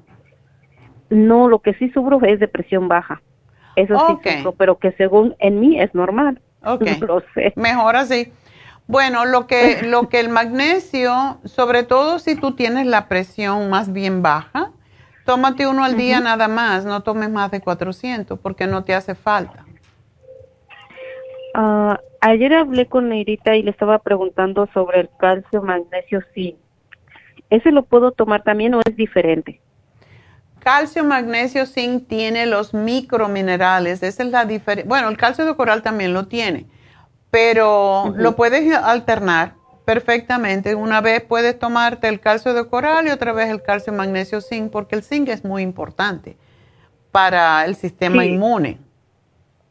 No, 1.11 1.49
lo 1.49 1.61
que 1.61 1.75
sí 1.75 1.91
sufro 1.91 2.21
es 2.25 2.39
de 2.39 2.49
presión 2.49 2.89
baja. 2.89 3.23
Eso 3.77 3.95
sí 4.23 4.31
sufro, 4.37 4.53
pero 4.53 4.79
que 4.79 4.93
según 4.93 5.35
en 5.39 5.61
mí 5.61 5.81
es 5.81 5.95
normal. 5.95 6.41
Ok. 6.65 6.83
Lo 7.01 7.23
sé. 7.35 7.53
Mejor 7.57 7.97
así. 7.97 8.33
Bueno, 8.89 9.27
lo 9.27 9.47
que, 9.47 9.83
lo 9.87 10.09
que 10.09 10.19
el 10.19 10.31
magnesio, 10.31 11.39
sobre 11.45 11.85
todo 11.85 12.19
si 12.19 12.35
tú 12.35 12.57
tienes 12.57 12.87
la 12.87 13.07
presión 13.07 13.71
más 13.71 13.93
bien 13.93 14.23
baja, 14.23 14.73
tómate 15.25 15.69
uno 15.69 15.85
al 15.85 15.97
día 15.97 16.21
nada 16.21 16.49
más, 16.49 16.85
no 16.85 17.03
tomes 17.03 17.31
más 17.31 17.53
de 17.53 17.61
400 17.61 18.39
porque 18.41 18.67
no 18.67 18.83
te 18.83 18.95
hace 18.95 19.15
falta. 19.15 19.65
Ah, 21.55 22.01
ayer 22.21 22.55
hablé 22.55 22.87
con 22.87 23.09
Neirita 23.11 23.55
y 23.57 23.63
le 23.63 23.71
estaba 23.71 23.99
preguntando 23.99 24.69
sobre 24.73 25.01
el 25.01 25.11
calcio, 25.19 25.63
magnesio, 25.63 26.21
sí. 26.35 26.57
¿Ese 27.51 27.71
lo 27.71 27.85
puedo 27.85 28.13
tomar 28.13 28.43
también 28.43 28.75
o 28.75 28.81
es 28.87 28.97
diferente? 28.97 29.61
Calcio, 30.61 31.05
magnesio, 31.05 31.67
zinc 31.67 32.09
tiene 32.09 32.47
los 32.47 32.75
microminerales. 32.75 34.03
Esa 34.03 34.23
es 34.23 34.31
la 34.31 34.45
diferencia. 34.45 34.89
Bueno, 34.89 35.09
el 35.09 35.17
calcio 35.17 35.47
de 35.47 35.57
coral 35.57 35.83
también 35.83 36.13
lo 36.13 36.27
tiene, 36.27 36.67
pero 37.31 38.15
lo 38.17 38.37
puedes 38.37 38.75
alternar 38.75 39.55
perfectamente. 39.85 40.75
Una 40.75 41.01
vez 41.01 41.23
puedes 41.23 41.59
tomarte 41.59 42.09
el 42.09 42.21
calcio 42.21 42.55
de 42.55 42.67
coral 42.67 43.07
y 43.07 43.11
otra 43.11 43.33
vez 43.33 43.49
el 43.49 43.63
calcio 43.63 43.93
magnesio 43.93 44.41
zinc, 44.41 44.71
porque 44.71 44.97
el 44.97 45.03
zinc 45.03 45.29
es 45.29 45.45
muy 45.45 45.63
importante 45.63 46.37
para 47.11 47.65
el 47.65 47.75
sistema 47.75 48.25
inmune. 48.25 48.79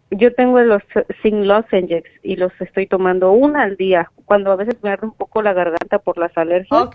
Yo 0.10 0.34
tengo 0.34 0.60
los 0.62 0.82
zinc 1.22 1.46
lozenges 1.46 2.04
y 2.24 2.36
los 2.36 2.52
estoy 2.60 2.88
tomando 2.88 3.32
una 3.32 3.64
al 3.64 3.76
día, 3.76 4.10
cuando 4.26 4.52
a 4.52 4.56
veces 4.56 4.78
me 4.82 4.90
arde 4.90 5.06
un 5.06 5.14
poco 5.14 5.42
la 5.42 5.54
garganta 5.54 6.00
por 6.00 6.18
las 6.18 6.36
alergias. 6.38 6.90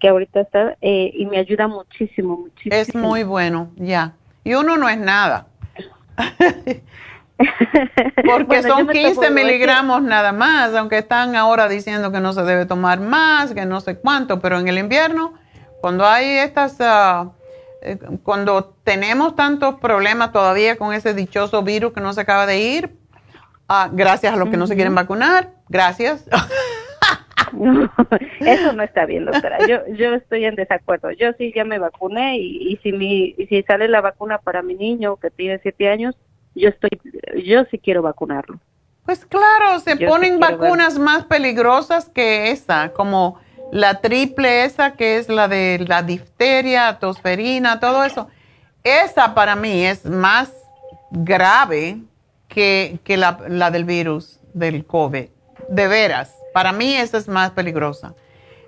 Que 0.00 0.08
ahorita 0.08 0.40
está, 0.40 0.76
eh, 0.80 1.10
y 1.12 1.26
me 1.26 1.38
ayuda 1.38 1.66
muchísimo, 1.66 2.36
muchísimo. 2.38 2.74
Es 2.74 2.94
muy 2.94 3.24
bueno, 3.24 3.70
ya. 3.76 4.14
Y 4.44 4.54
uno 4.54 4.76
no 4.76 4.88
es 4.88 4.98
nada. 4.98 5.46
Porque 8.24 8.62
son 8.62 8.88
15 8.88 9.30
miligramos 9.30 10.02
nada 10.02 10.32
más, 10.32 10.74
aunque 10.74 10.98
están 10.98 11.36
ahora 11.36 11.68
diciendo 11.68 12.10
que 12.10 12.20
no 12.20 12.32
se 12.32 12.42
debe 12.42 12.66
tomar 12.66 13.00
más, 13.00 13.54
que 13.54 13.64
no 13.64 13.80
sé 13.80 13.96
cuánto, 13.96 14.40
pero 14.40 14.58
en 14.58 14.68
el 14.68 14.78
invierno, 14.78 15.34
cuando 15.80 16.04
hay 16.04 16.26
estas, 16.38 16.78
eh, 17.82 17.98
cuando 18.22 18.74
tenemos 18.82 19.36
tantos 19.36 19.76
problemas 19.76 20.32
todavía 20.32 20.76
con 20.76 20.92
ese 20.92 21.14
dichoso 21.14 21.62
virus 21.62 21.92
que 21.92 22.00
no 22.00 22.12
se 22.12 22.22
acaba 22.22 22.46
de 22.46 22.58
ir, 22.58 22.96
ah, 23.68 23.88
gracias 23.92 24.32
a 24.34 24.36
los 24.36 24.48
que 24.48 24.56
no 24.56 24.66
se 24.66 24.74
quieren 24.74 24.94
vacunar, 24.94 25.50
gracias. 25.68 26.28
eso 28.40 28.72
no 28.72 28.82
está 28.82 29.06
bien, 29.06 29.24
doctora. 29.24 29.58
Yo, 29.66 29.78
yo 29.94 30.14
estoy 30.14 30.44
en 30.44 30.56
desacuerdo. 30.56 31.12
Yo 31.12 31.32
sí 31.38 31.52
ya 31.54 31.64
me 31.64 31.78
vacuné 31.78 32.38
y, 32.38 32.72
y 32.72 32.76
si 32.78 32.92
mi, 32.92 33.34
y 33.38 33.46
si 33.46 33.62
sale 33.62 33.88
la 33.88 34.00
vacuna 34.00 34.38
para 34.38 34.62
mi 34.62 34.74
niño 34.74 35.16
que 35.16 35.30
tiene 35.30 35.58
siete 35.62 35.88
años, 35.88 36.16
yo 36.58 36.68
estoy, 36.68 36.90
yo 37.44 37.64
sí 37.70 37.78
quiero 37.78 38.02
vacunarlo. 38.02 38.58
Pues 39.04 39.24
claro, 39.24 39.78
se 39.80 39.96
ponen 39.96 40.38
vacunas 40.38 40.98
más 40.98 41.24
peligrosas 41.24 42.10
que 42.10 42.50
esa, 42.50 42.92
como 42.92 43.38
la 43.72 44.00
triple 44.00 44.64
esa 44.64 44.92
que 44.92 45.16
es 45.16 45.28
la 45.28 45.48
de 45.48 45.84
la 45.86 46.02
difteria, 46.02 46.98
tosferina, 46.98 47.80
todo 47.80 48.04
eso. 48.04 48.28
Esa 48.84 49.34
para 49.34 49.56
mí 49.56 49.84
es 49.84 50.04
más 50.04 50.52
grave 51.10 52.02
que, 52.48 52.98
que 53.04 53.16
la, 53.16 53.38
la 53.48 53.70
del 53.70 53.84
virus 53.84 54.40
del 54.52 54.84
COVID. 54.84 55.28
De 55.68 55.88
veras, 55.88 56.34
para 56.52 56.72
mí 56.72 56.94
esa 56.94 57.18
es 57.18 57.28
más 57.28 57.52
peligrosa. 57.52 58.14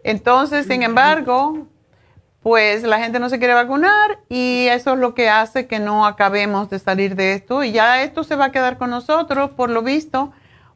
Entonces, 0.05 0.67
sin 0.67 0.83
embargo, 0.83 1.67
pues 2.43 2.83
la 2.85 2.99
gente 2.99 3.19
no 3.19 3.29
se 3.29 3.39
quiere 3.39 3.55
vacunar 3.55 4.21
y 4.29 4.67
eso 4.69 4.95
es 4.95 4.99
lo 4.99 5.15
que 5.15 5.29
hace 5.29 5.67
que 5.67 5.79
no 5.79 6.07
acabemos 6.07 6.71
de 6.71 6.79
salir 6.79 7.15
de 7.15 7.35
esto 7.35 7.63
y 7.63 7.73
ya 7.73 8.03
esto 8.03 8.25
se 8.25 8.37
va 8.37 8.47
a 8.47 8.53
quedar 8.53 8.79
con 8.79 8.91
nosotros 8.91 9.51
por 9.51 9.69
lo 9.71 9.83
visto 9.83 10.33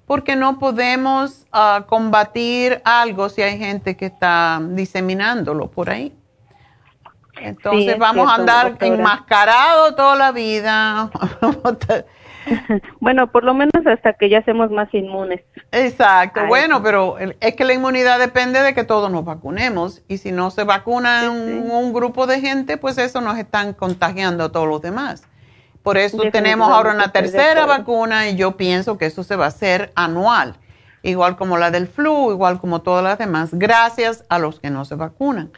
porque 0.06 0.36
no 0.36 0.58
podemos 0.58 1.46
ah, 1.52 1.84
combatir 1.86 2.82
algo 2.84 3.30
si 3.30 3.42
hay 3.42 3.58
gente 3.58 3.96
que 3.96 4.06
está 4.06 4.60
diseminándolo 4.62 5.70
por 5.70 5.88
ahí. 5.88 6.14
Entonces 7.40 7.98
vamos 7.98 8.30
a 8.30 8.34
andar 8.36 8.76
enmascarados 8.80 9.96
toda 9.96 10.16
la 10.16 10.32
vida. 10.32 11.10
bueno, 13.00 13.30
por 13.30 13.44
lo 13.44 13.54
menos 13.54 13.86
hasta 13.86 14.14
que 14.14 14.28
ya 14.28 14.42
seamos 14.42 14.70
más 14.70 14.92
inmunes. 14.92 15.42
Exacto. 15.72 16.46
bueno, 16.46 16.82
pero 16.82 17.16
es 17.18 17.54
que 17.54 17.64
la 17.64 17.74
inmunidad 17.74 18.18
depende 18.18 18.60
de 18.62 18.74
que 18.74 18.84
todos 18.84 19.10
nos 19.10 19.24
vacunemos 19.24 20.02
y 20.08 20.18
si 20.18 20.32
no 20.32 20.50
se 20.50 20.64
vacuna 20.64 21.30
Un, 21.30 21.92
grupo 21.92 22.26
de 22.26 22.40
gente, 22.40 22.76
pues 22.76 22.98
eso 22.98 23.20
nos 23.20 23.38
están 23.38 23.72
contagiando 23.72 24.44
a 24.44 24.52
todos 24.52 24.68
los 24.68 24.82
demás. 24.82 25.22
Por 25.82 25.98
eso 25.98 26.22
tenemos 26.32 26.70
ahora 26.70 26.94
una 26.94 27.12
tercera 27.12 27.66
vacuna 27.66 28.28
y 28.28 28.36
yo 28.36 28.56
pienso 28.56 28.96
que 28.96 29.06
eso 29.06 29.22
se 29.22 29.36
va 29.36 29.44
a 29.44 29.48
hacer 29.48 29.92
anual, 29.94 30.56
igual 31.02 31.36
como 31.36 31.58
la 31.58 31.70
del 31.70 31.86
flu, 31.86 32.32
igual 32.32 32.58
como 32.58 32.80
todas 32.80 33.04
las 33.04 33.18
demás, 33.18 33.50
gracias 33.52 34.24
a 34.30 34.38
los 34.38 34.60
que 34.60 34.70
no 34.70 34.84
se 34.84 34.94
vacunan 34.94 35.52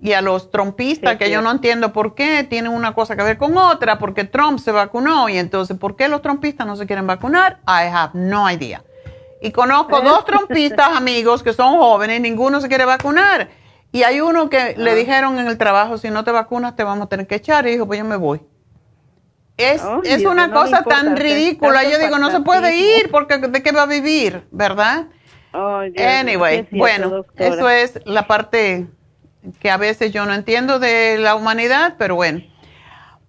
y 0.00 0.12
a 0.12 0.20
los 0.20 0.50
trompistas, 0.50 1.16
que 1.16 1.30
yo 1.30 1.40
no 1.40 1.50
entiendo 1.50 1.92
por 1.92 2.14
qué 2.14 2.44
tienen 2.44 2.72
una 2.72 2.94
cosa 2.94 3.16
que 3.16 3.22
ver 3.22 3.38
con 3.38 3.56
otra, 3.56 3.98
porque 3.98 4.24
Trump 4.24 4.58
se 4.58 4.72
vacunó 4.72 5.28
y 5.28 5.38
entonces, 5.38 5.76
¿por 5.78 5.96
qué 5.96 6.08
los 6.08 6.22
trompistas 6.22 6.66
no 6.66 6.76
se 6.76 6.86
quieren 6.86 7.06
vacunar? 7.06 7.60
I 7.66 7.88
have 7.90 8.10
no 8.14 8.50
idea. 8.50 8.84
Y 9.40 9.50
conozco 9.52 10.00
dos 10.00 10.24
trompistas 10.24 10.88
amigos 10.96 11.42
que 11.42 11.52
son 11.52 11.76
jóvenes, 11.78 12.20
ninguno 12.20 12.60
se 12.60 12.68
quiere 12.68 12.84
vacunar. 12.84 13.48
Y 13.92 14.02
hay 14.02 14.20
uno 14.20 14.50
que 14.50 14.74
le 14.76 14.90
ah. 14.90 14.94
dijeron 14.94 15.38
en 15.38 15.46
el 15.46 15.56
trabajo, 15.56 15.98
si 15.98 16.10
no 16.10 16.24
te 16.24 16.32
vacunas 16.32 16.74
te 16.76 16.82
vamos 16.82 17.06
a 17.06 17.08
tener 17.08 17.26
que 17.26 17.36
echar, 17.36 17.66
y 17.66 17.72
dijo, 17.72 17.86
pues 17.86 17.98
yo 17.98 18.04
me 18.04 18.16
voy. 18.16 18.40
Es, 19.56 19.82
es 20.02 20.24
una 20.24 20.50
cosa 20.50 20.82
tan 20.82 21.16
ridícula. 21.16 21.84
Yo 21.84 21.98
digo, 21.98 22.18
no 22.18 22.30
se 22.30 22.40
puede 22.40 22.76
ir 22.76 23.10
porque 23.10 23.38
de 23.38 23.62
qué 23.62 23.70
va 23.70 23.82
a 23.82 23.86
vivir, 23.86 24.46
¿verdad? 24.50 25.06
anyway, 25.52 26.66
bueno, 26.72 27.24
eso 27.36 27.68
es 27.70 28.00
la 28.04 28.26
parte 28.26 28.88
que 29.60 29.70
a 29.70 29.76
veces 29.76 30.12
yo 30.12 30.24
no 30.26 30.34
entiendo 30.34 30.78
de 30.78 31.18
la 31.18 31.34
humanidad, 31.34 31.94
pero 31.98 32.16
bueno, 32.16 32.40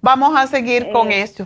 vamos 0.02 0.36
a 0.38 0.48
seguir 0.48 0.92
con 0.92 1.12
eh, 1.12 1.22
esto. 1.22 1.46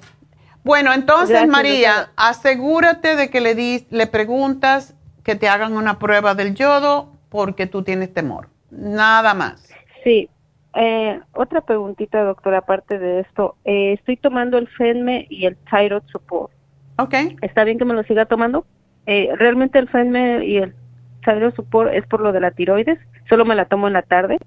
Bueno, 0.63 0.93
entonces 0.93 1.47
María, 1.47 2.11
asegúrate 2.15 3.15
de 3.15 3.29
que 3.29 3.41
le, 3.41 3.55
di, 3.55 3.87
le 3.89 4.07
preguntas 4.07 4.95
que 5.23 5.35
te 5.35 5.47
hagan 5.47 5.73
una 5.73 5.99
prueba 5.99 6.35
del 6.35 6.53
yodo 6.55 7.13
porque 7.29 7.67
tú 7.67 7.83
tienes 7.83 8.13
temor, 8.13 8.49
nada 8.69 9.33
más. 9.33 9.69
Sí, 10.03 10.29
eh, 10.75 11.19
otra 11.33 11.61
preguntita, 11.61 12.23
doctora, 12.23 12.59
aparte 12.59 12.99
de 12.99 13.21
esto. 13.21 13.55
Eh, 13.65 13.93
estoy 13.93 14.17
tomando 14.17 14.57
el 14.57 14.67
FENME 14.67 15.27
y 15.29 15.45
el 15.45 15.57
Thyroid 15.69 16.03
Support. 16.11 16.51
Ok. 16.97 17.13
¿Está 17.41 17.63
bien 17.63 17.77
que 17.77 17.85
me 17.85 17.93
lo 17.93 18.03
siga 18.03 18.25
tomando? 18.25 18.65
Eh, 19.05 19.29
realmente 19.35 19.79
el 19.79 19.89
FENME 19.89 20.45
y 20.45 20.57
el 20.57 20.75
Thyroid 21.23 21.55
Support 21.55 21.93
es 21.93 22.05
por 22.05 22.21
lo 22.21 22.31
de 22.31 22.41
la 22.41 22.51
tiroides. 22.51 22.99
Solo 23.27 23.45
me 23.45 23.55
la 23.55 23.65
tomo 23.65 23.87
en 23.87 23.93
la 23.93 24.01
tarde 24.01 24.39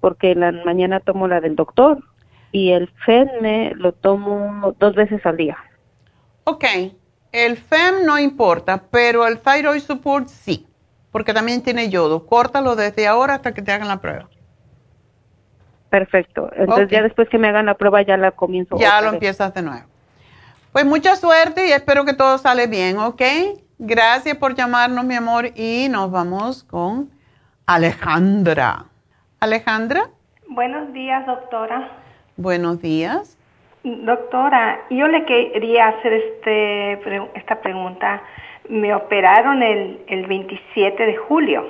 porque 0.00 0.34
la 0.34 0.52
mañana 0.52 1.00
tomo 1.00 1.28
la 1.28 1.40
del 1.40 1.56
doctor 1.56 2.02
y 2.52 2.72
el 2.72 2.88
FEM 3.04 3.74
lo 3.76 3.92
tomo 3.92 4.74
dos 4.78 4.94
veces 4.94 5.24
al 5.24 5.36
día. 5.36 5.56
Ok, 6.44 6.64
el 7.32 7.56
FEM 7.56 8.04
no 8.04 8.18
importa, 8.18 8.82
pero 8.90 9.26
el 9.26 9.38
Thyroid 9.38 9.80
Support 9.80 10.28
sí, 10.28 10.66
porque 11.12 11.32
también 11.32 11.62
tiene 11.62 11.88
yodo. 11.88 12.26
Córtalo 12.26 12.76
desde 12.76 13.06
ahora 13.06 13.34
hasta 13.34 13.54
que 13.54 13.62
te 13.62 13.72
hagan 13.72 13.88
la 13.88 14.00
prueba. 14.00 14.28
Perfecto. 15.90 16.50
Entonces 16.56 16.88
ya 16.88 17.02
después 17.02 17.28
que 17.28 17.38
me 17.38 17.48
hagan 17.48 17.66
la 17.66 17.74
prueba 17.74 18.02
ya 18.02 18.16
la 18.16 18.30
comienzo. 18.30 18.76
Ya 18.78 19.00
lo 19.00 19.10
empiezas 19.10 19.52
de 19.54 19.62
nuevo. 19.62 19.84
Pues 20.72 20.84
mucha 20.84 21.16
suerte 21.16 21.66
y 21.66 21.72
espero 21.72 22.04
que 22.04 22.14
todo 22.14 22.38
sale 22.38 22.68
bien, 22.68 22.98
¿ok? 22.98 23.22
Gracias 23.78 24.36
por 24.36 24.54
llamarnos, 24.54 25.04
mi 25.04 25.16
amor, 25.16 25.50
y 25.56 25.88
nos 25.90 26.10
vamos 26.10 26.62
con 26.64 27.10
Alejandra. 27.66 28.86
Alejandra. 29.40 30.10
Buenos 30.48 30.92
días, 30.92 31.24
doctora. 31.24 31.88
Buenos 32.36 32.82
días. 32.82 33.38
Doctora, 33.82 34.80
yo 34.90 35.08
le 35.08 35.24
quería 35.24 35.88
hacer 35.88 36.12
este, 36.12 36.92
esta 37.38 37.62
pregunta. 37.62 38.22
Me 38.68 38.94
operaron 38.94 39.62
el, 39.62 40.04
el 40.08 40.26
27 40.26 41.06
de 41.06 41.16
julio 41.16 41.64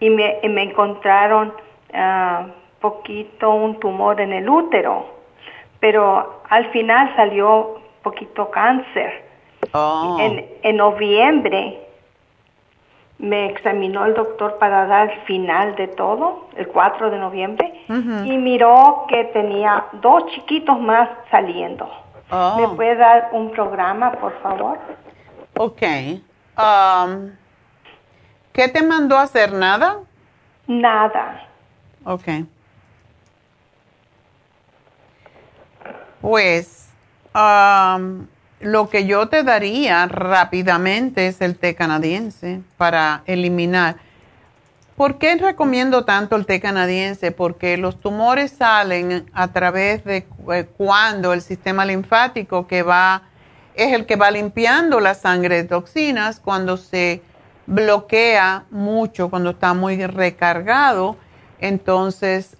y 0.00 0.08
me, 0.08 0.40
me 0.48 0.62
encontraron 0.62 1.52
uh, 1.92 2.48
poquito 2.80 3.50
un 3.50 3.78
tumor 3.78 4.18
en 4.22 4.32
el 4.32 4.48
útero, 4.48 5.06
pero 5.80 6.42
al 6.48 6.70
final 6.72 7.14
salió 7.14 7.78
poquito 8.02 8.50
cáncer. 8.50 9.22
Oh. 9.72 10.16
En, 10.18 10.46
en 10.62 10.76
noviembre 10.78 11.83
me 13.18 13.46
examinó 13.50 14.04
el 14.06 14.14
doctor 14.14 14.58
para 14.58 14.86
dar 14.86 15.10
el 15.10 15.20
final 15.22 15.76
de 15.76 15.88
todo, 15.88 16.48
el 16.56 16.68
4 16.68 17.10
de 17.10 17.18
noviembre, 17.18 17.84
y 17.88 18.36
miró 18.38 19.06
que 19.08 19.24
tenía 19.32 19.86
dos 19.92 20.26
chiquitos 20.32 20.78
más 20.80 21.08
saliendo. 21.30 21.88
Oh. 22.30 22.56
¿Me 22.58 22.68
puede 22.74 22.96
dar 22.96 23.30
un 23.32 23.50
programa, 23.50 24.12
por 24.12 24.32
favor? 24.42 24.78
Ok. 25.56 25.82
Um, 26.58 27.30
¿Qué 28.52 28.68
te 28.68 28.82
mandó 28.82 29.16
a 29.16 29.22
hacer? 29.22 29.52
¿Nada? 29.52 29.98
Nada. 30.66 31.46
Ok. 32.04 32.28
Pues 36.20 36.90
um, 37.34 38.26
lo 38.64 38.88
que 38.88 39.06
yo 39.06 39.28
te 39.28 39.42
daría 39.42 40.06
rápidamente 40.06 41.26
es 41.26 41.40
el 41.42 41.56
té 41.56 41.74
canadiense 41.74 42.62
para 42.78 43.22
eliminar. 43.26 43.96
¿Por 44.96 45.18
qué 45.18 45.36
recomiendo 45.36 46.04
tanto 46.04 46.36
el 46.36 46.46
té 46.46 46.60
canadiense? 46.60 47.30
Porque 47.30 47.76
los 47.76 48.00
tumores 48.00 48.52
salen 48.52 49.28
a 49.34 49.48
través 49.48 50.04
de 50.04 50.26
eh, 50.52 50.66
cuando 50.76 51.32
el 51.32 51.42
sistema 51.42 51.84
linfático 51.84 52.66
que 52.66 52.82
va, 52.82 53.22
es 53.74 53.92
el 53.92 54.06
que 54.06 54.16
va 54.16 54.30
limpiando 54.30 54.98
la 54.98 55.14
sangre 55.14 55.56
de 55.56 55.64
toxinas, 55.64 56.40
cuando 56.40 56.78
se 56.78 57.22
bloquea 57.66 58.64
mucho, 58.70 59.28
cuando 59.28 59.50
está 59.50 59.74
muy 59.74 60.06
recargado, 60.06 61.16
entonces 61.58 62.56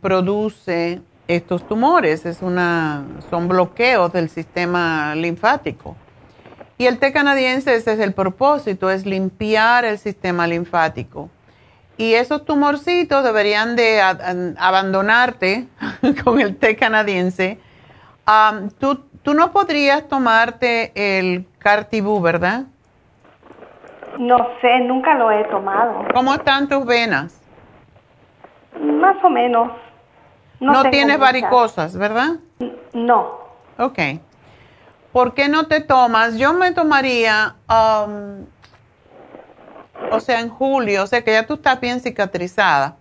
produce 0.00 1.00
estos 1.36 1.66
tumores. 1.66 2.26
Es 2.26 2.42
una, 2.42 3.04
son 3.30 3.48
bloqueos 3.48 4.12
del 4.12 4.28
sistema 4.28 5.14
linfático. 5.14 5.96
Y 6.78 6.86
el 6.86 6.98
té 6.98 7.12
canadiense, 7.12 7.74
ese 7.74 7.92
es 7.92 8.00
el 8.00 8.12
propósito, 8.12 8.90
es 8.90 9.06
limpiar 9.06 9.84
el 9.84 9.98
sistema 9.98 10.46
linfático. 10.46 11.28
Y 11.96 12.14
esos 12.14 12.44
tumorcitos 12.44 13.22
deberían 13.22 13.76
de 13.76 14.00
abandonarte 14.58 15.68
con 16.24 16.40
el 16.40 16.56
té 16.56 16.76
canadiense. 16.76 17.58
¿tú, 18.78 19.04
tú 19.22 19.34
no 19.34 19.52
podrías 19.52 20.08
tomarte 20.08 20.92
el 20.94 21.46
Cartibú, 21.58 22.20
¿verdad? 22.20 22.64
No 24.18 24.36
sé, 24.60 24.80
nunca 24.80 25.14
lo 25.14 25.30
he 25.30 25.44
tomado. 25.44 26.04
¿Cómo 26.12 26.34
están 26.34 26.68
tus 26.68 26.84
venas? 26.84 27.40
Más 28.80 29.16
o 29.22 29.30
menos. 29.30 29.70
No, 30.62 30.90
tienes 30.90 31.18
varicosas, 31.18 31.96
¿verdad? 31.96 32.36
No. 32.92 33.38
Ok. 33.78 33.98
¿Por 35.10 35.34
qué 35.34 35.48
no 35.48 35.66
te 35.66 35.80
tomas? 35.80 36.38
Yo 36.38 36.52
me 36.52 36.70
tomaría, 36.70 37.56
um, 37.68 38.46
o 40.12 40.20
sea, 40.20 40.38
en 40.38 40.48
julio, 40.48 41.02
o 41.02 41.06
sea 41.08 41.22
que 41.24 41.32
ya 41.32 41.46
tú 41.46 41.54
estás 41.54 41.80
bien 41.80 41.98
cicatrizada. 41.98 42.94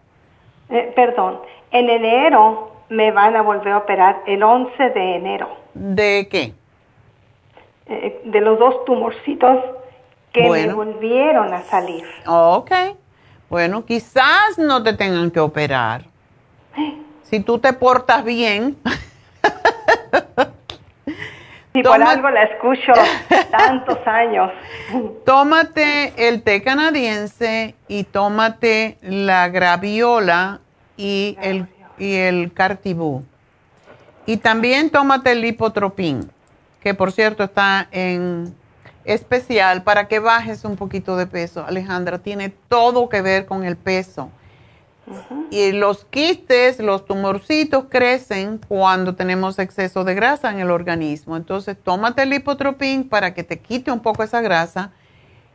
Eh, 0.70 0.92
perdón, 0.96 1.40
en 1.72 1.90
enero 1.90 2.72
me 2.90 3.12
van 3.12 3.36
a 3.36 3.44
volver 3.44 3.74
a 3.74 3.78
operar 3.78 4.24
el 4.26 4.42
11 4.42 4.90
de 4.90 5.16
enero. 5.16 5.50
¿De 5.76 6.28
qué? 6.32 6.54
Eh, 7.86 8.22
de 8.26 8.42
los 8.42 8.58
dos 8.58 8.86
tumorcitos 8.86 9.58
que 10.34 10.50
me 10.50 10.74
volvieron 10.74 11.54
a 11.54 11.62
salir. 11.62 12.06
Ok. 12.26 12.72
Bueno, 13.50 13.86
quizás 13.86 14.58
no 14.58 14.82
te 14.82 14.94
tengan 14.94 15.30
que 15.30 15.40
operar. 15.40 16.06
Si 17.32 17.40
tú 17.40 17.60
te 17.60 17.72
portas 17.72 18.26
bien. 18.26 18.78
Si 21.74 21.82
por 21.82 22.04
algo 22.04 22.30
la 22.30 22.44
escucho 22.44 22.92
tantos 23.50 24.06
años. 24.06 24.52
Tómate 25.26 26.28
el 26.28 26.44
té 26.44 26.62
canadiense 26.62 27.76
y 27.88 28.04
tómate 28.04 28.98
la 29.02 29.48
graviola 29.48 30.60
y 30.98 31.38
el, 31.42 31.68
y 31.98 32.16
el 32.16 32.52
cartibú. 32.52 33.24
Y 34.26 34.36
también 34.36 34.90
tómate 34.90 35.32
el 35.32 35.40
lipotropín, 35.40 36.30
que 36.82 36.94
por 36.94 37.14
cierto 37.14 37.46
está 37.46 37.88
en 37.92 38.54
especial 39.06 39.84
para 39.84 40.10
que 40.10 40.20
bajes 40.20 40.66
un 40.66 40.76
poquito 40.76 41.16
de 41.16 41.28
peso. 41.28 41.64
Alejandra, 41.66 42.20
tiene 42.20 42.50
todo 42.50 43.08
que 43.08 43.22
ver 43.22 43.46
con 43.46 43.64
el 43.64 43.78
peso. 43.78 44.30
Y 45.50 45.72
los 45.74 46.06
quistes, 46.06 46.80
los 46.80 47.06
tumorcitos 47.06 47.86
crecen 47.90 48.60
cuando 48.68 49.16
tenemos 49.16 49.60
exceso 49.60 50.04
de 50.04 50.14
grasa 50.14 50.52
en 50.52 50.60
el 50.60 50.72
organismo. 50.72 51.36
Entonces, 51.36 51.76
tómate 51.82 52.24
el 52.24 52.30
lipotropín 52.30 53.10
para 53.10 53.34
que 53.34 53.44
te 53.44 53.60
quite 53.60 53.92
un 53.92 54.00
poco 54.00 54.24
esa 54.24 54.42
grasa 54.42 54.92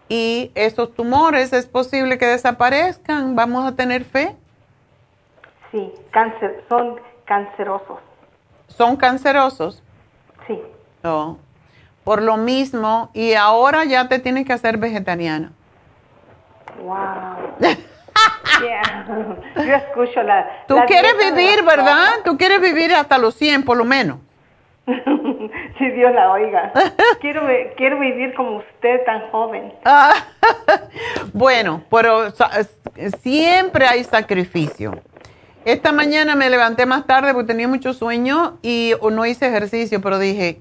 y 0.09 0.51
esos 0.55 0.94
tumores 0.94 1.52
es 1.52 1.66
posible 1.66 2.18
que 2.18 2.27
desaparezcan. 2.27 3.35
¿Vamos 3.35 3.66
a 3.66 3.74
tener 3.74 4.05
fe? 4.05 4.36
Sí, 5.73 5.93
cáncer, 6.10 6.64
son 6.68 7.01
cancerosos. 7.24 7.98
¿Son 8.68 8.97
cancerosos? 8.97 9.82
Sí. 10.47 10.60
Oh. 11.02 11.39
Por 12.05 12.23
lo 12.23 12.36
mismo, 12.36 13.10
y 13.14 13.35
ahora 13.35 13.85
ya 13.85 14.09
te 14.09 14.18
tienes 14.18 14.47
que 14.47 14.52
hacer 14.52 14.78
vegetariana. 14.78 15.52
Wow. 16.82 17.56
Yo 19.56 19.74
escucho 19.74 20.22
la... 20.22 20.64
Tú 20.66 20.76
quieres 20.86 21.14
vivir, 21.18 21.62
¿verdad? 21.64 22.09
Tú 22.24 22.36
quieres 22.36 22.60
vivir 22.60 22.94
hasta 22.94 23.18
los 23.18 23.34
100 23.34 23.64
por 23.64 23.76
lo 23.76 23.84
menos. 23.84 24.18
si 25.78 25.90
Dios 25.90 26.12
la 26.14 26.30
oiga. 26.30 26.72
quiero, 27.20 27.43
quiero 27.76 27.98
vivir 27.98 28.34
como 28.34 28.59
usted 28.59 29.05
tan 29.05 29.30
joven. 29.30 29.72
bueno, 31.32 31.82
pero 31.90 32.32
siempre 33.22 33.86
hay 33.86 34.05
sacrificio. 34.05 35.01
Esta 35.64 35.90
mañana 35.90 36.36
me 36.36 36.48
levanté 36.48 36.86
más 36.86 37.06
tarde 37.06 37.32
porque 37.32 37.48
tenía 37.48 37.66
mucho 37.66 37.93
sueño 37.93 38.59
y 38.62 38.93
no 39.10 39.26
hice 39.26 39.48
ejercicio, 39.48 40.01
pero 40.01 40.18
dije, 40.18 40.60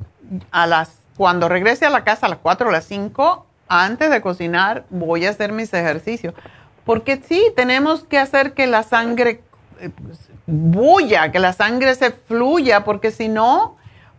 a 0.51 0.65
las 0.65 1.05
cuando 1.17 1.47
regrese 1.47 1.85
a 1.85 1.89
la 1.89 2.03
casa 2.03 2.25
a 2.25 2.29
las 2.29 2.39
4 2.39 2.67
o 2.67 2.71
las 2.71 2.85
5, 2.85 3.45
antes 3.67 4.09
de 4.09 4.21
cocinar, 4.21 4.85
voy 4.89 5.25
a 5.25 5.29
hacer 5.29 5.51
mis 5.51 5.73
ejercicios. 5.73 6.33
Porque 6.85 7.21
sí, 7.27 7.51
tenemos 7.55 8.03
que 8.03 8.19
hacer 8.19 8.53
que 8.53 8.67
la 8.67 8.83
sangre 8.83 9.41
eh, 9.79 9.89
bulla, 10.45 11.31
que 11.31 11.39
la 11.39 11.53
sangre 11.53 11.95
se 11.95 12.11
fluya, 12.11 12.83
porque 12.83 13.11
si 13.11 13.27
no, 13.27 13.77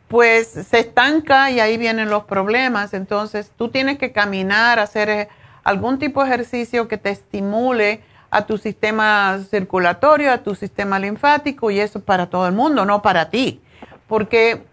pues 0.08 0.48
se 0.48 0.80
estanca 0.80 1.50
y 1.50 1.60
ahí 1.60 1.78
vienen 1.78 2.10
los 2.10 2.24
problemas. 2.24 2.92
Entonces, 2.92 3.52
tú 3.56 3.68
tienes 3.68 3.98
que 3.98 4.12
caminar, 4.12 4.78
hacer 4.78 5.08
eh, 5.08 5.28
algún 5.64 5.98
tipo 5.98 6.22
de 6.22 6.28
ejercicio 6.28 6.88
que 6.88 6.98
te 6.98 7.10
estimule 7.10 8.02
a 8.30 8.46
tu 8.46 8.58
sistema 8.58 9.38
circulatorio, 9.48 10.32
a 10.32 10.38
tu 10.38 10.54
sistema 10.54 10.98
linfático, 10.98 11.70
y 11.70 11.78
eso 11.78 12.00
para 12.00 12.26
todo 12.26 12.46
el 12.48 12.52
mundo, 12.52 12.84
no 12.84 13.00
para 13.00 13.30
ti. 13.30 13.60
Porque 14.08 14.64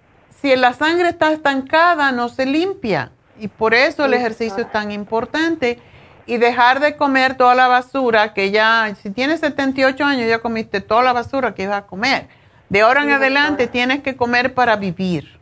si 0.42 0.56
la 0.56 0.74
sangre 0.74 1.10
está 1.10 1.32
estancada, 1.32 2.12
no 2.12 2.30
se 2.30 2.46
limpia. 2.46 3.12
Y 3.40 3.48
por 3.48 3.74
eso 3.74 4.06
el 4.06 4.14
ejercicio 4.14 4.64
es 4.64 4.72
tan 4.72 4.92
importante 4.92 5.80
y 6.26 6.38
dejar 6.38 6.80
de 6.80 6.96
comer 6.96 7.36
toda 7.36 7.56
la 7.56 7.68
basura 7.68 8.34
que 8.34 8.52
ya, 8.52 8.94
si 8.96 9.12
tienes 9.12 9.42
78 9.42 10.04
años, 10.04 10.28
ya 10.28 10.40
comiste 10.40 10.82
toda 10.82 11.04
la 11.04 11.14
basura 11.14 11.54
que 11.54 11.64
ibas 11.64 11.78
a 11.78 11.88
comer. 11.88 12.28
De 12.70 12.82
ahora 12.82 13.04
en 13.04 13.12
adelante 13.12 13.68
tienes 13.68 14.02
que 14.02 14.16
comer 14.16 14.54
para 14.54 14.76
vivir. 14.76 15.38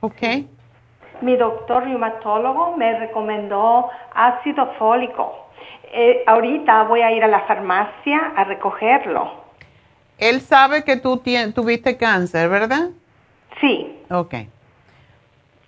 ¿Ok? 0.00 0.22
Mi 1.20 1.36
doctor 1.36 1.84
reumatólogo 1.84 2.76
me 2.76 2.98
recomendó 2.98 3.90
ácido 4.14 4.72
fólico. 4.78 5.48
Eh, 5.92 6.22
ahorita 6.26 6.84
voy 6.84 7.02
a 7.02 7.12
ir 7.12 7.22
a 7.24 7.28
la 7.28 7.40
farmacia 7.40 8.32
a 8.36 8.44
recogerlo. 8.44 9.30
Él 10.16 10.40
sabe 10.40 10.84
que 10.84 10.96
tú 10.96 11.22
tuviste 11.54 11.96
cáncer, 11.96 12.48
¿verdad? 12.48 12.90
Sí. 13.60 14.00
Ok. 14.10 14.34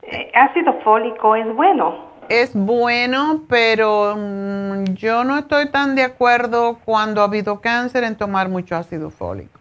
Eh, 0.02 0.32
ácido 0.34 0.80
fólico 0.82 1.36
es 1.36 1.54
bueno 1.54 2.11
es 2.40 2.54
bueno, 2.54 3.42
pero 3.48 4.16
mm, 4.16 4.94
yo 4.94 5.22
no 5.22 5.36
estoy 5.36 5.68
tan 5.70 5.94
de 5.94 6.02
acuerdo 6.02 6.78
cuando 6.84 7.20
ha 7.20 7.24
habido 7.24 7.60
cáncer 7.60 8.04
en 8.04 8.16
tomar 8.16 8.48
mucho 8.48 8.74
ácido 8.74 9.10
fólico. 9.10 9.60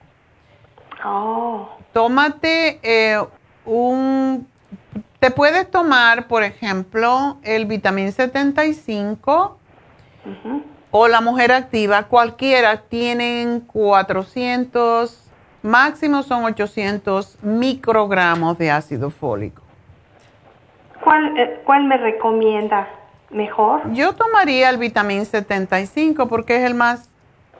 Oh. 1.03 1.67
Tómate 1.91 2.79
eh, 2.81 3.21
un... 3.65 4.47
Te 5.19 5.31
puedes 5.31 5.69
tomar, 5.69 6.27
por 6.27 6.43
ejemplo, 6.43 7.37
el 7.43 7.65
vitamín 7.65 8.11
75 8.11 9.57
o 10.91 11.07
la 11.07 11.21
mujer 11.21 11.51
activa, 11.51 12.03
cualquiera 12.03 12.81
tienen 12.81 13.59
400, 13.61 15.19
máximo 15.61 16.23
son 16.23 16.45
800 16.45 17.37
microgramos 17.43 18.57
de 18.57 18.71
ácido 18.71 19.09
fólico. 19.11 19.60
¿Cuál, 21.03 21.37
eh, 21.37 21.61
¿Cuál 21.65 21.85
me 21.85 21.97
recomienda 21.97 22.87
mejor? 23.29 23.91
Yo 23.93 24.13
tomaría 24.13 24.69
el 24.69 24.77
vitamín 24.77 25.25
75 25.25 26.27
porque 26.27 26.57
es 26.57 26.63
el 26.63 26.75
más, 26.75 27.09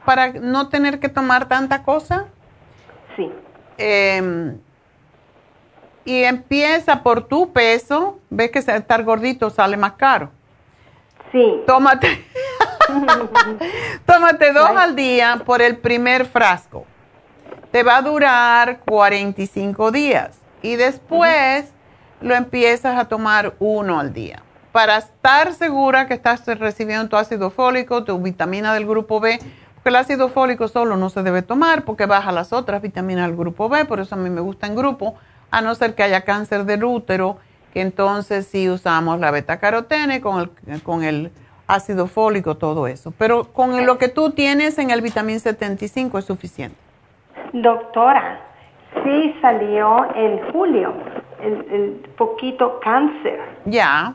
para 0.05 0.33
no 0.33 0.69
tener 0.69 0.99
que 0.99 1.09
tomar 1.09 1.47
tanta 1.47 1.83
cosa. 1.83 2.27
Sí. 3.15 3.31
Em, 3.77 4.57
y 6.05 6.23
empieza 6.23 7.03
por 7.03 7.27
tu 7.27 7.51
peso, 7.51 8.19
ves 8.29 8.51
que 8.51 8.59
estar 8.59 9.03
gordito 9.03 9.49
sale 9.49 9.77
más 9.77 9.93
caro. 9.93 10.31
Sí. 11.31 11.61
Tómate. 11.65 12.25
Tómate 14.05 14.51
dos 14.51 14.71
al 14.71 14.95
día 14.95 15.41
por 15.45 15.61
el 15.61 15.77
primer 15.77 16.25
frasco. 16.25 16.85
Te 17.71 17.83
va 17.83 17.97
a 17.97 18.01
durar 18.01 18.79
45 18.79 19.91
días 19.91 20.37
y 20.61 20.75
después 20.75 21.71
lo 22.21 22.35
empiezas 22.35 22.97
a 22.97 23.05
tomar 23.05 23.53
uno 23.59 23.99
al 23.99 24.13
día. 24.13 24.41
Para 24.71 24.97
estar 24.97 25.53
segura 25.53 26.07
que 26.07 26.13
estás 26.13 26.45
recibiendo 26.59 27.09
tu 27.09 27.17
ácido 27.17 27.49
fólico, 27.49 28.03
tu 28.03 28.17
vitamina 28.19 28.73
del 28.73 28.85
grupo 28.85 29.19
B, 29.19 29.39
porque 29.75 29.89
el 29.89 29.95
ácido 29.95 30.29
fólico 30.29 30.67
solo 30.67 30.95
no 30.95 31.09
se 31.09 31.23
debe 31.23 31.41
tomar 31.41 31.83
porque 31.83 32.05
baja 32.05 32.31
las 32.31 32.53
otras 32.53 32.81
vitaminas 32.81 33.27
del 33.27 33.35
grupo 33.35 33.67
B, 33.67 33.85
por 33.85 33.99
eso 33.99 34.15
a 34.15 34.17
mí 34.17 34.29
me 34.29 34.41
gusta 34.41 34.67
en 34.67 34.75
grupo, 34.75 35.15
a 35.49 35.61
no 35.61 35.75
ser 35.75 35.95
que 35.95 36.03
haya 36.03 36.21
cáncer 36.21 36.65
del 36.65 36.83
útero, 36.83 37.37
que 37.73 37.81
entonces 37.81 38.47
sí 38.47 38.69
usamos 38.69 39.19
la 39.19 39.31
beta 39.31 39.59
carotene 39.59 40.21
con 40.21 40.39
el, 40.39 40.83
con 40.83 41.03
el 41.03 41.31
ácido 41.67 42.07
fólico, 42.07 42.55
todo 42.55 42.87
eso. 42.87 43.13
Pero 43.17 43.45
con 43.45 43.85
lo 43.85 43.97
que 43.97 44.07
tú 44.07 44.31
tienes 44.31 44.77
en 44.77 44.91
el 44.91 45.01
vitamina 45.01 45.39
75 45.39 46.19
es 46.19 46.25
suficiente. 46.25 46.77
Doctora, 47.53 48.39
sí 49.03 49.35
salió 49.41 50.13
en 50.15 50.51
julio 50.51 50.93
el, 51.41 52.05
poquito 52.17 52.79
cáncer. 52.79 53.39
Ya. 53.65 54.13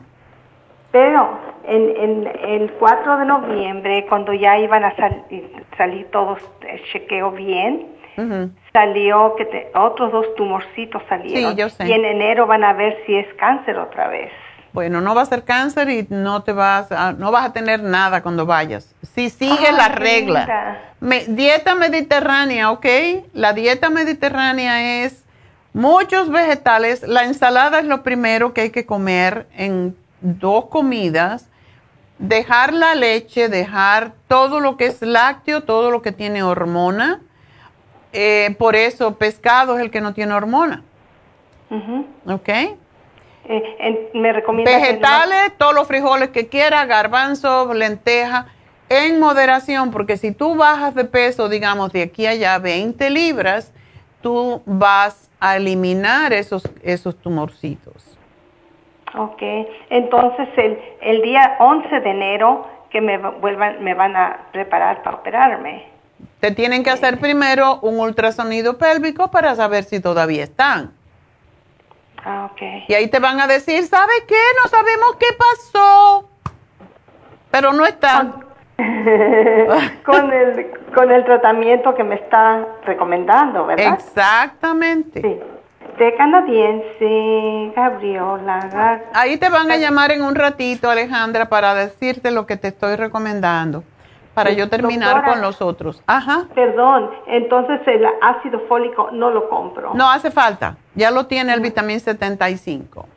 Pero 0.91 1.39
en, 1.65 2.27
el 2.43 2.71
4 2.73 3.17
de 3.17 3.25
noviembre, 3.25 4.05
cuando 4.07 4.33
ya 4.33 4.57
iban 4.57 4.83
a 4.83 4.95
salir 5.77 6.07
todos 6.11 6.39
el 6.67 6.83
chequeo 6.91 7.31
bien, 7.31 7.87
salió 8.73 9.35
que 9.35 9.71
otros 9.75 10.11
dos 10.11 10.35
tumorcitos 10.35 11.01
salieron. 11.07 11.51
Sí, 11.51 11.57
yo 11.57 11.69
sé. 11.69 11.87
Y 11.87 11.91
en 11.91 12.05
enero 12.05 12.47
van 12.47 12.63
a 12.63 12.73
ver 12.73 12.97
si 13.05 13.15
es 13.15 13.27
cáncer 13.35 13.77
otra 13.77 14.07
vez. 14.07 14.31
Bueno, 14.73 15.01
no 15.01 15.15
va 15.15 15.23
a 15.23 15.25
ser 15.25 15.43
cáncer 15.43 15.89
y 15.89 16.05
no 16.09 16.43
te 16.43 16.51
vas 16.51 16.91
a, 16.91 17.13
no 17.13 17.31
vas 17.31 17.45
a 17.45 17.53
tener 17.53 17.81
nada 17.81 18.21
cuando 18.21 18.45
vayas. 18.45 18.95
Si 19.01 19.29
sigue 19.29 19.71
la 19.71 19.89
regla. 19.89 20.93
dieta 21.27 21.73
mediterránea, 21.73 22.69
¿ok? 22.71 22.85
La 23.33 23.53
dieta 23.53 23.89
mediterránea 23.89 25.03
es 25.03 25.25
muchos 25.73 26.29
vegetales. 26.29 27.03
La 27.03 27.23
ensalada 27.23 27.79
es 27.79 27.85
lo 27.85 28.03
primero 28.03 28.53
que 28.53 28.61
hay 28.61 28.69
que 28.69 28.85
comer 28.85 29.47
en 29.55 29.95
dos 30.21 30.65
comidas. 30.65 31.49
Dejar 32.19 32.73
la 32.73 32.95
leche, 32.95 33.49
dejar 33.49 34.13
todo 34.27 34.59
lo 34.59 34.77
que 34.77 34.87
es 34.87 35.01
lácteo, 35.01 35.61
todo 35.61 35.91
lo 35.91 36.01
que 36.01 36.11
tiene 36.11 36.43
hormona. 36.43 37.21
Eh, 38.13 38.55
por 38.57 38.75
eso 38.75 39.15
pescado 39.15 39.77
es 39.77 39.81
el 39.83 39.91
que 39.91 40.01
no 40.01 40.13
tiene 40.13 40.33
hormona. 40.33 40.83
¿Ok? 42.25 42.49
Eh, 43.49 44.09
me 44.13 44.33
recomienda 44.33 44.71
vegetales, 44.71 45.53
todos 45.57 45.73
los 45.73 45.87
frijoles 45.87 46.29
que 46.29 46.47
quiera, 46.47 46.85
garbanzo, 46.85 47.73
lenteja, 47.73 48.47
en 48.89 49.19
moderación, 49.19 49.91
porque 49.91 50.17
si 50.17 50.31
tú 50.31 50.55
bajas 50.55 50.95
de 50.95 51.05
peso, 51.05 51.49
digamos, 51.49 51.91
de 51.91 52.03
aquí 52.03 52.25
a 52.25 52.31
allá 52.31 52.57
20 52.57 53.09
libras, 53.09 53.73
tú 54.27 54.61
vas 54.65 55.29
a 55.39 55.55
eliminar 55.55 56.33
esos, 56.33 56.61
esos 56.83 57.15
tumorcitos. 57.15 58.17
Ok, 59.17 59.41
entonces 59.89 60.49
el, 60.57 60.77
el 60.99 61.21
día 61.21 61.55
11 61.59 62.01
de 62.01 62.09
enero 62.09 62.67
que 62.89 62.99
me 62.99 63.17
vuelvan, 63.17 63.81
me 63.81 63.93
van 63.93 64.17
a 64.17 64.47
preparar 64.51 65.01
para 65.01 65.15
operarme. 65.15 65.85
Te 66.41 66.51
tienen 66.51 66.83
que 66.83 66.89
hacer 66.89 67.21
primero 67.21 67.79
un 67.79 68.01
ultrasonido 68.01 68.77
pélvico 68.77 69.31
para 69.31 69.55
saber 69.55 69.85
si 69.85 70.01
todavía 70.01 70.43
están. 70.43 70.91
Ah, 72.25 72.51
y 72.89 72.93
ahí 72.93 73.07
te 73.07 73.19
van 73.19 73.39
a 73.39 73.47
decir, 73.47 73.85
¿sabe 73.85 74.11
qué? 74.27 74.35
No 74.61 74.69
sabemos 74.69 75.15
qué 75.17 75.27
pasó. 75.37 76.29
Pero 77.49 77.71
no 77.71 77.85
está. 77.85 78.46
Con, 80.05 80.31
el, 80.31 80.71
con 80.93 81.11
el 81.11 81.25
tratamiento 81.25 81.95
que 81.95 82.03
me 82.03 82.15
está 82.15 82.65
recomendando, 82.85 83.65
¿verdad? 83.65 83.93
Exactamente. 83.93 85.21
Sí. 85.21 85.39
De 85.97 86.15
canadiense, 86.15 87.73
Gabriela. 87.75 89.01
Ahí 89.13 89.37
te 89.37 89.49
van 89.49 89.71
a 89.71 89.77
llamar 89.77 90.11
en 90.11 90.21
un 90.23 90.35
ratito, 90.35 90.89
Alejandra, 90.89 91.49
para 91.49 91.73
decirte 91.73 92.31
lo 92.31 92.45
que 92.45 92.55
te 92.55 92.67
estoy 92.67 92.95
recomendando 92.95 93.83
para 94.37 94.51
yo 94.51 94.69
terminar 94.69 95.25
con 95.25 95.41
los 95.41 95.63
otros. 95.63 96.03
Ajá. 96.05 96.45
Perdón, 96.53 97.09
entonces 97.25 97.81
el 97.87 98.05
ácido 98.21 98.59
fólico 98.67 99.09
no 99.11 99.31
lo 99.31 99.49
compro. 99.49 99.95
No 99.95 100.11
hace 100.11 100.29
falta, 100.29 100.77
ya 100.93 101.09
lo 101.09 101.25
tiene 101.25 101.55
el 101.55 101.59
vitamín 101.59 101.99
75. 101.99 103.07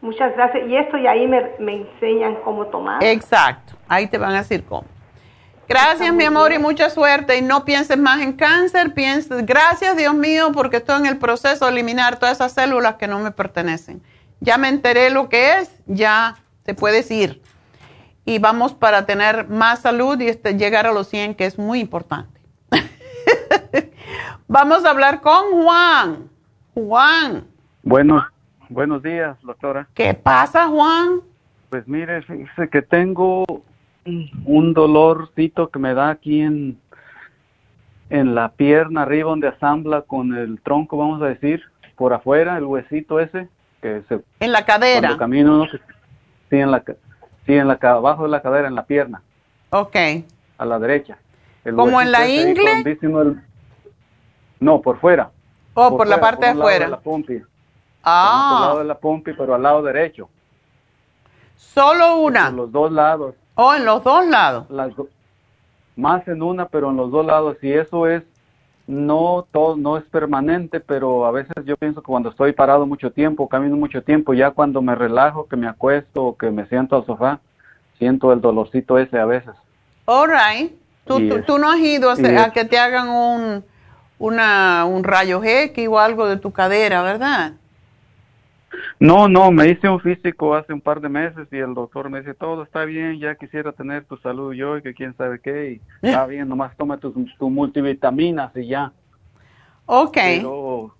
Muchas 0.00 0.32
gracias. 0.36 0.68
Y 0.68 0.76
esto 0.76 0.96
y 0.96 1.08
ahí 1.08 1.26
me, 1.26 1.56
enseñan 1.58 2.36
cómo 2.44 2.66
tomar. 2.66 3.02
Exacto, 3.02 3.74
ahí 3.88 4.06
te 4.06 4.16
van 4.16 4.30
a 4.30 4.38
decir 4.38 4.64
cómo. 4.64 4.84
Gracias, 5.70 6.12
mi 6.12 6.24
amor, 6.24 6.52
y 6.52 6.58
mucha 6.58 6.90
suerte. 6.90 7.38
Y 7.38 7.42
no 7.42 7.64
pienses 7.64 7.96
más 7.96 8.20
en 8.22 8.32
cáncer, 8.32 8.92
pienses, 8.92 9.46
gracias, 9.46 9.96
Dios 9.96 10.12
mío, 10.16 10.50
porque 10.52 10.78
estoy 10.78 10.98
en 10.98 11.06
el 11.06 11.16
proceso 11.16 11.66
de 11.66 11.70
eliminar 11.70 12.18
todas 12.18 12.38
esas 12.38 12.54
células 12.54 12.96
que 12.96 13.06
no 13.06 13.20
me 13.20 13.30
pertenecen. 13.30 14.02
Ya 14.40 14.58
me 14.58 14.66
enteré 14.66 15.10
lo 15.10 15.28
que 15.28 15.58
es, 15.58 15.72
ya 15.86 16.38
te 16.64 16.74
puedes 16.74 17.08
ir 17.12 17.40
y 18.24 18.40
vamos 18.40 18.74
para 18.74 19.06
tener 19.06 19.48
más 19.48 19.82
salud 19.82 20.20
y 20.20 20.26
este, 20.26 20.54
llegar 20.54 20.88
a 20.88 20.92
los 20.92 21.06
100, 21.06 21.36
que 21.36 21.46
es 21.46 21.56
muy 21.56 21.78
importante. 21.78 22.40
vamos 24.48 24.84
a 24.84 24.90
hablar 24.90 25.20
con 25.20 25.62
Juan. 25.62 26.30
Juan. 26.74 27.44
Buenos, 27.84 28.24
buenos 28.68 29.04
días, 29.04 29.36
doctora. 29.42 29.86
¿Qué 29.94 30.14
pasa, 30.14 30.66
Juan? 30.66 31.20
Pues 31.68 31.86
mire, 31.86 32.22
fíjese 32.22 32.68
que 32.68 32.82
tengo 32.82 33.44
un 34.04 34.72
dolorcito 34.74 35.68
que 35.68 35.78
me 35.78 35.94
da 35.94 36.10
aquí 36.10 36.40
en, 36.40 36.78
en 38.08 38.34
la 38.34 38.50
pierna 38.50 39.02
arriba 39.02 39.30
donde 39.30 39.48
asambla 39.48 40.02
con 40.02 40.36
el 40.36 40.60
tronco, 40.60 40.96
vamos 40.96 41.22
a 41.22 41.26
decir, 41.26 41.62
por 41.96 42.12
afuera, 42.12 42.56
el 42.56 42.64
huesito 42.64 43.20
ese. 43.20 43.48
que 43.82 44.02
se 44.08 44.20
En 44.40 44.52
la 44.52 44.64
cadera. 44.64 45.08
Cuando 45.08 45.18
camino, 45.18 45.66
sí, 46.48 46.56
en 46.56 46.70
la 46.70 46.82
Sí, 47.46 47.54
en 47.54 47.68
la, 47.68 47.78
abajo 47.82 48.24
de 48.24 48.28
la 48.28 48.42
cadera, 48.42 48.68
en 48.68 48.74
la 48.74 48.84
pierna. 48.84 49.22
Ok. 49.70 49.96
A 50.58 50.64
la 50.64 50.78
derecha. 50.78 51.18
¿Como 51.64 52.00
en 52.00 52.12
la 52.12 52.28
ingle? 52.28 52.98
no, 54.60 54.80
por 54.80 54.98
fuera. 55.00 55.30
Oh, 55.74 55.96
por, 55.96 56.06
la 56.06 56.20
parte 56.20 56.46
de 56.46 56.52
afuera. 56.52 56.84
De 56.86 56.90
la 56.90 57.00
pompi. 57.00 57.40
Ah. 58.02 58.48
Por 58.50 58.56
el 58.56 58.66
lado 58.66 58.78
de 58.80 58.84
la 58.84 58.98
pompi, 58.98 59.32
pero 59.32 59.54
al 59.54 59.62
lado 59.62 59.82
derecho. 59.82 60.28
Solo 61.56 62.18
una. 62.20 62.48
En 62.48 62.56
los 62.56 62.72
dos 62.72 62.92
lados. 62.92 63.34
Oh, 63.62 63.74
en 63.74 63.84
los 63.84 64.02
dos 64.02 64.26
lados. 64.26 64.66
más 65.94 66.26
en 66.26 66.42
una, 66.42 66.66
pero 66.66 66.88
en 66.88 66.96
los 66.96 67.10
dos 67.10 67.26
lados. 67.26 67.58
Y 67.60 67.70
eso 67.70 68.06
es 68.06 68.22
no 68.86 69.46
todo 69.52 69.76
no 69.76 69.98
es 69.98 70.04
permanente, 70.04 70.80
pero 70.80 71.26
a 71.26 71.30
veces 71.30 71.52
yo 71.66 71.76
pienso 71.76 72.00
que 72.00 72.06
cuando 72.06 72.30
estoy 72.30 72.52
parado 72.52 72.86
mucho 72.86 73.12
tiempo, 73.12 73.50
camino 73.50 73.76
mucho 73.76 74.02
tiempo, 74.02 74.32
ya 74.32 74.50
cuando 74.50 74.80
me 74.80 74.94
relajo, 74.94 75.46
que 75.46 75.56
me 75.56 75.68
acuesto 75.68 76.24
o 76.24 76.36
que 76.38 76.50
me 76.50 76.66
siento 76.68 76.96
al 76.96 77.04
sofá, 77.04 77.40
siento 77.98 78.32
el 78.32 78.40
dolorcito 78.40 78.98
ese 78.98 79.18
a 79.18 79.26
veces. 79.26 79.52
All 80.06 80.30
right. 80.30 80.72
¿Tú, 81.04 81.20
tú, 81.42 81.58
no 81.58 81.70
has 81.70 81.80
ido 81.80 82.10
a, 82.10 82.50
que 82.52 82.64
te 82.64 82.78
hagan 82.78 83.10
un, 83.10 83.64
una, 84.18 84.86
un 84.86 85.04
rayo 85.04 85.42
X 85.44 85.86
o 85.86 85.98
algo 85.98 86.26
de 86.26 86.38
tu 86.38 86.50
cadera, 86.50 87.02
¿verdad? 87.02 87.52
No, 88.98 89.28
no, 89.28 89.50
me 89.50 89.68
hice 89.68 89.88
un 89.88 90.00
físico 90.00 90.54
hace 90.54 90.72
un 90.72 90.80
par 90.80 91.00
de 91.00 91.08
meses 91.08 91.48
y 91.50 91.56
el 91.56 91.74
doctor 91.74 92.10
me 92.10 92.20
dice, 92.20 92.34
todo 92.34 92.62
está 92.62 92.84
bien, 92.84 93.18
ya 93.18 93.34
quisiera 93.34 93.72
tener 93.72 94.04
tu 94.04 94.16
salud 94.18 94.54
yo 94.54 94.76
y 94.76 94.82
que 94.82 94.94
quién 94.94 95.16
sabe 95.16 95.40
qué, 95.40 95.72
y 95.72 96.06
está 96.06 96.26
bien, 96.26 96.48
nomás 96.48 96.76
toma 96.76 96.98
tus 96.98 97.14
tu 97.38 97.50
multivitaminas 97.50 98.54
y 98.56 98.68
ya. 98.68 98.92
Ok. 99.86 100.14
Pero 100.14 100.94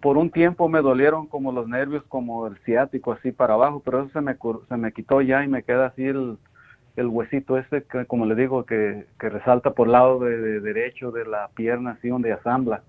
por 0.00 0.16
un 0.16 0.30
tiempo 0.30 0.68
me 0.68 0.80
dolieron 0.80 1.26
como 1.26 1.52
los 1.52 1.68
nervios, 1.68 2.02
como 2.08 2.46
el 2.46 2.56
ciático, 2.64 3.12
así 3.12 3.30
para 3.30 3.54
abajo, 3.54 3.80
pero 3.84 4.00
eso 4.02 4.10
se 4.12 4.20
me, 4.20 4.36
se 4.68 4.76
me 4.76 4.92
quitó 4.92 5.20
ya 5.20 5.44
y 5.44 5.48
me 5.48 5.62
queda 5.62 5.86
así 5.86 6.04
el, 6.04 6.38
el 6.96 7.06
huesito 7.06 7.56
este, 7.58 7.84
que, 7.84 8.06
como 8.06 8.26
le 8.26 8.34
digo, 8.34 8.64
que, 8.64 9.06
que 9.20 9.28
resalta 9.28 9.70
por 9.70 9.86
el 9.86 9.92
lado 9.92 10.18
de, 10.18 10.60
derecho 10.60 11.12
de 11.12 11.24
la 11.24 11.48
pierna, 11.54 11.92
así 11.92 12.08
donde 12.08 12.32
asambla. 12.32 12.82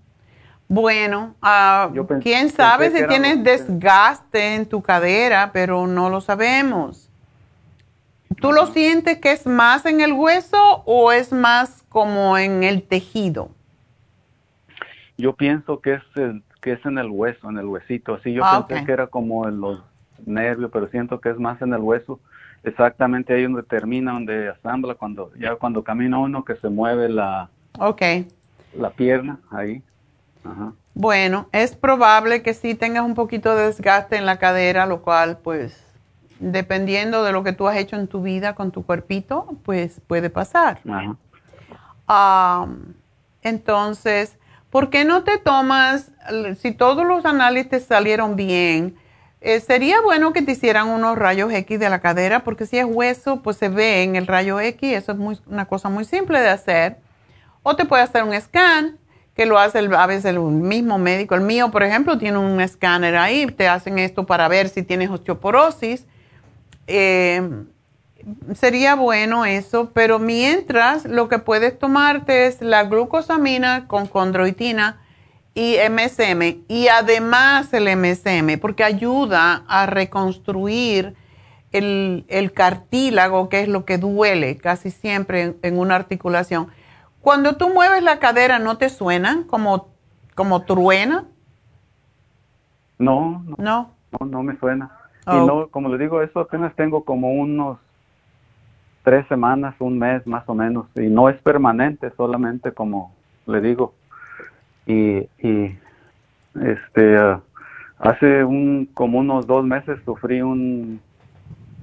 Bueno, 0.68 1.34
uh, 1.42 2.06
quién 2.20 2.50
sabe 2.50 2.90
si 2.90 3.06
tienes 3.06 3.42
desgaste 3.42 4.54
en 4.54 4.66
tu 4.66 4.82
cadera, 4.82 5.50
pero 5.52 5.86
no 5.86 6.10
lo 6.10 6.20
sabemos. 6.20 7.08
¿Tú 8.40 8.52
lo 8.52 8.66
sientes 8.66 9.18
que 9.18 9.32
es 9.32 9.46
más 9.46 9.86
en 9.86 10.02
el 10.02 10.12
hueso 10.12 10.82
o 10.84 11.10
es 11.10 11.32
más 11.32 11.84
como 11.88 12.36
en 12.36 12.62
el 12.62 12.82
tejido? 12.82 13.48
Yo 15.16 15.32
pienso 15.34 15.80
que 15.80 15.94
es 15.94 16.02
que 16.60 16.72
es 16.72 16.84
en 16.84 16.98
el 16.98 17.08
hueso, 17.08 17.48
en 17.48 17.58
el 17.58 17.66
huesito. 17.66 18.14
Así 18.14 18.32
yo 18.32 18.44
ah, 18.44 18.66
pensé 18.66 18.84
que 18.84 18.92
era 18.92 19.06
como 19.06 19.48
en 19.48 19.60
los 19.60 19.82
nervios, 20.26 20.70
pero 20.72 20.88
siento 20.88 21.20
que 21.20 21.30
es 21.30 21.38
más 21.38 21.60
en 21.62 21.72
el 21.72 21.80
hueso. 21.80 22.20
Exactamente 22.62 23.32
ahí 23.32 23.44
donde 23.44 23.62
termina, 23.62 24.12
donde 24.12 24.48
asambla, 24.48 24.94
cuando 24.94 25.32
ya 25.36 25.56
cuando 25.56 25.82
camina 25.82 26.18
uno 26.18 26.44
que 26.44 26.56
se 26.56 26.68
mueve 26.68 27.08
la, 27.08 27.48
okay. 27.78 28.28
la 28.76 28.90
pierna 28.90 29.38
ahí. 29.50 29.82
Bueno, 30.94 31.48
es 31.52 31.76
probable 31.76 32.42
que 32.42 32.54
sí 32.54 32.74
tengas 32.74 33.04
un 33.04 33.14
poquito 33.14 33.54
de 33.54 33.66
desgaste 33.66 34.16
en 34.16 34.26
la 34.26 34.38
cadera, 34.38 34.86
lo 34.86 35.02
cual 35.02 35.38
pues 35.38 35.84
dependiendo 36.40 37.24
de 37.24 37.32
lo 37.32 37.42
que 37.42 37.52
tú 37.52 37.68
has 37.68 37.76
hecho 37.76 37.96
en 37.96 38.08
tu 38.08 38.22
vida 38.22 38.54
con 38.54 38.70
tu 38.70 38.84
cuerpito, 38.84 39.46
pues 39.64 40.00
puede 40.06 40.30
pasar. 40.30 40.80
entonces, 43.42 44.38
¿por 44.70 44.90
qué 44.90 45.04
no 45.04 45.24
te 45.24 45.38
tomas, 45.38 46.10
si 46.58 46.72
todos 46.72 47.06
los 47.06 47.24
análisis 47.24 47.84
salieron 47.84 48.36
bien, 48.36 48.96
eh, 49.40 49.60
sería 49.60 50.00
bueno 50.00 50.32
que 50.32 50.42
te 50.42 50.52
hicieran 50.52 50.88
unos 50.88 51.16
rayos 51.16 51.52
X 51.52 51.78
de 51.78 51.88
la 51.88 52.00
cadera, 52.00 52.40
porque 52.40 52.66
si 52.66 52.78
es 52.78 52.84
hueso, 52.84 53.40
pues 53.42 53.56
se 53.56 53.68
ve 53.68 54.02
en 54.02 54.16
el 54.16 54.26
rayo 54.26 54.58
X, 54.58 54.92
eso 54.92 55.12
es 55.12 55.18
muy, 55.18 55.38
una 55.46 55.66
cosa 55.66 55.88
muy 55.88 56.04
simple 56.04 56.40
de 56.40 56.48
hacer. 56.48 56.98
O 57.62 57.76
te 57.76 57.84
puede 57.84 58.02
hacer 58.02 58.24
un 58.24 58.38
scan, 58.40 58.98
que 59.38 59.46
lo 59.46 59.56
hace 59.56 59.78
a 59.78 60.06
veces 60.08 60.24
el 60.24 60.40
mismo 60.40 60.98
médico. 60.98 61.36
El 61.36 61.42
mío, 61.42 61.70
por 61.70 61.84
ejemplo, 61.84 62.18
tiene 62.18 62.38
un 62.38 62.60
escáner 62.60 63.16
ahí, 63.16 63.46
te 63.46 63.68
hacen 63.68 64.00
esto 64.00 64.26
para 64.26 64.48
ver 64.48 64.68
si 64.68 64.82
tienes 64.82 65.10
osteoporosis. 65.10 66.06
Eh, 66.88 67.48
sería 68.56 68.96
bueno 68.96 69.46
eso, 69.46 69.92
pero 69.94 70.18
mientras 70.18 71.04
lo 71.04 71.28
que 71.28 71.38
puedes 71.38 71.78
tomarte 71.78 72.48
es 72.48 72.60
la 72.60 72.82
glucosamina 72.82 73.86
con 73.86 74.08
condroitina 74.08 75.00
y 75.54 75.76
MSM 75.88 76.64
y 76.66 76.88
además 76.88 77.72
el 77.72 77.96
MSM 77.96 78.58
porque 78.60 78.82
ayuda 78.82 79.62
a 79.68 79.86
reconstruir 79.86 81.14
el, 81.70 82.52
cartílago, 82.56 83.48
que 83.48 83.60
es 83.60 83.68
lo 83.68 83.84
que 83.84 83.98
duele 83.98 84.56
casi 84.56 84.90
siempre 84.90 85.54
en, 85.62 85.78
una 85.78 85.94
articulación. 85.94 86.72
Cuando 87.20 87.56
tú 87.56 87.68
mueves 87.70 88.02
la 88.02 88.18
cadera, 88.18 88.58
¿no 88.58 88.78
te 88.78 88.88
suena 88.88 89.44
como, 89.48 89.88
como 90.34 90.62
truena? 90.62 91.24
No, 92.98 93.44
no, 93.58 93.90
no, 94.18 94.26
no, 94.26 94.42
me 94.42 94.56
suena. 94.58 94.90
Y 95.26 95.30
oh. 95.30 95.46
no, 95.46 95.68
como 95.68 95.88
le 95.88 95.98
digo, 95.98 96.22
eso 96.22 96.40
apenas 96.40 96.74
tengo 96.74 97.04
como 97.04 97.32
unos 97.32 97.78
tres 99.02 99.26
semanas, 99.28 99.74
un 99.78 99.98
mes 99.98 100.26
más 100.26 100.44
o 100.48 100.54
menos, 100.54 100.86
y 100.94 101.08
no 101.08 101.28
es 101.28 101.40
permanente, 101.42 102.10
solamente 102.16 102.72
como 102.72 103.14
le 103.46 103.60
digo, 103.60 103.94
y, 104.86 105.28
y 105.38 105.78
este 106.62 107.16
hace 107.98 108.44
un 108.44 108.88
como 108.94 109.18
unos 109.18 109.46
dos 109.46 109.64
meses 109.64 109.98
sufrí 110.04 110.40
un 110.40 111.00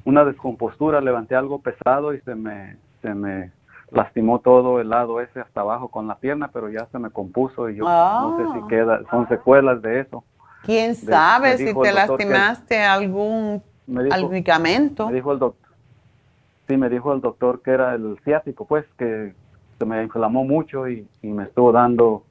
una 0.06 0.24
descompostura 0.24 1.02
levanté 1.02 1.36
algo 1.36 1.60
pesado 1.60 2.14
y 2.14 2.22
se 2.22 2.36
me 2.36 2.78
se 3.02 3.14
me 3.14 3.52
lastimó 3.96 4.40
todo 4.40 4.80
el 4.80 4.90
lado 4.90 5.22
ese 5.22 5.40
hasta 5.40 5.62
abajo 5.62 5.88
con 5.88 6.08
la 6.08 6.16
pierna 6.16 6.50
pero 6.54 6.70
ya 6.70 6.86
se 6.92 7.00
me 7.00 7.10
compuso 7.10 7.70
y 7.70 7.78
yo 7.78 7.86
no 7.86 8.38
sé 8.38 8.44
si 8.54 8.64
ah. 8.64 8.68
queda 8.70 9.00
son 9.10 9.28
secuelas 9.28 9.82
de 9.82 10.02
eso 10.02 10.24
quién 10.64 10.96
sabe 10.96 11.58
si 11.58 11.74
te 11.74 11.92
lastimaste 11.92 12.84
algún 12.84 13.64
medicamento 13.88 15.08
me 15.08 15.14
dijo 15.14 15.32
el 15.32 15.40
doctor 15.40 15.70
sí 16.68 16.78
me 16.78 16.90
dijo 16.90 17.14
el 17.14 17.22
doctor 17.22 17.62
que 17.62 17.72
era 17.72 17.96
el 17.96 18.20
ciático 18.24 18.66
pues 18.66 18.86
que 18.98 19.34
se 19.80 19.86
me 19.86 20.04
inflamó 20.04 20.44
mucho 20.44 20.88
y, 20.88 21.08
y 21.22 21.28
me 21.28 21.44
estuvo 21.44 21.72
dando 21.72 22.24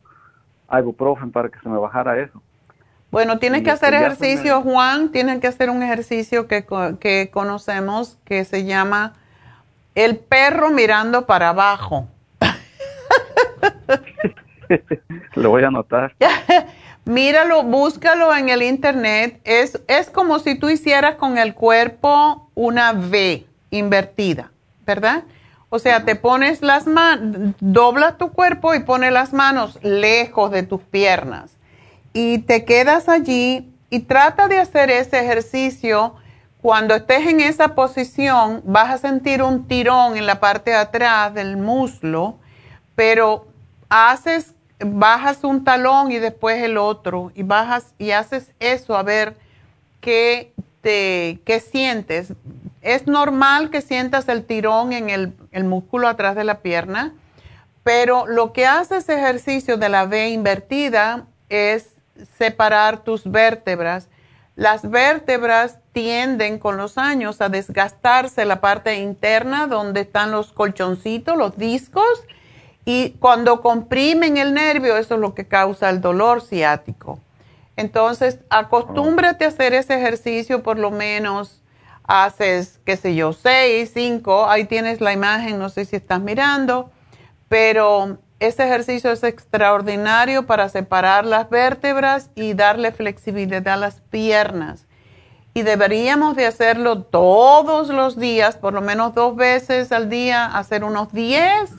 ibuprofen 0.78 1.30
para 1.30 1.48
que 1.48 1.58
se 1.60 1.68
me 1.68 1.78
bajara 1.78 2.20
eso. 2.20 2.42
Bueno, 3.10 3.38
tienes 3.38 3.62
que 3.62 3.70
hacer 3.70 3.94
ejercicio, 3.94 4.60
Juan, 4.62 5.12
tienes 5.12 5.38
que 5.40 5.46
hacer 5.46 5.70
un 5.70 5.82
ejercicio 5.84 6.48
que, 6.48 6.66
que 6.98 7.30
conocemos 7.32 8.18
que 8.24 8.44
se 8.44 8.64
llama 8.64 9.12
el 9.94 10.16
perro 10.16 10.70
mirando 10.70 11.26
para 11.26 11.50
abajo. 11.50 12.08
Lo 15.34 15.50
voy 15.50 15.64
a 15.64 15.68
anotar. 15.68 16.14
Míralo, 17.04 17.64
búscalo 17.64 18.34
en 18.34 18.48
el 18.48 18.62
internet. 18.62 19.40
Es, 19.44 19.80
es 19.88 20.10
como 20.10 20.38
si 20.38 20.58
tú 20.58 20.70
hicieras 20.70 21.16
con 21.16 21.36
el 21.36 21.54
cuerpo 21.54 22.48
una 22.54 22.92
V 22.92 23.44
invertida, 23.70 24.50
¿verdad? 24.86 25.24
O 25.68 25.78
sea, 25.78 26.04
te 26.04 26.14
pones 26.14 26.62
las 26.62 26.86
manos, 26.86 27.54
doblas 27.60 28.16
tu 28.16 28.30
cuerpo 28.30 28.74
y 28.74 28.80
pones 28.80 29.12
las 29.12 29.32
manos 29.32 29.78
lejos 29.82 30.50
de 30.52 30.62
tus 30.62 30.80
piernas. 30.80 31.56
Y 32.12 32.38
te 32.38 32.64
quedas 32.64 33.08
allí 33.08 33.68
y 33.90 34.00
trata 34.00 34.48
de 34.48 34.58
hacer 34.58 34.90
ese 34.90 35.18
ejercicio. 35.18 36.14
Cuando 36.64 36.94
estés 36.94 37.26
en 37.26 37.42
esa 37.42 37.74
posición, 37.74 38.62
vas 38.64 38.90
a 38.90 38.96
sentir 38.96 39.42
un 39.42 39.68
tirón 39.68 40.16
en 40.16 40.24
la 40.24 40.40
parte 40.40 40.70
de 40.70 40.76
atrás 40.76 41.34
del 41.34 41.58
muslo, 41.58 42.38
pero 42.94 43.46
haces, 43.90 44.54
bajas 44.80 45.44
un 45.44 45.62
talón 45.62 46.10
y 46.10 46.18
después 46.18 46.62
el 46.62 46.78
otro, 46.78 47.32
y 47.34 47.42
bajas 47.42 47.92
y 47.98 48.12
haces 48.12 48.50
eso 48.60 48.96
a 48.96 49.02
ver 49.02 49.36
qué, 50.00 50.54
te, 50.80 51.40
qué 51.44 51.60
sientes 51.60 52.32
es 52.84 53.06
normal 53.06 53.70
que 53.70 53.80
sientas 53.80 54.28
el 54.28 54.44
tirón 54.44 54.92
en 54.92 55.10
el, 55.10 55.64
músculo 55.64 56.06
atrás 56.06 56.36
de 56.36 56.44
la 56.44 56.60
pierna, 56.60 57.14
pero 57.82 58.26
lo 58.26 58.52
que 58.52 58.66
hace 58.66 58.98
ese 58.98 59.14
ejercicio 59.14 59.78
de 59.78 59.88
la 59.88 60.04
V 60.04 60.28
invertida 60.28 61.26
es 61.48 61.88
separar 62.38 63.02
tus 63.02 63.30
vértebras. 63.30 64.08
Las 64.56 64.88
vértebras 64.88 65.80
tienden 65.92 66.58
con 66.58 66.76
los 66.76 66.96
años 66.96 67.40
a 67.40 67.48
desgastarse 67.48 68.44
la 68.44 68.60
parte 68.60 69.00
interna 69.00 69.66
donde 69.66 70.02
están 70.02 70.30
los 70.30 70.52
colchoncitos, 70.52 71.36
los 71.36 71.56
discos, 71.56 72.24
y 72.84 73.10
cuando 73.18 73.62
comprimen 73.62 74.36
el 74.36 74.54
nervio, 74.54 74.96
eso 74.96 75.14
es 75.14 75.20
lo 75.20 75.34
que 75.34 75.48
causa 75.48 75.90
el 75.90 76.00
dolor 76.00 76.42
ciático. 76.42 77.18
Entonces, 77.76 78.38
acostúmbrate 78.50 79.44
a 79.44 79.48
hacer 79.48 79.74
ese 79.74 79.94
ejercicio 79.94 80.62
por 80.62 80.78
lo 80.78 80.90
menos 80.90 81.62
haces, 82.04 82.80
qué 82.84 82.96
sé 82.96 83.14
yo, 83.14 83.32
seis, 83.32 83.90
cinco, 83.94 84.46
ahí 84.46 84.66
tienes 84.66 85.00
la 85.00 85.12
imagen, 85.12 85.58
no 85.58 85.70
sé 85.70 85.86
si 85.86 85.96
estás 85.96 86.20
mirando, 86.20 86.90
pero 87.48 88.18
ese 88.40 88.64
ejercicio 88.64 89.10
es 89.12 89.22
extraordinario 89.22 90.46
para 90.46 90.68
separar 90.68 91.24
las 91.24 91.48
vértebras 91.48 92.30
y 92.34 92.54
darle 92.54 92.92
flexibilidad 92.92 93.68
a 93.68 93.76
las 93.76 94.00
piernas. 94.00 94.86
Y 95.54 95.62
deberíamos 95.62 96.34
de 96.34 96.46
hacerlo 96.46 97.02
todos 97.02 97.88
los 97.88 98.18
días, 98.18 98.56
por 98.56 98.74
lo 98.74 98.80
menos 98.80 99.14
dos 99.14 99.36
veces 99.36 99.92
al 99.92 100.10
día, 100.10 100.46
hacer 100.46 100.82
unos 100.82 101.12
10 101.12 101.70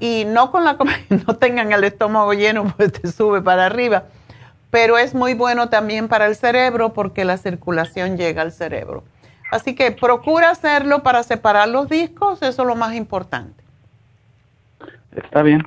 y 0.00 0.24
no 0.26 0.50
con 0.50 0.64
la 0.64 0.76
no 1.26 1.36
tengan 1.36 1.72
el 1.72 1.84
estómago 1.84 2.32
lleno, 2.32 2.72
pues 2.76 2.92
te 2.92 3.10
sube 3.10 3.40
para 3.40 3.66
arriba. 3.66 4.04
Pero 4.70 4.98
es 4.98 5.14
muy 5.14 5.34
bueno 5.34 5.68
también 5.70 6.08
para 6.08 6.26
el 6.26 6.36
cerebro 6.36 6.92
porque 6.92 7.24
la 7.24 7.38
circulación 7.38 8.16
llega 8.18 8.42
al 8.42 8.52
cerebro. 8.52 9.04
Así 9.50 9.74
que 9.74 9.92
procura 9.92 10.50
hacerlo 10.50 11.02
para 11.02 11.22
separar 11.22 11.68
los 11.68 11.88
discos, 11.88 12.42
eso 12.42 12.62
es 12.62 12.68
lo 12.68 12.74
más 12.74 12.94
importante. 12.94 13.57
Está 15.22 15.42
bien. 15.42 15.62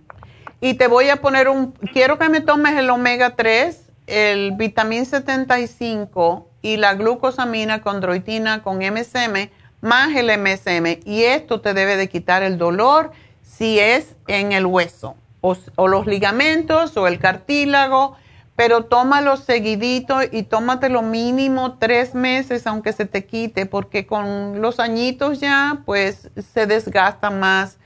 Y 0.60 0.76
te 0.76 0.88
voy 0.88 1.10
a 1.10 1.18
poner 1.18 1.50
un, 1.50 1.72
quiero 1.94 2.18
que 2.18 2.30
me 2.30 2.42
tomes 2.42 2.78
el 2.78 2.90
omega 2.90 3.36
3, 3.36 3.92
el 4.08 4.52
vitamín 4.54 5.06
75 5.06 6.48
y 6.62 6.78
la 6.78 6.94
glucosamina 6.94 7.82
con 7.82 8.00
droitina 8.02 8.62
con 8.62 8.78
MSM 8.78 9.50
más 9.82 10.16
el 10.16 10.28
MSM. 10.40 11.02
Y 11.06 11.24
esto 11.24 11.62
te 11.62 11.74
debe 11.74 11.98
de 11.98 12.08
quitar 12.08 12.44
el 12.44 12.58
dolor 12.58 13.12
si 13.42 13.80
es 13.80 14.16
en 14.28 14.52
el 14.52 14.66
hueso 14.66 15.16
o, 15.42 15.88
los 15.88 16.06
ligamentos 16.06 16.96
o 16.98 17.08
el 17.08 17.20
cartílago 17.20 18.16
pero 18.56 18.86
tómalo 18.86 19.38
seguidito 19.38 20.20
y 20.32 20.44
tómate 20.44 20.90
lo 20.90 21.02
mínimo 21.02 21.78
tres 21.80 22.14
meses 22.14 22.68
aunque 22.68 22.94
se 22.94 23.06
te 23.06 23.26
quite, 23.26 23.66
porque 23.66 24.06
con 24.06 24.62
los 24.62 24.80
añitos 24.80 25.40
ya 25.40 25.82
pues 25.86 26.30
se 26.54 26.68
desgastan 26.68 27.40
más 27.40 27.80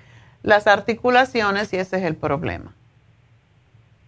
las 0.46 0.68
articulaciones 0.68 1.74
y 1.74 1.78
ese 1.78 1.98
es 1.98 2.04
el 2.04 2.16
problema. 2.16 2.72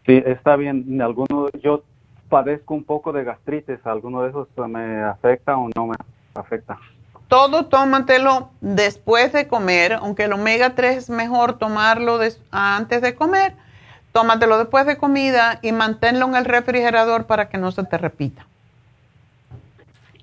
Sí, 0.05 0.23
está 0.25 0.55
bien. 0.55 1.01
Alguno, 1.01 1.49
yo 1.61 1.83
padezco 2.29 2.73
un 2.73 2.83
poco 2.83 3.11
de 3.11 3.23
gastritis, 3.23 3.85
¿alguno 3.85 4.21
de 4.21 4.29
esos 4.29 4.47
me 4.69 5.03
afecta 5.03 5.57
o 5.57 5.69
no 5.75 5.87
me 5.87 5.95
afecta? 6.33 6.77
Todo 7.27 7.65
tómatelo 7.65 8.51
después 8.61 9.33
de 9.33 9.47
comer, 9.47 9.93
aunque 9.93 10.23
el 10.23 10.33
omega 10.33 10.75
3 10.75 10.97
es 10.97 11.09
mejor 11.09 11.57
tomarlo 11.57 12.19
antes 12.51 13.01
de 13.01 13.15
comer 13.15 13.53
tómatelo 14.17 14.57
después 14.57 14.87
de 14.87 14.97
comida 14.97 15.59
y 15.61 15.71
manténlo 15.71 16.25
en 16.25 16.35
el 16.35 16.45
refrigerador 16.45 17.27
para 17.27 17.49
que 17.49 17.59
no 17.59 17.71
se 17.71 17.83
te 17.83 17.99
repita. 17.99 18.47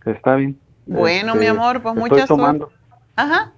Está 0.05 0.35
bien. 0.35 0.59
Bueno, 0.85 1.36
mi 1.36 1.47
este, 1.47 1.51
amor, 1.51 1.81
pues 1.81 1.95
muchas 1.95 2.27
tomando. 2.27 2.73
Ajá. 3.15 3.53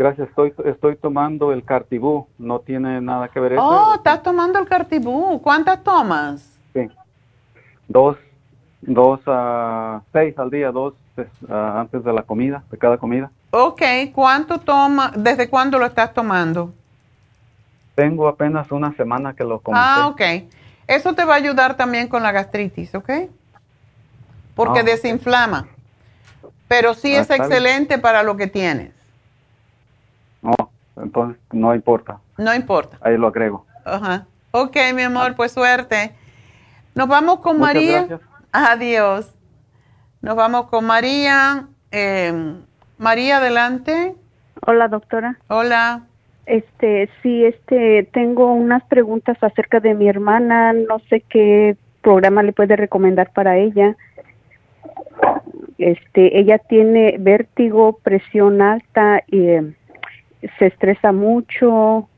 Gracias, 0.00 0.30
estoy, 0.30 0.54
estoy 0.64 0.96
tomando 0.96 1.52
el 1.52 1.62
Cartibú, 1.62 2.26
no 2.38 2.60
tiene 2.60 3.02
nada 3.02 3.28
que 3.28 3.38
ver 3.38 3.52
eso. 3.52 3.62
Oh, 3.62 3.96
estás 3.96 4.22
tomando 4.22 4.58
el 4.58 4.66
Cartibú, 4.66 5.42
¿cuántas 5.42 5.84
tomas? 5.84 6.58
Sí, 6.72 6.88
dos, 7.86 8.16
dos 8.80 9.20
a 9.26 10.00
seis 10.10 10.38
al 10.38 10.48
día, 10.48 10.72
dos 10.72 10.94
pues, 11.14 11.28
antes 11.50 12.02
de 12.02 12.14
la 12.14 12.22
comida, 12.22 12.62
de 12.70 12.78
cada 12.78 12.96
comida. 12.96 13.30
Ok, 13.50 13.82
¿cuánto 14.14 14.58
toma, 14.60 15.12
desde 15.14 15.50
cuándo 15.50 15.78
lo 15.78 15.84
estás 15.84 16.14
tomando? 16.14 16.72
Tengo 17.94 18.26
apenas 18.26 18.72
una 18.72 18.96
semana 18.96 19.34
que 19.34 19.44
lo 19.44 19.60
comencé. 19.60 19.86
Ah, 19.86 20.08
ok. 20.08 20.22
Eso 20.86 21.14
te 21.14 21.26
va 21.26 21.34
a 21.34 21.36
ayudar 21.36 21.76
también 21.76 22.08
con 22.08 22.22
la 22.22 22.32
gastritis, 22.32 22.94
¿ok? 22.94 23.10
Porque 24.54 24.80
ah, 24.80 24.82
desinflama. 24.82 25.68
Pero 26.68 26.94
sí 26.94 27.14
ah, 27.14 27.20
es 27.20 27.28
excelente 27.28 27.98
para 27.98 28.22
lo 28.22 28.38
que 28.38 28.46
tienes. 28.46 28.98
No, 30.42 30.54
entonces 30.96 31.40
no 31.52 31.74
importa. 31.74 32.20
No 32.38 32.54
importa. 32.54 32.98
Ahí 33.00 33.16
lo 33.16 33.28
agrego. 33.28 33.66
Ajá. 33.84 34.26
Ok, 34.52 34.76
mi 34.94 35.02
amor, 35.02 35.36
pues 35.36 35.52
suerte. 35.52 36.12
Nos 36.94 37.08
vamos 37.08 37.40
con 37.40 37.58
María. 37.58 38.20
Adiós. 38.52 39.34
Nos 40.22 40.36
vamos 40.36 40.66
con 40.66 40.84
María. 40.84 41.66
Eh, 41.92 42.54
María, 42.98 43.38
adelante. 43.38 44.14
Hola, 44.66 44.88
doctora. 44.88 45.38
Hola. 45.48 46.02
Este, 46.46 47.08
sí, 47.22 47.44
este, 47.44 48.08
tengo 48.12 48.52
unas 48.52 48.82
preguntas 48.84 49.38
acerca 49.40 49.80
de 49.80 49.94
mi 49.94 50.08
hermana. 50.08 50.72
No 50.72 50.98
sé 51.08 51.20
qué 51.20 51.76
programa 52.02 52.42
le 52.42 52.52
puede 52.52 52.76
recomendar 52.76 53.32
para 53.32 53.56
ella. 53.56 53.96
Este, 55.78 56.38
ella 56.38 56.58
tiene 56.58 57.16
vértigo, 57.18 57.98
presión 58.02 58.60
alta 58.60 59.22
y 59.28 59.46
eh, 59.46 59.74
se 60.58 60.66
estresa 60.66 61.12
mucho. 61.12 62.08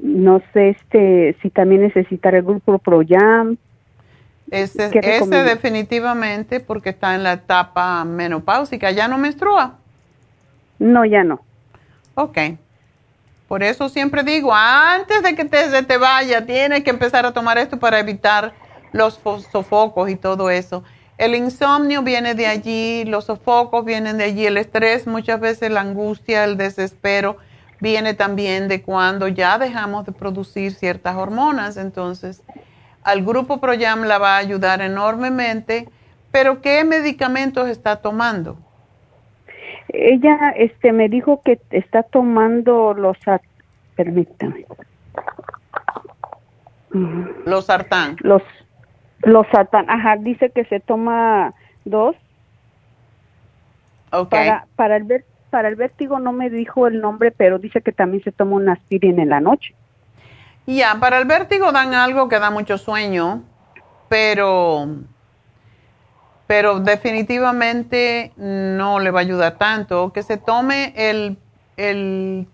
No 0.00 0.40
sé, 0.52 0.70
este, 0.70 1.36
si 1.42 1.50
también 1.50 1.82
necesita 1.82 2.28
el 2.30 2.42
grupo 2.42 2.78
ProYam. 2.78 3.56
Ese, 4.50 4.90
ese 4.92 5.44
definitivamente 5.44 6.60
porque 6.60 6.90
está 6.90 7.14
en 7.14 7.22
la 7.22 7.34
etapa 7.34 8.04
menopáusica. 8.04 8.90
¿Ya 8.92 9.08
no 9.08 9.18
menstrua? 9.18 9.78
No, 10.78 11.04
ya 11.04 11.24
no. 11.24 11.40
Ok. 12.14 12.38
Por 13.48 13.62
eso 13.62 13.88
siempre 13.88 14.22
digo, 14.22 14.54
antes 14.54 15.22
de 15.22 15.34
que 15.34 15.44
te, 15.44 15.70
se 15.70 15.82
te 15.82 15.96
vaya, 15.96 16.44
tienes 16.44 16.84
que 16.84 16.90
empezar 16.90 17.24
a 17.26 17.32
tomar 17.32 17.58
esto 17.58 17.78
para 17.78 17.98
evitar 17.98 18.52
los 18.92 19.20
sofocos 19.50 20.10
y 20.10 20.16
todo 20.16 20.50
eso. 20.50 20.84
El 21.18 21.34
insomnio 21.34 22.02
viene 22.02 22.34
de 22.34 22.46
allí, 22.46 23.04
los 23.04 23.24
sofocos 23.24 23.84
vienen 23.84 24.18
de 24.18 24.24
allí, 24.24 24.46
el 24.46 24.56
estrés, 24.56 25.08
muchas 25.08 25.40
veces 25.40 25.68
la 25.68 25.80
angustia, 25.80 26.44
el 26.44 26.56
desespero, 26.56 27.38
viene 27.80 28.14
también 28.14 28.68
de 28.68 28.82
cuando 28.82 29.26
ya 29.26 29.58
dejamos 29.58 30.06
de 30.06 30.12
producir 30.12 30.72
ciertas 30.72 31.16
hormonas. 31.16 31.76
Entonces, 31.76 32.44
al 33.02 33.24
grupo 33.24 33.60
ProYam 33.60 34.04
la 34.04 34.18
va 34.18 34.36
a 34.36 34.38
ayudar 34.38 34.80
enormemente, 34.80 35.88
pero 36.30 36.60
¿qué 36.60 36.84
medicamentos 36.84 37.68
está 37.68 37.96
tomando? 37.96 38.56
Ella 39.88 40.50
este 40.56 40.92
me 40.92 41.08
dijo 41.08 41.42
que 41.44 41.58
está 41.70 42.04
tomando 42.04 42.94
los 42.94 43.16
permítame. 43.96 44.66
Los 47.44 47.66
sartán. 47.66 48.16
Los 48.20 48.42
los 49.22 49.46
sartán, 49.48 49.88
ajá, 49.90 50.16
dice 50.16 50.50
que 50.50 50.64
se 50.64 50.80
toma 50.80 51.54
dos. 51.84 52.16
Okay. 54.10 54.48
Para 54.48 54.66
para 54.76 54.96
el 54.96 55.24
para 55.50 55.68
el 55.68 55.76
vértigo 55.76 56.18
no 56.18 56.32
me 56.32 56.50
dijo 56.50 56.86
el 56.86 57.00
nombre, 57.00 57.30
pero 57.30 57.58
dice 57.58 57.80
que 57.82 57.92
también 57.92 58.22
se 58.22 58.32
toma 58.32 58.56
una 58.56 58.72
aspirina 58.74 59.22
en 59.22 59.30
la 59.30 59.40
noche. 59.40 59.74
Ya, 60.66 60.96
para 61.00 61.18
el 61.18 61.24
vértigo 61.24 61.72
dan 61.72 61.94
algo 61.94 62.28
que 62.28 62.38
da 62.38 62.50
mucho 62.50 62.76
sueño, 62.78 63.42
pero 64.08 64.88
pero 66.48 66.80
definitivamente 66.80 68.32
no 68.36 68.98
le 68.98 69.10
va 69.10 69.20
a 69.20 69.22
ayudar 69.22 69.58
tanto. 69.58 70.12
Que 70.12 70.22
se 70.22 70.38
tome 70.38 70.94
el, 70.96 71.36
el 71.76 72.48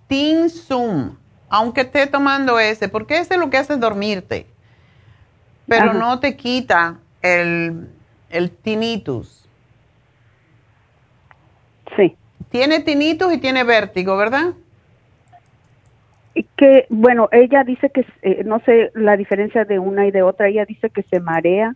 Zoom, 0.50 1.16
aunque 1.48 1.82
esté 1.82 2.08
tomando 2.08 2.58
ese, 2.58 2.88
porque 2.88 3.18
ese 3.18 3.38
lo 3.38 3.50
que 3.50 3.56
hace 3.56 3.74
es 3.74 3.80
dormirte, 3.80 4.46
pero 5.66 5.94
no 5.94 6.20
te 6.20 6.36
quita 6.36 6.98
el, 7.22 7.88
el 8.30 8.50
tinnitus. 8.50 9.48
Sí. 11.96 12.16
Tiene 12.50 12.80
tinnitus 12.80 13.32
y 13.32 13.38
tiene 13.38 13.64
vértigo, 13.64 14.16
¿verdad? 14.16 14.54
Que, 16.56 16.86
bueno, 16.88 17.28
ella 17.30 17.62
dice 17.64 17.90
que, 17.90 18.04
eh, 18.22 18.42
no 18.44 18.60
sé 18.60 18.90
la 18.94 19.16
diferencia 19.16 19.64
de 19.64 19.78
una 19.78 20.06
y 20.06 20.10
de 20.10 20.22
otra, 20.22 20.48
ella 20.48 20.64
dice 20.64 20.90
que 20.90 21.02
se 21.04 21.20
marea 21.20 21.74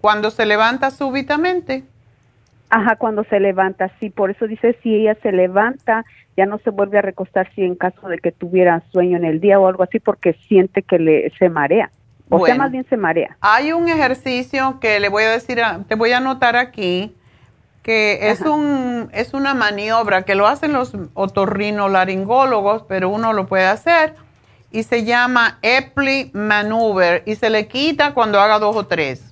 cuando 0.00 0.30
se 0.30 0.46
levanta 0.46 0.90
súbitamente. 0.90 1.84
Ajá, 2.70 2.96
cuando 2.96 3.24
se 3.24 3.40
levanta, 3.40 3.90
sí, 3.98 4.10
por 4.10 4.30
eso 4.30 4.46
dice 4.46 4.76
si 4.82 4.94
ella 4.94 5.16
se 5.22 5.32
levanta, 5.32 6.04
ya 6.36 6.46
no 6.46 6.58
se 6.58 6.70
vuelve 6.70 6.98
a 6.98 7.02
recostar 7.02 7.50
si 7.54 7.64
en 7.64 7.74
caso 7.74 8.08
de 8.08 8.18
que 8.18 8.30
tuviera 8.30 8.82
sueño 8.92 9.16
en 9.16 9.24
el 9.24 9.40
día 9.40 9.58
o 9.58 9.66
algo 9.66 9.82
así, 9.82 9.98
porque 9.98 10.34
siente 10.48 10.82
que 10.82 10.98
le 10.98 11.32
se 11.38 11.48
marea. 11.48 11.90
O 12.30 12.44
sea, 12.44 12.54
más 12.56 12.70
bien 12.70 12.86
se 12.88 12.96
marea. 12.96 13.36
Hay 13.40 13.72
un 13.72 13.88
ejercicio 13.88 14.78
que 14.80 15.00
le 15.00 15.08
voy 15.08 15.24
a 15.24 15.30
decir, 15.30 15.60
te 15.86 15.94
voy 15.94 16.12
a 16.12 16.18
anotar 16.18 16.56
aquí, 16.56 17.14
que 17.82 18.30
es 18.30 18.40
un 18.42 19.08
es 19.12 19.32
una 19.34 19.54
maniobra 19.54 20.22
que 20.22 20.34
lo 20.34 20.46
hacen 20.46 20.72
los 20.72 20.92
otorrinolaringólogos, 21.14 22.82
pero 22.82 23.08
uno 23.08 23.32
lo 23.32 23.46
puede 23.46 23.66
hacer 23.66 24.14
y 24.70 24.82
se 24.82 25.04
llama 25.04 25.58
Epley 25.62 26.30
Maneuver 26.34 27.22
y 27.24 27.36
se 27.36 27.48
le 27.48 27.66
quita 27.66 28.12
cuando 28.12 28.40
haga 28.40 28.58
dos 28.58 28.76
o 28.76 28.86
tres. 28.86 29.28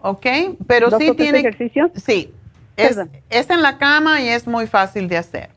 ¿ok? 0.00 0.26
Pero 0.66 0.96
sí 0.98 1.12
tiene... 1.16 1.40
ejercicio? 1.40 1.90
Sí, 1.94 2.32
es, 2.76 2.98
es, 3.30 3.50
en 3.50 3.62
la 3.62 3.78
cama 3.78 4.20
y 4.20 4.28
es 4.28 4.46
muy 4.46 4.66
fácil 4.66 5.08
de 5.08 5.18
hacer. 5.18 5.50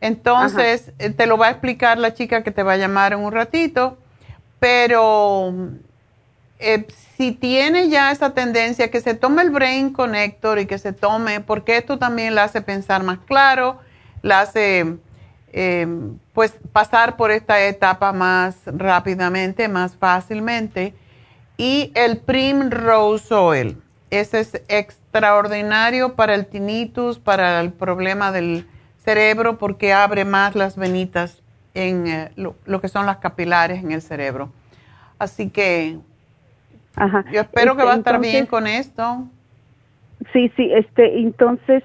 Entonces, 0.00 0.92
eh, 0.98 1.10
te 1.10 1.26
lo 1.26 1.38
va 1.38 1.48
a 1.48 1.50
explicar 1.50 1.98
la 1.98 2.14
chica 2.14 2.42
que 2.42 2.50
te 2.50 2.62
va 2.62 2.74
a 2.74 2.76
llamar 2.76 3.12
en 3.12 3.20
un 3.20 3.32
ratito, 3.32 3.98
pero 4.58 5.54
eh, 6.58 6.86
si 7.16 7.32
tiene 7.32 7.88
ya 7.88 8.10
esa 8.10 8.34
tendencia, 8.34 8.90
que 8.90 9.00
se 9.00 9.14
tome 9.14 9.42
el 9.42 9.50
Brain 9.50 9.92
Connector 9.92 10.58
y 10.58 10.66
que 10.66 10.78
se 10.78 10.92
tome, 10.92 11.40
porque 11.40 11.76
esto 11.76 11.98
también 11.98 12.34
la 12.34 12.44
hace 12.44 12.62
pensar 12.62 13.02
más 13.02 13.18
claro, 13.26 13.80
la 14.22 14.40
hace 14.40 14.96
eh, 15.52 15.86
pues 16.32 16.54
pasar 16.72 17.16
por 17.16 17.30
esta 17.30 17.62
etapa 17.64 18.12
más 18.12 18.56
rápidamente, 18.66 19.68
más 19.68 19.96
fácilmente 19.96 20.94
y 21.56 21.92
el 21.94 22.18
Primrose 22.18 23.34
Oil. 23.34 23.82
Ese 24.10 24.40
es 24.40 24.62
extraordinario 24.68 26.14
para 26.14 26.34
el 26.34 26.46
tinnitus, 26.46 27.18
para 27.18 27.60
el 27.60 27.72
problema 27.72 28.32
del 28.32 28.66
cerebro, 29.04 29.58
porque 29.58 29.92
abre 29.92 30.24
más 30.24 30.54
las 30.54 30.76
venitas 30.76 31.42
en 31.76 32.06
eh, 32.06 32.30
lo, 32.36 32.80
que 32.80 32.88
son 32.88 33.06
las 33.06 33.18
capilares 33.18 33.84
en 33.84 33.92
el 33.92 34.02
cerebro. 34.02 34.50
Así 35.18 35.50
que 35.50 35.98
yo 37.30 37.40
espero 37.42 37.76
que 37.76 37.84
va 37.84 37.92
a 37.92 37.96
estar 37.96 38.18
bien 38.18 38.46
con 38.46 38.66
esto. 38.66 39.26
Sí, 40.32 40.50
sí, 40.56 40.70
este, 40.72 41.18
entonces, 41.18 41.84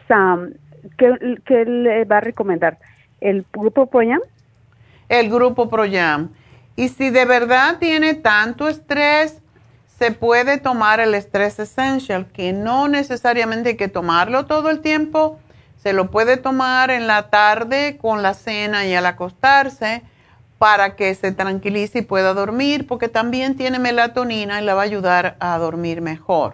¿qué, 0.98 1.66
le 1.66 2.06
va 2.06 2.18
a 2.18 2.22
recomendar? 2.22 2.80
¿El 3.20 3.46
grupo 3.54 3.88
ProYam? 3.88 4.22
El 5.10 5.30
grupo 5.30 5.70
ProYam. 5.70 6.30
Y 6.78 6.88
si 6.88 7.10
de 7.10 7.26
verdad 7.26 7.78
tiene 7.80 8.14
tanto 8.14 8.70
estrés, 8.70 9.42
se 9.86 10.12
puede 10.12 10.58
tomar 10.58 11.02
el 11.02 11.14
Stress 11.16 11.60
Essential, 11.60 12.26
que 12.28 12.54
no 12.54 12.88
necesariamente 12.88 13.70
hay 13.70 13.76
que 13.76 13.90
tomarlo 13.90 14.46
todo 14.46 14.70
el 14.70 14.80
tiempo, 14.80 15.38
se 15.82 15.94
lo 15.94 16.12
puede 16.12 16.38
tomar 16.38 16.92
en 16.92 17.08
la 17.08 17.30
tarde 17.30 17.98
con 18.00 18.22
la 18.22 18.36
cena 18.36 18.86
y 18.86 18.94
al 18.94 19.06
acostarse 19.08 20.04
para 20.60 20.96
que 20.96 21.16
se 21.16 21.32
tranquilice 21.32 22.00
y 22.00 22.02
pueda 22.04 22.36
dormir, 22.36 22.86
porque 22.86 23.08
también 23.08 23.56
tiene 23.56 23.80
melatonina 23.80 24.62
y 24.62 24.66
le 24.66 24.74
va 24.74 24.82
a 24.82 24.86
ayudar 24.86 25.38
a 25.40 25.58
dormir 25.58 26.02
mejor. 26.02 26.54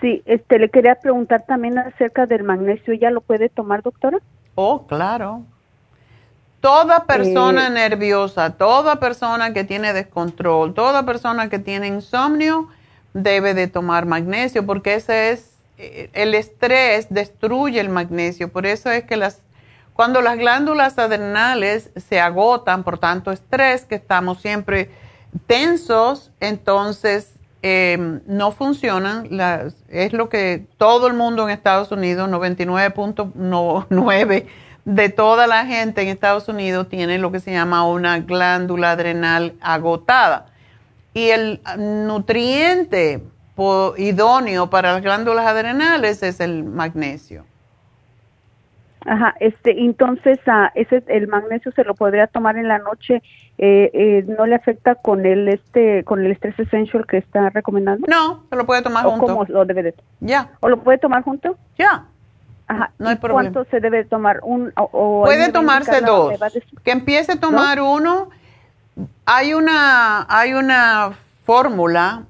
Sí, 0.00 0.20
este, 0.26 0.58
le 0.58 0.68
quería 0.68 0.96
preguntar 0.96 1.44
también 1.46 1.78
acerca 1.78 2.26
del 2.26 2.42
magnesio, 2.42 2.92
¿ya 2.94 3.10
lo 3.10 3.20
puede 3.20 3.48
tomar, 3.48 3.82
doctora? 3.82 4.18
Oh, 4.56 4.84
claro. 4.88 5.42
Toda 6.60 7.04
persona 7.04 7.70
nerviosa, 7.70 8.50
toda 8.50 8.96
persona 8.96 9.52
que 9.52 9.62
tiene 9.62 9.92
descontrol, 9.92 10.74
toda 10.74 11.06
persona 11.06 11.48
que 11.48 11.60
tiene 11.60 11.86
insomnio 11.86 12.68
debe 13.12 13.54
de 13.54 13.68
tomar 13.68 14.06
magnesio 14.06 14.66
porque 14.66 14.94
ese 14.94 15.30
es 15.30 15.40
eh, 15.40 15.53
el 15.76 16.34
estrés 16.34 17.06
destruye 17.10 17.80
el 17.80 17.88
magnesio, 17.88 18.50
por 18.50 18.66
eso 18.66 18.90
es 18.90 19.04
que 19.04 19.16
las 19.16 19.40
cuando 19.94 20.20
las 20.20 20.36
glándulas 20.36 20.98
adrenales 20.98 21.90
se 21.96 22.20
agotan 22.20 22.82
por 22.82 22.98
tanto 22.98 23.30
estrés 23.30 23.84
que 23.84 23.94
estamos 23.94 24.40
siempre 24.40 24.90
tensos, 25.46 26.32
entonces 26.40 27.34
em, 27.62 28.20
no 28.26 28.50
funcionan. 28.50 29.28
es 29.88 30.12
lo 30.12 30.28
que 30.28 30.66
todo 30.78 31.06
el 31.06 31.14
mundo 31.14 31.44
en 31.44 31.50
Estados 31.50 31.92
Unidos, 31.92 32.28
99.9 32.28 34.46
de 34.84 35.08
toda 35.08 35.46
la 35.46 35.64
gente 35.64 36.02
en 36.02 36.08
Estados 36.08 36.48
Unidos 36.48 36.88
tiene 36.88 37.18
lo 37.18 37.32
que 37.32 37.40
se 37.40 37.52
llama 37.52 37.86
una 37.86 38.18
glándula 38.18 38.90
adrenal 38.90 39.54
agotada. 39.60 40.46
Y 41.14 41.28
el 41.28 41.62
nutriente 41.78 43.22
idóneo 43.96 44.70
para 44.70 44.92
las 44.92 45.02
glándulas 45.02 45.46
adrenales 45.46 46.22
es 46.22 46.40
el 46.40 46.64
magnesio. 46.64 47.44
Ajá, 49.06 49.34
este, 49.38 49.84
entonces 49.84 50.38
uh, 50.46 50.68
ese 50.74 51.02
el 51.08 51.28
magnesio 51.28 51.72
se 51.72 51.84
lo 51.84 51.94
podría 51.94 52.26
tomar 52.26 52.56
en 52.56 52.68
la 52.68 52.78
noche, 52.78 53.22
eh, 53.58 53.90
eh, 53.92 54.24
no 54.26 54.46
le 54.46 54.54
afecta 54.54 54.94
con 54.94 55.26
el 55.26 55.48
este 55.48 56.04
con 56.04 56.24
el 56.24 56.32
estrés 56.32 56.58
essential 56.58 57.06
que 57.06 57.18
está 57.18 57.50
recomendando. 57.50 58.06
No, 58.08 58.44
se 58.48 58.56
lo 58.56 58.64
puede 58.64 58.80
tomar 58.80 59.06
¿O 59.06 59.10
junto. 59.10 59.26
¿Cómo 59.26 59.44
lo 59.44 59.64
debe 59.66 59.82
de? 59.82 59.94
Ya. 60.20 60.52
¿O 60.60 60.68
lo 60.70 60.78
puede 60.82 60.96
tomar 60.98 61.22
junto? 61.22 61.58
Ya. 61.76 62.06
Ajá. 62.66 62.92
No 62.98 63.10
hay 63.10 63.16
¿Y 63.16 63.18
problema. 63.18 63.52
¿Cuánto 63.52 63.70
se 63.70 63.80
debe 63.80 64.04
tomar? 64.04 64.40
Un 64.42 64.72
o, 64.74 64.88
o 64.90 65.24
Puede 65.24 65.52
tomarse 65.52 66.00
dos. 66.00 66.32
Que 66.82 66.92
empiece 66.92 67.32
a 67.32 67.40
tomar 67.40 67.82
uno. 67.82 68.30
Hay 69.26 69.52
una, 69.52 70.24
hay 70.30 70.54
una 70.54 71.12
fórmula 71.44 72.22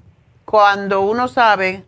cuando 0.45 1.01
uno 1.01 1.27
sabe 1.27 1.83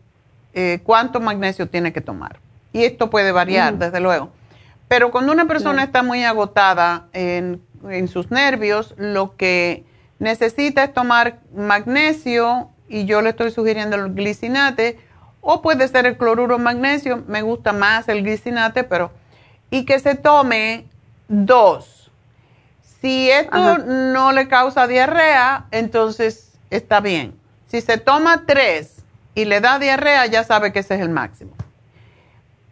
eh, 0.53 0.79
cuánto 0.83 1.19
magnesio 1.19 1.69
tiene 1.69 1.93
que 1.93 2.01
tomar. 2.01 2.39
Y 2.73 2.83
esto 2.83 3.09
puede 3.09 3.31
variar, 3.31 3.77
desde 3.77 3.99
luego. 3.99 4.31
Pero 4.87 5.11
cuando 5.11 5.31
una 5.31 5.45
persona 5.45 5.83
está 5.83 6.03
muy 6.03 6.23
agotada 6.23 7.07
en, 7.13 7.61
en 7.89 8.07
sus 8.07 8.31
nervios, 8.31 8.93
lo 8.97 9.35
que 9.35 9.85
necesita 10.19 10.83
es 10.83 10.93
tomar 10.93 11.39
magnesio, 11.55 12.69
y 12.89 13.05
yo 13.05 13.21
le 13.21 13.29
estoy 13.29 13.51
sugiriendo 13.51 13.95
el 13.95 14.13
glicinate, 14.13 14.99
o 15.41 15.61
puede 15.61 15.87
ser 15.87 16.05
el 16.05 16.17
cloruro 16.17 16.57
de 16.57 16.63
magnesio, 16.63 17.23
me 17.27 17.41
gusta 17.41 17.73
más 17.73 18.07
el 18.09 18.23
glicinate, 18.23 18.83
pero, 18.83 19.11
y 19.69 19.85
que 19.85 19.99
se 19.99 20.15
tome 20.15 20.85
dos. 21.27 22.11
Si 23.01 23.29
esto 23.29 23.77
no 23.77 24.31
le 24.31 24.47
causa 24.47 24.87
diarrea, 24.87 25.65
entonces 25.71 26.53
está 26.69 26.99
bien. 26.99 27.35
Si 27.67 27.81
se 27.81 27.97
toma 27.97 28.43
tres 28.45 29.03
y 29.35 29.45
le 29.45 29.61
da 29.61 29.79
diarrea, 29.79 30.25
ya 30.25 30.43
sabe 30.43 30.71
que 30.71 30.79
ese 30.79 30.95
es 30.95 31.01
el 31.01 31.09
máximo. 31.09 31.51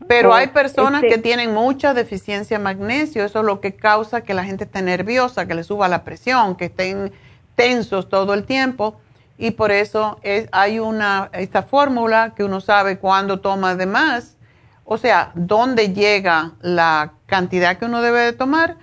Pero 0.08 0.30
Oh, 0.32 0.34
hay 0.34 0.48
personas 0.48 1.04
este- 1.04 1.16
que 1.16 1.22
tienen 1.22 1.54
mucha 1.54 1.94
deficiencia 1.94 2.58
de 2.58 2.64
magnesio, 2.64 3.24
eso 3.26 3.40
es 3.40 3.46
lo 3.46 3.60
que 3.60 3.76
causa 3.76 4.22
que 4.22 4.34
la 4.34 4.44
gente 4.44 4.66
esté 4.66 4.82
nerviosa, 4.82 5.48
que 5.48 5.56
le 5.56 5.64
suba 5.64 5.88
la 5.88 6.04
presión, 6.04 6.56
que 6.56 6.66
estén 6.66 7.12
tensos 7.56 8.10
todo 8.10 8.34
el 8.34 8.44
tiempo. 8.44 9.00
Y 9.38 9.52
por 9.52 9.72
eso 9.72 10.20
es, 10.22 10.48
hay 10.52 10.80
una, 10.80 11.30
esta 11.34 11.64
fórmula 11.64 12.34
que 12.36 12.44
uno 12.44 12.62
sabe 12.62 13.00
cuándo 13.00 13.40
toma 13.42 13.76
de 13.76 13.86
más, 13.86 14.38
o 14.86 14.98
sea, 14.98 15.32
dónde 15.34 15.94
llega 15.94 16.52
la 16.62 17.14
cantidad 17.26 17.78
que 17.78 17.86
uno 17.86 18.02
debe 18.02 18.20
de 18.22 18.34
tomar 18.34 18.78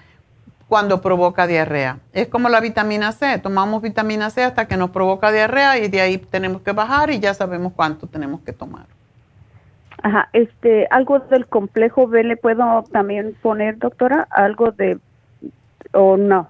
cuando 0.73 1.03
provoca 1.03 1.47
diarrea. 1.47 1.99
Es 2.15 2.29
como 2.29 2.49
la 2.49 2.59
vitamina 2.59 3.13
C, 3.13 3.37
tomamos 3.37 3.83
vitamina 3.83 4.31
C 4.31 4.43
hasta 4.43 4.67
que 4.67 4.79
nos 4.79 4.89
provoca 4.89 5.31
diarrea 5.31 5.77
y 5.77 5.89
de 5.89 6.01
ahí 6.01 6.17
tenemos 6.17 6.63
que 6.63 6.73
bajar 6.73 7.11
y 7.11 7.21
ya 7.21 7.35
sabemos 7.35 7.75
cuánto 7.77 8.07
tenemos 8.07 8.41
que 8.41 8.55
tomar. 8.55 8.87
Ajá, 10.03 10.31
este, 10.33 10.89
algo 10.91 11.19
del 11.19 11.47
complejo 11.47 12.09
B 12.09 12.25
le 12.25 12.39
puedo 12.39 12.85
también 12.91 13.37
poner, 13.43 13.77
doctora, 13.77 14.27
algo 14.31 14.71
de 14.71 14.99
o 15.93 16.17
no. 16.17 16.49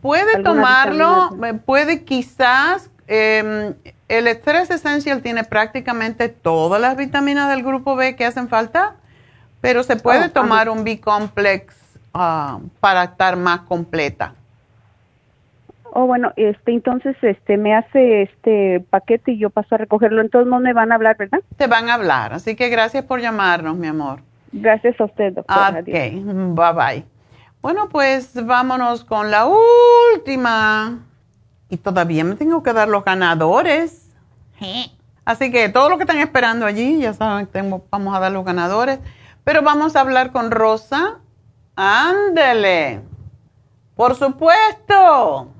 Puede 0.00 0.36
¿Alguna 0.36 0.54
tomarlo, 0.54 1.44
eh, 1.44 1.52
puede 1.52 2.04
quizás, 2.04 2.90
eh, 3.08 3.74
el 4.08 4.26
estrés 4.26 4.70
esencial 4.70 5.20
tiene 5.20 5.44
prácticamente 5.44 6.30
todas 6.30 6.80
las 6.80 6.96
vitaminas 6.96 7.50
del 7.50 7.62
grupo 7.62 7.94
B 7.94 8.16
que 8.16 8.24
hacen 8.24 8.48
falta, 8.48 8.94
pero 9.60 9.82
se 9.82 9.96
puede 9.96 10.28
Oh, 10.28 10.30
tomar 10.30 10.70
un 10.70 10.82
B-complex 10.82 11.79
ah, 12.14 12.58
para 12.80 13.04
estar 13.04 13.36
más 13.36 13.60
completa. 13.60 14.34
Oh, 15.92 16.06
bueno, 16.06 16.32
este, 16.36 16.72
entonces, 16.72 17.16
este, 17.22 17.56
me 17.56 17.74
hace 17.74 18.22
este 18.22 18.78
paquete 18.90 19.32
y 19.32 19.38
yo 19.38 19.50
paso 19.50 19.74
a 19.74 19.78
recogerlo. 19.78 20.20
Entonces 20.20 20.48
no 20.48 20.60
me 20.60 20.72
van 20.72 20.92
a 20.92 20.94
hablar, 20.94 21.16
¿verdad? 21.16 21.40
Te 21.56 21.66
van 21.66 21.88
a 21.90 21.94
hablar, 21.94 22.32
así 22.32 22.54
que 22.54 22.68
gracias 22.68 23.04
por 23.04 23.20
llamarnos, 23.20 23.76
mi 23.76 23.88
amor. 23.88 24.20
Gracias 24.52 25.00
a 25.00 25.04
usted, 25.04 25.32
doctora. 25.32 25.80
Ok, 25.80 25.86
bye 25.86 26.72
bye. 26.74 27.04
Bueno, 27.60 27.88
pues 27.88 28.32
vámonos 28.46 29.04
con 29.04 29.30
la 29.30 29.46
última. 30.14 31.00
Y 31.68 31.76
todavía 31.76 32.24
me 32.24 32.34
tengo 32.36 32.62
que 32.62 32.72
dar 32.72 32.88
los 32.88 33.04
ganadores. 33.04 34.08
Así 35.24 35.50
que 35.52 35.68
todo 35.68 35.88
lo 35.88 35.96
que 35.96 36.04
están 36.04 36.18
esperando 36.18 36.66
allí, 36.66 37.00
ya 37.00 37.12
saben, 37.14 37.46
tengo- 37.46 37.84
vamos 37.90 38.14
a 38.16 38.20
dar 38.20 38.32
los 38.32 38.44
ganadores. 38.44 38.98
Pero 39.44 39.62
vamos 39.62 39.94
a 39.96 40.00
hablar 40.00 40.32
con 40.32 40.50
Rosa. 40.50 41.18
Ándele. 41.76 43.02
Por 43.96 44.14
supuesto. 44.14 45.52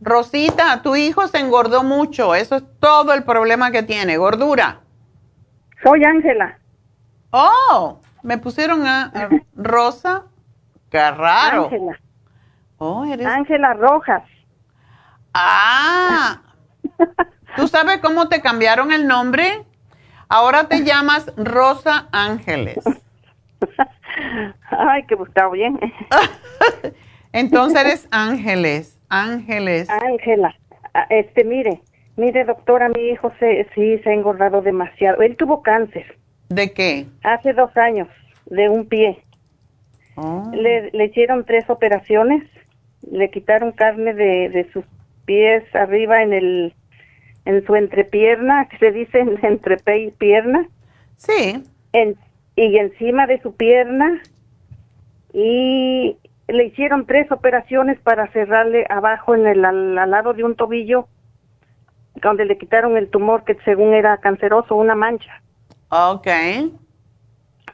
Rosita, 0.00 0.82
tu 0.82 0.96
hijo 0.96 1.26
se 1.28 1.38
engordó 1.38 1.82
mucho. 1.82 2.34
Eso 2.34 2.56
es 2.56 2.64
todo 2.80 3.12
el 3.14 3.24
problema 3.24 3.70
que 3.70 3.82
tiene, 3.82 4.16
gordura. 4.16 4.80
Soy 5.82 6.04
Ángela. 6.04 6.58
Oh, 7.30 8.00
me 8.22 8.38
pusieron 8.38 8.86
a, 8.86 9.04
a 9.04 9.28
Rosa. 9.54 10.24
Qué 10.90 11.10
raro. 11.10 11.64
Ángela. 11.64 12.00
Oh, 12.78 13.04
eres. 13.04 13.26
Ángela 13.26 13.74
Rojas. 13.74 14.22
Ah. 15.34 16.42
¿Tú 17.56 17.68
sabes 17.68 17.98
cómo 17.98 18.28
te 18.28 18.40
cambiaron 18.40 18.92
el 18.92 19.06
nombre? 19.06 19.64
Ahora 20.28 20.68
te 20.68 20.84
llamas 20.84 21.32
Rosa 21.36 22.08
Ángeles. 22.12 22.78
Ay, 24.70 25.04
que 25.06 25.14
buscado 25.14 25.50
bien. 25.52 25.78
Entonces 27.32 27.80
eres 27.80 28.08
Ángeles. 28.10 28.98
Ángeles. 29.08 29.88
Ángela. 29.90 30.54
Ah, 30.94 31.06
Este, 31.10 31.44
mire, 31.44 31.80
mire, 32.16 32.44
doctora, 32.44 32.88
mi 32.88 33.00
hijo 33.10 33.32
se, 33.38 33.66
sí 33.74 33.98
se 33.98 34.10
ha 34.10 34.14
engordado 34.14 34.62
demasiado. 34.62 35.22
Él 35.22 35.36
tuvo 35.36 35.62
cáncer. 35.62 36.16
¿De 36.48 36.72
qué? 36.72 37.06
Hace 37.22 37.52
dos 37.52 37.76
años, 37.76 38.08
de 38.46 38.68
un 38.68 38.86
pie. 38.86 39.22
Oh. 40.16 40.50
Le, 40.54 40.90
le 40.92 41.04
hicieron 41.06 41.44
tres 41.44 41.68
operaciones. 41.68 42.42
Le 43.10 43.30
quitaron 43.30 43.72
carne 43.72 44.14
de, 44.14 44.48
de 44.48 44.70
sus 44.72 44.84
pies 45.24 45.62
arriba 45.74 46.22
en 46.22 46.32
el 46.32 46.74
en 47.44 47.64
su 47.64 47.76
entrepierna, 47.76 48.68
que 48.68 48.76
se 48.78 48.92
dice 48.92 49.20
en- 49.20 49.38
entre 49.44 49.76
pe 49.78 49.98
y 50.04 50.10
pierna. 50.10 50.66
Sí. 51.16 51.62
En, 51.92 52.16
y 52.66 52.76
encima 52.78 53.26
de 53.26 53.40
su 53.40 53.54
pierna. 53.54 54.20
Y 55.32 56.16
le 56.48 56.64
hicieron 56.64 57.06
tres 57.06 57.30
operaciones 57.30 57.98
para 58.00 58.28
cerrarle 58.32 58.86
abajo 58.88 59.34
en 59.34 59.46
el 59.46 59.64
al, 59.64 59.96
al 59.98 60.10
lado 60.10 60.32
de 60.32 60.44
un 60.44 60.54
tobillo, 60.56 61.06
donde 62.16 62.44
le 62.46 62.58
quitaron 62.58 62.96
el 62.96 63.08
tumor 63.10 63.44
que 63.44 63.54
según 63.64 63.92
era 63.94 64.16
canceroso, 64.18 64.74
una 64.74 64.94
mancha. 64.94 65.42
Ok. 65.90 66.26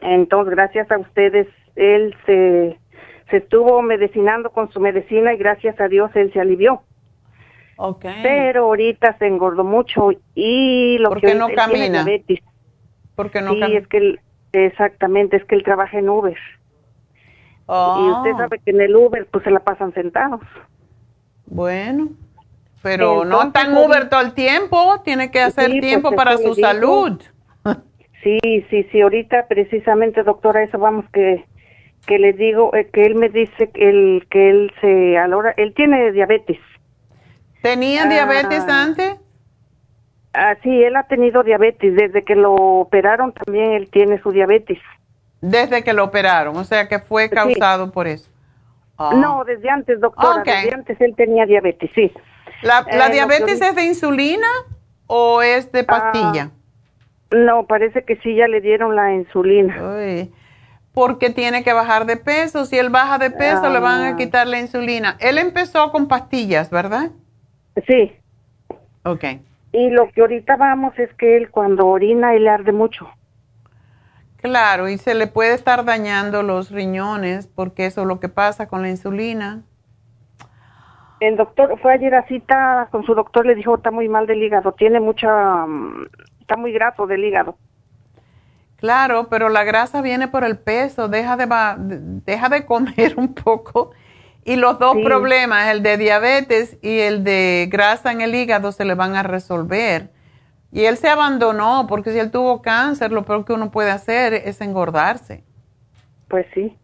Entonces, 0.00 0.54
gracias 0.54 0.90
a 0.90 0.98
ustedes, 0.98 1.46
él 1.76 2.14
se, 2.26 2.78
se 3.30 3.36
estuvo 3.38 3.80
medicinando 3.82 4.50
con 4.50 4.70
su 4.70 4.80
medicina 4.80 5.32
y 5.32 5.38
gracias 5.38 5.80
a 5.80 5.88
Dios 5.88 6.10
él 6.14 6.32
se 6.32 6.40
alivió. 6.40 6.82
Ok. 7.76 8.04
Pero 8.22 8.64
ahorita 8.64 9.16
se 9.18 9.26
engordó 9.26 9.64
mucho 9.64 10.10
y 10.34 10.98
lo 10.98 11.08
¿Por 11.10 11.20
que 11.20 11.28
qué 11.28 11.34
no 11.34 11.48
él 11.48 11.54
tiene 11.54 11.72
camina? 11.72 12.04
diabetes. 12.04 12.40
Porque 13.14 13.40
no 13.40 13.52
sí, 13.54 13.60
cam- 13.60 13.76
es 13.78 13.86
que 13.88 14.18
exactamente, 14.54 15.36
es 15.36 15.44
que 15.44 15.54
él 15.54 15.62
trabaja 15.64 15.98
en 15.98 16.08
Uber. 16.08 16.36
Oh. 17.66 17.98
Y 17.98 18.10
usted 18.10 18.42
sabe 18.42 18.58
que 18.58 18.70
en 18.70 18.80
el 18.80 18.94
Uber 18.94 19.26
pues 19.30 19.44
se 19.44 19.50
la 19.50 19.60
pasan 19.60 19.92
sentados. 19.94 20.40
Bueno, 21.46 22.10
pero 22.82 23.24
no 23.24 23.42
Entonces, 23.42 23.46
está 23.48 23.60
en 23.62 23.74
pues, 23.74 23.86
Uber 23.86 24.08
todo 24.08 24.20
el 24.20 24.34
tiempo. 24.34 25.00
Tiene 25.02 25.30
que 25.30 25.40
hacer 25.40 25.66
Sí, 25.66 25.78
pues, 25.78 25.80
tiempo 25.88 26.08
eso 26.08 26.16
para 26.16 26.36
su 26.38 26.54
salud. 26.54 27.20
Sí, 28.22 28.38
sí, 28.70 28.84
sí, 28.90 29.02
ahorita 29.02 29.48
precisamente, 29.48 30.22
doctora, 30.22 30.62
eso 30.62 30.78
vamos 30.78 31.04
que 31.12 31.44
que 32.06 32.18
le 32.18 32.32
digo 32.32 32.74
eh, 32.74 32.88
que 32.90 33.02
él 33.02 33.16
me 33.16 33.28
dice 33.28 33.70
que 33.70 33.88
él 33.90 34.26
que 34.30 34.48
él 34.48 34.72
se 34.80 35.18
a 35.18 35.28
la 35.28 35.36
hora 35.36 35.54
él 35.58 35.74
tiene 35.74 36.10
diabetes. 36.12 36.56
¿Tenía 37.60 38.04
Ah. 38.04 38.08
diabetes 38.08 38.66
antes? 38.66 39.16
Ah, 40.34 40.56
sí, 40.62 40.82
él 40.82 40.96
ha 40.96 41.04
tenido 41.04 41.42
diabetes 41.44 41.94
desde 41.94 42.24
que 42.24 42.34
lo 42.34 42.54
operaron 42.54 43.32
también 43.32 43.72
él 43.72 43.88
tiene 43.90 44.20
su 44.20 44.32
diabetes. 44.32 44.78
Desde 45.40 45.84
que 45.84 45.92
lo 45.92 46.04
operaron, 46.04 46.56
o 46.56 46.64
sea 46.64 46.88
que 46.88 46.98
fue 46.98 47.30
causado 47.30 47.92
por 47.92 48.06
eso. 48.08 48.30
Ah. 48.98 49.12
No, 49.14 49.44
desde 49.44 49.70
antes, 49.70 50.00
doctora, 50.00 50.42
desde 50.44 50.74
antes 50.74 51.00
él 51.00 51.14
tenía 51.16 51.46
diabetes, 51.46 51.90
sí. 51.94 52.12
¿La, 52.62 52.84
la 52.90 53.08
Eh, 53.08 53.12
diabetes 53.12 53.58
doctor- 53.60 53.68
es 53.68 53.74
de 53.76 53.84
insulina 53.84 54.46
o 55.06 55.42
es 55.42 55.70
de 55.70 55.84
pastilla? 55.84 56.50
No, 57.30 57.66
parece 57.66 58.04
que 58.04 58.16
sí 58.16 58.34
ya 58.36 58.48
le 58.48 58.60
dieron 58.60 58.96
la 58.96 59.12
insulina. 59.14 59.76
Uy, 59.98 60.32
porque 60.92 61.30
tiene 61.30 61.62
que 61.64 61.72
bajar 61.72 62.06
de 62.06 62.16
peso. 62.16 62.64
Si 62.64 62.78
él 62.78 62.88
baja 62.90 63.18
de 63.18 63.30
peso, 63.30 63.68
le 63.70 63.80
van 63.80 64.02
a 64.02 64.08
Ah. 64.10 64.16
quitar 64.16 64.46
la 64.46 64.60
insulina. 64.60 65.16
Él 65.20 65.38
empezó 65.38 65.90
con 65.90 66.06
pastillas, 66.08 66.70
¿verdad? 66.70 67.10
Sí. 67.88 68.12
Ok. 69.02 69.24
Y 69.74 69.90
lo 69.90 70.08
que 70.08 70.20
ahorita 70.20 70.54
vamos 70.56 70.96
es 71.00 71.12
que 71.14 71.36
él 71.36 71.50
cuando 71.50 71.88
orina 71.88 72.32
él 72.32 72.44
le 72.44 72.50
arde 72.50 72.70
mucho. 72.70 73.10
Claro, 74.36 74.88
y 74.88 74.98
se 74.98 75.14
le 75.14 75.26
puede 75.26 75.52
estar 75.52 75.84
dañando 75.84 76.44
los 76.44 76.70
riñones 76.70 77.48
porque 77.48 77.86
eso 77.86 78.02
es 78.02 78.06
lo 78.06 78.20
que 78.20 78.28
pasa 78.28 78.68
con 78.68 78.82
la 78.82 78.90
insulina. 78.90 79.62
El 81.18 81.36
doctor 81.36 81.76
fue 81.82 81.92
ayer 81.92 82.14
a 82.14 82.24
cita 82.28 82.86
con 82.92 83.04
su 83.04 83.16
doctor, 83.16 83.46
le 83.46 83.56
dijo 83.56 83.74
está 83.74 83.90
muy 83.90 84.08
mal 84.08 84.28
del 84.28 84.44
hígado, 84.44 84.70
tiene 84.72 85.00
mucha, 85.00 85.66
mm, 85.66 86.06
está 86.40 86.56
muy 86.56 86.70
graso 86.72 87.08
del 87.08 87.24
hígado. 87.24 87.56
Claro, 88.76 89.26
pero 89.28 89.48
la 89.48 89.64
grasa 89.64 90.02
viene 90.02 90.28
por 90.28 90.44
el 90.44 90.56
peso, 90.56 91.08
deja 91.08 91.36
de, 91.36 91.48
deja 92.24 92.48
de 92.48 92.64
comer 92.64 93.14
un 93.16 93.34
poco. 93.34 93.90
Y 94.44 94.56
los 94.56 94.78
dos 94.78 94.96
problemas, 95.02 95.70
el 95.70 95.82
de 95.82 95.96
diabetes 95.96 96.76
y 96.82 97.00
el 97.00 97.24
de 97.24 97.68
grasa 97.70 98.12
en 98.12 98.20
el 98.20 98.34
hígado, 98.34 98.72
se 98.72 98.84
le 98.84 98.94
van 98.94 99.16
a 99.16 99.22
resolver. 99.22 100.10
Y 100.70 100.84
él 100.84 100.96
se 100.96 101.08
abandonó 101.08 101.86
porque 101.88 102.12
si 102.12 102.18
él 102.18 102.30
tuvo 102.30 102.60
cáncer, 102.60 103.10
lo 103.10 103.24
peor 103.24 103.44
que 103.44 103.54
uno 103.54 103.70
puede 103.70 103.90
hacer 103.90 104.34
es 104.34 104.60
engordarse. 104.60 105.44
Pues 106.28 106.46
sí. 106.52 106.76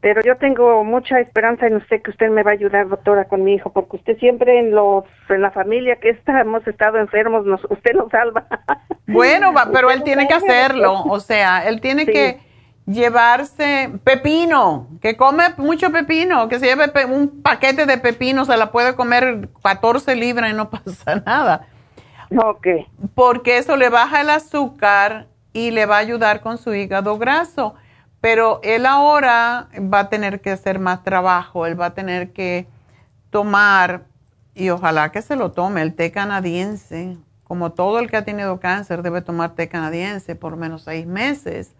Pero 0.00 0.20
yo 0.22 0.36
tengo 0.36 0.84
mucha 0.84 1.20
esperanza 1.20 1.66
en 1.66 1.76
usted 1.76 2.02
que 2.02 2.10
usted 2.10 2.30
me 2.30 2.42
va 2.42 2.52
a 2.52 2.54
ayudar, 2.54 2.88
doctora, 2.88 3.24
con 3.24 3.44
mi 3.44 3.54
hijo, 3.54 3.72
porque 3.72 3.96
usted 3.96 4.18
siempre 4.18 4.58
en 4.58 4.72
los 4.72 5.04
en 5.28 5.42
la 5.42 5.50
familia 5.50 5.96
que 5.96 6.10
está, 6.10 6.40
hemos 6.40 6.66
estado 6.66 6.98
enfermos, 6.98 7.44
nos, 7.44 7.60
usted 7.70 7.92
nos 7.94 8.10
salva. 8.10 8.46
Bueno, 9.06 9.52
pero 9.72 9.90
él 9.90 10.02
tiene 10.02 10.26
que 10.28 10.34
hacerlo, 10.34 11.02
o 11.04 11.20
sea, 11.20 11.66
él 11.66 11.80
tiene 11.80 12.06
que 12.06 12.38
llevarse 12.86 13.92
pepino, 14.04 14.88
que 15.00 15.16
come 15.16 15.44
mucho 15.56 15.90
pepino, 15.90 16.48
que 16.48 16.58
se 16.58 16.66
lleve 16.66 16.90
un 17.06 17.42
paquete 17.42 17.84
de 17.86 17.98
pepino, 17.98 18.44
se 18.44 18.56
la 18.56 18.70
puede 18.70 18.94
comer 18.94 19.48
14 19.62 20.14
libras 20.16 20.50
y 20.50 20.54
no 20.54 20.70
pasa 20.70 21.22
nada. 21.26 21.66
Ok. 22.36 22.66
Porque 23.14 23.58
eso 23.58 23.76
le 23.76 23.88
baja 23.88 24.20
el 24.20 24.30
azúcar 24.30 25.26
y 25.52 25.70
le 25.70 25.86
va 25.86 25.96
a 25.96 26.00
ayudar 26.00 26.40
con 26.40 26.58
su 26.58 26.74
hígado 26.74 27.18
graso 27.18 27.74
pero 28.26 28.58
él 28.64 28.86
ahora 28.86 29.68
va 29.92 30.00
a 30.00 30.08
tener 30.08 30.40
que 30.40 30.50
hacer 30.50 30.80
más 30.80 31.04
trabajo, 31.04 31.64
él 31.64 31.80
va 31.80 31.86
a 31.86 31.94
tener 31.94 32.32
que 32.32 32.66
tomar, 33.30 34.02
y 34.52 34.70
ojalá 34.70 35.12
que 35.12 35.22
se 35.22 35.36
lo 35.36 35.52
tome, 35.52 35.80
el 35.82 35.94
té 35.94 36.10
canadiense. 36.10 37.16
Como 37.44 37.70
todo 37.70 38.00
el 38.00 38.10
que 38.10 38.16
ha 38.16 38.24
tenido 38.24 38.58
cáncer 38.58 39.02
debe 39.02 39.20
tomar 39.20 39.54
té 39.54 39.68
canadiense 39.68 40.34
por 40.34 40.56
menos 40.56 40.82
seis 40.82 41.06
meses 41.06 41.76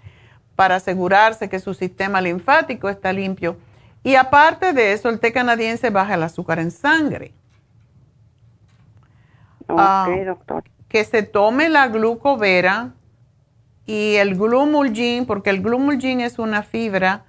para 0.56 0.76
asegurarse 0.76 1.48
que 1.48 1.60
su 1.60 1.74
sistema 1.74 2.20
linfático 2.20 2.88
está 2.88 3.12
limpio. 3.12 3.56
Y 4.02 4.14
aparte 4.14 4.72
de 4.72 4.92
eso, 4.92 5.08
el 5.08 5.20
té 5.20 5.32
canadiense 5.32 5.90
baja 5.90 6.14
el 6.14 6.22
azúcar 6.22 6.58
en 6.58 6.70
sangre. 6.70 7.34
Ok, 9.68 9.78
ah, 9.78 10.08
doctor. 10.24 10.64
Que 10.88 11.04
se 11.04 11.22
tome 11.22 11.68
la 11.68 11.88
glucovera 11.88 12.94
y 13.84 14.14
el 14.16 14.36
glumulgin, 14.36 15.26
porque 15.26 15.50
el 15.50 15.60
glumulgin 15.60 16.20
es 16.20 16.38
una 16.38 16.62
fibra 16.62 17.24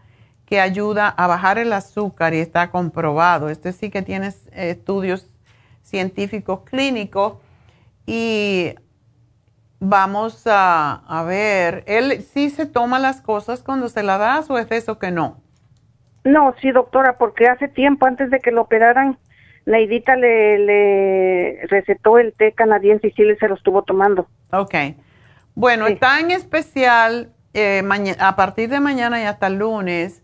que 0.45 0.61
ayuda 0.61 1.09
a 1.09 1.27
bajar 1.27 1.57
el 1.57 1.73
azúcar 1.73 2.33
y 2.33 2.37
está 2.37 2.71
comprobado. 2.71 3.49
Este 3.49 3.73
sí 3.73 3.89
que 3.89 4.01
tiene 4.01 4.33
estudios 4.53 5.27
científicos 5.83 6.61
clínicos 6.61 7.33
y 8.05 8.75
vamos 9.79 10.43
a, 10.45 11.23
ver, 11.27 11.83
¿él 11.87 12.21
sí 12.21 12.49
se 12.49 12.65
toma 12.65 12.99
las 12.99 13.21
cosas 13.21 13.63
cuando 13.63 13.89
se 13.89 14.03
las 14.03 14.19
das 14.19 14.49
o 14.49 14.57
es 14.57 14.71
eso 14.71 14.99
que 14.99 15.11
no? 15.11 15.41
No, 16.23 16.53
sí, 16.61 16.71
doctora, 16.71 17.17
porque 17.17 17.47
hace 17.47 17.67
tiempo 17.67 18.05
antes 18.05 18.29
de 18.29 18.39
que 18.39 18.51
lo 18.51 18.61
operaran, 18.61 19.17
la 19.65 19.79
Idita 19.79 20.15
le, 20.15 20.59
le 20.59 21.67
recetó 21.67 22.17
el 22.17 22.33
té 22.33 22.53
canadiense 22.53 23.07
y 23.07 23.11
sí 23.11 23.23
se 23.39 23.47
lo 23.47 23.55
estuvo 23.55 23.83
tomando. 23.83 24.27
Ok. 24.51 24.75
Bueno, 25.55 25.87
está 25.87 26.19
en 26.19 26.31
especial 26.31 27.31
eh, 27.53 27.83
a 28.19 28.35
partir 28.35 28.69
de 28.69 28.79
mañana 28.79 29.21
y 29.21 29.25
hasta 29.25 29.47
el 29.47 29.57
lunes 29.57 30.21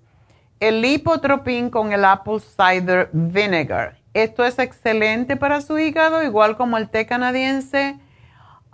el 0.60 0.82
lipotropin 0.82 1.70
con 1.70 1.92
el 1.92 2.06
apple 2.06 2.40
cider 2.40 3.10
vinegar. 3.12 3.98
Esto 4.14 4.46
es 4.46 4.60
excelente 4.60 5.36
para 5.36 5.60
su 5.60 5.78
hígado, 5.78 6.24
igual 6.24 6.56
como 6.56 6.78
el 6.78 6.90
té 6.90 7.06
canadiense. 7.06 7.98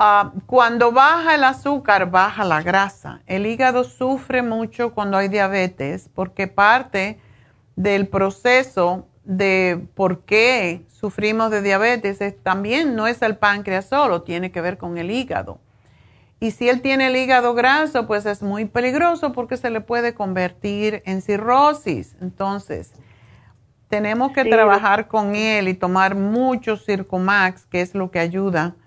Ah, 0.01 0.31
cuando 0.45 0.93
baja 0.93 1.35
el 1.35 1.43
azúcar, 1.43 2.09
baja 2.09 2.45
la 2.45 2.61
grasa. 2.61 3.19
El 3.27 3.45
hígado 3.45 3.83
sufre 3.83 4.41
mucho 4.41 4.93
cuando 4.93 5.17
hay 5.17 5.27
diabetes 5.27 6.09
porque 6.15 6.47
parte 6.47 7.19
del 7.75 8.07
proceso 8.07 9.09
de 9.25 9.85
por 9.95 10.21
qué 10.21 10.85
sufrimos 10.87 11.51
de 11.51 11.61
diabetes 11.61 12.19
también 12.43 12.95
no 12.95 13.07
es 13.07 13.21
el 13.21 13.35
páncreas 13.35 13.89
solo, 13.89 14.21
tiene 14.21 14.53
que 14.53 14.61
ver 14.61 14.77
con 14.77 14.97
el 14.97 15.11
hígado. 15.11 15.59
Y 16.39 16.51
si 16.51 16.69
él 16.69 16.81
tiene 16.81 17.07
el 17.07 17.17
hígado 17.17 17.53
graso, 17.53 18.07
pues 18.07 18.25
es 18.25 18.41
muy 18.41 18.63
peligroso 18.63 19.33
porque 19.33 19.57
se 19.57 19.69
le 19.69 19.81
puede 19.81 20.13
convertir 20.13 21.03
en 21.05 21.21
cirrosis. 21.21 22.15
Entonces, 22.21 22.93
tenemos 23.89 24.31
que 24.31 24.45
trabajar 24.45 25.09
con 25.09 25.35
él 25.35 25.67
y 25.67 25.73
tomar 25.73 26.15
mucho 26.15 26.77
Circumax, 26.77 27.65
que 27.65 27.81
es 27.81 27.95
lo 27.95 28.11
que 28.11 28.19
ayuda 28.19 28.77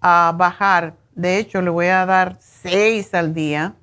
a 0.00 0.32
bajar. 0.36 0.94
De 1.14 1.38
hecho, 1.38 1.60
le 1.62 1.70
voy 1.70 1.86
a 1.86 2.06
dar 2.06 2.36
seis 2.40 3.12
al 3.14 3.34
día. 3.34 3.74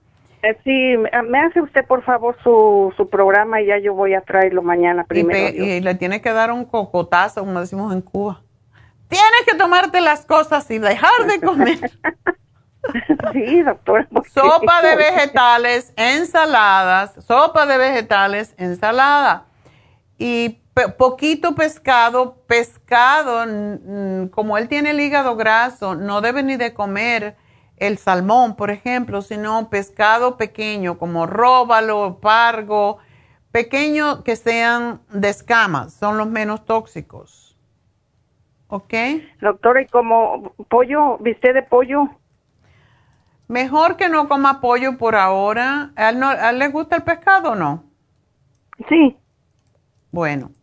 Eh, 0.41 0.57
sí, 0.63 0.95
me 1.27 1.39
hace 1.39 1.59
usted 1.61 1.85
por 1.85 2.03
favor 2.03 2.37
su, 2.43 2.93
su 2.95 3.09
programa 3.09 3.61
y 3.61 3.67
ya 3.67 3.79
yo 3.79 3.93
voy 3.93 4.13
a 4.13 4.21
traerlo 4.21 4.61
mañana 4.61 5.03
primero. 5.03 5.55
Y, 5.55 5.63
y 5.63 5.81
le 5.81 5.95
tiene 5.95 6.21
que 6.21 6.31
dar 6.31 6.51
un 6.51 6.65
cocotazo, 6.65 7.41
como 7.41 7.59
decimos 7.59 7.91
en 7.93 8.01
Cuba. 8.01 8.41
Tienes 9.07 9.45
que 9.45 9.55
tomarte 9.55 10.01
las 10.01 10.25
cosas 10.25 10.69
y 10.71 10.79
dejar 10.79 11.25
de 11.27 11.41
comer. 11.41 11.91
Sí, 13.33 13.63
doctora. 13.63 14.07
Sopa 14.31 14.81
de 14.83 14.95
vegetales, 14.95 15.91
ensaladas, 15.95 17.13
sopa 17.25 17.65
de 17.65 17.79
vegetales, 17.79 18.53
ensalada. 18.57 19.45
Y 20.17 20.61
poquito 20.97 21.55
pescado, 21.55 22.35
pescado, 22.47 23.45
como 24.31 24.57
él 24.57 24.67
tiene 24.67 24.91
el 24.91 24.99
hígado 24.99 25.35
graso, 25.35 25.95
no 25.95 26.21
debe 26.21 26.43
ni 26.43 26.57
de 26.57 26.73
comer 26.73 27.35
el 27.77 27.97
salmón, 27.97 28.55
por 28.55 28.71
ejemplo, 28.71 29.21
sino 29.21 29.69
pescado 29.69 30.37
pequeño 30.37 30.97
como 30.97 31.25
róbalo, 31.25 32.19
pargo, 32.21 32.99
pequeño 33.51 34.23
que 34.23 34.35
sean 34.35 35.01
de 35.11 35.29
escamas, 35.29 35.93
son 35.93 36.17
los 36.17 36.27
menos 36.27 36.65
tóxicos. 36.65 37.57
¿Ok? 38.67 38.93
Doctora, 39.41 39.81
¿y 39.81 39.87
como 39.87 40.53
pollo, 40.69 41.17
viste 41.19 41.53
de 41.53 41.63
pollo? 41.63 42.09
Mejor 43.47 43.95
que 43.95 44.09
no 44.09 44.27
coma 44.27 44.59
pollo 44.59 44.97
por 44.97 45.15
ahora. 45.15 45.91
¿A 45.95 46.09
él, 46.09 46.59
le 46.59 46.67
gusta 46.69 46.95
el 46.95 47.03
pescado 47.03 47.51
o 47.51 47.55
no? 47.55 47.83
Sí. 48.89 49.15
Bueno, 50.15 50.53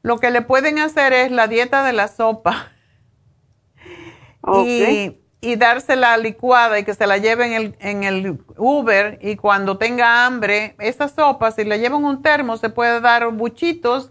lo 0.00 0.16
que 0.16 0.30
le 0.30 0.40
pueden 0.40 0.78
hacer 0.78 1.12
es 1.12 1.30
la 1.30 1.46
dieta 1.46 1.84
de 1.84 1.92
la 1.92 2.08
sopa 2.08 2.72
y, 4.64 5.20
y 5.42 5.56
dársela 5.56 6.16
licuada 6.16 6.78
y 6.78 6.84
que 6.84 6.94
se 6.94 7.06
la 7.06 7.18
lleven 7.18 7.52
en 7.52 7.60
el, 7.60 7.76
en 7.80 8.04
el 8.04 8.38
Uber 8.56 9.18
y 9.20 9.36
cuando 9.36 9.76
tenga 9.76 10.24
hambre, 10.24 10.74
esa 10.78 11.08
sopa, 11.08 11.50
si 11.50 11.64
le 11.64 11.80
llevan 11.80 12.02
un 12.02 12.22
termo, 12.22 12.56
se 12.56 12.70
puede 12.70 13.02
dar 13.02 13.30
buchitos 13.30 14.10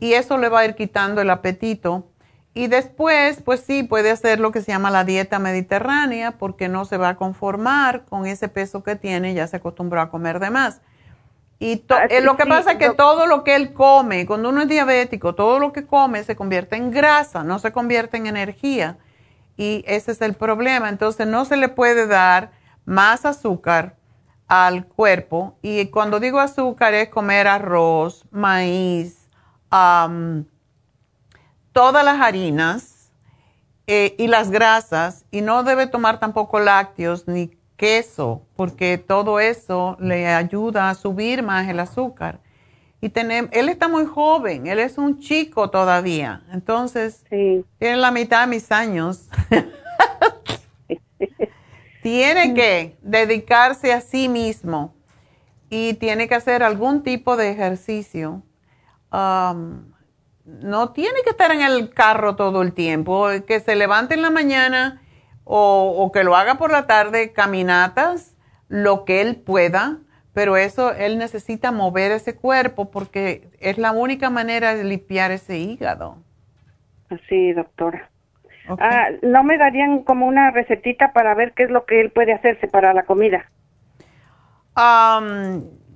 y 0.00 0.14
eso 0.14 0.38
le 0.38 0.48
va 0.48 0.60
a 0.60 0.64
ir 0.64 0.74
quitando 0.74 1.20
el 1.20 1.28
apetito 1.28 2.10
y 2.54 2.68
después, 2.68 3.42
pues 3.42 3.60
sí, 3.60 3.82
puede 3.82 4.10
hacer 4.10 4.40
lo 4.40 4.50
que 4.50 4.62
se 4.62 4.72
llama 4.72 4.90
la 4.90 5.04
dieta 5.04 5.38
mediterránea 5.38 6.38
porque 6.38 6.70
no 6.70 6.86
se 6.86 6.96
va 6.96 7.10
a 7.10 7.16
conformar 7.16 8.06
con 8.06 8.24
ese 8.24 8.48
peso 8.48 8.82
que 8.82 8.96
tiene, 8.96 9.34
ya 9.34 9.46
se 9.46 9.56
acostumbró 9.56 10.00
a 10.00 10.08
comer 10.08 10.40
de 10.40 10.48
más. 10.48 10.80
Y 11.60 11.84
eh, 12.10 12.20
lo 12.20 12.36
que 12.36 12.46
pasa 12.46 12.72
es 12.72 12.78
que 12.78 12.90
todo 12.90 13.26
lo 13.26 13.42
que 13.42 13.56
él 13.56 13.72
come, 13.72 14.26
cuando 14.26 14.50
uno 14.50 14.62
es 14.62 14.68
diabético, 14.68 15.34
todo 15.34 15.58
lo 15.58 15.72
que 15.72 15.86
come 15.86 16.22
se 16.22 16.36
convierte 16.36 16.76
en 16.76 16.90
grasa, 16.92 17.42
no 17.42 17.58
se 17.58 17.72
convierte 17.72 18.16
en 18.16 18.28
energía. 18.28 18.98
Y 19.56 19.84
ese 19.88 20.12
es 20.12 20.20
el 20.20 20.34
problema. 20.34 20.88
Entonces 20.88 21.26
no 21.26 21.44
se 21.44 21.56
le 21.56 21.68
puede 21.68 22.06
dar 22.06 22.52
más 22.84 23.26
azúcar 23.26 23.96
al 24.46 24.86
cuerpo. 24.86 25.56
Y 25.60 25.86
cuando 25.86 26.20
digo 26.20 26.38
azúcar 26.38 26.94
es 26.94 27.08
comer 27.08 27.48
arroz, 27.48 28.24
maíz, 28.30 29.28
todas 31.72 32.04
las 32.04 32.20
harinas 32.20 33.10
eh, 33.86 34.14
y 34.18 34.28
las 34.28 34.50
grasas 34.50 35.24
y 35.30 35.40
no 35.40 35.62
debe 35.64 35.86
tomar 35.86 36.20
tampoco 36.20 36.60
lácteos 36.60 37.26
ni 37.28 37.57
queso 37.78 38.42
porque 38.56 38.98
todo 38.98 39.40
eso 39.40 39.96
le 40.00 40.26
ayuda 40.26 40.90
a 40.90 40.94
subir 40.94 41.42
más 41.42 41.66
el 41.68 41.80
azúcar. 41.80 42.40
Y 43.00 43.08
tenemos, 43.08 43.50
él 43.54 43.68
está 43.68 43.88
muy 43.88 44.04
joven, 44.04 44.66
él 44.66 44.80
es 44.80 44.98
un 44.98 45.20
chico 45.20 45.70
todavía, 45.70 46.42
entonces 46.52 47.24
tiene 47.30 47.96
la 47.96 48.10
mitad 48.10 48.40
de 48.40 48.48
mis 48.48 48.72
años. 48.72 49.28
tiene 52.02 52.54
que 52.54 52.98
dedicarse 53.00 53.92
a 53.92 54.00
sí 54.00 54.28
mismo 54.28 54.94
y 55.70 55.94
tiene 55.94 56.26
que 56.26 56.34
hacer 56.34 56.64
algún 56.64 57.04
tipo 57.04 57.36
de 57.36 57.52
ejercicio. 57.52 58.42
Um, 59.12 59.92
no 60.44 60.90
tiene 60.90 61.22
que 61.22 61.30
estar 61.30 61.52
en 61.52 61.62
el 61.62 61.90
carro 61.90 62.34
todo 62.34 62.62
el 62.62 62.72
tiempo, 62.72 63.28
que 63.46 63.60
se 63.60 63.76
levante 63.76 64.14
en 64.14 64.22
la 64.22 64.30
mañana 64.30 65.00
o, 65.50 66.10
que 66.12 66.24
lo 66.24 66.36
haga 66.36 66.56
por 66.56 66.70
la 66.70 66.86
tarde, 66.86 67.32
caminatas, 67.32 68.36
lo 68.68 69.06
que 69.06 69.22
él 69.22 69.36
pueda, 69.36 69.96
pero 70.34 70.58
eso 70.58 70.92
él 70.94 71.16
necesita 71.16 71.72
mover 71.72 72.12
ese 72.12 72.36
cuerpo 72.36 72.90
porque 72.90 73.48
es 73.58 73.78
la 73.78 73.92
única 73.92 74.28
manera 74.28 74.74
de 74.74 74.84
limpiar 74.84 75.30
ese 75.30 75.56
hígado. 75.56 76.18
Sí, 77.30 77.52
doctora. 77.54 78.10
Ah, 78.78 79.06
¿No 79.22 79.42
me 79.42 79.56
darían 79.56 80.02
como 80.02 80.26
una 80.26 80.50
recetita 80.50 81.14
para 81.14 81.34
ver 81.34 81.54
qué 81.54 81.62
es 81.62 81.70
lo 81.70 81.86
que 81.86 82.02
él 82.02 82.10
puede 82.10 82.34
hacerse 82.34 82.68
para 82.68 82.92
la 82.92 83.04
comida? 83.04 83.50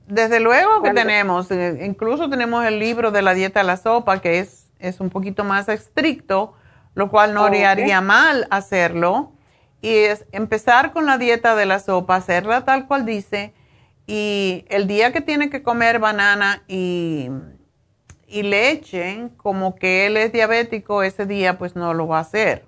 desde 0.08 0.40
luego 0.40 0.82
que 0.82 0.90
tenemos, 0.90 1.48
eh, 1.52 1.86
incluso 1.86 2.28
tenemos 2.28 2.64
el 2.64 2.80
libro 2.80 3.12
de 3.12 3.22
la 3.22 3.32
dieta 3.32 3.60
de 3.60 3.66
la 3.66 3.76
sopa, 3.76 4.20
que 4.20 4.40
es, 4.40 4.68
es 4.80 4.98
un 4.98 5.08
poquito 5.08 5.44
más 5.44 5.68
estricto, 5.68 6.54
lo 6.96 7.08
cual 7.08 7.32
no 7.32 7.44
haría 7.44 8.00
mal 8.00 8.48
hacerlo. 8.50 9.31
Y 9.82 9.94
es 9.94 10.24
empezar 10.32 10.92
con 10.92 11.04
la 11.04 11.18
dieta 11.18 11.54
de 11.54 11.66
la 11.66 11.78
sopa, 11.78 12.16
hacerla 12.16 12.64
tal 12.64 12.86
cual 12.86 13.04
dice, 13.04 13.52
y 14.06 14.64
el 14.68 14.86
día 14.86 15.12
que 15.12 15.20
tiene 15.20 15.50
que 15.50 15.62
comer 15.62 15.98
banana 15.98 16.62
y 16.66 17.28
y 18.32 18.42
leche, 18.42 19.28
como 19.36 19.76
que 19.76 20.06
él 20.06 20.16
es 20.16 20.32
diabético, 20.32 21.02
ese 21.02 21.26
día 21.26 21.58
pues 21.58 21.76
no 21.76 21.92
lo 21.92 22.08
va 22.08 22.18
a 22.18 22.20
hacer. 22.22 22.66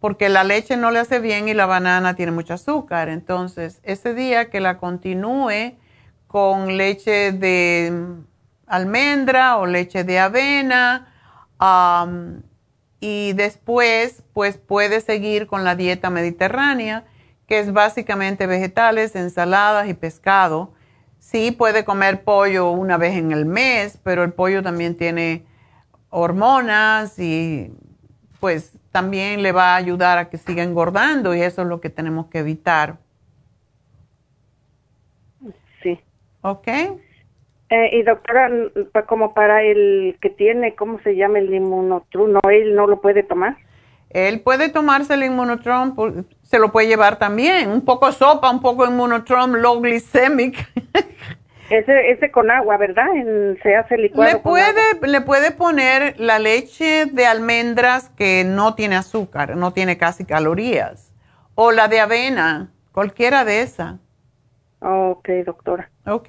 porque 0.00 0.28
la 0.28 0.44
leche 0.44 0.76
no 0.76 0.90
le 0.90 0.98
hace 0.98 1.20
bien 1.20 1.48
y 1.48 1.54
la 1.54 1.66
banana 1.66 2.14
tiene 2.14 2.32
mucho 2.32 2.54
azúcar. 2.54 3.08
Entonces, 3.08 3.80
ese 3.82 4.14
día 4.14 4.50
que 4.50 4.60
la 4.60 4.78
continúe 4.78 5.78
con 6.26 6.76
leche 6.76 7.32
de 7.32 7.92
almendra 8.66 9.56
o 9.58 9.66
leche 9.66 10.04
de 10.04 10.18
avena 10.18 11.06
y 13.00 13.32
después 13.32 14.22
pues 14.32 14.58
puede 14.58 15.00
seguir 15.00 15.46
con 15.46 15.64
la 15.64 15.74
dieta 15.74 16.10
mediterránea, 16.10 17.04
que 17.46 17.58
es 17.58 17.72
básicamente 17.72 18.46
vegetales, 18.46 19.16
ensaladas 19.16 19.88
y 19.88 19.94
pescado 19.94 20.72
Sí, 21.20 21.52
puede 21.52 21.84
comer 21.84 22.24
pollo 22.24 22.70
una 22.70 22.96
vez 22.96 23.14
en 23.14 23.30
el 23.30 23.44
mes, 23.44 23.98
pero 24.02 24.24
el 24.24 24.32
pollo 24.32 24.62
también 24.62 24.96
tiene 24.96 25.44
hormonas 26.08 27.18
y 27.18 27.72
pues 28.40 28.72
también 28.90 29.42
le 29.42 29.52
va 29.52 29.74
a 29.74 29.76
ayudar 29.76 30.16
a 30.16 30.30
que 30.30 30.38
siga 30.38 30.62
engordando 30.62 31.34
y 31.34 31.42
eso 31.42 31.62
es 31.62 31.68
lo 31.68 31.80
que 31.80 31.90
tenemos 31.90 32.26
que 32.28 32.38
evitar. 32.38 32.98
Sí. 35.82 36.00
¿Ok? 36.40 36.68
Eh, 37.70 37.90
y 37.92 38.02
doctora, 38.02 38.50
como 39.06 39.32
para 39.32 39.62
el 39.62 40.18
que 40.20 40.28
tiene, 40.28 40.74
¿cómo 40.74 40.98
se 41.02 41.14
llama 41.14 41.38
el 41.38 41.54
inmunotrum? 41.54 42.32
¿No, 42.32 42.40
él 42.50 42.74
no 42.74 42.88
lo 42.88 43.00
puede 43.00 43.22
tomar? 43.22 43.56
Él 44.10 44.40
puede 44.40 44.70
tomarse 44.70 45.14
el 45.14 45.22
inmunotrum, 45.22 46.24
se 46.42 46.58
lo 46.58 46.72
puede 46.72 46.88
llevar 46.88 47.20
también, 47.20 47.70
un 47.70 47.84
poco 47.84 48.10
sopa, 48.10 48.50
un 48.50 48.60
poco 48.60 48.84
inmunotrum 48.86 49.54
low 49.54 49.80
glycemic. 49.80 50.56
Ese, 51.70 52.10
ese 52.10 52.32
con 52.32 52.50
agua, 52.50 52.76
¿verdad? 52.78 53.06
se 53.62 53.76
hace 53.76 53.96
licuado. 53.96 54.32
Le 54.32 54.38
puede, 54.40 55.06
le 55.06 55.20
puede 55.20 55.52
poner 55.52 56.18
la 56.18 56.40
leche 56.40 57.06
de 57.06 57.26
almendras 57.26 58.08
que 58.08 58.42
no 58.44 58.74
tiene 58.74 58.96
azúcar, 58.96 59.56
no 59.56 59.72
tiene 59.72 59.96
casi 59.96 60.24
calorías, 60.24 61.14
o 61.54 61.70
la 61.70 61.86
de 61.86 62.00
avena, 62.00 62.72
cualquiera 62.90 63.44
de 63.44 63.60
esas. 63.60 64.00
Ok, 64.80 65.28
doctora. 65.46 65.88
Ok. 66.06 66.28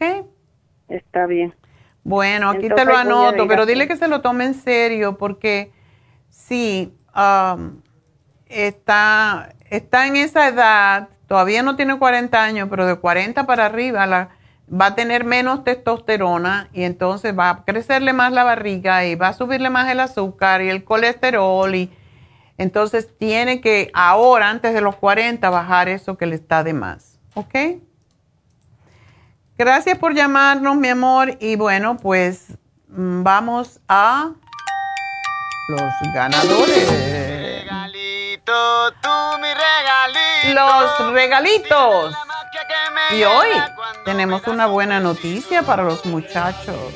Está 0.91 1.25
bien. 1.25 1.55
Bueno, 2.03 2.49
aquí 2.49 2.67
te 2.67 2.85
lo 2.85 2.95
anoto, 2.95 3.47
pero 3.47 3.65
dile 3.65 3.87
que 3.87 3.95
se 3.95 4.07
lo 4.07 4.21
tome 4.21 4.45
en 4.45 4.53
serio 4.53 5.17
porque 5.17 5.71
sí, 6.29 6.93
um, 7.15 7.81
está, 8.47 9.53
está 9.69 10.07
en 10.07 10.15
esa 10.15 10.47
edad, 10.47 11.09
todavía 11.27 11.61
no 11.61 11.75
tiene 11.75 11.97
40 11.97 12.43
años, 12.43 12.67
pero 12.69 12.87
de 12.87 12.95
40 12.95 13.45
para 13.45 13.67
arriba 13.67 14.07
la, 14.07 14.29
va 14.69 14.87
a 14.87 14.95
tener 14.95 15.25
menos 15.25 15.63
testosterona 15.63 16.69
y 16.73 16.83
entonces 16.83 17.37
va 17.37 17.49
a 17.49 17.65
crecerle 17.65 18.13
más 18.13 18.31
la 18.31 18.43
barriga 18.43 19.05
y 19.05 19.15
va 19.15 19.29
a 19.29 19.33
subirle 19.33 19.69
más 19.69 19.89
el 19.91 19.99
azúcar 19.99 20.61
y 20.61 20.69
el 20.69 20.83
colesterol 20.83 21.73
y 21.75 21.91
entonces 22.57 23.15
tiene 23.17 23.61
que 23.61 23.89
ahora, 23.93 24.49
antes 24.49 24.73
de 24.73 24.81
los 24.81 24.95
40, 24.95 25.49
bajar 25.49 25.89
eso 25.89 26.17
que 26.17 26.25
le 26.25 26.35
está 26.35 26.63
de 26.63 26.73
más. 26.73 27.19
¿Ok? 27.33 27.55
Gracias 29.61 29.95
por 29.99 30.15
llamarnos, 30.15 30.75
mi 30.75 30.89
amor. 30.89 31.37
Y 31.39 31.55
bueno, 31.55 31.95
pues 31.95 32.45
mm, 32.87 33.21
vamos 33.21 33.79
a 33.87 34.31
los 35.67 36.13
ganadores 36.15 36.89
mi 39.39 39.53
regalito. 39.53 40.53
Los 40.55 41.13
regalitos. 41.13 42.15
Y 43.11 43.23
hoy 43.23 43.49
tenemos 44.03 44.47
una 44.47 44.65
buena 44.65 44.99
noticia 44.99 45.61
para 45.61 45.83
los 45.83 46.07
muchachos. 46.07 46.91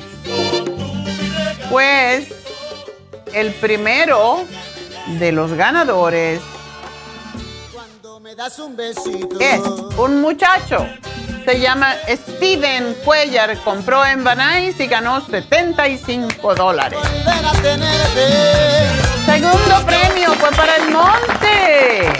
Pues 1.70 2.34
el 3.32 3.54
primero 3.54 4.44
de 5.20 5.30
los 5.30 5.52
ganadores 5.52 6.42
es 9.38 9.60
un 9.96 10.20
muchacho. 10.20 10.84
Se 11.46 11.60
llama 11.60 11.94
Steven 12.08 12.94
Cuellar. 13.04 13.56
Compró 13.58 14.04
en 14.04 14.24
Banais 14.24 14.80
y 14.80 14.88
ganó 14.88 15.24
75 15.24 16.56
dólares. 16.56 16.98
Segundo 19.24 19.86
premio 19.86 20.34
fue 20.34 20.50
para 20.50 20.74
el 20.74 20.90
Monte. 20.90 22.12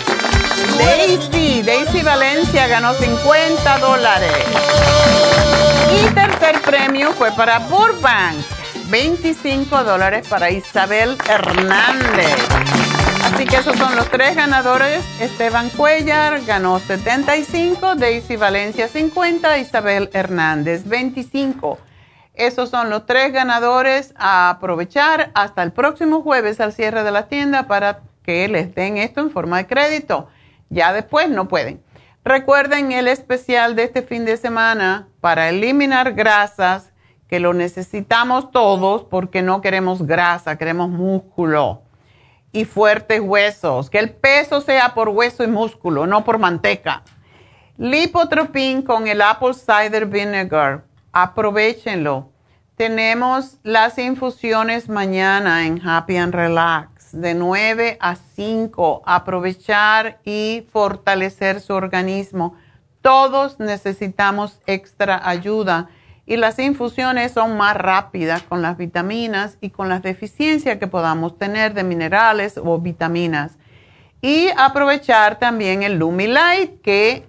Daisy, 0.79 1.63
Daisy 1.63 2.03
Valencia 2.03 2.69
ganó 2.69 2.95
50 2.95 3.79
dólares. 3.79 4.31
Y 5.91 6.15
tercer 6.15 6.61
premio 6.63 7.13
fue 7.13 7.33
para 7.33 7.59
Burbank, 7.59 8.37
25 8.91 9.83
dólares 9.83 10.29
para 10.29 10.51
Isabel 10.51 11.19
Hernández. 11.29 12.96
Así 13.37 13.45
que 13.45 13.57
esos 13.57 13.77
son 13.77 13.95
los 13.97 14.09
tres 14.09 14.35
ganadores. 14.35 15.05
Esteban 15.21 15.69
Cuellar 15.69 16.43
ganó 16.47 16.79
75, 16.79 17.95
Daisy 17.95 18.35
Valencia 18.37 18.89
50, 18.89 19.59
Isabel 19.59 20.09
Hernández 20.15 20.89
25. 20.89 21.79
Esos 22.33 22.71
son 22.71 22.89
los 22.89 23.05
tres 23.05 23.35
ganadores 23.35 24.15
a 24.17 24.49
aprovechar 24.49 25.33
hasta 25.35 25.63
el 25.63 25.73
próximo 25.73 26.23
jueves 26.23 26.61
al 26.61 26.73
cierre 26.73 27.03
de 27.03 27.11
la 27.11 27.29
tienda 27.29 27.65
para 27.67 28.01
que 28.23 28.49
les 28.49 28.75
den 28.75 28.97
esto 28.97 29.21
en 29.21 29.31
forma 29.31 29.59
de 29.59 29.67
crédito. 29.67 30.29
Ya 30.71 30.95
después 30.95 31.29
no 31.29 31.47
pueden. 31.47 31.83
Recuerden 32.25 32.91
el 32.91 33.07
especial 33.07 33.77
de 33.77 33.83
este 33.83 34.01
fin 34.01 34.25
de 34.25 34.39
semana 34.39 35.09
para 35.21 35.51
eliminar 35.51 36.15
grasas, 36.15 36.91
que 37.29 37.39
lo 37.39 37.53
necesitamos 37.53 38.51
todos 38.51 39.05
porque 39.05 39.43
no 39.43 39.61
queremos 39.61 40.07
grasa, 40.07 40.57
queremos 40.57 40.89
músculo 40.89 41.83
y 42.57 42.65
fuertes 42.65 43.21
huesos. 43.21 43.91
Que 43.91 43.99
el 43.99 44.11
peso 44.11 44.61
sea 44.61 44.95
por 44.95 45.11
hueso 45.11 45.45
y 45.45 45.49
músculo, 45.49 46.07
no 46.07 46.25
por 46.25 46.39
manteca. 46.39 47.03
Lipotropin 47.77 48.83
con 48.83 49.07
el 49.07 49.21
apple 49.21 49.53
cider 49.53 50.07
vinegar 50.07 50.85
aprovechenlo. 51.13 52.31
Tenemos 52.77 53.57
las 53.63 53.99
infusiones 53.99 54.91
mañana 54.91 55.67
en 55.67 55.81
Happy 55.87 56.17
and 56.17 56.35
Relax 56.35 57.11
de 57.13 57.33
9 57.35 57.97
a 58.01 58.17
5. 58.17 59.03
Aprovechar 59.07 60.19
y 60.25 60.67
fortalecer 60.71 61.63
su 61.63 61.73
organismo. 61.73 62.55
Todos 63.01 63.61
necesitamos 63.61 64.61
extra 64.67 65.27
ayuda 65.27 65.89
y 66.27 66.37
las 66.37 66.59
infusiones 66.59 67.33
son 67.33 67.57
más 67.57 67.77
rápidas 67.77 68.43
con 68.43 68.61
las 68.61 68.77
vitaminas 68.77 69.59
y 69.61 69.71
con 69.71 69.89
las 69.89 70.03
deficiencias 70.03 70.79
que 70.79 70.89
podamos 70.89 71.39
tener 71.39 71.73
de 71.73 71.85
minerales 71.85 72.59
o 72.63 72.79
vitaminas. 72.81 73.57
Y 74.21 74.49
aprovechar 74.57 75.39
también 75.39 75.85
el 75.85 75.99
Lumilight 75.99 76.81
que 76.83 77.29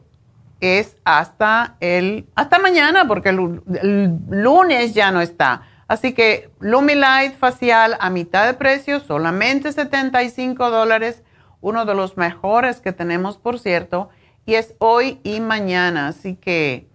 es 0.59 0.97
hasta 1.05 1.75
el 1.79 2.25
hasta 2.33 2.57
mañana 2.57 3.07
porque 3.07 3.29
el, 3.29 4.15
lunes 4.29 4.95
ya 4.95 5.11
no 5.11 5.21
está. 5.21 5.61
Así 5.87 6.13
que 6.13 6.49
Lumilight 6.59 7.37
facial 7.37 7.97
a 7.99 8.09
mitad 8.09 8.47
de 8.47 8.55
precio, 8.55 8.99
solamente 8.99 9.71
75 9.71 10.71
dólares, 10.71 11.23
uno 11.61 11.85
de 11.85 11.93
los 11.93 12.17
mejores 12.17 12.81
que 12.81 12.93
tenemos, 12.93 13.37
por 13.37 13.59
cierto, 13.59 14.09
y 14.45 14.55
es 14.55 14.73
hoy 14.79 15.19
y 15.23 15.39
mañana. 15.39 16.07
Así 16.07 16.35
que 16.35 16.89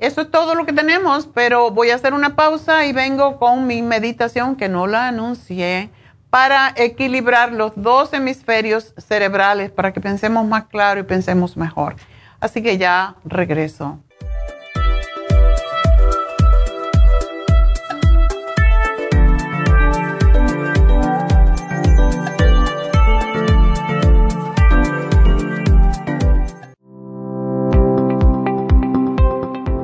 eso 0.00 0.22
es 0.22 0.30
todo 0.30 0.54
lo 0.54 0.64
que 0.64 0.72
tenemos, 0.72 1.28
pero 1.32 1.70
voy 1.70 1.90
a 1.90 1.94
hacer 1.94 2.14
una 2.14 2.34
pausa 2.34 2.86
y 2.86 2.92
vengo 2.92 3.38
con 3.38 3.66
mi 3.66 3.82
meditación 3.82 4.56
que 4.56 4.68
no 4.68 4.86
la 4.86 5.08
anuncié 5.08 5.90
para 6.30 6.72
equilibrar 6.76 7.52
los 7.52 7.72
dos 7.76 8.12
hemisferios 8.14 8.94
cerebrales 8.96 9.70
para 9.70 9.92
que 9.92 10.00
pensemos 10.00 10.46
más 10.46 10.64
claro 10.64 11.00
y 11.00 11.02
pensemos 11.02 11.56
mejor. 11.56 11.96
Así 12.40 12.62
que 12.62 12.78
ya 12.78 13.16
regreso. 13.24 13.98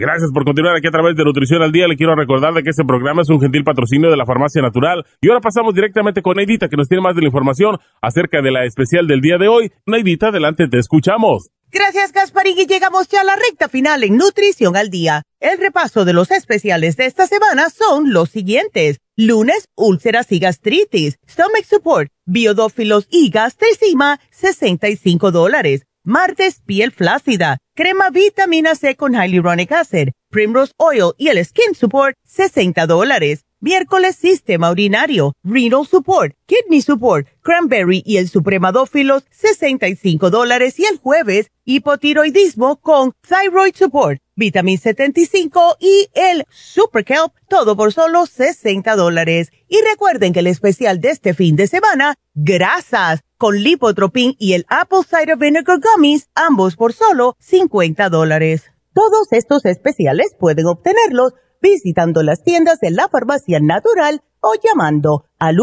Gracias 0.00 0.30
por 0.32 0.44
continuar 0.44 0.76
aquí 0.76 0.86
a 0.86 0.92
través 0.92 1.16
de 1.16 1.24
Nutrición 1.24 1.60
al 1.60 1.72
Día. 1.72 1.88
Le 1.88 1.96
quiero 1.96 2.14
recordar 2.14 2.54
de 2.54 2.62
que 2.62 2.70
este 2.70 2.84
programa 2.84 3.22
es 3.22 3.30
un 3.30 3.40
gentil 3.40 3.64
patrocinio 3.64 4.08
de 4.08 4.16
la 4.16 4.26
Farmacia 4.26 4.62
Natural. 4.62 5.04
Y 5.20 5.28
ahora 5.28 5.40
pasamos 5.40 5.74
directamente 5.74 6.22
con 6.22 6.36
Neidita, 6.36 6.68
que 6.68 6.76
nos 6.76 6.86
tiene 6.86 7.02
más 7.02 7.16
de 7.16 7.22
la 7.22 7.26
información 7.26 7.78
acerca 8.00 8.40
de 8.40 8.52
la 8.52 8.64
especial 8.64 9.08
del 9.08 9.20
día 9.20 9.38
de 9.38 9.48
hoy. 9.48 9.72
Neidita, 9.86 10.28
adelante, 10.28 10.68
te 10.68 10.78
escuchamos. 10.78 11.50
Gracias, 11.72 12.12
Gasparín, 12.12 12.56
y 12.56 12.66
llegamos 12.66 13.08
ya 13.08 13.22
a 13.22 13.24
la 13.24 13.34
recta 13.34 13.68
final 13.68 14.04
en 14.04 14.16
Nutrición 14.16 14.76
al 14.76 14.88
Día. 14.88 15.22
El 15.40 15.58
repaso 15.58 16.04
de 16.04 16.12
los 16.12 16.30
especiales 16.30 16.96
de 16.96 17.06
esta 17.06 17.26
semana 17.26 17.68
son 17.68 18.12
los 18.12 18.30
siguientes. 18.30 18.98
Lunes, 19.16 19.66
úlceras 19.76 20.30
y 20.30 20.38
gastritis, 20.38 21.18
stomach 21.28 21.64
support, 21.64 22.08
biodófilos 22.24 23.08
y 23.10 23.30
gastricima, 23.30 24.20
65 24.30 25.32
dólares. 25.32 25.88
Martes, 26.04 26.62
piel 26.64 26.92
flácida, 26.92 27.58
crema 27.78 28.10
vitamina 28.10 28.74
C 28.74 28.96
con 28.96 29.14
hyaluronic 29.14 29.70
acid, 29.70 30.08
primrose 30.30 30.72
oil 30.78 31.12
y 31.16 31.28
el 31.28 31.44
skin 31.44 31.76
support, 31.76 32.16
60 32.24 32.88
dólares. 32.88 33.44
Miércoles, 33.60 34.16
sistema 34.16 34.72
urinario, 34.72 35.32
renal 35.44 35.86
support, 35.86 36.34
kidney 36.46 36.82
support, 36.82 37.28
cranberry 37.40 38.02
y 38.04 38.16
el 38.16 38.28
supremadófilos, 38.28 39.26
65 39.30 40.28
dólares. 40.28 40.80
Y 40.80 40.86
el 40.86 40.98
jueves, 40.98 41.52
hipotiroidismo 41.64 42.80
con 42.80 43.12
thyroid 43.20 43.76
support, 43.76 44.18
vitamin 44.34 44.78
75 44.78 45.76
y 45.78 46.08
el 46.14 46.46
super 46.50 47.04
kelp, 47.04 47.32
todo 47.48 47.76
por 47.76 47.92
solo 47.92 48.26
60 48.26 48.96
dólares. 48.96 49.52
Y 49.68 49.80
recuerden 49.88 50.32
que 50.32 50.40
el 50.40 50.48
especial 50.48 51.00
de 51.00 51.10
este 51.10 51.32
fin 51.32 51.54
de 51.54 51.68
semana, 51.68 52.16
grasas, 52.34 53.20
con 53.38 53.56
lipotropin 53.56 54.34
y 54.38 54.52
el 54.52 54.66
apple 54.68 55.00
cider 55.08 55.38
vinegar 55.38 55.78
gummies, 55.80 56.28
ambos 56.34 56.76
por 56.76 56.92
solo 56.92 57.36
50 57.38 58.10
dólares. 58.10 58.64
Todos 58.92 59.28
estos 59.30 59.64
especiales 59.64 60.36
pueden 60.38 60.66
obtenerlos 60.66 61.32
visitando 61.62 62.22
las 62.22 62.42
tiendas 62.42 62.80
de 62.80 62.90
la 62.90 63.08
farmacia 63.08 63.60
natural 63.60 64.20
o 64.40 64.52
llamando 64.62 65.24
al 65.38 65.56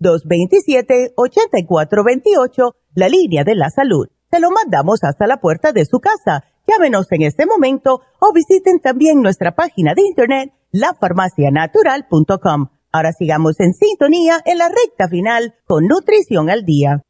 1-800-227-8428, 0.00 2.74
la 2.94 3.08
línea 3.08 3.44
de 3.44 3.54
la 3.54 3.70
salud. 3.70 4.08
Se 4.30 4.38
lo 4.38 4.50
mandamos 4.50 5.02
hasta 5.02 5.26
la 5.26 5.40
puerta 5.40 5.72
de 5.72 5.86
su 5.86 6.00
casa. 6.00 6.44
Llámenos 6.66 7.06
en 7.10 7.22
este 7.22 7.46
momento 7.46 8.02
o 8.20 8.32
visiten 8.32 8.80
también 8.80 9.22
nuestra 9.22 9.54
página 9.54 9.94
de 9.94 10.02
internet, 10.02 10.52
lafarmacianatural.com. 10.72 12.68
Ahora 12.92 13.12
sigamos 13.12 13.60
en 13.60 13.72
sintonía 13.72 14.40
en 14.44 14.58
la 14.58 14.68
recta 14.68 15.06
final 15.08 15.54
con 15.64 15.86
Nutrición 15.86 16.50
al 16.50 16.64
Día. 16.64 17.04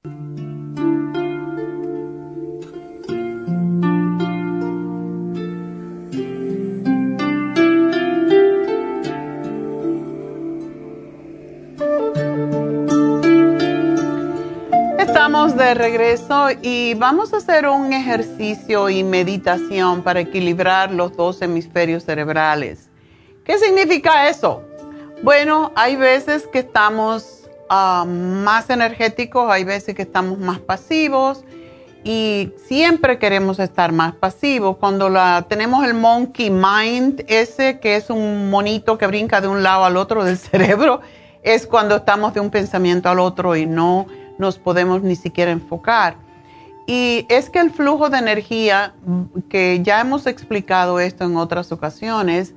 Estamos 14.98 15.56
de 15.56 15.72
regreso 15.72 16.48
y 16.60 16.92
vamos 16.92 17.32
a 17.32 17.38
hacer 17.38 17.66
un 17.66 17.94
ejercicio 17.94 18.90
y 18.90 19.02
meditación 19.02 20.02
para 20.02 20.20
equilibrar 20.20 20.92
los 20.92 21.16
dos 21.16 21.40
hemisferios 21.40 22.04
cerebrales. 22.04 22.90
¿Qué 23.44 23.58
significa 23.58 24.28
eso? 24.28 24.69
Bueno, 25.22 25.70
hay 25.74 25.96
veces 25.96 26.46
que 26.46 26.60
estamos 26.60 27.50
ah, 27.68 28.06
más 28.08 28.70
energéticos, 28.70 29.50
hay 29.50 29.64
veces 29.64 29.94
que 29.94 30.02
estamos 30.02 30.38
más 30.38 30.60
pasivos 30.60 31.44
y 32.02 32.52
siempre 32.56 33.18
queremos 33.18 33.58
estar 33.58 33.92
más 33.92 34.14
pasivos. 34.14 34.78
Cuando 34.78 35.10
la, 35.10 35.44
tenemos 35.46 35.84
el 35.84 35.92
monkey 35.92 36.48
mind, 36.48 37.24
ese 37.28 37.80
que 37.80 37.96
es 37.96 38.08
un 38.08 38.48
monito 38.48 38.96
que 38.96 39.06
brinca 39.06 39.42
de 39.42 39.48
un 39.48 39.62
lado 39.62 39.84
al 39.84 39.98
otro 39.98 40.24
del 40.24 40.38
cerebro, 40.38 41.02
es 41.42 41.66
cuando 41.66 41.96
estamos 41.96 42.32
de 42.32 42.40
un 42.40 42.48
pensamiento 42.48 43.10
al 43.10 43.20
otro 43.20 43.56
y 43.56 43.66
no 43.66 44.06
nos 44.38 44.58
podemos 44.58 45.02
ni 45.02 45.16
siquiera 45.16 45.50
enfocar. 45.50 46.16
Y 46.86 47.26
es 47.28 47.50
que 47.50 47.60
el 47.60 47.70
flujo 47.70 48.08
de 48.08 48.16
energía, 48.16 48.94
que 49.50 49.80
ya 49.82 50.00
hemos 50.00 50.26
explicado 50.26 50.98
esto 50.98 51.24
en 51.24 51.36
otras 51.36 51.72
ocasiones, 51.72 52.54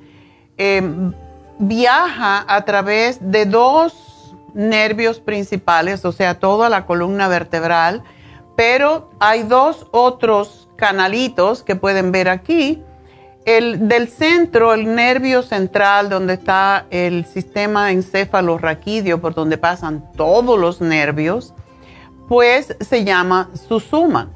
em, 0.57 1.13
viaja 1.59 2.45
a 2.47 2.65
través 2.65 3.19
de 3.21 3.45
dos 3.45 4.35
nervios 4.53 5.19
principales, 5.19 6.05
o 6.05 6.11
sea, 6.11 6.39
toda 6.39 6.69
la 6.69 6.85
columna 6.85 7.27
vertebral, 7.27 8.03
pero 8.55 9.09
hay 9.19 9.43
dos 9.43 9.87
otros 9.91 10.69
canalitos 10.75 11.63
que 11.63 11.75
pueden 11.75 12.11
ver 12.11 12.29
aquí. 12.29 12.83
El 13.45 13.89
del 13.89 14.07
centro, 14.07 14.73
el 14.73 14.95
nervio 14.95 15.41
central, 15.41 16.09
donde 16.09 16.35
está 16.35 16.85
el 16.91 17.25
sistema 17.25 17.91
encéfalo-raquídeo, 17.91 19.19
por 19.19 19.33
donde 19.33 19.57
pasan 19.57 20.11
todos 20.15 20.57
los 20.57 20.79
nervios, 20.79 21.53
pues 22.29 22.75
se 22.79 23.03
llama 23.03 23.49
Susuma. 23.67 24.29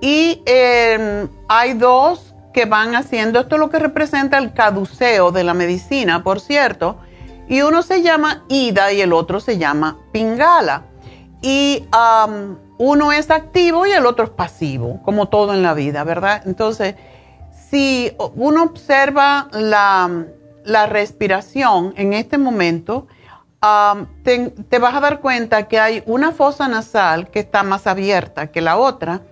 Y 0.00 0.42
em, 0.46 1.28
hay 1.48 1.74
dos 1.74 2.27
que 2.52 2.64
van 2.64 2.94
haciendo, 2.94 3.40
esto 3.40 3.56
es 3.56 3.60
lo 3.60 3.70
que 3.70 3.78
representa 3.78 4.38
el 4.38 4.52
caduceo 4.52 5.32
de 5.32 5.44
la 5.44 5.54
medicina, 5.54 6.22
por 6.22 6.40
cierto, 6.40 6.98
y 7.48 7.62
uno 7.62 7.82
se 7.82 8.02
llama 8.02 8.44
Ida 8.48 8.92
y 8.92 9.00
el 9.00 9.12
otro 9.12 9.40
se 9.40 9.58
llama 9.58 9.98
Pingala. 10.12 10.84
Y 11.40 11.86
uno 12.78 13.12
es 13.12 13.30
activo 13.30 13.86
y 13.86 13.92
el 13.92 14.06
otro 14.06 14.24
es 14.24 14.30
pasivo, 14.30 15.00
como 15.04 15.28
todo 15.28 15.54
en 15.54 15.62
la 15.62 15.74
vida, 15.74 16.04
¿verdad? 16.04 16.42
Entonces, 16.46 16.96
si 17.70 18.12
uno 18.34 18.64
observa 18.64 19.48
la, 19.52 20.26
la 20.64 20.86
respiración 20.86 21.94
en 21.96 22.12
este 22.12 22.38
momento, 22.38 23.06
te, 24.22 24.78
vas 24.78 24.94
a 24.94 25.00
dar 25.00 25.20
cuenta 25.20 25.66
que 25.66 25.80
hay 25.80 26.02
una 26.06 26.32
fosa 26.32 26.68
nasal 26.68 27.28
que 27.30 27.40
está 27.40 27.62
más 27.62 27.86
abierta 27.86 28.48
que 28.48 28.60
la 28.60 28.76
otra. 28.76 29.22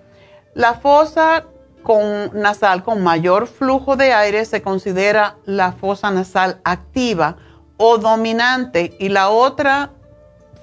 La 0.53 0.73
fosa 0.73 1.45
con, 1.87 2.31
nasal 2.33 2.83
con 2.83 3.01
mayor 3.01 3.47
flujo 3.47 3.95
de 3.95 4.11
aire 4.11 4.43
se 4.43 4.61
considera 4.61 5.37
la 5.45 5.71
fosa 5.71 6.11
nasal 6.11 6.59
activa 6.65 7.37
o 7.77 7.97
dominante 7.97 8.93
y 8.99 9.07
la 9.07 9.29
otra 9.29 9.91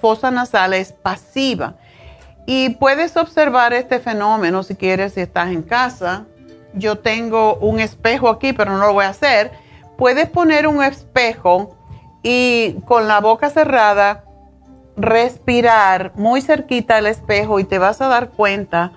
fosa 0.02 0.30
nasal 0.30 0.74
es 0.74 0.92
pasiva. 0.92 1.76
Y 2.44 2.74
puedes 2.74 3.16
observar 3.16 3.72
este 3.72 4.00
fenómeno 4.00 4.62
si 4.62 4.74
quieres, 4.74 5.14
si 5.14 5.22
estás 5.22 5.48
en 5.48 5.62
casa. 5.62 6.26
Yo 6.74 6.98
tengo 6.98 7.54
un 7.54 7.80
espejo 7.80 8.28
aquí, 8.28 8.52
pero 8.52 8.72
no 8.72 8.86
lo 8.86 8.92
voy 8.92 9.06
a 9.06 9.08
hacer. 9.08 9.50
Puedes 9.96 10.28
poner 10.28 10.66
un 10.66 10.84
espejo 10.84 11.74
y 12.22 12.76
con 12.84 13.08
la 13.08 13.20
boca 13.20 13.48
cerrada 13.48 14.24
respirar 14.94 16.12
muy 16.16 16.42
cerquita 16.42 16.98
al 16.98 17.06
espejo 17.06 17.60
y 17.60 17.64
te 17.64 17.78
vas 17.78 18.02
a 18.02 18.08
dar 18.08 18.28
cuenta 18.28 18.92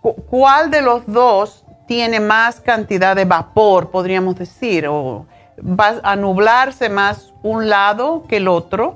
cuál 0.00 0.70
de 0.70 0.82
los 0.82 1.06
dos 1.06 1.64
tiene 1.86 2.20
más 2.20 2.60
cantidad 2.60 3.16
de 3.16 3.24
vapor, 3.24 3.90
podríamos 3.90 4.36
decir, 4.36 4.86
o 4.86 5.26
va 5.60 6.00
a 6.02 6.16
nublarse 6.16 6.88
más 6.88 7.32
un 7.42 7.68
lado 7.68 8.24
que 8.28 8.36
el 8.38 8.48
otro 8.48 8.94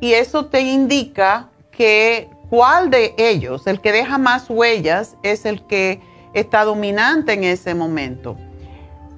y 0.00 0.12
eso 0.12 0.46
te 0.46 0.60
indica 0.60 1.48
que 1.70 2.30
cuál 2.48 2.90
de 2.90 3.14
ellos, 3.18 3.66
el 3.66 3.80
que 3.80 3.92
deja 3.92 4.18
más 4.18 4.48
huellas, 4.48 5.16
es 5.22 5.44
el 5.44 5.66
que 5.66 6.00
está 6.32 6.64
dominante 6.64 7.32
en 7.32 7.44
ese 7.44 7.74
momento. 7.74 8.36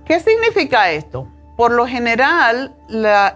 ¿Qué 0.05 0.21
significa 0.21 0.91
esto? 0.91 1.29
Por 1.57 1.73
lo 1.73 1.87
general, 1.87 2.75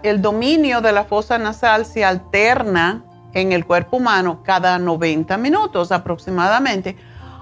el 0.03 0.21
dominio 0.21 0.81
de 0.81 0.91
la 0.91 1.03
fosa 1.03 1.37
nasal 1.37 1.85
se 1.85 2.03
alterna 2.03 3.03
en 3.33 3.51
el 3.51 3.65
cuerpo 3.65 3.97
humano 3.97 4.41
cada 4.43 4.79
90 4.79 5.37
minutos 5.37 5.91
aproximadamente, 5.91 6.95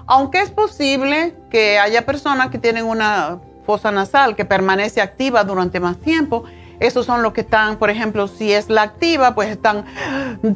aunque 0.06 0.40
es 0.40 0.50
posible 0.50 1.34
que 1.50 1.78
haya 1.78 2.04
personas 2.04 2.50
que 2.50 2.58
tienen 2.58 2.84
una 2.84 3.38
fosa 3.64 3.90
nasal 3.90 4.34
que 4.36 4.44
permanece 4.44 5.00
activa 5.00 5.44
durante 5.44 5.80
más 5.80 5.98
tiempo. 5.98 6.44
Esos 6.80 7.06
son 7.06 7.22
los 7.22 7.32
que 7.32 7.42
están, 7.42 7.76
por 7.76 7.90
ejemplo, 7.90 8.26
si 8.26 8.52
es 8.52 8.68
la 8.68 8.82
activa, 8.82 9.34
pues 9.34 9.50
están 9.50 9.84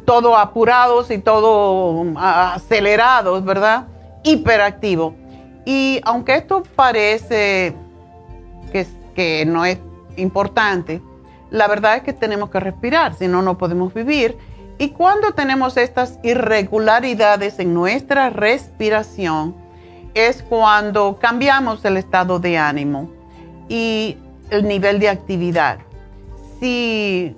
todo 0.05 0.37
apurados 0.37 1.09
y 1.09 1.19
todo 1.19 2.05
acelerados, 2.17 3.45
¿verdad? 3.45 3.85
Hiperactivo. 4.23 5.15
Y 5.65 6.01
aunque 6.03 6.35
esto 6.35 6.63
parece 6.75 7.75
que 9.15 9.45
no 9.45 9.65
es 9.65 9.79
importante, 10.17 11.01
la 11.49 11.67
verdad 11.67 11.95
es 11.95 12.03
que 12.03 12.13
tenemos 12.13 12.49
que 12.49 12.59
respirar, 12.59 13.15
si 13.15 13.27
no, 13.27 13.41
no 13.41 13.57
podemos 13.57 13.93
vivir. 13.93 14.37
Y 14.79 14.89
cuando 14.89 15.31
tenemos 15.31 15.75
estas 15.77 16.19
irregularidades 16.23 17.59
en 17.59 17.73
nuestra 17.73 18.29
respiración, 18.29 19.55
es 20.13 20.43
cuando 20.43 21.17
cambiamos 21.19 21.83
el 21.85 21.97
estado 21.97 22.39
de 22.39 22.57
ánimo 22.57 23.09
y 23.69 24.17
el 24.49 24.67
nivel 24.67 24.99
de 24.99 25.09
actividad. 25.09 25.79
Si 26.59 27.35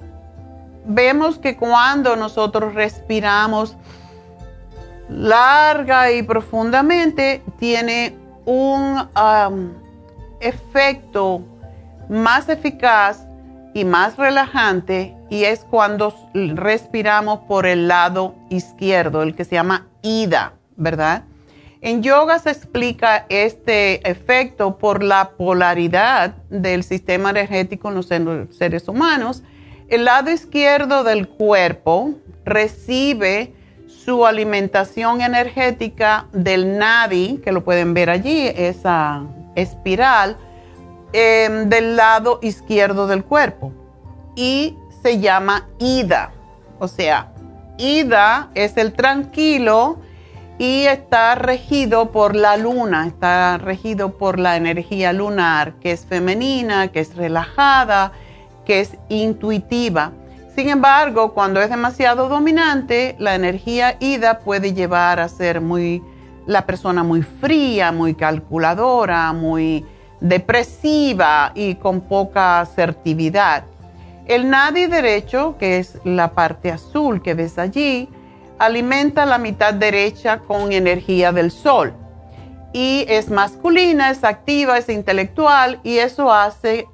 vemos 0.86 1.38
que 1.38 1.58
cuando 1.58 2.16
nosotros 2.16 2.74
respiramos 2.74 3.76
larga 5.10 6.12
y 6.12 6.24
profundamente, 6.24 7.42
tiene 7.58 8.16
un 8.46 9.10
efecto 10.40 11.42
más 12.10 12.50
eficaz 12.50 13.29
y 13.80 13.86
más 13.86 14.18
relajante 14.18 15.16
y 15.30 15.46
es 15.46 15.64
cuando 15.64 16.14
respiramos 16.34 17.40
por 17.48 17.66
el 17.66 17.88
lado 17.88 18.36
izquierdo, 18.50 19.24
el 19.24 19.36
que 19.36 19.46
se 19.46 19.56
llama 19.56 19.88
ida, 20.02 20.54
¿verdad? 20.76 21.24
En 21.80 22.04
yoga 22.04 22.40
se 22.40 22.50
explica 22.50 23.26
este 23.30 24.06
efecto 24.10 24.78
por 24.78 25.02
la 25.02 25.30
polaridad 25.38 26.32
del 26.50 26.84
sistema 26.84 27.30
energético 27.30 27.88
en 27.88 27.96
los 27.96 28.08
seres 28.58 28.90
humanos. 28.90 29.44
El 29.88 30.04
lado 30.04 30.30
izquierdo 30.30 31.06
del 31.06 31.30
cuerpo 31.30 32.16
recibe 32.44 33.54
su 33.88 34.26
alimentación 34.26 35.22
energética 35.22 36.28
del 36.34 36.78
nadi, 36.78 37.40
que 37.42 37.54
lo 37.54 37.64
pueden 37.64 37.94
ver 37.94 38.10
allí, 38.10 38.52
esa 38.54 39.24
espiral, 39.56 40.36
em, 41.14 41.70
del 41.70 41.96
lado 41.96 42.40
izquierdo 42.42 43.08
del 43.08 43.24
cuerpo. 43.24 43.72
Y 44.36 44.78
se 45.02 45.20
llama 45.20 45.68
Ida. 45.80 46.32
O 46.80 46.88
sea, 46.88 47.32
Ida 47.78 48.50
es 48.56 48.78
el 48.78 48.94
tranquilo 48.94 49.98
y 50.58 50.86
está 50.86 51.36
regido 51.36 52.12
por 52.12 52.36
la 52.36 52.58
luna, 52.58 53.08
está 53.08 53.58
regido 53.58 54.18
por 54.18 54.38
la 54.40 54.58
energía 54.58 55.14
lunar, 55.14 55.76
que 55.80 55.94
es 55.94 56.06
femenina, 56.06 56.90
que 56.90 57.00
es 57.00 57.16
relajada, 57.16 58.12
que 58.66 58.82
es 58.82 58.98
intuitiva. 59.08 60.12
Sin 60.54 60.68
embargo, 60.68 61.34
cuando 61.34 61.62
es 61.62 61.70
demasiado 61.70 62.28
dominante, 62.28 63.16
la 63.20 63.36
energía 63.36 63.96
ida 64.02 64.40
puede 64.40 64.74
llevar 64.74 65.22
a 65.22 65.30
ser 65.30 65.62
muy 65.62 66.04
la 66.46 66.66
persona 66.66 67.04
muy 67.04 67.22
fría, 67.22 67.94
muy 67.94 68.16
calculadora, 68.16 69.32
muy 69.32 69.86
depresiva 70.22 71.52
y 71.56 71.76
con 71.76 72.02
poca 72.02 72.62
asertividad. 72.62 73.64
El 74.26 74.50
nadi 74.50 74.86
derecho, 74.86 75.56
que 75.58 75.80
es 75.80 75.98
la 76.04 76.34
parte 76.34 76.72
azul 76.72 77.22
que 77.22 77.34
ves 77.34 77.58
allí, 77.58 78.10
alimenta 78.60 79.26
la 79.26 79.38
mitad 79.38 79.74
derecha 79.74 80.40
con 80.40 80.72
energía 80.72 81.32
del 81.32 81.50
sol. 81.50 81.94
Y 82.74 83.06
es 83.08 83.30
masculina, 83.30 84.12
es 84.12 84.24
activa, 84.24 84.78
es 84.78 84.90
intelectual 84.90 85.80
y 85.84 85.98
eso 85.98 86.32
hace 86.32 86.86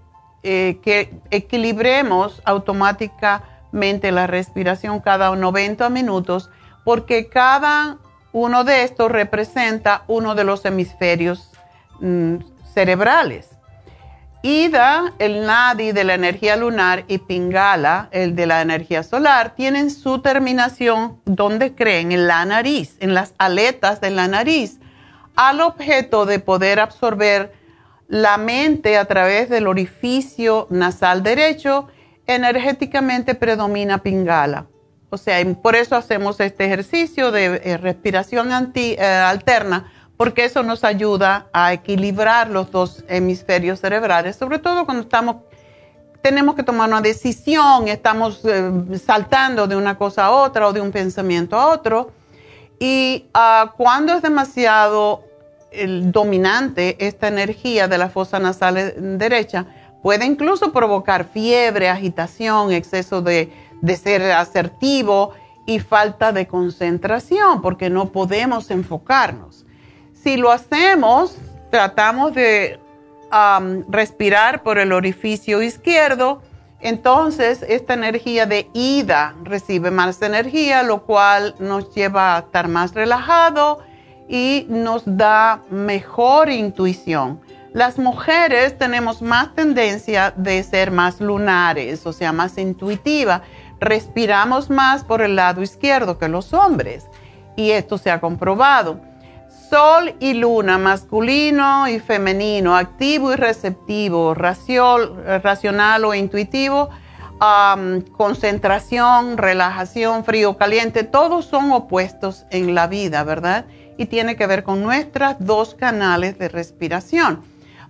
eh, 0.43 0.79
que 0.81 1.13
equilibremos 1.31 2.41
automáticamente 2.45 4.11
la 4.11 4.27
respiración 4.27 5.01
cada 5.01 5.35
90 5.35 5.89
minutos 5.89 6.49
porque 6.85 7.27
cada 7.27 7.97
uno 8.31 8.63
de 8.63 8.83
estos 8.83 9.11
representa 9.11 10.03
uno 10.07 10.35
de 10.35 10.43
los 10.43 10.63
hemisferios 10.63 11.51
mm, 11.99 12.35
cerebrales. 12.75 13.47
Ida, 14.43 15.13
el 15.17 15.47
Nadi 15.47 15.91
de 15.91 16.03
la 16.03 16.13
energía 16.13 16.55
lunar 16.55 17.05
y 17.07 17.17
Pingala, 17.17 18.09
el 18.11 18.35
de 18.35 18.45
la 18.45 18.61
energía 18.61 19.01
solar, 19.01 19.55
tienen 19.55 19.89
su 19.89 20.19
terminación 20.19 21.19
donde 21.25 21.73
creen, 21.73 22.11
en 22.11 22.27
la 22.27 22.45
nariz, 22.45 22.95
en 22.99 23.15
las 23.15 23.33
aletas 23.39 24.01
de 24.01 24.11
la 24.11 24.27
nariz, 24.27 24.77
al 25.35 25.61
objeto 25.61 26.27
de 26.27 26.37
poder 26.37 26.79
absorber 26.79 27.53
la 28.07 28.37
mente 28.37 28.97
a 28.97 29.05
través 29.05 29.49
del 29.49 29.65
orificio 29.65 30.67
nasal 30.69 31.23
derecho, 31.23 31.87
energéticamente 32.27 33.33
predomina 33.33 34.03
Pingala. 34.03 34.67
O 35.09 35.17
sea, 35.17 35.43
por 35.55 35.75
eso 35.75 35.95
hacemos 35.95 36.39
este 36.39 36.65
ejercicio 36.65 37.31
de 37.31 37.61
eh, 37.63 37.77
respiración 37.77 38.51
anti, 38.51 38.95
eh, 38.99 39.03
alterna 39.03 39.91
porque 40.17 40.45
eso 40.45 40.63
nos 40.63 40.83
ayuda 40.83 41.47
a 41.51 41.73
equilibrar 41.73 42.49
los 42.49 42.71
dos 42.71 43.03
hemisferios 43.07 43.79
cerebrales, 43.81 44.35
sobre 44.35 44.59
todo 44.59 44.85
cuando 44.85 45.03
estamos, 45.03 45.37
tenemos 46.21 46.55
que 46.55 46.63
tomar 46.63 46.89
una 46.89 47.01
decisión, 47.01 47.87
estamos 47.87 48.41
eh, 48.45 48.71
saltando 49.03 49.67
de 49.67 49.75
una 49.75 49.97
cosa 49.97 50.25
a 50.25 50.31
otra 50.31 50.67
o 50.67 50.73
de 50.73 50.81
un 50.81 50.91
pensamiento 50.91 51.59
a 51.59 51.67
otro. 51.67 52.11
Y 52.79 53.27
uh, 53.33 53.69
cuando 53.77 54.13
es 54.13 54.21
demasiado 54.21 55.23
dominante 56.03 56.95
esta 57.05 57.27
energía 57.27 57.89
de 57.89 57.97
la 57.97 58.09
fosa 58.09 58.39
nasal 58.39 59.17
derecha, 59.17 59.65
puede 60.01 60.25
incluso 60.25 60.71
provocar 60.71 61.25
fiebre, 61.25 61.89
agitación, 61.89 62.71
exceso 62.71 63.21
de, 63.21 63.51
de 63.81 63.95
ser 63.97 64.31
asertivo 64.31 65.33
y 65.65 65.79
falta 65.79 66.31
de 66.31 66.47
concentración, 66.47 67.61
porque 67.61 67.89
no 67.89 68.11
podemos 68.13 68.71
enfocarnos 68.71 69.64
si 70.25 70.37
lo 70.37 70.51
hacemos, 70.51 71.37
tratamos 71.69 72.33
de 72.33 72.79
respirar 73.89 74.63
por 74.63 74.79
el 74.79 74.91
orificio 74.91 75.61
izquierdo, 75.61 76.41
entonces 76.79 77.63
esta 77.67 77.93
energía 77.93 78.47
de 78.47 78.67
ida 78.73 79.35
recibe 79.43 79.91
más 79.91 80.19
energía, 80.23 80.81
lo 80.81 81.03
cual 81.03 81.53
nos 81.59 81.93
lleva 81.93 82.37
a 82.37 82.39
estar 82.39 82.67
más 82.67 82.95
relajado 82.95 83.83
y 84.27 84.65
nos 84.67 85.03
da 85.05 85.61
mejor 85.69 86.49
intuición. 86.49 87.39
Las 87.73 87.99
mujeres 87.99 88.79
tenemos 88.79 89.21
más 89.21 89.53
tendencia 89.53 90.33
de 90.35 90.63
ser 90.63 90.89
más 90.89 91.21
lunares, 91.21 92.03
o 92.07 92.13
sea, 92.13 92.31
más 92.31 92.57
intuitiva. 92.57 93.43
Respiramos 93.79 94.71
más 94.71 95.03
por 95.03 95.21
el 95.21 95.35
lado 95.35 95.61
izquierdo 95.61 96.17
que 96.17 96.29
los 96.29 96.51
hombres 96.51 97.05
y 97.55 97.69
esto 97.69 97.99
se 97.99 98.09
ha 98.09 98.19
comprobado. 98.19 99.13
Sol 99.75 100.15
y 100.21 100.35
luna, 100.35 100.77
masculino 100.77 101.89
y 101.89 101.99
femenino, 101.99 102.77
activo 102.77 103.33
y 103.33 103.35
receptivo, 103.35 104.33
racional 104.33 106.05
o 106.05 106.13
intuitivo, 106.13 106.89
concentración, 108.13 109.37
relajación, 109.37 110.23
frío, 110.23 110.55
caliente, 110.55 111.03
todos 111.03 111.43
son 111.43 111.73
opuestos 111.73 112.45
en 112.51 112.73
la 112.73 112.87
vida, 112.87 113.25
¿verdad? 113.25 113.65
Y 113.97 114.05
tiene 114.05 114.37
que 114.37 114.47
ver 114.47 114.63
con 114.63 114.81
nuestras 114.81 115.35
dos 115.45 115.75
canales 115.75 116.39
de 116.39 116.47
respiración. 116.47 117.43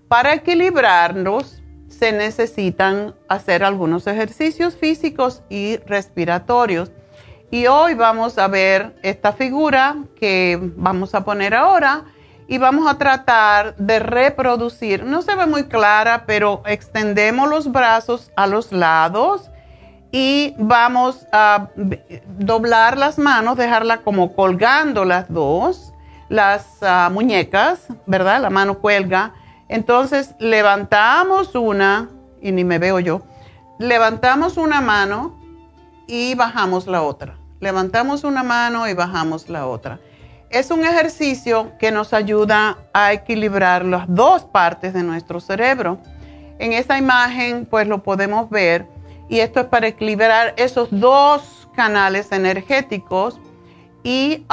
Para 0.07 0.33
equilibrarnos 0.33 1.61
se 1.87 2.11
necesitan 2.11 3.13
hacer 3.29 3.63
algunos 3.63 4.07
ejercicios 4.07 4.75
físicos 4.75 5.43
y 5.51 5.77
respiratorios 5.85 6.91
y 7.51 7.67
hoy 7.67 7.93
vamos 7.93 8.37
a 8.37 8.47
ver 8.47 8.95
esta 9.03 9.33
figura 9.33 9.97
que 10.19 10.59
vamos 10.75 11.13
a 11.15 11.23
poner 11.23 11.53
ahora 11.53 12.05
y 12.47 12.57
vamos 12.57 12.87
a 12.87 12.97
tratar 12.97 13.75
de 13.75 13.99
reproducir. 13.99 15.03
No 15.03 15.21
se 15.21 15.35
ve 15.35 15.45
muy 15.45 15.65
clara, 15.65 16.25
pero 16.25 16.61
extendemos 16.65 17.49
los 17.49 17.71
brazos 17.71 18.31
a 18.35 18.47
los 18.47 18.71
lados 18.71 19.49
y 20.11 20.53
vamos 20.57 21.27
a 21.31 21.69
doblar 22.37 22.97
las 22.97 23.17
manos, 23.17 23.57
dejarla 23.57 23.97
como 23.97 24.35
colgando 24.35 25.05
las 25.05 25.31
dos, 25.31 25.93
las 26.29 26.77
ah, 26.81 27.09
muñecas, 27.11 27.87
¿verdad? 28.05 28.41
La 28.41 28.49
mano 28.49 28.79
cuelga. 28.79 29.33
Entonces 29.67 30.35
levantamos 30.39 31.55
una, 31.55 32.09
y 32.41 32.51
ni 32.51 32.63
me 32.63 32.79
veo 32.79 32.99
yo, 32.99 33.21
levantamos 33.79 34.57
una 34.57 34.81
mano 34.81 35.44
y 36.07 36.35
bajamos 36.35 36.87
la 36.87 37.01
otra. 37.01 37.37
Levantamos 37.59 38.23
una 38.23 38.43
mano 38.43 38.87
y 38.87 38.93
bajamos 38.93 39.49
la 39.49 39.67
otra. 39.67 39.99
Es 40.49 40.71
un 40.71 40.85
ejercicio 40.85 41.71
que 41.79 41.91
nos 41.91 42.13
ayuda 42.13 42.77
a 42.93 43.13
equilibrar 43.13 43.83
las 43.83 44.05
dos 44.07 44.43
partes 44.43 44.93
de 44.93 45.03
nuestro 45.03 45.39
cerebro. 45.39 45.99
En 46.59 46.73
esta 46.73 46.97
imagen 46.97 47.65
pues 47.65 47.87
lo 47.87 48.03
podemos 48.03 48.49
ver 48.49 48.87
y 49.29 49.39
esto 49.39 49.61
es 49.61 49.65
para 49.65 49.87
equilibrar 49.87 50.53
esos 50.57 50.89
dos 50.91 51.67
canales 51.75 52.31
energéticos 52.31 53.39
y 54.03 54.45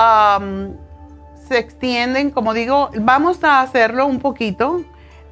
se 1.48 1.58
extienden, 1.58 2.30
como 2.30 2.54
digo, 2.54 2.90
vamos 2.98 3.44
a 3.44 3.60
hacerlo 3.60 4.06
un 4.06 4.18
poquito. 4.18 4.82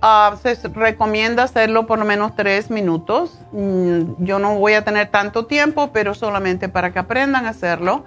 Ah, 0.02 0.34
se 0.42 0.56
recomienda 0.68 1.42
hacerlo 1.42 1.86
por 1.86 1.98
lo 1.98 2.04
menos 2.04 2.34
tres 2.34 2.70
minutos. 2.70 3.38
Mm, 3.52 4.24
yo 4.24 4.38
no 4.38 4.58
voy 4.58 4.74
a 4.74 4.84
tener 4.84 5.08
tanto 5.08 5.46
tiempo, 5.46 5.90
pero 5.92 6.14
solamente 6.14 6.68
para 6.68 6.92
que 6.92 6.98
aprendan 6.98 7.46
a 7.46 7.50
hacerlo. 7.50 8.04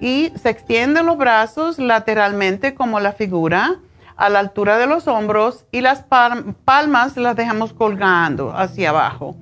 Y 0.00 0.32
se 0.34 0.50
extienden 0.50 1.06
los 1.06 1.16
brazos 1.16 1.78
lateralmente 1.78 2.74
como 2.74 3.00
la 3.00 3.12
figura 3.12 3.76
a 4.16 4.28
la 4.28 4.40
altura 4.40 4.78
de 4.78 4.86
los 4.86 5.08
hombros 5.08 5.64
y 5.72 5.80
las 5.80 6.02
palmas 6.02 7.16
las 7.16 7.36
dejamos 7.36 7.72
colgando 7.72 8.52
hacia 8.54 8.90
abajo 8.90 9.36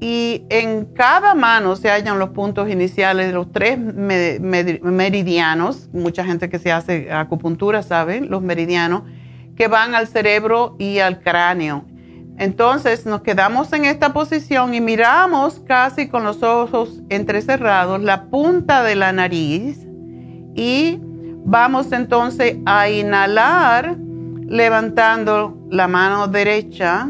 y 0.00 0.44
en 0.48 0.86
cada 0.86 1.34
mano 1.34 1.76
se 1.76 1.90
hallan 1.90 2.18
los 2.18 2.30
puntos 2.30 2.70
iniciales 2.70 3.28
de 3.28 3.32
los 3.32 3.52
tres 3.52 3.78
meridianos, 3.78 5.88
mucha 5.92 6.24
gente 6.24 6.48
que 6.48 6.58
se 6.58 6.70
hace 6.70 7.10
acupuntura 7.10 7.82
sabe, 7.82 8.20
los 8.20 8.42
meridianos, 8.42 9.02
que 9.58 9.68
van 9.68 9.94
al 9.94 10.06
cerebro 10.06 10.76
y 10.78 11.00
al 11.00 11.20
cráneo. 11.20 11.84
Entonces 12.38 13.04
nos 13.04 13.22
quedamos 13.22 13.72
en 13.72 13.84
esta 13.84 14.12
posición 14.12 14.72
y 14.72 14.80
miramos 14.80 15.60
casi 15.66 16.08
con 16.08 16.22
los 16.22 16.42
ojos 16.42 17.02
entrecerrados 17.08 18.00
la 18.00 18.26
punta 18.26 18.84
de 18.84 18.94
la 18.94 19.12
nariz 19.12 19.84
y 20.54 21.00
vamos 21.44 21.90
entonces 21.92 22.56
a 22.64 22.88
inhalar 22.88 23.96
levantando 24.46 25.58
la 25.70 25.88
mano 25.88 26.28
derecha 26.28 27.08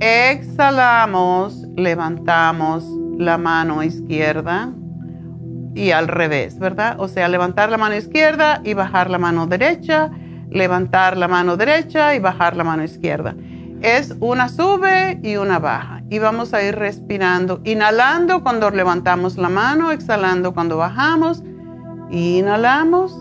Exhalamos, 0.00 1.66
levantamos 1.76 2.84
la 3.18 3.36
mano 3.36 3.82
izquierda 3.82 4.72
y 5.74 5.90
al 5.90 6.06
revés, 6.06 6.60
¿verdad? 6.60 6.94
O 7.00 7.08
sea, 7.08 7.26
levantar 7.26 7.68
la 7.68 7.78
mano 7.78 7.96
izquierda 7.96 8.60
y 8.62 8.74
bajar 8.74 9.10
la 9.10 9.18
mano 9.18 9.48
derecha, 9.48 10.12
levantar 10.50 11.16
la 11.16 11.28
mano 11.28 11.56
derecha 11.56 12.14
y 12.14 12.18
bajar 12.18 12.56
la 12.56 12.64
mano 12.64 12.84
izquierda. 12.84 13.34
Es 13.80 14.14
una 14.20 14.48
sube 14.48 15.20
y 15.22 15.36
una 15.36 15.58
baja. 15.58 16.02
Y 16.10 16.18
vamos 16.18 16.52
a 16.54 16.62
ir 16.62 16.74
respirando, 16.74 17.60
inhalando 17.64 18.42
cuando 18.42 18.70
levantamos 18.70 19.36
la 19.36 19.48
mano, 19.48 19.92
exhalando 19.92 20.52
cuando 20.52 20.76
bajamos. 20.76 21.42
Inhalamos, 22.10 23.16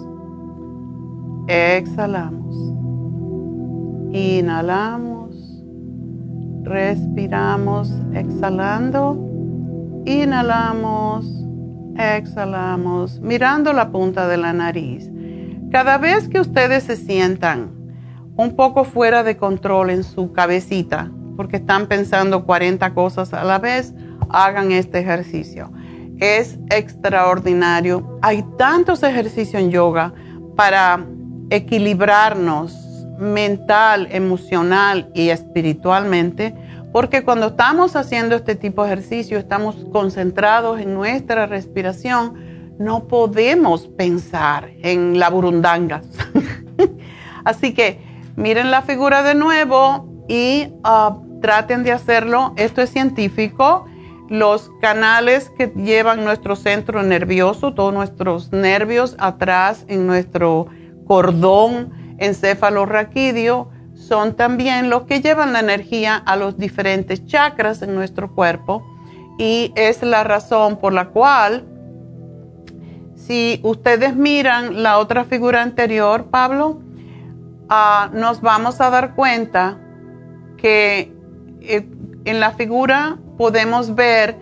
exhalamos. 1.48 2.56
Inhalamos 4.14 5.18
Respiramos 6.68 7.90
exhalando. 8.14 9.18
Inhalamos, 10.06 11.26
exhalamos, 11.98 13.22
mirando 13.22 13.72
la 13.72 13.90
punta 13.90 14.28
de 14.28 14.36
la 14.36 14.52
nariz. 14.52 15.10
Cada 15.72 15.98
vez 15.98 16.30
que 16.30 16.40
ustedes 16.40 16.84
se 16.84 16.96
sientan 16.96 17.72
un 18.38 18.56
poco 18.56 18.86
fuera 18.86 19.24
de 19.24 19.36
control 19.36 19.90
en 19.90 20.04
su 20.04 20.32
cabecita, 20.32 21.12
porque 21.36 21.58
están 21.58 21.88
pensando 21.88 22.46
40 22.46 22.94
cosas 22.94 23.34
a 23.34 23.44
la 23.44 23.60
vez, 23.60 23.94
hagan 24.30 24.72
este 24.72 25.00
ejercicio. 25.00 25.72
Es 26.20 26.58
extraordinario. 26.70 28.18
Hay 28.22 28.44
tantos 28.58 29.04
ejercicios 29.04 29.62
en 29.62 29.72
yoga 29.72 30.14
para 30.56 31.06
equilibrarnos 31.50 33.06
mental, 33.20 34.08
emocional 34.12 35.10
y 35.14 35.30
espiritualmente, 35.30 36.56
porque 36.94 37.24
cuando 37.24 37.48
estamos 37.48 37.96
haciendo 37.96 38.36
este 38.36 38.56
tipo 38.56 38.84
de 38.84 38.94
ejercicio, 38.94 39.38
estamos 39.38 39.76
concentrados 39.92 40.80
en 40.80 40.94
nuestra 40.94 41.46
respiración, 41.46 42.36
no 42.80 43.08
podemos 43.08 43.88
pensar 43.88 44.72
en 44.82 45.20
la 45.20 45.30
burundanga. 45.30 46.02
Así 47.44 47.74
que 47.74 48.00
miren 48.36 48.72
la 48.72 48.82
figura 48.82 49.24
de 49.24 49.36
nuevo 49.36 50.08
y 50.28 50.68
ah, 50.84 51.18
traten 51.42 51.84
de 51.84 51.92
hacerlo. 51.92 52.54
Esto 52.58 52.82
es 52.82 52.90
científico. 52.90 53.86
Los 54.30 54.70
canales 54.82 55.50
que 55.58 55.68
llevan 55.68 56.26
nuestro 56.26 56.56
centro 56.56 57.02
nervioso, 57.02 57.74
todos 57.74 57.94
nuestros 57.94 58.52
nervios 58.52 59.16
atrás 59.20 59.86
en 59.88 60.06
nuestro 60.06 60.68
cordón 61.08 61.94
encéfalo-raquídeo 62.18 63.70
son 63.94 64.36
también 64.36 64.90
los 64.90 65.04
que 65.04 65.22
llevan 65.22 65.54
la 65.54 65.60
energía 65.60 66.16
a 66.18 66.36
los 66.36 66.58
diferentes 66.58 67.26
chakras 67.26 67.82
en 67.82 67.96
nuestro 67.96 68.34
cuerpo 68.34 68.84
y 69.38 69.72
es 69.76 70.04
la 70.04 70.24
razón 70.24 70.78
por 70.78 70.94
la 70.94 71.10
cual 71.10 71.66
si 73.28 73.60
ustedes 73.64 74.16
miran 74.16 74.82
la 74.82 74.98
otra 74.98 75.26
figura 75.26 75.62
anterior, 75.62 76.26
Pablo, 76.32 76.80
ah, 77.70 78.10
nos 78.14 78.42
vamos 78.42 78.82
a 78.82 78.90
dar 78.90 79.16
cuenta 79.16 79.80
que 80.58 81.14
eh, 81.62 81.86
en 82.26 82.40
la 82.40 82.52
figura 82.52 83.18
podemos 83.38 83.94
ver 83.94 84.36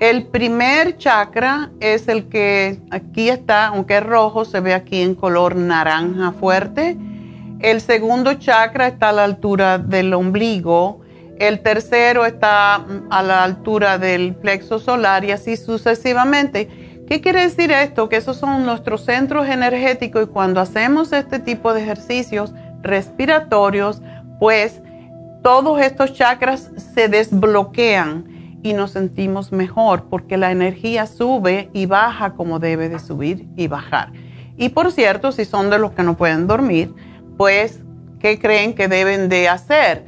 el 0.00 0.26
primer 0.26 0.96
chakra 0.96 1.70
es 1.80 2.08
el 2.08 2.28
que 2.28 2.80
aquí 2.90 3.28
está, 3.28 3.68
aunque 3.68 3.98
es 3.98 4.02
rojo, 4.02 4.44
se 4.44 4.60
ve 4.60 4.74
aquí 4.74 5.02
en 5.02 5.14
color 5.14 5.54
naranja 5.54 6.32
fuerte 6.32 6.96
el 7.62 7.80
segundo 7.80 8.34
chakra 8.34 8.88
está 8.88 9.10
a 9.10 9.12
la 9.12 9.22
altura 9.22 9.78
del 9.78 10.12
ombligo. 10.14 11.00
El 11.38 11.60
tercero 11.60 12.26
está 12.26 12.84
a 13.08 13.22
la 13.22 13.44
altura 13.44 13.98
del 13.98 14.34
plexo 14.34 14.80
solar 14.80 15.24
y 15.24 15.30
así 15.30 15.56
sucesivamente. 15.56 16.68
¿Qué 17.06 17.20
quiere 17.20 17.42
decir 17.42 17.70
esto? 17.72 18.08
Que 18.08 18.16
esos 18.16 18.36
son 18.36 18.64
nuestros 18.64 19.04
centros 19.04 19.48
energéticos 19.48 20.24
y 20.24 20.26
cuando 20.26 20.60
hacemos 20.60 21.12
este 21.12 21.38
tipo 21.38 21.74
de 21.74 21.82
ejercicios 21.82 22.54
respiratorios, 22.82 24.00
pues 24.38 24.80
todos 25.42 25.80
estos 25.80 26.14
chakras 26.14 26.70
se 26.94 27.08
desbloquean 27.08 28.60
y 28.62 28.74
nos 28.74 28.92
sentimos 28.92 29.52
mejor 29.52 30.04
porque 30.08 30.36
la 30.36 30.52
energía 30.52 31.06
sube 31.06 31.68
y 31.72 31.86
baja 31.86 32.34
como 32.34 32.60
debe 32.60 32.88
de 32.88 32.98
subir 32.98 33.48
y 33.56 33.66
bajar. 33.66 34.12
Y 34.56 34.68
por 34.68 34.92
cierto, 34.92 35.32
si 35.32 35.44
son 35.44 35.70
de 35.70 35.78
los 35.78 35.92
que 35.92 36.04
no 36.04 36.16
pueden 36.16 36.46
dormir, 36.46 36.94
pues, 37.36 37.80
¿qué 38.20 38.38
creen 38.38 38.74
que 38.74 38.86
deben 38.86 39.28
de 39.28 39.48
hacer? 39.48 40.04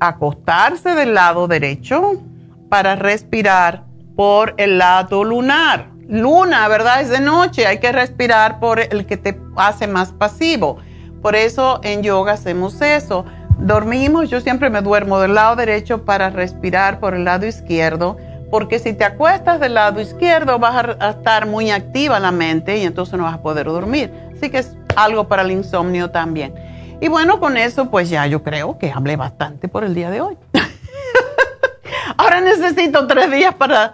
Acostarse 0.00 0.90
del 0.90 1.14
lado 1.14 1.48
derecho 1.48 2.22
para 2.68 2.96
respirar 2.96 3.84
por 4.14 4.54
el 4.58 4.78
lado 4.78 5.24
lunar. 5.24 5.97
Luna, 6.08 6.66
¿verdad? 6.68 7.02
Es 7.02 7.10
de 7.10 7.20
noche, 7.20 7.66
hay 7.66 7.78
que 7.78 7.92
respirar 7.92 8.60
por 8.60 8.80
el 8.80 9.04
que 9.04 9.18
te 9.18 9.38
hace 9.56 9.86
más 9.86 10.12
pasivo. 10.12 10.78
Por 11.20 11.36
eso 11.36 11.80
en 11.82 12.02
yoga 12.02 12.32
hacemos 12.32 12.80
eso. 12.80 13.26
Dormimos, 13.58 14.30
yo 14.30 14.40
siempre 14.40 14.70
me 14.70 14.80
duermo 14.80 15.20
del 15.20 15.34
lado 15.34 15.56
derecho 15.56 16.04
para 16.06 16.30
respirar 16.30 16.98
por 16.98 17.12
el 17.12 17.24
lado 17.24 17.44
izquierdo, 17.44 18.16
porque 18.50 18.78
si 18.78 18.94
te 18.94 19.04
acuestas 19.04 19.60
del 19.60 19.74
lado 19.74 20.00
izquierdo 20.00 20.58
vas 20.58 20.96
a 20.98 21.10
estar 21.10 21.46
muy 21.46 21.70
activa 21.70 22.18
la 22.18 22.32
mente 22.32 22.78
y 22.78 22.84
entonces 22.84 23.18
no 23.18 23.24
vas 23.24 23.34
a 23.34 23.42
poder 23.42 23.66
dormir. 23.66 24.10
Así 24.34 24.48
que 24.48 24.58
es 24.58 24.76
algo 24.96 25.28
para 25.28 25.42
el 25.42 25.50
insomnio 25.50 26.10
también. 26.10 26.54
Y 27.02 27.08
bueno, 27.08 27.38
con 27.38 27.58
eso 27.58 27.90
pues 27.90 28.08
ya 28.08 28.26
yo 28.26 28.42
creo 28.42 28.78
que 28.78 28.90
hablé 28.90 29.16
bastante 29.16 29.68
por 29.68 29.84
el 29.84 29.94
día 29.94 30.08
de 30.08 30.22
hoy. 30.22 30.38
Ahora 32.16 32.40
necesito 32.40 33.06
tres 33.06 33.30
días 33.30 33.54
para 33.54 33.92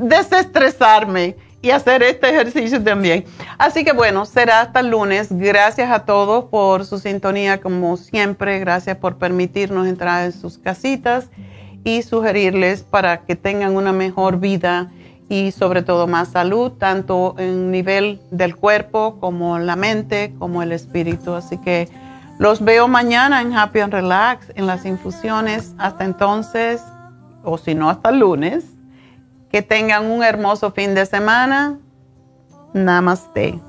desestresarme 0.00 1.36
y 1.62 1.70
hacer 1.70 2.02
este 2.02 2.30
ejercicio 2.30 2.82
también. 2.82 3.24
Así 3.58 3.84
que 3.84 3.92
bueno, 3.92 4.24
será 4.24 4.62
hasta 4.62 4.80
el 4.80 4.88
lunes. 4.88 5.28
Gracias 5.30 5.90
a 5.90 6.04
todos 6.04 6.46
por 6.46 6.86
su 6.86 6.98
sintonía 6.98 7.60
como 7.60 7.96
siempre. 7.96 8.58
Gracias 8.58 8.96
por 8.96 9.18
permitirnos 9.18 9.86
entrar 9.86 10.24
en 10.24 10.32
sus 10.32 10.58
casitas 10.58 11.28
y 11.84 12.02
sugerirles 12.02 12.82
para 12.82 13.22
que 13.22 13.36
tengan 13.36 13.76
una 13.76 13.92
mejor 13.92 14.38
vida 14.38 14.90
y 15.28 15.52
sobre 15.52 15.82
todo 15.82 16.06
más 16.08 16.28
salud, 16.28 16.72
tanto 16.72 17.36
en 17.38 17.70
nivel 17.70 18.20
del 18.30 18.56
cuerpo 18.56 19.18
como 19.20 19.58
la 19.58 19.76
mente, 19.76 20.34
como 20.38 20.62
el 20.62 20.72
espíritu. 20.72 21.34
Así 21.34 21.56
que 21.58 21.88
los 22.38 22.64
veo 22.64 22.88
mañana 22.88 23.40
en 23.42 23.52
Happy 23.52 23.80
and 23.80 23.92
Relax, 23.92 24.50
en 24.54 24.66
las 24.66 24.84
infusiones. 24.86 25.74
Hasta 25.78 26.04
entonces, 26.04 26.82
o 27.44 27.58
si 27.58 27.74
no, 27.74 27.90
hasta 27.90 28.08
el 28.08 28.18
lunes. 28.18 28.64
Que 29.50 29.62
tengan 29.62 30.06
un 30.06 30.22
hermoso 30.22 30.70
fin 30.70 30.94
de 30.94 31.06
semana. 31.06 31.78
Namaste. 32.72 33.60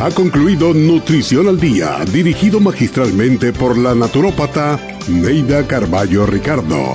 Ha 0.00 0.10
concluido 0.14 0.72
Nutrición 0.72 1.46
al 1.48 1.60
Día, 1.60 1.98
dirigido 2.10 2.58
magistralmente 2.58 3.52
por 3.52 3.76
la 3.76 3.94
naturópata 3.94 4.80
Neida 5.08 5.66
Carballo 5.66 6.24
Ricardo. 6.24 6.94